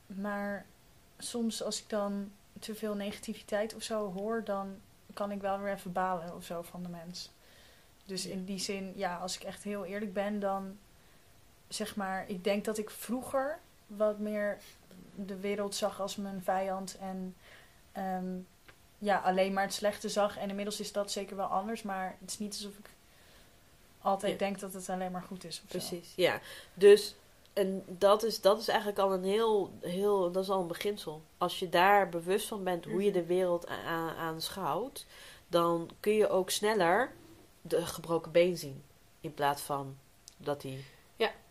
Maar 0.05 0.66
soms 1.18 1.64
als 1.64 1.82
ik 1.82 1.89
dan 1.89 2.32
te 2.60 2.76
veel 2.76 2.93
negativiteit 2.95 3.76
of 3.76 3.84
zo 3.84 4.12
hoor, 4.14 4.43
dan 4.43 4.76
kan 5.14 5.32
ik 5.32 5.41
wel 5.41 5.60
weer 5.60 5.74
even 5.74 5.91
balen 5.91 6.36
of 6.36 6.43
zo 6.43 6.62
van 6.62 6.84
de 6.84 6.89
mens. 6.89 7.30
Dus 8.05 8.26
in 8.26 8.45
die 8.45 8.60
zin, 8.60 8.93
ja, 8.95 9.18
als 9.18 9.36
ik 9.36 9.43
echt 9.43 9.64
heel 9.64 9.86
eerlijk 9.86 10.14
ben, 10.14 10.39
dan 10.39 10.78
zeg 11.68 11.95
maar, 11.95 12.26
ik 12.30 12.43
denk 12.43 12.66
dat 12.66 12.78
ik 12.78 12.89
vroeger 12.89 13.60
wat 13.88 14.20
meer 14.20 14.57
de 15.26 15.39
wereld 15.39 15.76
zag 15.76 16.01
als 16.01 16.15
mijn 16.15 16.43
vijand 16.43 16.97
en 16.99 17.36
ehm, 17.91 18.38
ja, 18.97 19.17
alleen 19.17 19.53
maar 19.53 19.63
het 19.63 19.74
slechte 19.74 20.09
zag. 20.09 20.38
En 20.38 20.49
inmiddels 20.49 20.80
is 20.80 20.91
dat 20.91 21.11
zeker 21.11 21.36
wel 21.36 21.45
anders, 21.45 21.82
maar 21.82 22.17
het 22.20 22.30
is 22.30 22.39
niet 22.39 22.53
alsof 22.53 22.78
ik 22.78 22.89
altijd 24.01 24.32
Ja. 24.32 24.38
denk 24.38 24.59
dat 24.59 24.74
het 24.74 24.89
alleen 24.89 25.11
maar 25.11 25.22
goed 25.22 25.43
is. 25.43 25.55
Zo. 25.55 25.61
Precies, 25.67 26.13
ja. 26.15 26.39
Dus 26.74 27.15
en 27.53 27.84
dat 27.88 28.24
is, 28.24 28.41
dat 28.41 28.59
is 28.59 28.67
eigenlijk 28.67 28.99
al 28.99 29.13
een 29.13 29.24
heel, 29.24 29.74
heel, 29.82 30.32
dat 30.32 30.43
is 30.43 30.49
al 30.49 30.61
een 30.61 30.67
beginsel. 30.67 31.22
Als 31.38 31.59
je 31.59 31.70
daar 31.70 32.09
bewust 32.09 32.47
van 32.47 32.63
bent 32.63 32.86
hoe 32.86 33.03
je 33.03 33.11
de 33.11 33.26
wereld 33.26 33.67
aanschouwt, 34.17 35.05
dan 35.47 35.89
kun 35.99 36.13
je 36.13 36.30
ook 36.30 36.49
sneller 36.49 37.11
de 37.61 37.86
gebroken 37.86 38.32
been 38.32 38.57
zien. 38.57 38.84
In 39.22 39.34
plaats 39.34 39.61
van 39.61 39.97
dat 40.38 40.63
hij, 40.63 40.84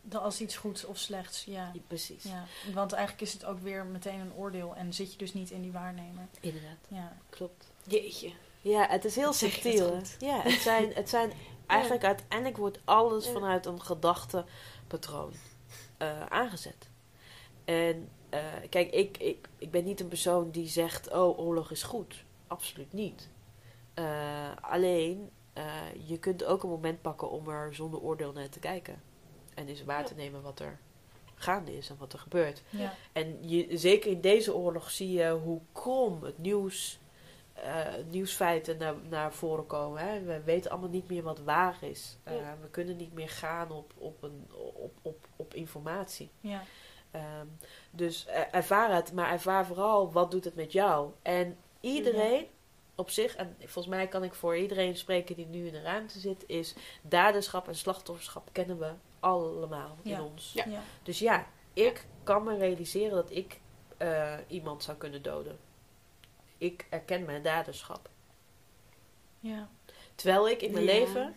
Dan 0.08 0.22
als 0.22 0.40
iets 0.40 0.56
goeds 0.56 0.84
of 0.84 0.98
slechts, 0.98 1.44
ja. 1.44 1.72
precies, 1.86 2.22
ja. 2.22 2.44
Want 2.74 2.92
eigenlijk 2.92 3.26
is 3.26 3.32
het 3.32 3.44
ook 3.44 3.58
weer 3.58 3.84
meteen 3.86 4.20
een 4.20 4.34
oordeel 4.34 4.74
en 4.76 4.92
zit 4.94 5.12
je 5.12 5.18
dus 5.18 5.34
niet 5.34 5.50
in 5.50 5.62
die 5.62 5.72
waarnemer. 5.72 6.26
inderdaad, 6.40 6.76
Ja. 6.88 7.16
klopt. 7.30 7.70
Jeetje. 7.86 8.32
Ja, 8.60 8.86
het 8.88 9.04
is 9.04 9.16
heel 9.16 9.32
subtiel. 9.32 9.94
goed. 9.96 10.16
Ja, 10.18 10.40
het 10.42 10.60
zijn, 10.60 10.92
het 10.94 11.08
zijn 11.08 11.32
eigenlijk 11.66 12.04
uiteindelijk 12.04 12.56
wordt 12.56 12.78
alles 12.84 13.26
Ja. 13.26 13.32
vanuit 13.32 13.66
een 13.66 13.80
gedachtepatroon 13.82 15.32
eh, 15.96 16.26
aangezet. 16.26 16.88
En 17.64 18.08
eh, 18.28 18.40
kijk, 18.70 18.90
ik, 18.92 19.16
ik, 19.18 19.48
ik 19.58 19.70
ben 19.70 19.84
niet 19.84 20.00
een 20.00 20.08
persoon 20.08 20.50
die 20.50 20.68
zegt: 20.68 21.12
Oh, 21.12 21.38
oorlog 21.38 21.70
is 21.70 21.82
goed. 21.82 22.24
Absoluut 22.46 22.92
niet. 22.92 23.28
Eh, 23.94 24.50
alleen, 24.60 25.30
eh, 25.52 25.64
je 26.06 26.18
kunt 26.18 26.44
ook 26.44 26.62
een 26.62 26.68
moment 26.68 27.02
pakken 27.02 27.30
om 27.30 27.48
er 27.48 27.74
zonder 27.74 28.00
oordeel 28.00 28.32
naar 28.32 28.48
te 28.48 28.58
kijken. 28.58 29.02
En 29.58 29.68
eens 29.68 29.84
waar 29.84 30.04
te 30.06 30.14
nemen 30.14 30.42
wat 30.42 30.60
er 30.60 30.78
gaande 31.34 31.76
is 31.76 31.88
en 31.90 31.96
wat 31.98 32.12
er 32.12 32.18
gebeurt. 32.18 32.62
Ja. 32.70 32.94
En 33.12 33.48
je, 33.48 33.76
zeker 33.78 34.10
in 34.10 34.20
deze 34.20 34.54
oorlog 34.54 34.90
zie 34.90 35.12
je 35.12 35.30
hoe 35.30 35.60
krom 35.72 36.22
het 36.22 36.38
nieuws, 36.38 36.98
eh, 37.52 37.84
nieuwsfeiten 38.10 38.78
naar, 38.78 38.94
naar 39.08 39.32
voren 39.32 39.66
komen. 39.66 40.02
Hè. 40.02 40.22
We 40.22 40.42
weten 40.42 40.70
allemaal 40.70 40.88
niet 40.88 41.08
meer 41.08 41.22
wat 41.22 41.40
waar 41.40 41.76
is. 41.80 42.16
Eh, 42.22 42.36
Ja. 42.36 42.56
We 42.60 42.68
kunnen 42.68 42.96
niet 42.96 43.12
meer 43.12 43.28
gaan 43.28 43.70
op, 43.70 43.92
op, 43.96 44.22
een, 44.22 44.46
op, 44.74 44.92
op, 45.02 45.26
op 45.36 45.54
informatie. 45.54 46.30
Ja. 46.40 46.62
Ehm, 47.10 47.46
dus 47.90 48.26
eh, 48.26 48.40
ervaar 48.50 48.94
het, 48.94 49.12
maar 49.12 49.30
ervaar 49.30 49.66
vooral 49.66 50.12
wat 50.12 50.30
doet 50.30 50.44
het 50.44 50.54
met 50.54 50.72
jou. 50.72 51.10
En 51.22 51.56
iedereen 51.80 52.46
op 52.94 53.10
zich, 53.10 53.36
en 53.36 53.56
volgens 53.58 53.86
mij 53.94 54.06
kan 54.08 54.24
ik 54.24 54.34
voor 54.34 54.56
iedereen 54.56 54.96
spreken 54.96 55.36
die 55.36 55.46
nu 55.46 55.66
in 55.66 55.72
de 55.72 55.82
ruimte 55.82 56.18
zit, 56.18 56.44
is 56.46 56.74
daderschap 57.02 57.68
en 57.68 57.74
slachtofferschap 57.74 58.48
kennen 58.52 58.78
we 58.78 58.90
allemaal 59.20 59.96
Ja. 60.02 60.16
in 60.18 60.22
ons. 60.24 60.52
Ja. 60.52 60.64
Ja. 60.66 60.82
Dus 61.02 61.18
ja, 61.18 61.46
ik 61.72 62.06
kan 62.22 62.44
me 62.44 62.56
realiseren 62.56 63.10
dat 63.14 63.30
ik 63.30 63.60
eh, 63.96 64.34
iemand 64.46 64.82
zou 64.82 64.96
kunnen 64.96 65.22
doden. 65.22 65.58
Ik 66.58 66.86
erken 66.90 67.24
mijn 67.24 67.42
daderschap. 67.42 68.08
Ja. 69.40 69.68
Terwijl 70.14 70.48
ik 70.48 70.62
in 70.62 70.72
mijn 70.72 70.84
Ja. 70.84 70.92
leven 70.92 71.34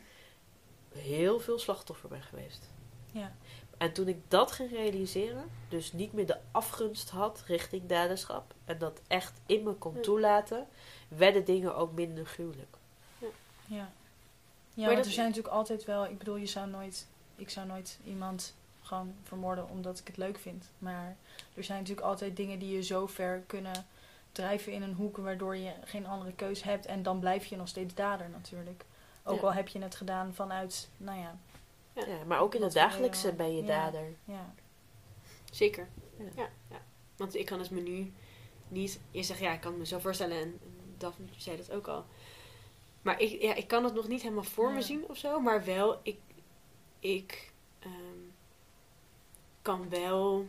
heel 0.96 1.40
veel 1.40 1.60
slachtoffer 1.60 2.10
ben 2.10 2.22
geweest. 2.24 2.70
Ja. 3.12 3.36
En 3.78 3.94
toen 3.94 4.08
ik 4.08 4.18
dat 4.28 4.52
ging 4.52 4.72
realiseren, 4.72 5.50
dus 5.70 5.94
niet 5.94 6.14
meer 6.14 6.26
de 6.26 6.38
afgunst 6.52 7.10
had 7.10 7.44
richting 7.48 7.86
daderschap 7.88 8.54
en 8.66 8.78
dat 8.78 9.02
echt 9.08 9.42
in 9.46 9.64
me 9.64 9.74
kon 9.74 10.02
toelaten, 10.02 10.68
werden 11.08 11.46
dingen 11.46 11.76
ook 11.76 11.92
minder 11.92 12.26
gruwelijk. 12.26 12.78
Ja. 13.20 13.28
Ja, 13.68 13.90
Maar 14.76 14.86
want 14.86 14.98
dat- 14.98 15.06
er 15.06 15.12
zijn 15.12 15.28
natuurlijk 15.28 15.54
altijd 15.54 15.86
wel... 15.86 16.06
Ik 16.06 16.18
bedoel, 16.18 16.36
je 16.36 16.46
zou 16.46 16.70
nooit... 16.70 17.08
Ik 17.42 17.50
zou 17.50 17.68
nooit 17.68 18.00
iemand 18.06 18.56
gewoon 18.82 19.14
vermoorden 19.24 19.70
omdat 19.70 20.00
ik 20.00 20.08
het 20.08 20.18
leuk 20.18 20.40
vind. 20.40 20.70
Maar 20.78 21.18
er 21.54 21.64
zijn 21.64 21.80
natuurlijk 21.80 22.08
altijd 22.08 22.36
dingen 22.36 22.60
die 22.60 22.76
je 22.76 22.84
zo 22.84 23.08
ver 23.08 23.44
kunnen 23.48 23.86
drijven 24.32 24.72
in 24.74 24.82
een 24.82 24.94
hoek... 24.94 25.18
waardoor 25.18 25.56
je 25.58 25.72
geen 25.84 26.06
andere 26.08 26.34
keus 26.34 26.64
hebt. 26.64 26.86
En 26.86 27.04
dan 27.04 27.20
blijf 27.20 27.46
je 27.46 27.56
nog 27.58 27.68
steeds 27.68 27.94
dader 27.94 28.30
natuurlijk. 28.30 28.86
Ook 29.24 29.36
Ja. 29.42 29.42
al 29.48 29.54
heb 29.54 29.68
je 29.68 29.80
het 29.82 29.96
gedaan 29.96 30.34
vanuit... 30.34 30.90
Nou 30.98 31.20
ja, 31.20 31.38
Ja. 31.94 32.06
Ja, 32.06 32.24
maar 32.28 32.40
ook 32.40 32.56
in 32.56 32.62
het 32.64 32.74
dagelijkse 32.74 33.34
ben 33.34 33.56
je 33.56 33.64
dader. 33.64 34.14
ja. 34.26 34.54
Zeker. 35.52 35.88
Ja. 36.18 36.26
Ja. 36.36 36.50
Ja, 36.70 36.82
Want 37.16 37.36
ik 37.36 37.46
kan 37.46 37.60
het 37.60 37.70
me 37.72 37.82
nu 37.82 38.14
niet... 38.68 39.00
Je 39.12 39.24
zegt, 39.24 39.40
ja, 39.40 39.54
ik 39.54 39.62
kan 39.62 39.72
het 39.72 39.80
me 39.80 39.86
zo 39.86 40.00
voorstellen. 40.00 40.42
En 40.42 40.60
Daphne 40.98 41.26
zei 41.38 41.58
dat 41.58 41.72
ook 41.72 41.88
al. 41.88 42.06
Maar 43.02 43.20
ik, 43.20 43.42
ja, 43.42 43.54
ik 43.54 43.68
kan 43.68 43.84
het 43.84 43.94
nog 43.94 44.08
niet 44.08 44.22
helemaal 44.22 44.44
voor 44.44 44.72
me 44.72 44.82
zien 44.82 45.04
of 45.10 45.18
zo. 45.18 45.40
Maar 45.40 45.64
wel, 45.66 46.00
ik... 46.04 46.20
Ik 47.02 47.52
ehm, 47.80 47.92
kan 49.62 49.90
wel 49.90 50.48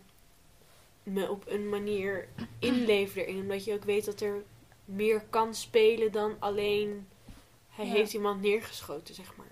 me 1.03 1.31
op 1.31 1.45
een 1.47 1.69
manier 1.69 2.29
inleven 2.59 3.23
erin. 3.27 3.41
Omdat 3.41 3.65
je 3.65 3.73
ook 3.75 3.85
weet 3.85 4.05
dat 4.05 4.21
er 4.21 4.43
meer 4.85 5.23
kan 5.31 5.55
spelen 5.55 6.13
dan 6.13 6.37
alleen... 6.39 7.07
Hij 7.71 7.87
Ja. 7.87 7.93
heeft 7.93 8.13
iemand 8.13 8.41
neergeschoten, 8.41 9.15
zeg 9.15 9.37
maar. 9.37 9.47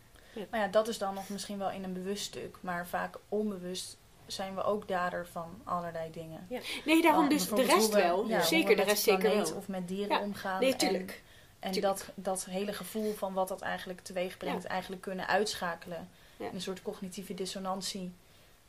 Maar 0.51 0.61
ja, 0.61 0.67
dat 0.69 0.89
is 0.89 0.99
dan 0.99 1.15
nog 1.15 1.29
misschien 1.29 1.59
wel 1.59 1.71
in 1.71 1.85
een 1.85 1.93
bewust 1.93 2.25
stuk. 2.25 2.57
Maar 2.61 2.87
vaak 2.87 3.17
onbewust 3.29 3.99
zijn 4.27 4.55
we 4.55 4.63
ook 4.63 4.89
dader 4.89 5.27
van 5.27 5.61
allerlei 5.65 6.11
dingen. 6.11 6.47
Nee, 6.85 7.03
daarom 7.03 7.29
dus 7.29 7.49
de 7.49 7.63
rest 7.63 7.89
we- 7.93 8.01
wel. 8.01 8.27
ja, 8.29 8.43
zeker, 8.43 8.77
de 8.77 8.83
rest 8.83 9.03
zeker 9.03 9.21
planeet 9.31 9.49
wel. 9.49 9.59
Of 9.59 9.69
met 9.69 9.89
dieren 9.89 10.17
Ja. 10.17 10.23
omgaan. 10.23 10.61
Nee, 10.61 10.73
En- 10.73 10.79
tuurlijk. 10.79 11.23
En, 11.59 11.73
Tuurlijk. 11.73 11.97
dat, 11.97 12.11
dat 12.15 12.45
hele 12.45 12.73
gevoel 12.73 13.13
van 13.15 13.33
wat 13.35 13.49
dat 13.49 13.61
eigenlijk 13.61 14.01
teweeg 14.01 14.37
brengt, 14.37 14.63
Ja. 14.63 14.69
eigenlijk 14.69 15.03
kunnen 15.03 15.27
uitschakelen. 15.29 16.09
Ja. 16.41 16.53
Een 16.53 16.61
soort 16.61 16.83
cognitieve 16.83 17.35
dissonantie. 17.35 18.13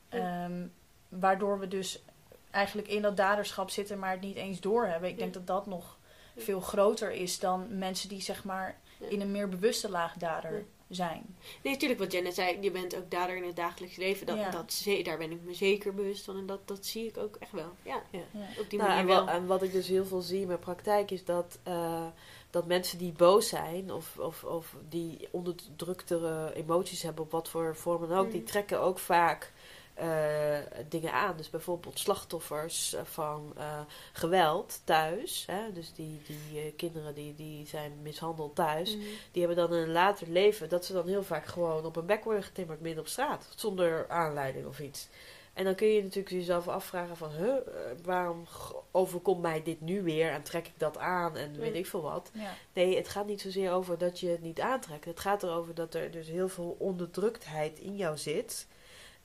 Ja. 0.09 0.43
Ehm, 0.45 0.67
waardoor 1.09 1.59
we 1.59 1.67
dus 1.67 2.03
eigenlijk 2.51 2.87
in 2.87 3.01
dat 3.01 3.17
daderschap 3.17 3.69
zitten, 3.69 3.99
maar 3.99 4.11
het 4.11 4.21
niet 4.21 4.35
eens 4.35 4.59
doorhebben. 4.59 5.09
Ik 5.09 5.17
denk 5.17 5.33
dat 5.33 5.47
dat 5.47 5.65
nog 5.65 5.97
Ja. 6.35 6.41
veel 6.41 6.59
groter 6.61 7.11
is 7.11 7.39
dan 7.39 7.77
mensen 7.77 8.09
die 8.09 8.21
zeg 8.21 8.43
maar 8.43 8.79
Ja. 8.99 9.07
in 9.07 9.21
een 9.21 9.31
meer 9.31 9.49
bewuste 9.49 9.89
laag 9.89 10.13
dader 10.13 10.53
Ja. 10.57 10.63
zijn. 10.89 11.35
Nee, 11.63 11.73
natuurlijk 11.73 11.99
wat 11.99 12.11
Janet 12.11 12.33
zei, 12.33 12.57
je 12.61 12.71
bent 12.71 12.95
ook 12.95 13.11
dader 13.11 13.35
in 13.35 13.43
het 13.43 13.55
dagelijks 13.55 13.95
leven. 13.95 14.25
Dat, 14.25 14.37
Ja. 14.37 14.49
dat, 14.49 14.81
daar 15.03 15.17
ben 15.17 15.31
ik 15.31 15.41
me 15.43 15.53
zeker 15.53 15.93
bewust 15.93 16.25
van 16.25 16.37
en 16.37 16.45
dat, 16.45 16.67
dat 16.67 16.85
zie 16.85 17.07
ik 17.07 17.17
ook 17.17 17.35
echt 17.35 17.51
wel. 17.51 17.71
Ja, 17.83 18.01
Ja. 18.09 18.19
op 18.59 18.69
die 18.69 18.79
Nou, 18.79 18.89
manier 18.91 18.97
en, 19.01 19.05
wel. 19.07 19.25
wat, 19.25 19.33
en 19.35 19.45
wat 19.45 19.63
ik 19.63 19.71
dus 19.71 19.87
heel 19.87 20.05
veel 20.05 20.21
zie 20.21 20.41
in 20.41 20.47
mijn 20.47 20.59
praktijk 20.59 21.11
is 21.11 21.25
dat, 21.25 21.57
eh, 21.63 22.05
dat 22.51 22.65
mensen 22.65 22.97
die 22.97 23.11
boos 23.11 23.47
zijn 23.47 23.91
of, 23.91 24.17
of, 24.17 24.43
of 24.43 24.75
die 24.89 25.27
onderdruktere 25.31 26.53
emoties 26.53 27.01
hebben 27.01 27.23
op 27.23 27.31
wat 27.31 27.49
voor 27.49 27.75
vorm 27.75 28.07
dan 28.07 28.17
ook, 28.17 28.31
die 28.31 28.41
Mhm. 28.41 28.49
trekken 28.49 28.79
ook 28.81 28.99
vaak 28.99 29.51
eh, 29.93 30.57
dingen 30.89 31.13
aan. 31.13 31.37
Dus 31.37 31.49
bijvoorbeeld 31.49 31.99
slachtoffers 31.99 32.93
eh, 32.93 33.01
van 33.03 33.53
eh, 33.57 33.79
geweld 34.13 34.81
thuis. 34.83 35.43
Hè? 35.47 35.71
Dus 35.73 35.93
die, 35.93 36.21
die 36.27 36.71
kinderen 36.71 37.13
die, 37.13 37.35
die 37.35 37.67
zijn 37.67 37.91
mishandeld 38.01 38.55
thuis. 38.55 38.95
Mhm. 38.95 39.05
Die 39.31 39.45
hebben 39.45 39.67
dan 39.67 39.77
in 39.77 39.83
een 39.83 39.91
later 39.91 40.27
leven 40.29 40.69
dat 40.69 40.85
ze 40.85 40.93
dan 40.93 41.07
heel 41.07 41.23
vaak 41.23 41.45
gewoon 41.45 41.85
op 41.85 41.95
hun 41.95 42.05
bek 42.05 42.23
worden 42.23 42.43
getimmerd 42.43 42.81
midden 42.81 43.01
op 43.03 43.07
straat. 43.09 43.47
Zonder 43.55 44.09
aanleiding 44.09 44.65
of 44.67 44.79
iets. 44.79 45.07
En 45.53 45.63
dan 45.63 45.75
kun 45.75 45.87
je 45.87 46.01
natuurlijk 46.03 46.35
jezelf 46.35 46.67
afvragen 46.67 47.17
van, 47.17 47.29
huh, 47.31 47.55
eh, 47.57 47.63
waarom 48.03 48.45
overkomt 48.91 49.41
mij 49.41 49.63
dit 49.63 49.81
nu 49.81 50.01
weer 50.03 50.31
en 50.31 50.43
trek 50.43 50.67
ik 50.67 50.73
dat 50.77 50.97
aan 50.97 51.37
en 51.37 51.59
weet 51.59 51.75
ik 51.75 51.85
veel 51.85 52.01
wat. 52.01 52.31
Ja. 52.33 52.53
Nee, 52.73 52.95
het 52.95 53.07
gaat 53.07 53.25
niet 53.27 53.41
zozeer 53.41 53.71
over 53.71 53.97
dat 53.97 54.19
je 54.19 54.27
het 54.29 54.41
niet 54.41 54.59
aantrekt. 54.59 55.05
Het 55.05 55.19
gaat 55.19 55.43
erover 55.43 55.73
dat 55.75 55.93
er 55.93 56.11
dus 56.11 56.27
heel 56.27 56.49
veel 56.49 56.75
onderdruktheid 56.79 57.79
in 57.79 57.95
jou 57.95 58.17
zit. 58.17 58.67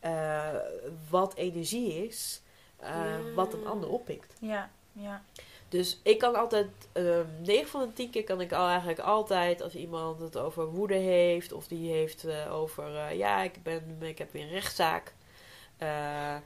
eh, 0.00 0.54
wat 1.10 1.34
energie 1.34 2.06
is, 2.06 2.42
eh, 2.76 2.88
Ja. 2.90 3.32
wat 3.34 3.52
een 3.54 3.66
ander 3.66 3.88
oppikt. 3.88 4.34
Ja, 4.40 4.70
ja, 4.92 5.22
Dus 5.68 6.00
ik 6.02 6.18
kan 6.18 6.34
altijd, 6.34 6.66
eh 6.92 7.20
9 7.42 7.68
van 7.68 7.80
de 7.80 7.92
10 7.92 8.10
keer 8.10 8.24
kan 8.24 8.40
ik 8.40 8.52
al 8.52 8.66
eigenlijk 8.68 8.98
altijd, 8.98 9.62
als 9.62 9.74
iemand 9.74 10.20
het 10.20 10.36
over 10.38 10.66
woede 10.66 10.94
heeft, 10.94 11.52
of 11.52 11.66
die 11.68 11.90
heeft 11.92 12.26
over, 12.50 13.14
ja, 13.14 13.42
ik, 13.42 13.62
ben, 13.62 13.96
ik 14.00 14.18
heb 14.18 14.32
weer 14.32 14.42
een 14.42 14.48
rechtszaak 14.48 15.14
aan 15.78 16.42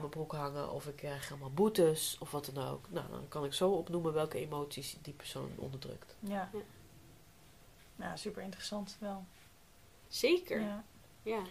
mijn 0.00 0.08
broek 0.08 0.32
hangen, 0.32 0.70
of 0.72 0.86
ik 0.86 0.96
krijg 0.96 1.30
allemaal 1.30 1.50
boetes, 1.50 2.16
of 2.20 2.30
wat 2.30 2.50
dan 2.54 2.68
ook. 2.68 2.86
Nou, 2.90 3.10
dan 3.10 3.28
kan 3.28 3.44
ik 3.44 3.52
zo 3.52 3.70
opnoemen 3.70 4.12
welke 4.12 4.38
emoties 4.38 4.96
die 5.02 5.14
persoon 5.14 5.50
onderdrukt. 5.56 6.14
ja. 6.20 6.48
Ja. 6.52 6.60
Ja, 7.96 8.16
super 8.16 8.42
interessant 8.42 8.96
wel. 9.00 9.24
Zeker, 10.08 10.60
Ja. 10.60 10.84
ja. 11.22 11.42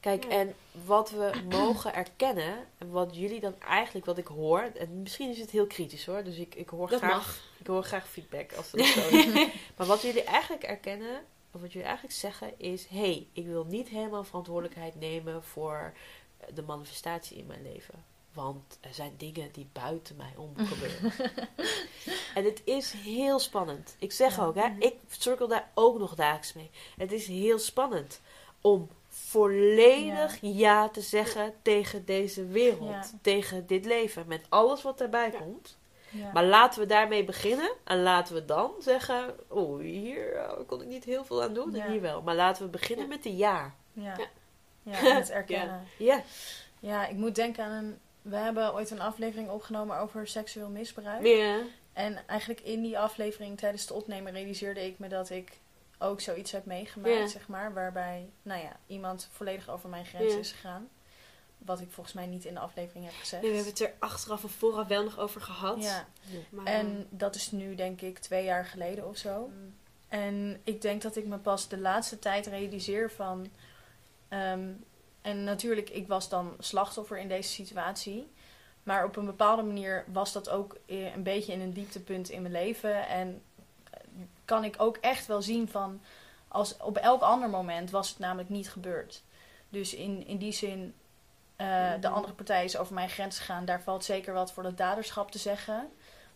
Kijk, 0.00 0.24
Ja. 0.24 0.30
en 0.30 0.54
wat 0.84 1.10
we 1.10 1.42
mogen 1.58 1.94
erkennen, 1.94 2.66
en 2.78 2.90
wat 2.90 3.16
jullie 3.16 3.40
dan 3.40 3.60
eigenlijk, 3.60 4.06
wat 4.06 4.18
ik 4.18 4.26
hoor, 4.26 4.60
en 4.60 5.02
misschien 5.02 5.30
is 5.30 5.38
het 5.38 5.50
heel 5.50 5.66
kritisch 5.66 6.06
hoor, 6.06 6.24
dus 6.24 6.36
ik, 6.36 6.54
ik, 6.54 6.68
hoor, 6.68 6.88
Dat 6.88 6.98
graag, 6.98 7.10
mag. 7.16 7.40
ik 7.58 7.66
hoor 7.66 7.82
graag 7.84 8.08
feedback 8.08 8.52
als 8.52 8.72
het 8.72 8.84
zo 8.96 9.08
is. 9.08 9.48
maar 9.76 9.86
wat 9.86 10.02
jullie 10.02 10.24
eigenlijk 10.24 10.62
erkennen, 10.62 11.24
of 11.52 11.60
wat 11.60 11.72
jullie 11.72 11.86
eigenlijk 11.88 12.16
zeggen, 12.16 12.58
is: 12.60 12.86
hé, 12.86 12.98
hey, 12.98 13.26
ik 13.32 13.46
wil 13.46 13.64
niet 13.64 13.88
helemaal 13.88 14.24
verantwoordelijkheid 14.24 14.94
nemen 14.94 15.42
voor 15.44 15.92
de 16.54 16.62
manifestatie 16.62 17.36
in 17.36 17.46
mijn 17.46 17.62
leven. 17.62 18.04
Want 18.32 18.78
er 18.80 18.94
zijn 18.94 19.14
dingen 19.16 19.52
die 19.52 19.68
buiten 19.72 20.16
mij 20.16 20.32
om 20.36 20.52
gebeuren. 20.72 21.12
en 22.34 22.44
het 22.44 22.62
is 22.64 22.92
heel 22.92 23.38
spannend. 23.38 23.96
Ik 23.98 24.12
zeg 24.12 24.36
Ja. 24.36 24.44
ook, 24.44 24.54
hè, 24.54 24.68
Mhm. 24.68 24.80
ik 24.82 24.94
cirkel 25.08 25.48
daar 25.48 25.70
ook 25.74 25.98
nog 25.98 26.14
daags 26.14 26.52
mee. 26.52 26.70
Het 26.96 27.12
is 27.12 27.26
heel 27.26 27.58
spannend 27.58 28.20
om 28.60 28.88
volledig 29.08 30.38
ja, 30.40 30.88
te 30.88 31.00
zeggen 31.00 31.54
tegen 31.62 32.04
deze 32.04 32.46
wereld. 32.46 32.88
Ja. 32.90 33.18
Tegen 33.22 33.66
dit 33.66 33.84
leven. 33.84 34.24
Met 34.26 34.46
alles 34.48 34.82
wat 34.82 34.98
daarbij 34.98 35.30
komt. 35.30 35.76
Maar 36.32 36.44
laten 36.44 36.80
we 36.80 36.86
daarmee 36.86 37.24
beginnen. 37.24 37.72
En 37.84 38.02
laten 38.02 38.34
we 38.34 38.44
dan 38.44 38.70
zeggen: 38.78 39.34
Oh, 39.48 39.80
hier 39.80 40.34
eh, 40.36 40.52
kon 40.66 40.80
ik 40.82 40.88
niet 40.88 41.04
heel 41.04 41.24
veel 41.24 41.42
aan 41.42 41.54
doen. 41.54 41.74
En 41.74 41.90
hier 41.90 42.00
wel. 42.00 42.22
Maar 42.22 42.34
laten 42.34 42.64
we 42.64 42.70
beginnen 42.70 43.08
met 43.08 43.22
de 43.22 43.36
ja. 43.36 43.74
ja. 43.92 44.16
Ja. 44.88 44.98
En 44.98 45.16
het 45.16 45.30
erkennen. 45.40 45.86
Ja. 45.98 46.22
Ja, 46.80 47.06
ik 47.06 47.16
moet 47.16 47.34
denken 47.34 47.64
aan 47.64 47.84
een... 47.84 47.98
We 48.22 48.36
hebben 48.36 48.74
ooit 48.74 48.90
een 48.90 49.00
aflevering 49.00 49.48
opgenomen 49.50 49.98
over 49.98 50.26
seksueel 50.26 50.68
misbruik. 50.68 51.26
Ja. 51.26 51.60
En 51.92 52.26
eigenlijk 52.26 52.60
in 52.60 52.82
die 52.82 52.98
aflevering 52.98 53.58
tijdens 53.58 53.82
het 53.82 53.90
opnemen 53.90 54.32
realiseerde 54.32 54.86
ik 54.86 54.98
me 54.98 55.08
dat 55.08 55.30
ik 55.30 55.58
ook 55.98 56.20
zoiets 56.20 56.52
heb 56.52 56.64
meegemaakt, 56.64 57.30
zeg 57.30 57.48
maar. 57.48 57.72
Waarbij, 57.72 58.28
nou 58.42 58.62
ja, 58.62 58.76
iemand 58.86 59.28
volledig 59.32 59.68
over 59.68 59.88
mijn 59.88 60.06
grens 60.06 60.34
is 60.34 60.52
gegaan. 60.52 60.88
Wat 61.58 61.80
ik 61.80 61.90
volgens 61.90 62.14
mij 62.14 62.26
niet 62.26 62.44
in 62.44 62.54
de 62.54 62.60
aflevering 62.60 63.04
heb 63.04 63.14
gezegd. 63.14 63.42
Nee, 63.42 63.50
we 63.50 63.56
hebben 63.56 63.74
het 63.74 63.82
er 63.82 63.94
achteraf 63.98 64.42
en 64.42 64.48
vooraf 64.48 64.86
wel 64.86 65.04
nog 65.04 65.18
over 65.18 65.40
gehad. 65.40 65.82
ja, 65.82 66.06
Maar, 66.50 66.66
en 66.66 67.06
dat 67.10 67.34
is 67.34 67.50
nu 67.50 67.74
denk 67.74 68.00
ik 68.00 68.18
twee 68.18 68.44
jaar 68.44 68.64
geleden 68.64 69.08
of 69.08 69.16
zo. 69.16 69.46
Mm. 69.46 69.74
En 70.08 70.60
ik 70.64 70.82
denk 70.82 71.02
dat 71.02 71.16
ik 71.16 71.26
me 71.26 71.38
pas 71.38 71.68
de 71.68 71.78
laatste 71.78 72.18
tijd 72.18 72.46
realiseer 72.46 73.10
van. 73.10 73.46
Ehm, 74.28 74.70
en 75.22 75.44
natuurlijk, 75.44 75.90
ik 75.90 76.08
was 76.08 76.28
dan 76.28 76.54
slachtoffer 76.58 77.18
in 77.18 77.28
deze 77.28 77.48
situatie. 77.48 78.30
Maar 78.82 79.04
op 79.04 79.16
een 79.16 79.24
bepaalde 79.24 79.62
manier 79.62 80.04
was 80.12 80.32
dat 80.32 80.48
ook 80.48 80.76
eh, 80.86 81.14
een 81.14 81.22
beetje 81.22 81.52
in 81.52 81.60
een 81.60 81.72
dieptepunt 81.72 82.30
in 82.30 82.42
mijn 82.42 82.54
leven. 82.54 83.08
En 83.08 83.42
eh, 83.90 84.00
kan 84.44 84.64
ik 84.64 84.74
ook 84.78 84.96
echt 84.96 85.26
wel 85.26 85.42
zien 85.42 85.68
van. 85.68 86.00
Als, 86.48 86.76
op 86.76 86.96
elk 86.96 87.22
ander 87.22 87.50
moment 87.50 87.90
was 87.90 88.08
het 88.08 88.18
namelijk 88.18 88.48
niet 88.48 88.70
gebeurd. 88.70 89.22
Dus 89.68 89.94
in, 89.94 90.26
in 90.26 90.36
die 90.36 90.52
zin, 90.52 90.94
eh, 91.56 91.92
de 92.00 92.08
andere 92.08 92.34
partij 92.34 92.64
is 92.64 92.76
over 92.76 92.94
mijn 92.94 93.10
grens 93.10 93.38
gegaan. 93.38 93.64
Daar 93.64 93.82
valt 93.82 94.04
zeker 94.04 94.34
wat 94.34 94.52
voor 94.52 94.62
dat 94.62 94.76
daderschap 94.76 95.30
te 95.30 95.38
zeggen. 95.38 95.90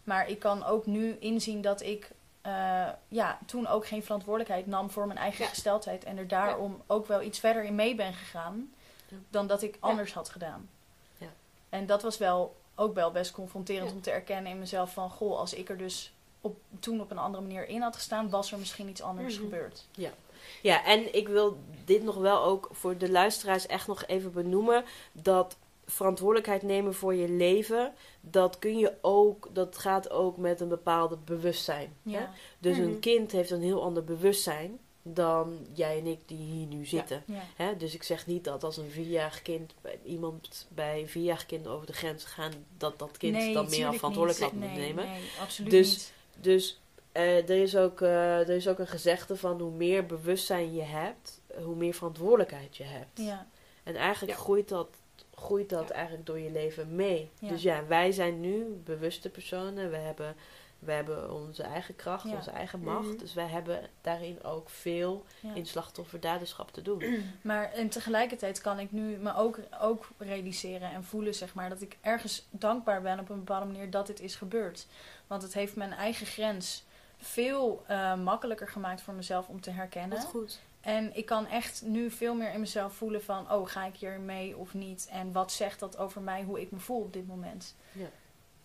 Maar 0.04 0.28
ik 0.28 0.38
kan 0.38 0.64
ook 0.64 0.86
nu 0.86 1.16
inzien 1.20 1.60
dat 1.60 1.80
ik 1.82 2.10
eh, 2.42 2.88
ja, 3.08 3.38
toen 3.46 3.66
ook 3.66 3.86
geen 3.86 4.02
verantwoordelijkheid 4.02 4.66
nam 4.66 4.90
voor 4.90 5.06
mijn 5.06 5.18
eigen 5.18 5.44
Ja. 5.44 5.50
gesteldheid. 5.50 6.04
En 6.04 6.18
er 6.18 6.28
daarom 6.28 6.82
ook 6.86 7.06
wel 7.06 7.22
iets 7.22 7.38
verder 7.38 7.64
in 7.64 7.74
mee 7.74 7.94
ben 7.94 8.14
gegaan 8.14 8.72
Ja. 9.08 9.16
dan 9.30 9.46
dat 9.46 9.62
ik 9.62 9.76
anders 9.80 10.12
had 10.14 10.28
gedaan. 10.28 10.68
Ja. 11.18 11.28
En 11.68 11.86
dat 11.86 12.02
was 12.02 12.18
wel 12.18 12.56
ook 12.74 12.94
wel 12.94 13.10
best 13.10 13.32
confronterend 13.32 13.88
Ja. 13.88 13.94
om 13.94 14.00
te 14.02 14.10
erkennen 14.10 14.52
in 14.52 14.58
mezelf 14.58 14.92
van... 14.92 15.10
Goh, 15.10 15.38
als 15.38 15.54
ik 15.54 15.68
er 15.68 15.78
dus 15.78 16.12
op, 16.40 16.56
toen 16.80 17.00
op 17.00 17.10
een 17.10 17.18
andere 17.18 17.42
manier 17.42 17.68
in 17.68 17.82
had 17.82 17.94
gestaan, 17.96 18.30
was 18.30 18.52
er 18.52 18.58
misschien 18.58 18.88
iets 18.88 19.02
anders 19.02 19.34
Mhm. 19.34 19.42
gebeurd. 19.44 19.84
Ja, 20.62 20.84
en 20.84 21.14
ik 21.14 21.28
wil 21.28 21.58
dit 21.84 22.02
nog 22.02 22.14
wel 22.16 22.42
ook 22.42 22.68
voor 22.72 22.96
de 22.98 23.10
luisteraars 23.10 23.66
echt 23.66 23.86
nog 23.86 24.04
even 24.06 24.32
benoemen. 24.32 24.84
Dat 25.12 25.56
verantwoordelijkheid 25.92 26.62
nemen 26.62 26.94
voor 26.94 27.14
je 27.14 27.28
leven, 27.28 27.92
dat 28.20 28.58
kun 28.58 28.78
je 28.78 28.92
ook, 29.00 29.48
dat 29.52 29.78
gaat 29.78 30.10
ook 30.10 30.36
met 30.36 30.60
een 30.60 30.68
bepaalde 30.68 31.16
bewustzijn. 31.24 31.92
hè? 32.02 32.10
Ja. 32.10 32.30
Dus 32.58 32.76
Mhm. 32.76 32.86
een 32.86 32.98
kind 32.98 33.32
heeft 33.32 33.50
een 33.50 33.62
heel 33.62 33.82
ander 33.82 34.04
bewustzijn 34.04 34.78
dan 35.04 35.66
jij 35.72 35.98
en 35.98 36.06
ik 36.06 36.18
die 36.26 36.36
hier 36.38 36.66
nu 36.66 36.86
zitten. 36.86 37.22
Ja. 37.26 37.42
Hè? 37.56 37.76
Dus 37.76 37.94
ik 37.94 38.02
zeg 38.02 38.26
niet 38.26 38.44
dat 38.44 38.64
als 38.64 38.76
een 38.76 38.90
vierjarig 38.90 39.42
kind, 39.42 39.74
bij 39.80 39.98
iemand 40.04 40.66
bij 40.70 41.00
een 41.00 41.08
vierjarig 41.08 41.46
kind 41.46 41.66
over 41.66 41.86
de 41.86 41.92
grens 41.92 42.24
gaat, 42.24 42.56
dat 42.76 42.98
dat 42.98 43.16
kind 43.16 43.32
Nee, 43.36 43.54
dan 43.54 43.68
meer 43.70 43.92
verantwoordelijkheid 43.94 44.52
moet 44.52 44.62
Nee, 44.62 44.76
nemen. 44.78 45.06
Nee, 45.08 45.20
absoluut 45.40 45.70
Dus- 45.70 45.90
niet. 45.90 46.12
Dus 46.40 46.80
eh, 47.12 47.36
er, 47.48 47.62
is 47.62 47.76
ook, 47.76 48.00
eh, 48.00 48.38
er 48.40 48.50
is 48.50 48.68
ook 48.68 48.78
een 48.78 48.86
gezegde 48.86 49.36
van 49.36 49.60
hoe 49.60 49.70
meer 49.70 50.06
bewustzijn 50.06 50.74
je 50.74 50.82
hebt, 50.82 51.40
hoe 51.64 51.74
meer 51.76 51.94
verantwoordelijkheid 51.94 52.76
je 52.76 52.84
hebt. 52.84 53.18
Ja. 53.18 53.46
En 53.82 53.94
eigenlijk 53.96 54.32
Ja. 54.38 54.38
groeit 54.44 54.68
dat, 54.68 54.88
groeit 55.42 55.68
dat 55.68 55.88
Ja. 55.88 55.94
eigenlijk 55.94 56.26
door 56.26 56.38
je 56.38 56.50
leven 56.50 56.94
mee. 56.94 57.30
Ja. 57.38 57.48
Dus 57.48 57.62
ja, 57.62 57.86
wij 57.86 58.12
zijn 58.12 58.40
nu 58.40 58.64
bewuste 58.84 59.30
personen. 59.30 59.90
We 59.90 59.96
hebben, 59.96 60.34
we 60.78 60.92
hebben 60.92 61.32
onze 61.32 61.62
eigen 61.62 61.96
kracht, 61.96 62.28
Ja. 62.28 62.34
onze 62.34 62.50
eigen 62.50 62.80
macht. 62.80 63.06
Mhm. 63.08 63.16
Dus 63.16 63.34
wij 63.34 63.46
hebben 63.46 63.88
daarin 64.00 64.42
ook 64.44 64.70
veel 64.70 65.24
in 65.54 65.66
slachtofferdaderschap 65.66 66.70
te 66.72 66.82
doen. 66.82 67.04
Maar 67.42 67.72
en 67.72 67.88
tegelijkertijd 67.88 68.60
kan 68.60 68.78
ik 68.78 68.92
nu 68.92 69.16
me 69.16 69.34
ook, 69.36 69.58
ook 69.80 70.08
realiseren 70.18 70.90
en 70.90 71.04
voelen, 71.04 71.34
zeg 71.34 71.54
maar, 71.54 71.68
dat 71.68 71.80
ik 71.80 71.96
ergens 72.00 72.46
dankbaar 72.50 73.02
ben 73.02 73.18
op 73.18 73.28
een 73.28 73.38
bepaalde 73.44 73.66
manier 73.66 73.90
dat 73.90 74.06
dit 74.06 74.20
is 74.20 74.34
gebeurd. 74.34 74.86
Want 75.26 75.42
het 75.42 75.54
heeft 75.54 75.76
mijn 75.76 75.92
eigen 75.92 76.26
grens 76.26 76.84
veel 77.22 77.84
eh, 77.86 78.14
makkelijker 78.14 78.68
gemaakt 78.68 79.02
voor 79.02 79.14
mezelf 79.14 79.48
om 79.48 79.60
te 79.60 79.70
herkennen. 79.70 80.18
Wat 80.18 80.26
goed. 80.26 80.60
En 80.80 81.16
ik 81.16 81.26
kan 81.26 81.46
echt 81.46 81.82
nu 81.84 82.10
veel 82.10 82.34
meer 82.34 82.52
in 82.52 82.60
mezelf 82.60 82.92
voelen 82.92 83.22
van, 83.22 83.52
oh, 83.52 83.68
ga 83.68 83.84
ik 83.84 83.96
hier 83.96 84.20
mee 84.20 84.56
of 84.56 84.74
niet? 84.74 85.08
En 85.10 85.32
wat 85.32 85.52
zegt 85.52 85.80
dat 85.80 85.98
over 85.98 86.20
mij, 86.20 86.42
hoe 86.42 86.60
ik 86.60 86.70
me 86.70 86.78
voel 86.78 87.00
op 87.00 87.12
dit 87.12 87.26
moment? 87.26 87.74
Ja. 87.92 88.08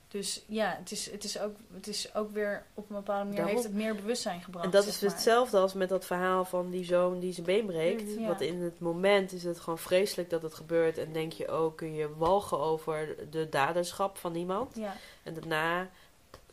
Dus 0.08 0.44
ja, 0.46 0.76
het 0.80 0.92
is, 0.92 1.12
het, 1.12 1.24
is 1.24 1.40
ook, 1.40 1.56
het 1.74 1.88
is 1.88 2.16
ook 2.16 2.32
weer 2.32 2.66
op 2.74 2.90
een 2.90 2.96
bepaalde 2.96 3.24
manier 3.24 3.36
Daarom. 3.36 3.56
heeft 3.56 3.68
het 3.68 3.78
meer 3.78 3.96
bewustzijn 3.96 4.42
gebracht. 4.42 4.66
En 4.66 4.72
dat 4.72 4.84
zeg 4.84 4.94
is 4.94 5.02
hetzelfde 5.02 5.58
als 5.58 5.74
met 5.74 5.90
dat 5.90 6.06
verhaal 6.06 6.46
van 6.46 6.70
die 6.70 6.86
zoon 6.86 7.20
die 7.20 7.34
zijn 7.34 7.46
been 7.46 7.66
breekt. 7.66 8.14
Ja. 8.14 8.28
Want 8.28 8.42
in 8.42 8.62
het 8.62 8.80
moment 8.80 9.32
is 9.32 9.44
het 9.44 9.60
gewoon 9.60 9.80
vreselijk 9.80 10.30
dat 10.30 10.42
het 10.42 10.54
gebeurt. 10.54 10.98
En 10.98 11.14
denk 11.14 11.32
je 11.32 11.48
ook, 11.48 11.78
kun 11.78 11.94
je 11.94 12.16
walgen 12.16 12.60
over 12.60 13.16
de 13.30 13.50
daderschap 13.50 14.18
van 14.18 14.36
iemand. 14.36 14.76
Ja, 14.76 14.96
En 15.24 15.34
daarna 15.34 15.90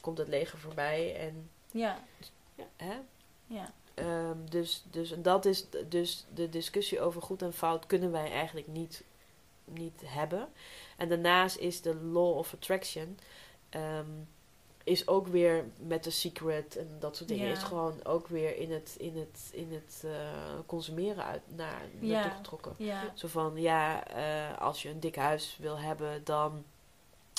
komt 0.01 0.19
het 0.19 0.29
leger 0.29 0.59
voorbij 0.59 1.17
en 1.17 1.51
ja, 1.75 1.99
hè, 2.77 2.95
ja. 3.47 3.72
Ehm, 3.95 4.37
dus, 4.51 4.85
dus 4.91 5.14
dat 5.18 5.45
is 5.45 5.66
dus 5.89 6.27
de 6.35 6.49
discussie 6.49 7.01
over 7.01 7.22
goed 7.22 7.43
en 7.43 7.53
fout 7.53 7.87
kunnen 7.87 8.11
wij 8.12 8.31
eigenlijk 8.31 8.66
niet, 8.66 9.05
niet 9.64 10.03
hebben. 10.05 10.49
En 10.97 11.09
daarnaast 11.09 11.57
is 11.57 11.81
de 11.81 11.95
law 11.95 12.37
of 12.37 12.53
attraction 12.55 13.18
ehm, 13.68 14.07
is 14.85 15.09
ook 15.09 15.27
weer 15.27 15.64
met 15.79 16.05
de 16.05 16.11
secret 16.11 16.77
en 16.77 16.97
dat 16.99 17.16
soort 17.16 17.29
dingen 17.29 17.47
Ja. 17.47 17.53
is 17.53 17.62
gewoon 17.62 18.05
ook 18.05 18.29
weer 18.29 18.57
in 18.57 18.72
het, 18.72 18.95
in 18.99 19.16
het, 19.16 19.49
in 19.53 19.72
het 19.72 20.03
eh, 20.05 20.59
consumeren 20.66 21.25
uit 21.25 21.43
naar 21.57 21.83
Ja. 22.01 22.12
naartoe 22.12 22.37
getrokken. 22.37 22.75
ja. 22.79 23.12
Zo 23.14 23.29
van 23.29 23.53
ja, 23.57 24.07
eh, 24.07 24.59
als 24.61 24.83
je 24.83 24.89
een 24.91 25.01
dik 25.01 25.16
huis 25.16 25.57
wil 25.61 25.79
hebben, 25.79 26.25
dan 26.25 26.64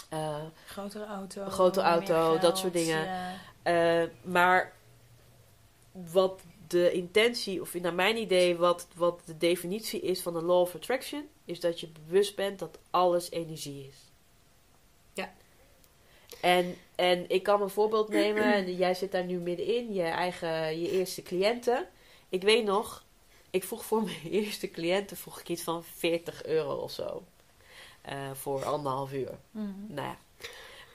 eh, 0.09 0.35
Grotere 0.65 1.05
auto. 1.05 1.41
Een 1.41 1.51
grote 1.51 1.79
meer 1.79 1.89
auto, 1.89 2.37
dat 2.39 2.57
soort 2.57 2.73
dingen. 2.73 3.07
Eh, 3.63 4.03
maar 4.21 4.73
wat 5.91 6.41
de 6.67 6.91
intentie, 6.91 7.61
of 7.61 7.73
naar 7.73 7.93
mijn 7.93 8.17
idee, 8.17 8.57
wat, 8.57 8.87
wat 8.95 9.21
de 9.25 9.37
definitie 9.37 10.01
is 10.01 10.21
van 10.21 10.33
de 10.33 10.41
law 10.41 10.59
of 10.59 10.75
attraction, 10.75 11.27
is 11.45 11.59
dat 11.59 11.79
je 11.79 11.87
bewust 11.87 12.35
bent 12.35 12.59
dat 12.59 12.79
alles 12.89 13.31
energie 13.31 13.87
is. 13.87 13.97
Ja. 15.13 15.33
En, 16.41 16.75
en 16.95 17.29
ik 17.29 17.43
kan 17.43 17.61
een 17.61 17.69
voorbeeld 17.69 18.09
nemen, 18.09 18.53
en 18.53 18.75
jij 18.75 18.93
zit 18.93 19.11
daar 19.11 19.25
nu 19.25 19.39
middenin, 19.39 19.93
je 19.93 20.03
eigen, 20.03 20.79
je 20.79 20.91
eerste 20.91 21.21
cliënten. 21.21 21.87
Ik 22.29 22.41
weet 22.41 22.65
nog, 22.65 23.03
ik 23.49 23.63
vroeg 23.63 23.85
voor 23.85 24.03
mijn 24.03 24.27
eerste 24.43 24.71
cliënten 24.71 25.17
vroeg 25.17 25.39
ik 25.39 25.49
iets 25.49 25.63
van 25.63 25.83
40 25.83 26.45
euro 26.45 26.75
of 26.75 26.91
zo. 26.91 27.23
Eh, 28.05 28.31
voor 28.33 28.65
anderhalf 28.65 29.13
uur. 29.13 29.31
Mhm. 29.51 29.69
Nou 29.87 30.07
ja. 30.07 30.17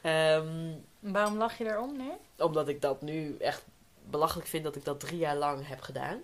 Ehm, 0.03 0.73
Waarom 1.13 1.37
lach 1.37 1.59
je 1.59 1.65
daarom 1.65 1.97
nu? 1.97 2.11
omdat 2.39 2.69
ik 2.69 2.81
dat 2.83 3.03
nu 3.03 3.37
echt 3.37 3.65
belachelijk 4.11 4.49
vind 4.49 4.65
dat 4.65 4.77
ik 4.77 4.85
dat 4.85 5.01
drie 5.01 5.19
jaar 5.19 5.37
lang 5.37 5.69
heb 5.69 5.81
gedaan. 5.81 6.21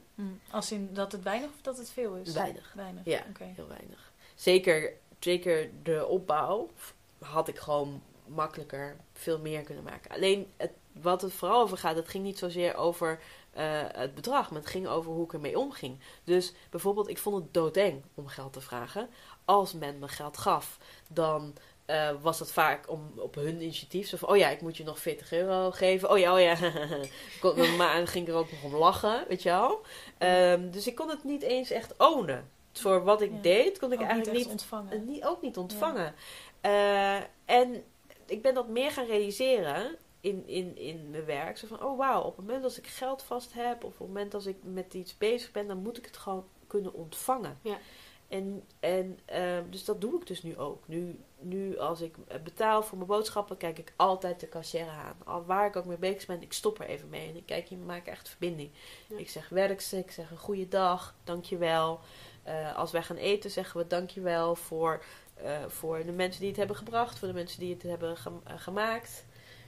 Als 0.51 0.72
in 0.72 0.95
dat 0.95 1.12
het 1.12 1.22
weinig 1.22 1.49
of 1.49 1.62
dat 1.62 1.78
het 1.78 1.91
veel 1.91 2.14
is? 2.14 2.32
Weinig. 2.32 2.72
Weinig, 2.74 3.05
Ja. 3.05 3.22
Heel 3.39 3.68
weinig. 3.68 4.12
Zeker, 4.34 4.93
zeker 5.18 5.70
de 5.82 6.07
opbouw 6.07 6.70
had 7.18 7.49
ik 7.49 7.59
gewoon 7.59 8.03
makkelijker 8.26 8.97
veel 9.12 9.39
meer 9.39 9.62
kunnen 9.62 9.84
maken. 9.84 10.11
Alleen 10.11 10.53
het, 10.57 10.70
wat 10.93 11.22
het 11.22 11.32
vooral 11.32 11.61
over 11.62 11.78
gaat, 11.78 11.97
het 11.97 12.09
ging 12.09 12.24
niet 12.24 12.39
zozeer 12.39 12.74
over 12.76 13.20
eh, 13.51 13.82
het 13.87 14.14
bedrag, 14.14 14.51
maar 14.51 14.61
het 14.61 14.70
ging 14.70 14.87
over 14.87 15.12
hoe 15.12 15.24
ik 15.24 15.32
ermee 15.32 15.59
omging. 15.59 15.99
Dus 16.24 16.53
bijvoorbeeld, 16.70 17.09
ik 17.09 17.18
vond 17.18 17.37
het 17.45 17.55
doodeng 17.55 18.03
om 18.14 18.26
geld 18.26 18.53
te 18.53 18.61
vragen. 18.61 19.09
Als 19.47 19.72
men 19.72 19.99
me 19.99 20.09
geld 20.09 20.36
gaf, 20.38 20.78
dan 21.09 21.55
eh, 21.84 22.11
was 22.20 22.38
dat 22.38 22.53
vaak 22.53 22.90
om, 22.90 23.12
op 23.16 23.34
hun 23.34 23.61
initiatief. 23.62 24.09
Zo 24.09 24.16
van, 24.16 24.28
oh 24.28 24.36
ja, 24.36 24.49
ik 24.49 24.61
moet 24.61 24.76
je 24.76 24.84
nog 24.84 24.99
40 24.99 25.32
euro 25.32 25.70
geven. 25.70 26.11
Oh 26.11 26.18
ja, 26.18 26.32
oh 26.34 26.40
ja. 26.40 26.57
Kon- 27.40 27.76
maar 27.76 27.97
dan 27.97 28.07
ging 28.07 28.26
ik 28.26 28.32
er 28.32 28.38
ook 28.38 28.51
nog 28.51 28.62
om 28.62 28.74
lachen, 28.76 29.24
weet 29.28 29.42
je 29.42 29.49
wel. 29.49 29.80
Ehm, 30.18 30.70
dus 30.70 30.86
ik 30.86 30.94
kon 30.94 31.09
het 31.09 31.24
niet 31.24 31.42
eens 31.42 31.70
echt 31.70 31.94
ownen. 31.99 32.51
Voor 32.72 33.05
wat 33.05 33.20
ik 33.20 33.30
Ja. 33.32 33.40
deed, 33.40 33.78
kon 33.78 33.92
ik 33.92 34.01
Ook 34.01 34.07
eigenlijk 34.07 34.38
niet 34.38 34.49
ontvangen. 34.51 34.92
eh, 34.92 34.99
niet, 35.01 35.24
ook 35.24 35.42
niet 35.42 35.57
ontvangen. 35.57 36.14
Eh, 36.61 37.16
en 37.45 37.84
ik 38.26 38.42
ben 38.42 38.54
dat 38.54 38.68
meer 38.68 38.91
gaan 38.91 39.07
realiseren 39.07 39.96
in, 40.20 40.42
in, 40.46 40.76
in 40.76 41.11
mijn 41.11 41.25
werk. 41.25 41.58
Zo 41.58 41.66
van, 41.66 41.83
oh 41.84 41.99
wauw, 41.99 42.20
op 42.22 42.37
het 42.37 42.46
moment 42.46 42.64
als 42.64 42.79
ik 42.79 42.87
geld 42.87 43.22
vast 43.22 43.53
heb... 43.54 43.84
of 43.84 43.92
op 43.92 43.99
het 43.99 44.07
moment 44.07 44.34
als 44.34 44.46
ik 44.46 44.57
met 44.62 44.95
iets 44.95 45.18
bezig 45.18 45.50
ben... 45.53 45.66
dan 45.66 45.79
moet 45.79 45.99
ik 45.99 46.04
het 46.07 46.16
gewoon 46.16 46.46
kunnen 46.66 46.92
ontvangen. 46.95 47.58
Ja. 47.62 47.79
En, 48.28 48.62
en 48.80 49.18
eh, 49.24 49.58
dus 49.70 49.84
dat 49.84 50.00
doe 50.00 50.20
ik 50.20 50.26
dus 50.26 50.42
nu 50.42 50.58
ook. 50.58 50.88
Nu, 50.88 51.20
nu 51.38 51.78
als 51.78 52.00
ik 52.00 52.16
betaal 52.44 52.82
voor 52.82 52.96
mijn 52.96 53.08
boodschappen... 53.08 53.57
kijk 53.57 53.78
ik 53.78 53.92
altijd 53.96 54.40
de 54.40 54.46
kassière 54.46 54.90
aan. 54.90 55.16
Al 55.24 55.44
waar 55.44 55.66
ik 55.66 55.76
ook 55.76 55.84
mee 55.84 55.96
bezig 55.96 56.26
ben, 56.26 56.42
ik 56.42 56.53
stop 56.53 56.80
er 56.80 56.86
even 56.86 57.08
mee. 57.08 57.28
En 57.28 57.36
ik 57.36 57.46
kijk, 57.46 57.66
je 57.66 57.76
maakt 57.76 58.08
echt 58.08 58.28
verbinding. 58.28 58.70
Ja. 59.08 59.18
Ik 59.18 59.28
zeg 59.30 59.48
werkste, 59.48 59.98
ik 59.98 60.11
zeg 60.11 60.30
een 60.30 60.36
goede 60.38 60.68
dag, 60.68 61.14
dankjewel. 61.24 62.00
Eh 62.42 62.76
als 62.76 62.90
wij 62.92 63.03
gaan 63.03 63.16
eten 63.16 63.50
zeggen 63.50 63.80
we 63.80 63.86
dankjewel 63.86 64.54
voor, 64.54 65.04
eh, 65.34 65.64
voor 65.68 66.04
de 66.04 66.12
mensen 66.12 66.40
die 66.40 66.48
het 66.48 66.58
hebben 66.58 66.76
gebracht, 66.76 67.18
voor 67.18 67.28
de 67.28 67.34
mensen 67.34 67.61
die 67.61 67.72
het 67.74 67.82
hebben 67.82 68.16
eh, 68.44 68.53
gemaakt. 68.57 69.24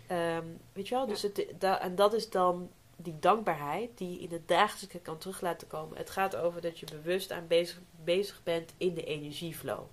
Ehm, 0.06 0.44
weet 0.72 0.88
je 0.88 0.94
wel, 0.94 1.04
Ja. 1.04 1.10
dus 1.10 1.22
het, 1.22 1.46
da- 1.58 1.80
en 1.80 1.94
dat 1.94 2.12
is 2.14 2.30
dan 2.30 2.70
die 2.96 3.18
dankbaarheid 3.18 3.98
die 3.98 4.10
je 4.12 4.18
in 4.18 4.32
het 4.32 4.48
dagelijkse 4.48 4.98
kan 4.98 5.18
terug 5.18 5.40
laten 5.40 5.68
komen. 5.68 5.96
Het 5.98 6.10
gaat 6.10 6.36
over 6.36 6.60
dat 6.60 6.78
je 6.78 6.86
bewust 6.92 7.32
aan 7.32 7.46
bezig, 7.46 7.80
bezig 8.16 8.40
bent 8.42 8.72
in 8.76 8.94
de 8.94 9.04
energieflow. 9.04 9.84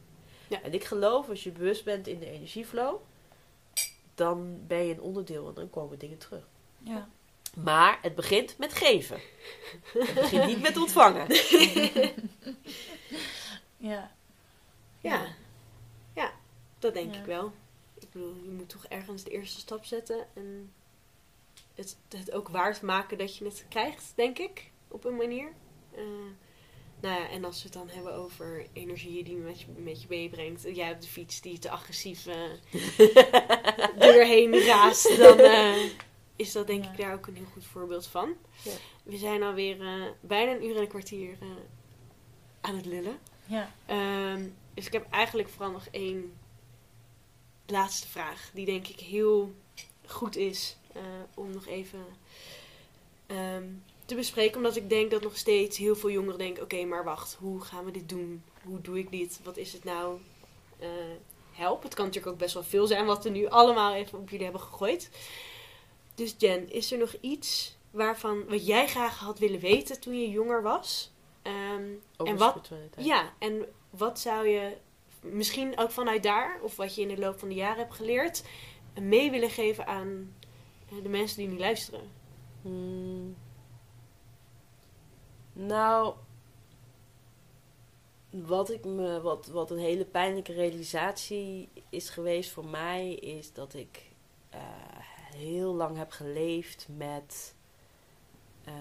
Ja. 0.48 0.62
En 0.62 0.74
ik 0.74 0.84
geloof, 0.84 1.30
als 1.30 1.44
je 1.44 1.52
bewust 1.52 1.84
bent 1.84 2.08
in 2.08 2.20
de 2.20 2.30
energieflow, 2.30 3.02
dan 4.16 4.68
ben 4.68 4.86
je 4.86 4.94
een 4.94 5.02
onderdeel 5.02 5.48
en 5.48 5.54
dan 5.54 5.70
komen 5.70 6.00
dingen 6.00 6.18
terug. 6.18 6.48
Ja. 6.84 7.10
Maar 7.56 8.00
het 8.02 8.16
begint 8.16 8.58
met 8.58 8.74
geven. 8.74 9.20
Het 9.94 10.14
begint 10.14 10.46
niet 10.46 10.62
met 10.62 10.78
ontvangen. 10.78 11.28
Ja. 13.78 14.12
Ja. 15.02 15.26
Ja, 16.14 16.34
dat 16.80 16.94
denk 16.94 17.14
Ja. 17.14 17.20
ik 17.20 17.26
wel. 17.26 17.52
Ik 18.00 18.10
bedoel, 18.12 18.36
je 18.44 18.50
moet 18.52 18.70
toch 18.70 18.86
ergens 18.86 19.24
de 19.24 19.30
eerste 19.30 19.60
stap 19.60 19.86
zetten 19.86 20.28
en 20.34 20.74
het, 21.76 21.98
het 22.10 22.32
ook 22.32 22.48
waard 22.50 22.82
maken 22.82 23.18
dat 23.18 23.38
je 23.38 23.46
het 23.46 23.66
krijgt, 23.70 24.12
denk 24.16 24.40
ik, 24.40 24.72
op 24.88 25.06
een 25.06 25.16
manier. 25.16 25.52
Eh, 25.96 26.04
nou 27.06 27.22
ja, 27.22 27.30
en 27.30 27.46
als 27.46 27.58
we 27.58 27.64
het 27.64 27.74
dan 27.74 27.90
hebben 27.90 28.14
over 28.14 28.66
energieën 28.74 29.24
die 29.24 29.36
je 29.36 29.42
met 29.42 29.60
je, 29.62 29.66
met 29.78 30.02
je 30.02 30.08
meebrengt. 30.10 30.62
Jij 30.74 30.92
op 30.92 31.02
de 31.02 31.08
fiets 31.08 31.42
die 31.42 31.60
te 31.60 31.70
agressief 31.70 32.26
eh 32.28 32.36
doorheen 34.06 34.60
raast, 34.66 35.18
dan 35.18 35.40
eh, 35.40 35.76
is 36.36 36.52
dat 36.52 36.68
denk 36.68 36.84
Ja. 36.84 36.92
ik 36.92 36.98
daar 36.98 37.14
ook 37.14 37.28
een 37.28 37.36
heel 37.36 37.46
goed 37.54 37.66
voorbeeld 37.66 38.08
van. 38.08 38.34
Ja. 38.64 38.72
We 39.04 39.18
zijn 39.18 39.44
alweer 39.44 39.82
eh 39.82 40.04
bijna 40.22 40.52
een 40.52 40.66
uur 40.66 40.76
en 40.76 40.82
een 40.82 40.88
kwartier 40.88 41.38
aan 42.62 42.76
het 42.76 42.86
lullen. 42.86 43.18
Ja. 43.46 43.72
Ehm, 43.86 44.48
dus 44.74 44.86
ik 44.86 44.94
heb 44.94 45.12
eigenlijk 45.12 45.50
vooral 45.50 45.72
nog 45.72 45.88
één 45.92 46.34
laatste 47.66 48.08
vraag. 48.08 48.50
Die 48.54 48.66
denk 48.66 48.88
ik 48.88 49.00
heel 49.00 49.56
goed 50.06 50.36
is 50.36 50.78
om 51.34 51.52
nog 51.52 51.68
even 51.68 52.06
ehm, 53.28 53.68
te 54.06 54.16
bespreken. 54.16 54.58
Omdat 54.58 54.76
ik 54.76 54.90
denk 54.90 55.12
dat 55.12 55.22
nog 55.22 55.38
steeds 55.38 55.78
heel 55.78 55.96
veel 55.96 56.10
jongeren 56.12 56.38
denken... 56.38 56.64
Oké, 56.64 56.84
maar 56.86 57.04
wacht, 57.04 57.38
hoe 57.40 57.62
gaan 57.62 57.86
we 57.86 57.92
dit 57.92 58.10
doen? 58.10 58.44
Hoe 58.64 58.82
doe 58.82 59.00
ik 59.00 59.12
dit? 59.12 59.40
Wat 59.44 59.58
is 59.58 59.74
het 59.74 59.84
nou? 59.84 60.18
Eh, 60.80 60.88
help. 61.52 61.84
Het 61.84 61.94
kan 61.94 62.06
natuurlijk 62.06 62.34
ook 62.34 62.40
best 62.40 62.54
wel 62.54 62.64
veel 62.64 62.88
zijn 62.88 63.06
wat 63.06 63.24
we 63.24 63.30
nu 63.30 63.48
allemaal 63.48 63.94
even 63.94 64.20
op 64.20 64.30
jullie 64.30 64.44
hebben 64.46 64.62
gegooid. 64.64 65.10
Dus 66.16 66.36
Jen, 66.38 66.72
is 66.72 66.92
er 66.92 66.98
nog 66.98 67.16
iets 67.22 67.78
waarvan 67.92 68.46
wat 68.48 68.66
jij 68.68 68.88
graag 68.88 69.20
had 69.20 69.40
willen 69.40 69.60
weten 69.60 70.00
toen 70.00 70.20
je 70.20 70.30
jonger 70.30 70.62
was? 70.62 71.12
Over 72.18 72.34
En 72.34 72.40
wat- 72.40 72.54
ja, 73.06 73.34
en 73.40 73.66
wat 73.90 74.20
zou 74.20 74.48
je 74.48 74.78
misschien 75.22 75.78
ook 75.78 75.92
vanuit 75.92 76.24
daar, 76.24 76.60
of 76.62 76.76
wat 76.76 76.96
je 76.96 77.02
in 77.02 77.08
de 77.08 77.18
loop 77.18 77.40
van 77.40 77.50
de 77.50 77.56
jaren 77.56 77.78
hebt 77.78 77.94
geleerd, 77.96 78.44
mee 79.02 79.32
willen 79.32 79.50
geven 79.50 79.88
aan 79.88 80.36
eh, 80.90 81.04
de 81.04 81.10
mensen 81.10 81.38
die 81.38 81.48
nu 81.48 81.58
luisteren? 81.58 82.12
Hmm. 82.62 83.36
Nou, 85.58 86.14
wat, 88.30 88.70
ik 88.70 88.86
me, 88.86 89.22
wat, 89.22 89.48
wat 89.48 89.72
een 89.72 89.78
hele 89.78 90.06
pijnlijke 90.06 90.54
realisatie 90.54 91.70
is 91.90 92.10
geweest 92.10 92.52
voor 92.52 92.66
mij, 92.66 93.14
is 93.14 93.54
dat 93.54 93.74
ik 93.74 94.02
eh, 94.50 94.60
heel 95.36 95.74
lang 95.74 95.98
heb 95.98 96.12
geleefd 96.12 96.88
met 96.98 97.56
eh, 98.64 98.74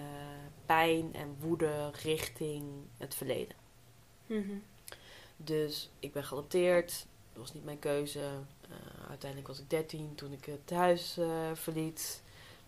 pijn 0.65 1.13
en 1.13 1.35
woede 1.39 1.91
richting 2.03 2.63
het 2.97 3.15
verleden. 3.15 3.55
Dus 5.37 5.89
ik 5.99 6.13
ben 6.13 6.23
geadopteerd. 6.23 7.05
Dat 7.33 7.41
was 7.41 7.53
niet 7.53 7.65
mijn 7.65 7.79
keuze. 7.79 8.19
Eh, 8.69 9.09
uiteindelijk 9.09 9.47
was 9.47 9.59
ik 9.59 9.69
13 9.69 10.15
toen 10.15 10.31
ik 10.31 10.45
het 10.45 10.69
huis 10.69 11.19
verliet. 11.53 12.23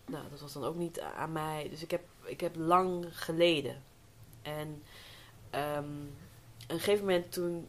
Nou, 0.06 0.30
dat 0.30 0.40
was 0.40 0.54
dan 0.54 0.64
ook 0.64 0.76
niet 0.76 1.00
aan 1.00 1.32
mij. 1.32 1.68
Dus 1.70 1.84
ik 1.84 1.92
heb, 1.92 2.04
ik 2.24 2.40
heb 2.40 2.56
lang 2.56 3.06
geleden. 3.18 3.84
En 4.48 4.84
ehm, 5.50 5.84
op 6.64 6.72
een 6.72 6.80
gegeven 6.80 7.06
moment 7.06 7.32
toen, 7.32 7.68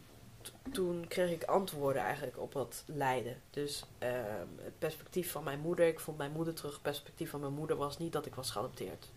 toen 0.71 1.05
kreeg 1.07 1.31
ik 1.31 1.43
antwoorden 1.43 2.01
eigenlijk 2.01 2.39
op 2.39 2.53
dat 2.53 2.83
lijden. 2.85 3.41
Dus 3.49 3.83
ehm, 3.97 4.47
het 4.57 4.79
perspectief 4.79 5.31
van 5.31 5.43
mijn 5.43 5.59
moeder. 5.59 5.87
Ik 5.87 5.99
vond 5.99 6.17
mijn 6.17 6.31
moeder 6.31 6.53
terug. 6.53 6.73
Het 6.73 6.81
perspectief 6.81 7.29
van 7.29 7.39
mijn 7.39 7.53
moeder 7.53 7.75
was 7.75 7.97
niet 7.97 8.13
dat 8.13 8.25
ik 8.25 8.35
was 8.35 8.51
geadopteerd. 8.51 9.07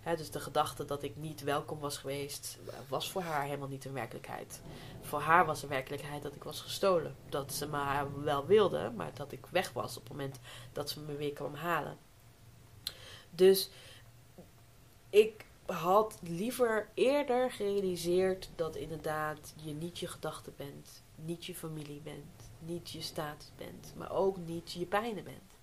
Hè, 0.00 0.16
dus 0.16 0.30
de 0.30 0.40
gedachte 0.40 0.84
dat 0.84 1.02
ik 1.02 1.16
niet 1.16 1.42
welkom 1.42 1.78
was 1.78 1.98
geweest, 1.98 2.58
was 2.88 3.10
voor 3.10 3.22
haar 3.22 3.44
helemaal 3.44 3.68
niet 3.68 3.84
een 3.84 3.92
werkelijkheid. 3.92 4.60
Voor 5.00 5.20
haar 5.20 5.46
was 5.46 5.60
de 5.60 5.66
werkelijkheid 5.66 6.22
dat 6.22 6.34
ik 6.34 6.44
was 6.44 6.60
gestolen. 6.60 7.16
Dat 7.28 7.52
ze 7.52 7.68
me 7.68 8.06
wel 8.22 8.46
wilde, 8.46 8.92
maar 8.96 9.10
dat 9.14 9.32
ik 9.32 9.46
weg 9.46 9.72
was 9.72 9.96
op 9.96 10.02
het 10.02 10.12
moment 10.12 10.38
dat 10.72 10.90
ze 10.90 11.00
me 11.00 11.16
weer 11.16 11.32
kwam 11.32 11.54
halen. 11.54 11.96
Dus 13.30 13.70
ik 15.10 15.45
had 15.66 16.18
liever 16.22 16.88
eerder 16.94 17.50
gerealiseerd 17.50 18.50
dat 18.56 18.76
inderdaad 18.76 19.54
je 19.62 19.72
niet 19.72 19.98
je 19.98 20.06
gedachten 20.06 20.54
bent, 20.56 21.02
niet 21.14 21.44
je 21.44 21.54
familie 21.54 22.00
bent, 22.00 22.50
niet 22.58 22.90
je 22.90 23.00
status 23.00 23.50
bent, 23.56 23.92
maar 23.96 24.10
ook 24.10 24.36
niet 24.36 24.72
je 24.72 24.86
pijnen 24.86 25.24
bent 25.24 25.54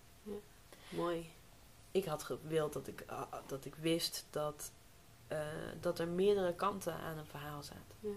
Mooi. 0.90 1.32
ik 1.92 2.06
had 2.06 2.24
gewild 2.24 2.74
dat 2.74 2.88
ik, 2.88 3.04
ah, 3.08 3.34
dat 3.46 3.66
ik 3.66 3.76
wist 3.76 4.26
dat, 4.30 4.72
eh, 5.28 5.40
dat 5.80 6.00
er 6.00 6.08
meerdere 6.08 6.54
kanten 6.56 6.94
aan 6.94 7.18
een 7.18 7.26
verhaal 7.26 7.64
zaten. 7.64 7.98
Ja. 8.00 8.10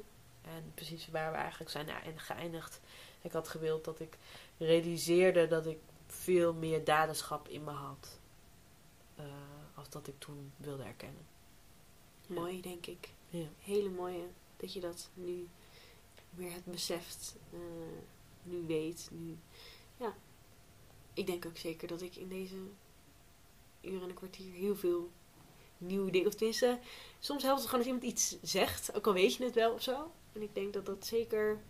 En 0.43 0.73
precies 0.75 1.09
waar 1.09 1.31
we 1.31 1.37
eigenlijk 1.37 1.71
zijn 1.71 1.89
geëindigd. 2.17 2.81
Ik 3.21 3.33
had 3.33 3.49
gewild 3.49 3.85
dat 3.85 4.01
ik 4.01 4.19
realiseerde 4.59 5.47
dat 5.47 5.67
ik 5.67 5.79
veel 6.07 6.55
meer 6.55 6.85
daderschap 6.85 7.49
in 7.49 7.65
me 7.65 7.71
had. 7.71 8.19
eh, 9.17 9.25
als 9.75 9.89
dat 9.91 10.07
ik 10.07 10.15
toen 10.19 10.53
wilde 10.57 10.83
erkennen. 10.83 11.27
Mooi, 12.27 12.61
denk 12.61 12.87
ik. 12.87 13.09
Ja. 13.29 13.47
Hele 13.59 13.89
mooie 13.89 14.27
dat 14.57 14.73
je 14.73 14.81
dat 14.81 15.11
nu 15.15 15.49
weer 16.31 16.53
het 16.53 16.65
beseft, 16.65 17.37
eh, 17.53 17.59
nu 18.43 18.67
weet. 18.67 19.09
Nu. 19.13 19.37
Ja, 19.97 20.15
ik 21.15 21.27
denk 21.27 21.47
ook 21.47 21.57
zeker 21.57 21.89
dat 21.89 22.03
ik 22.03 22.17
in 22.17 22.29
deze 22.29 22.57
uur 23.81 24.03
en 24.03 24.09
een 24.09 24.15
kwartier 24.15 24.53
heel 24.53 24.77
veel 24.77 25.11
nieuwe 25.79 26.11
dingen, 26.11 26.27
of 26.29 26.35
tenminste, 26.35 26.79
soms 27.19 27.43
helpt 27.43 27.61
het 27.61 27.69
gewoon 27.71 27.85
als 27.85 27.95
iemand 27.95 28.13
iets 28.13 28.37
zegt, 28.43 28.95
ook 28.95 29.07
al 29.07 29.13
weet 29.13 29.35
je 29.35 29.45
het 29.45 29.55
wel 29.55 29.73
of 29.73 29.83
zo. 29.83 30.11
En 30.33 30.43
ik 30.43 30.55
denk 30.55 30.73
dat 30.73 30.87
dat 30.87 31.07
zeker 31.07 31.61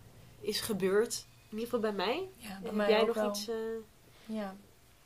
is 0.40 0.60
gebeurd, 0.60 1.26
in 1.50 1.58
ieder 1.58 1.64
geval 1.64 1.80
bij 1.80 1.92
mij. 1.92 2.28
Ja, 2.36 2.60
bij 2.62 2.72
mij 2.72 2.90
jij 2.90 3.00
ook 3.00 3.06
nog 3.06 3.16
wel. 3.16 3.28
iets, 3.28 3.48
eh 3.48 3.56
Ja. 4.26 4.56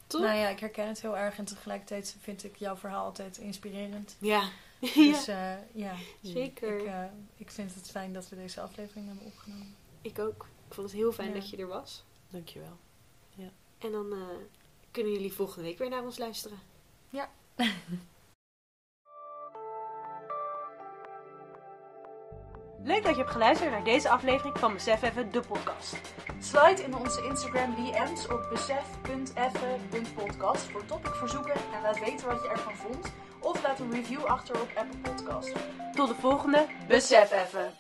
toch? 0.07 0.21
Nou 0.21 0.37
ja, 0.39 0.49
ik 0.49 0.61
herken 0.61 0.89
het 0.89 1.01
heel 1.01 1.17
erg 1.17 1.39
en 1.39 1.45
tegelijkertijd 1.45 2.17
vind 2.21 2.45
ik 2.45 2.57
jouw 2.57 2.77
verhaal 2.77 3.05
altijd 3.05 3.39
inspirerend. 3.39 4.17
Ja, 4.21 4.51
Dus 4.95 5.29
eh, 5.29 5.53
ja, 5.73 5.95
zeker. 6.23 6.79
ik, 6.81 6.87
eh, 6.87 7.05
ik 7.37 7.51
vind 7.51 7.75
het 7.75 7.91
fijn 7.91 8.13
dat 8.13 8.29
we 8.29 8.37
deze 8.37 8.61
aflevering 8.61 9.07
hebben 9.07 9.27
opgenomen. 9.27 9.75
ik 10.03 10.19
ook. 10.19 10.47
Ik 10.69 10.75
vond 10.75 10.87
het 10.91 10.97
heel 10.97 11.13
fijn 11.13 11.29
Ja. 11.29 11.35
dat 11.35 11.51
je 11.51 11.57
er 11.57 11.67
was. 11.67 12.05
Dankjewel. 12.29 12.77
En 13.79 13.93
dan 13.93 14.13
eh, 14.13 14.19
kunnen 14.91 15.13
jullie 15.13 15.33
volgende 15.33 15.63
week 15.69 15.79
weer 15.79 15.89
naar 15.89 16.03
ons 16.05 16.19
luisteren. 16.19 16.59
Leuk 22.83 23.03
dat 23.03 23.13
je 23.15 23.21
hebt 23.21 23.31
geluisterd 23.31 23.71
naar 23.71 23.85
deze 23.85 24.09
aflevering 24.09 24.59
van 24.59 24.73
Besef 24.73 25.03
Even, 25.03 25.33
de 25.33 25.41
podcast. 25.41 25.97
Slide 26.39 26.83
in 26.83 26.95
onze 26.97 27.25
Instagram 27.25 27.75
DM's 27.75 28.29
op 28.29 28.47
besef.effen.podcast 28.51 30.63
voor 30.63 30.85
topicverzoeken 30.85 31.55
en 31.55 31.83
laat 31.83 32.01
weten 32.01 32.27
wat 32.27 32.43
je 32.43 32.49
ervan 32.49 32.77
vond. 32.77 33.13
Of 33.41 33.63
laat 33.63 33.79
een 33.79 33.93
review 33.93 34.25
achter 34.25 34.61
op 34.61 34.69
Apple 34.75 34.99
Podcast. 34.99 35.53
Tot 35.95 36.09
de 36.09 36.15
volgende 36.15 36.67
Besef 36.89 37.33
even. 37.33 37.73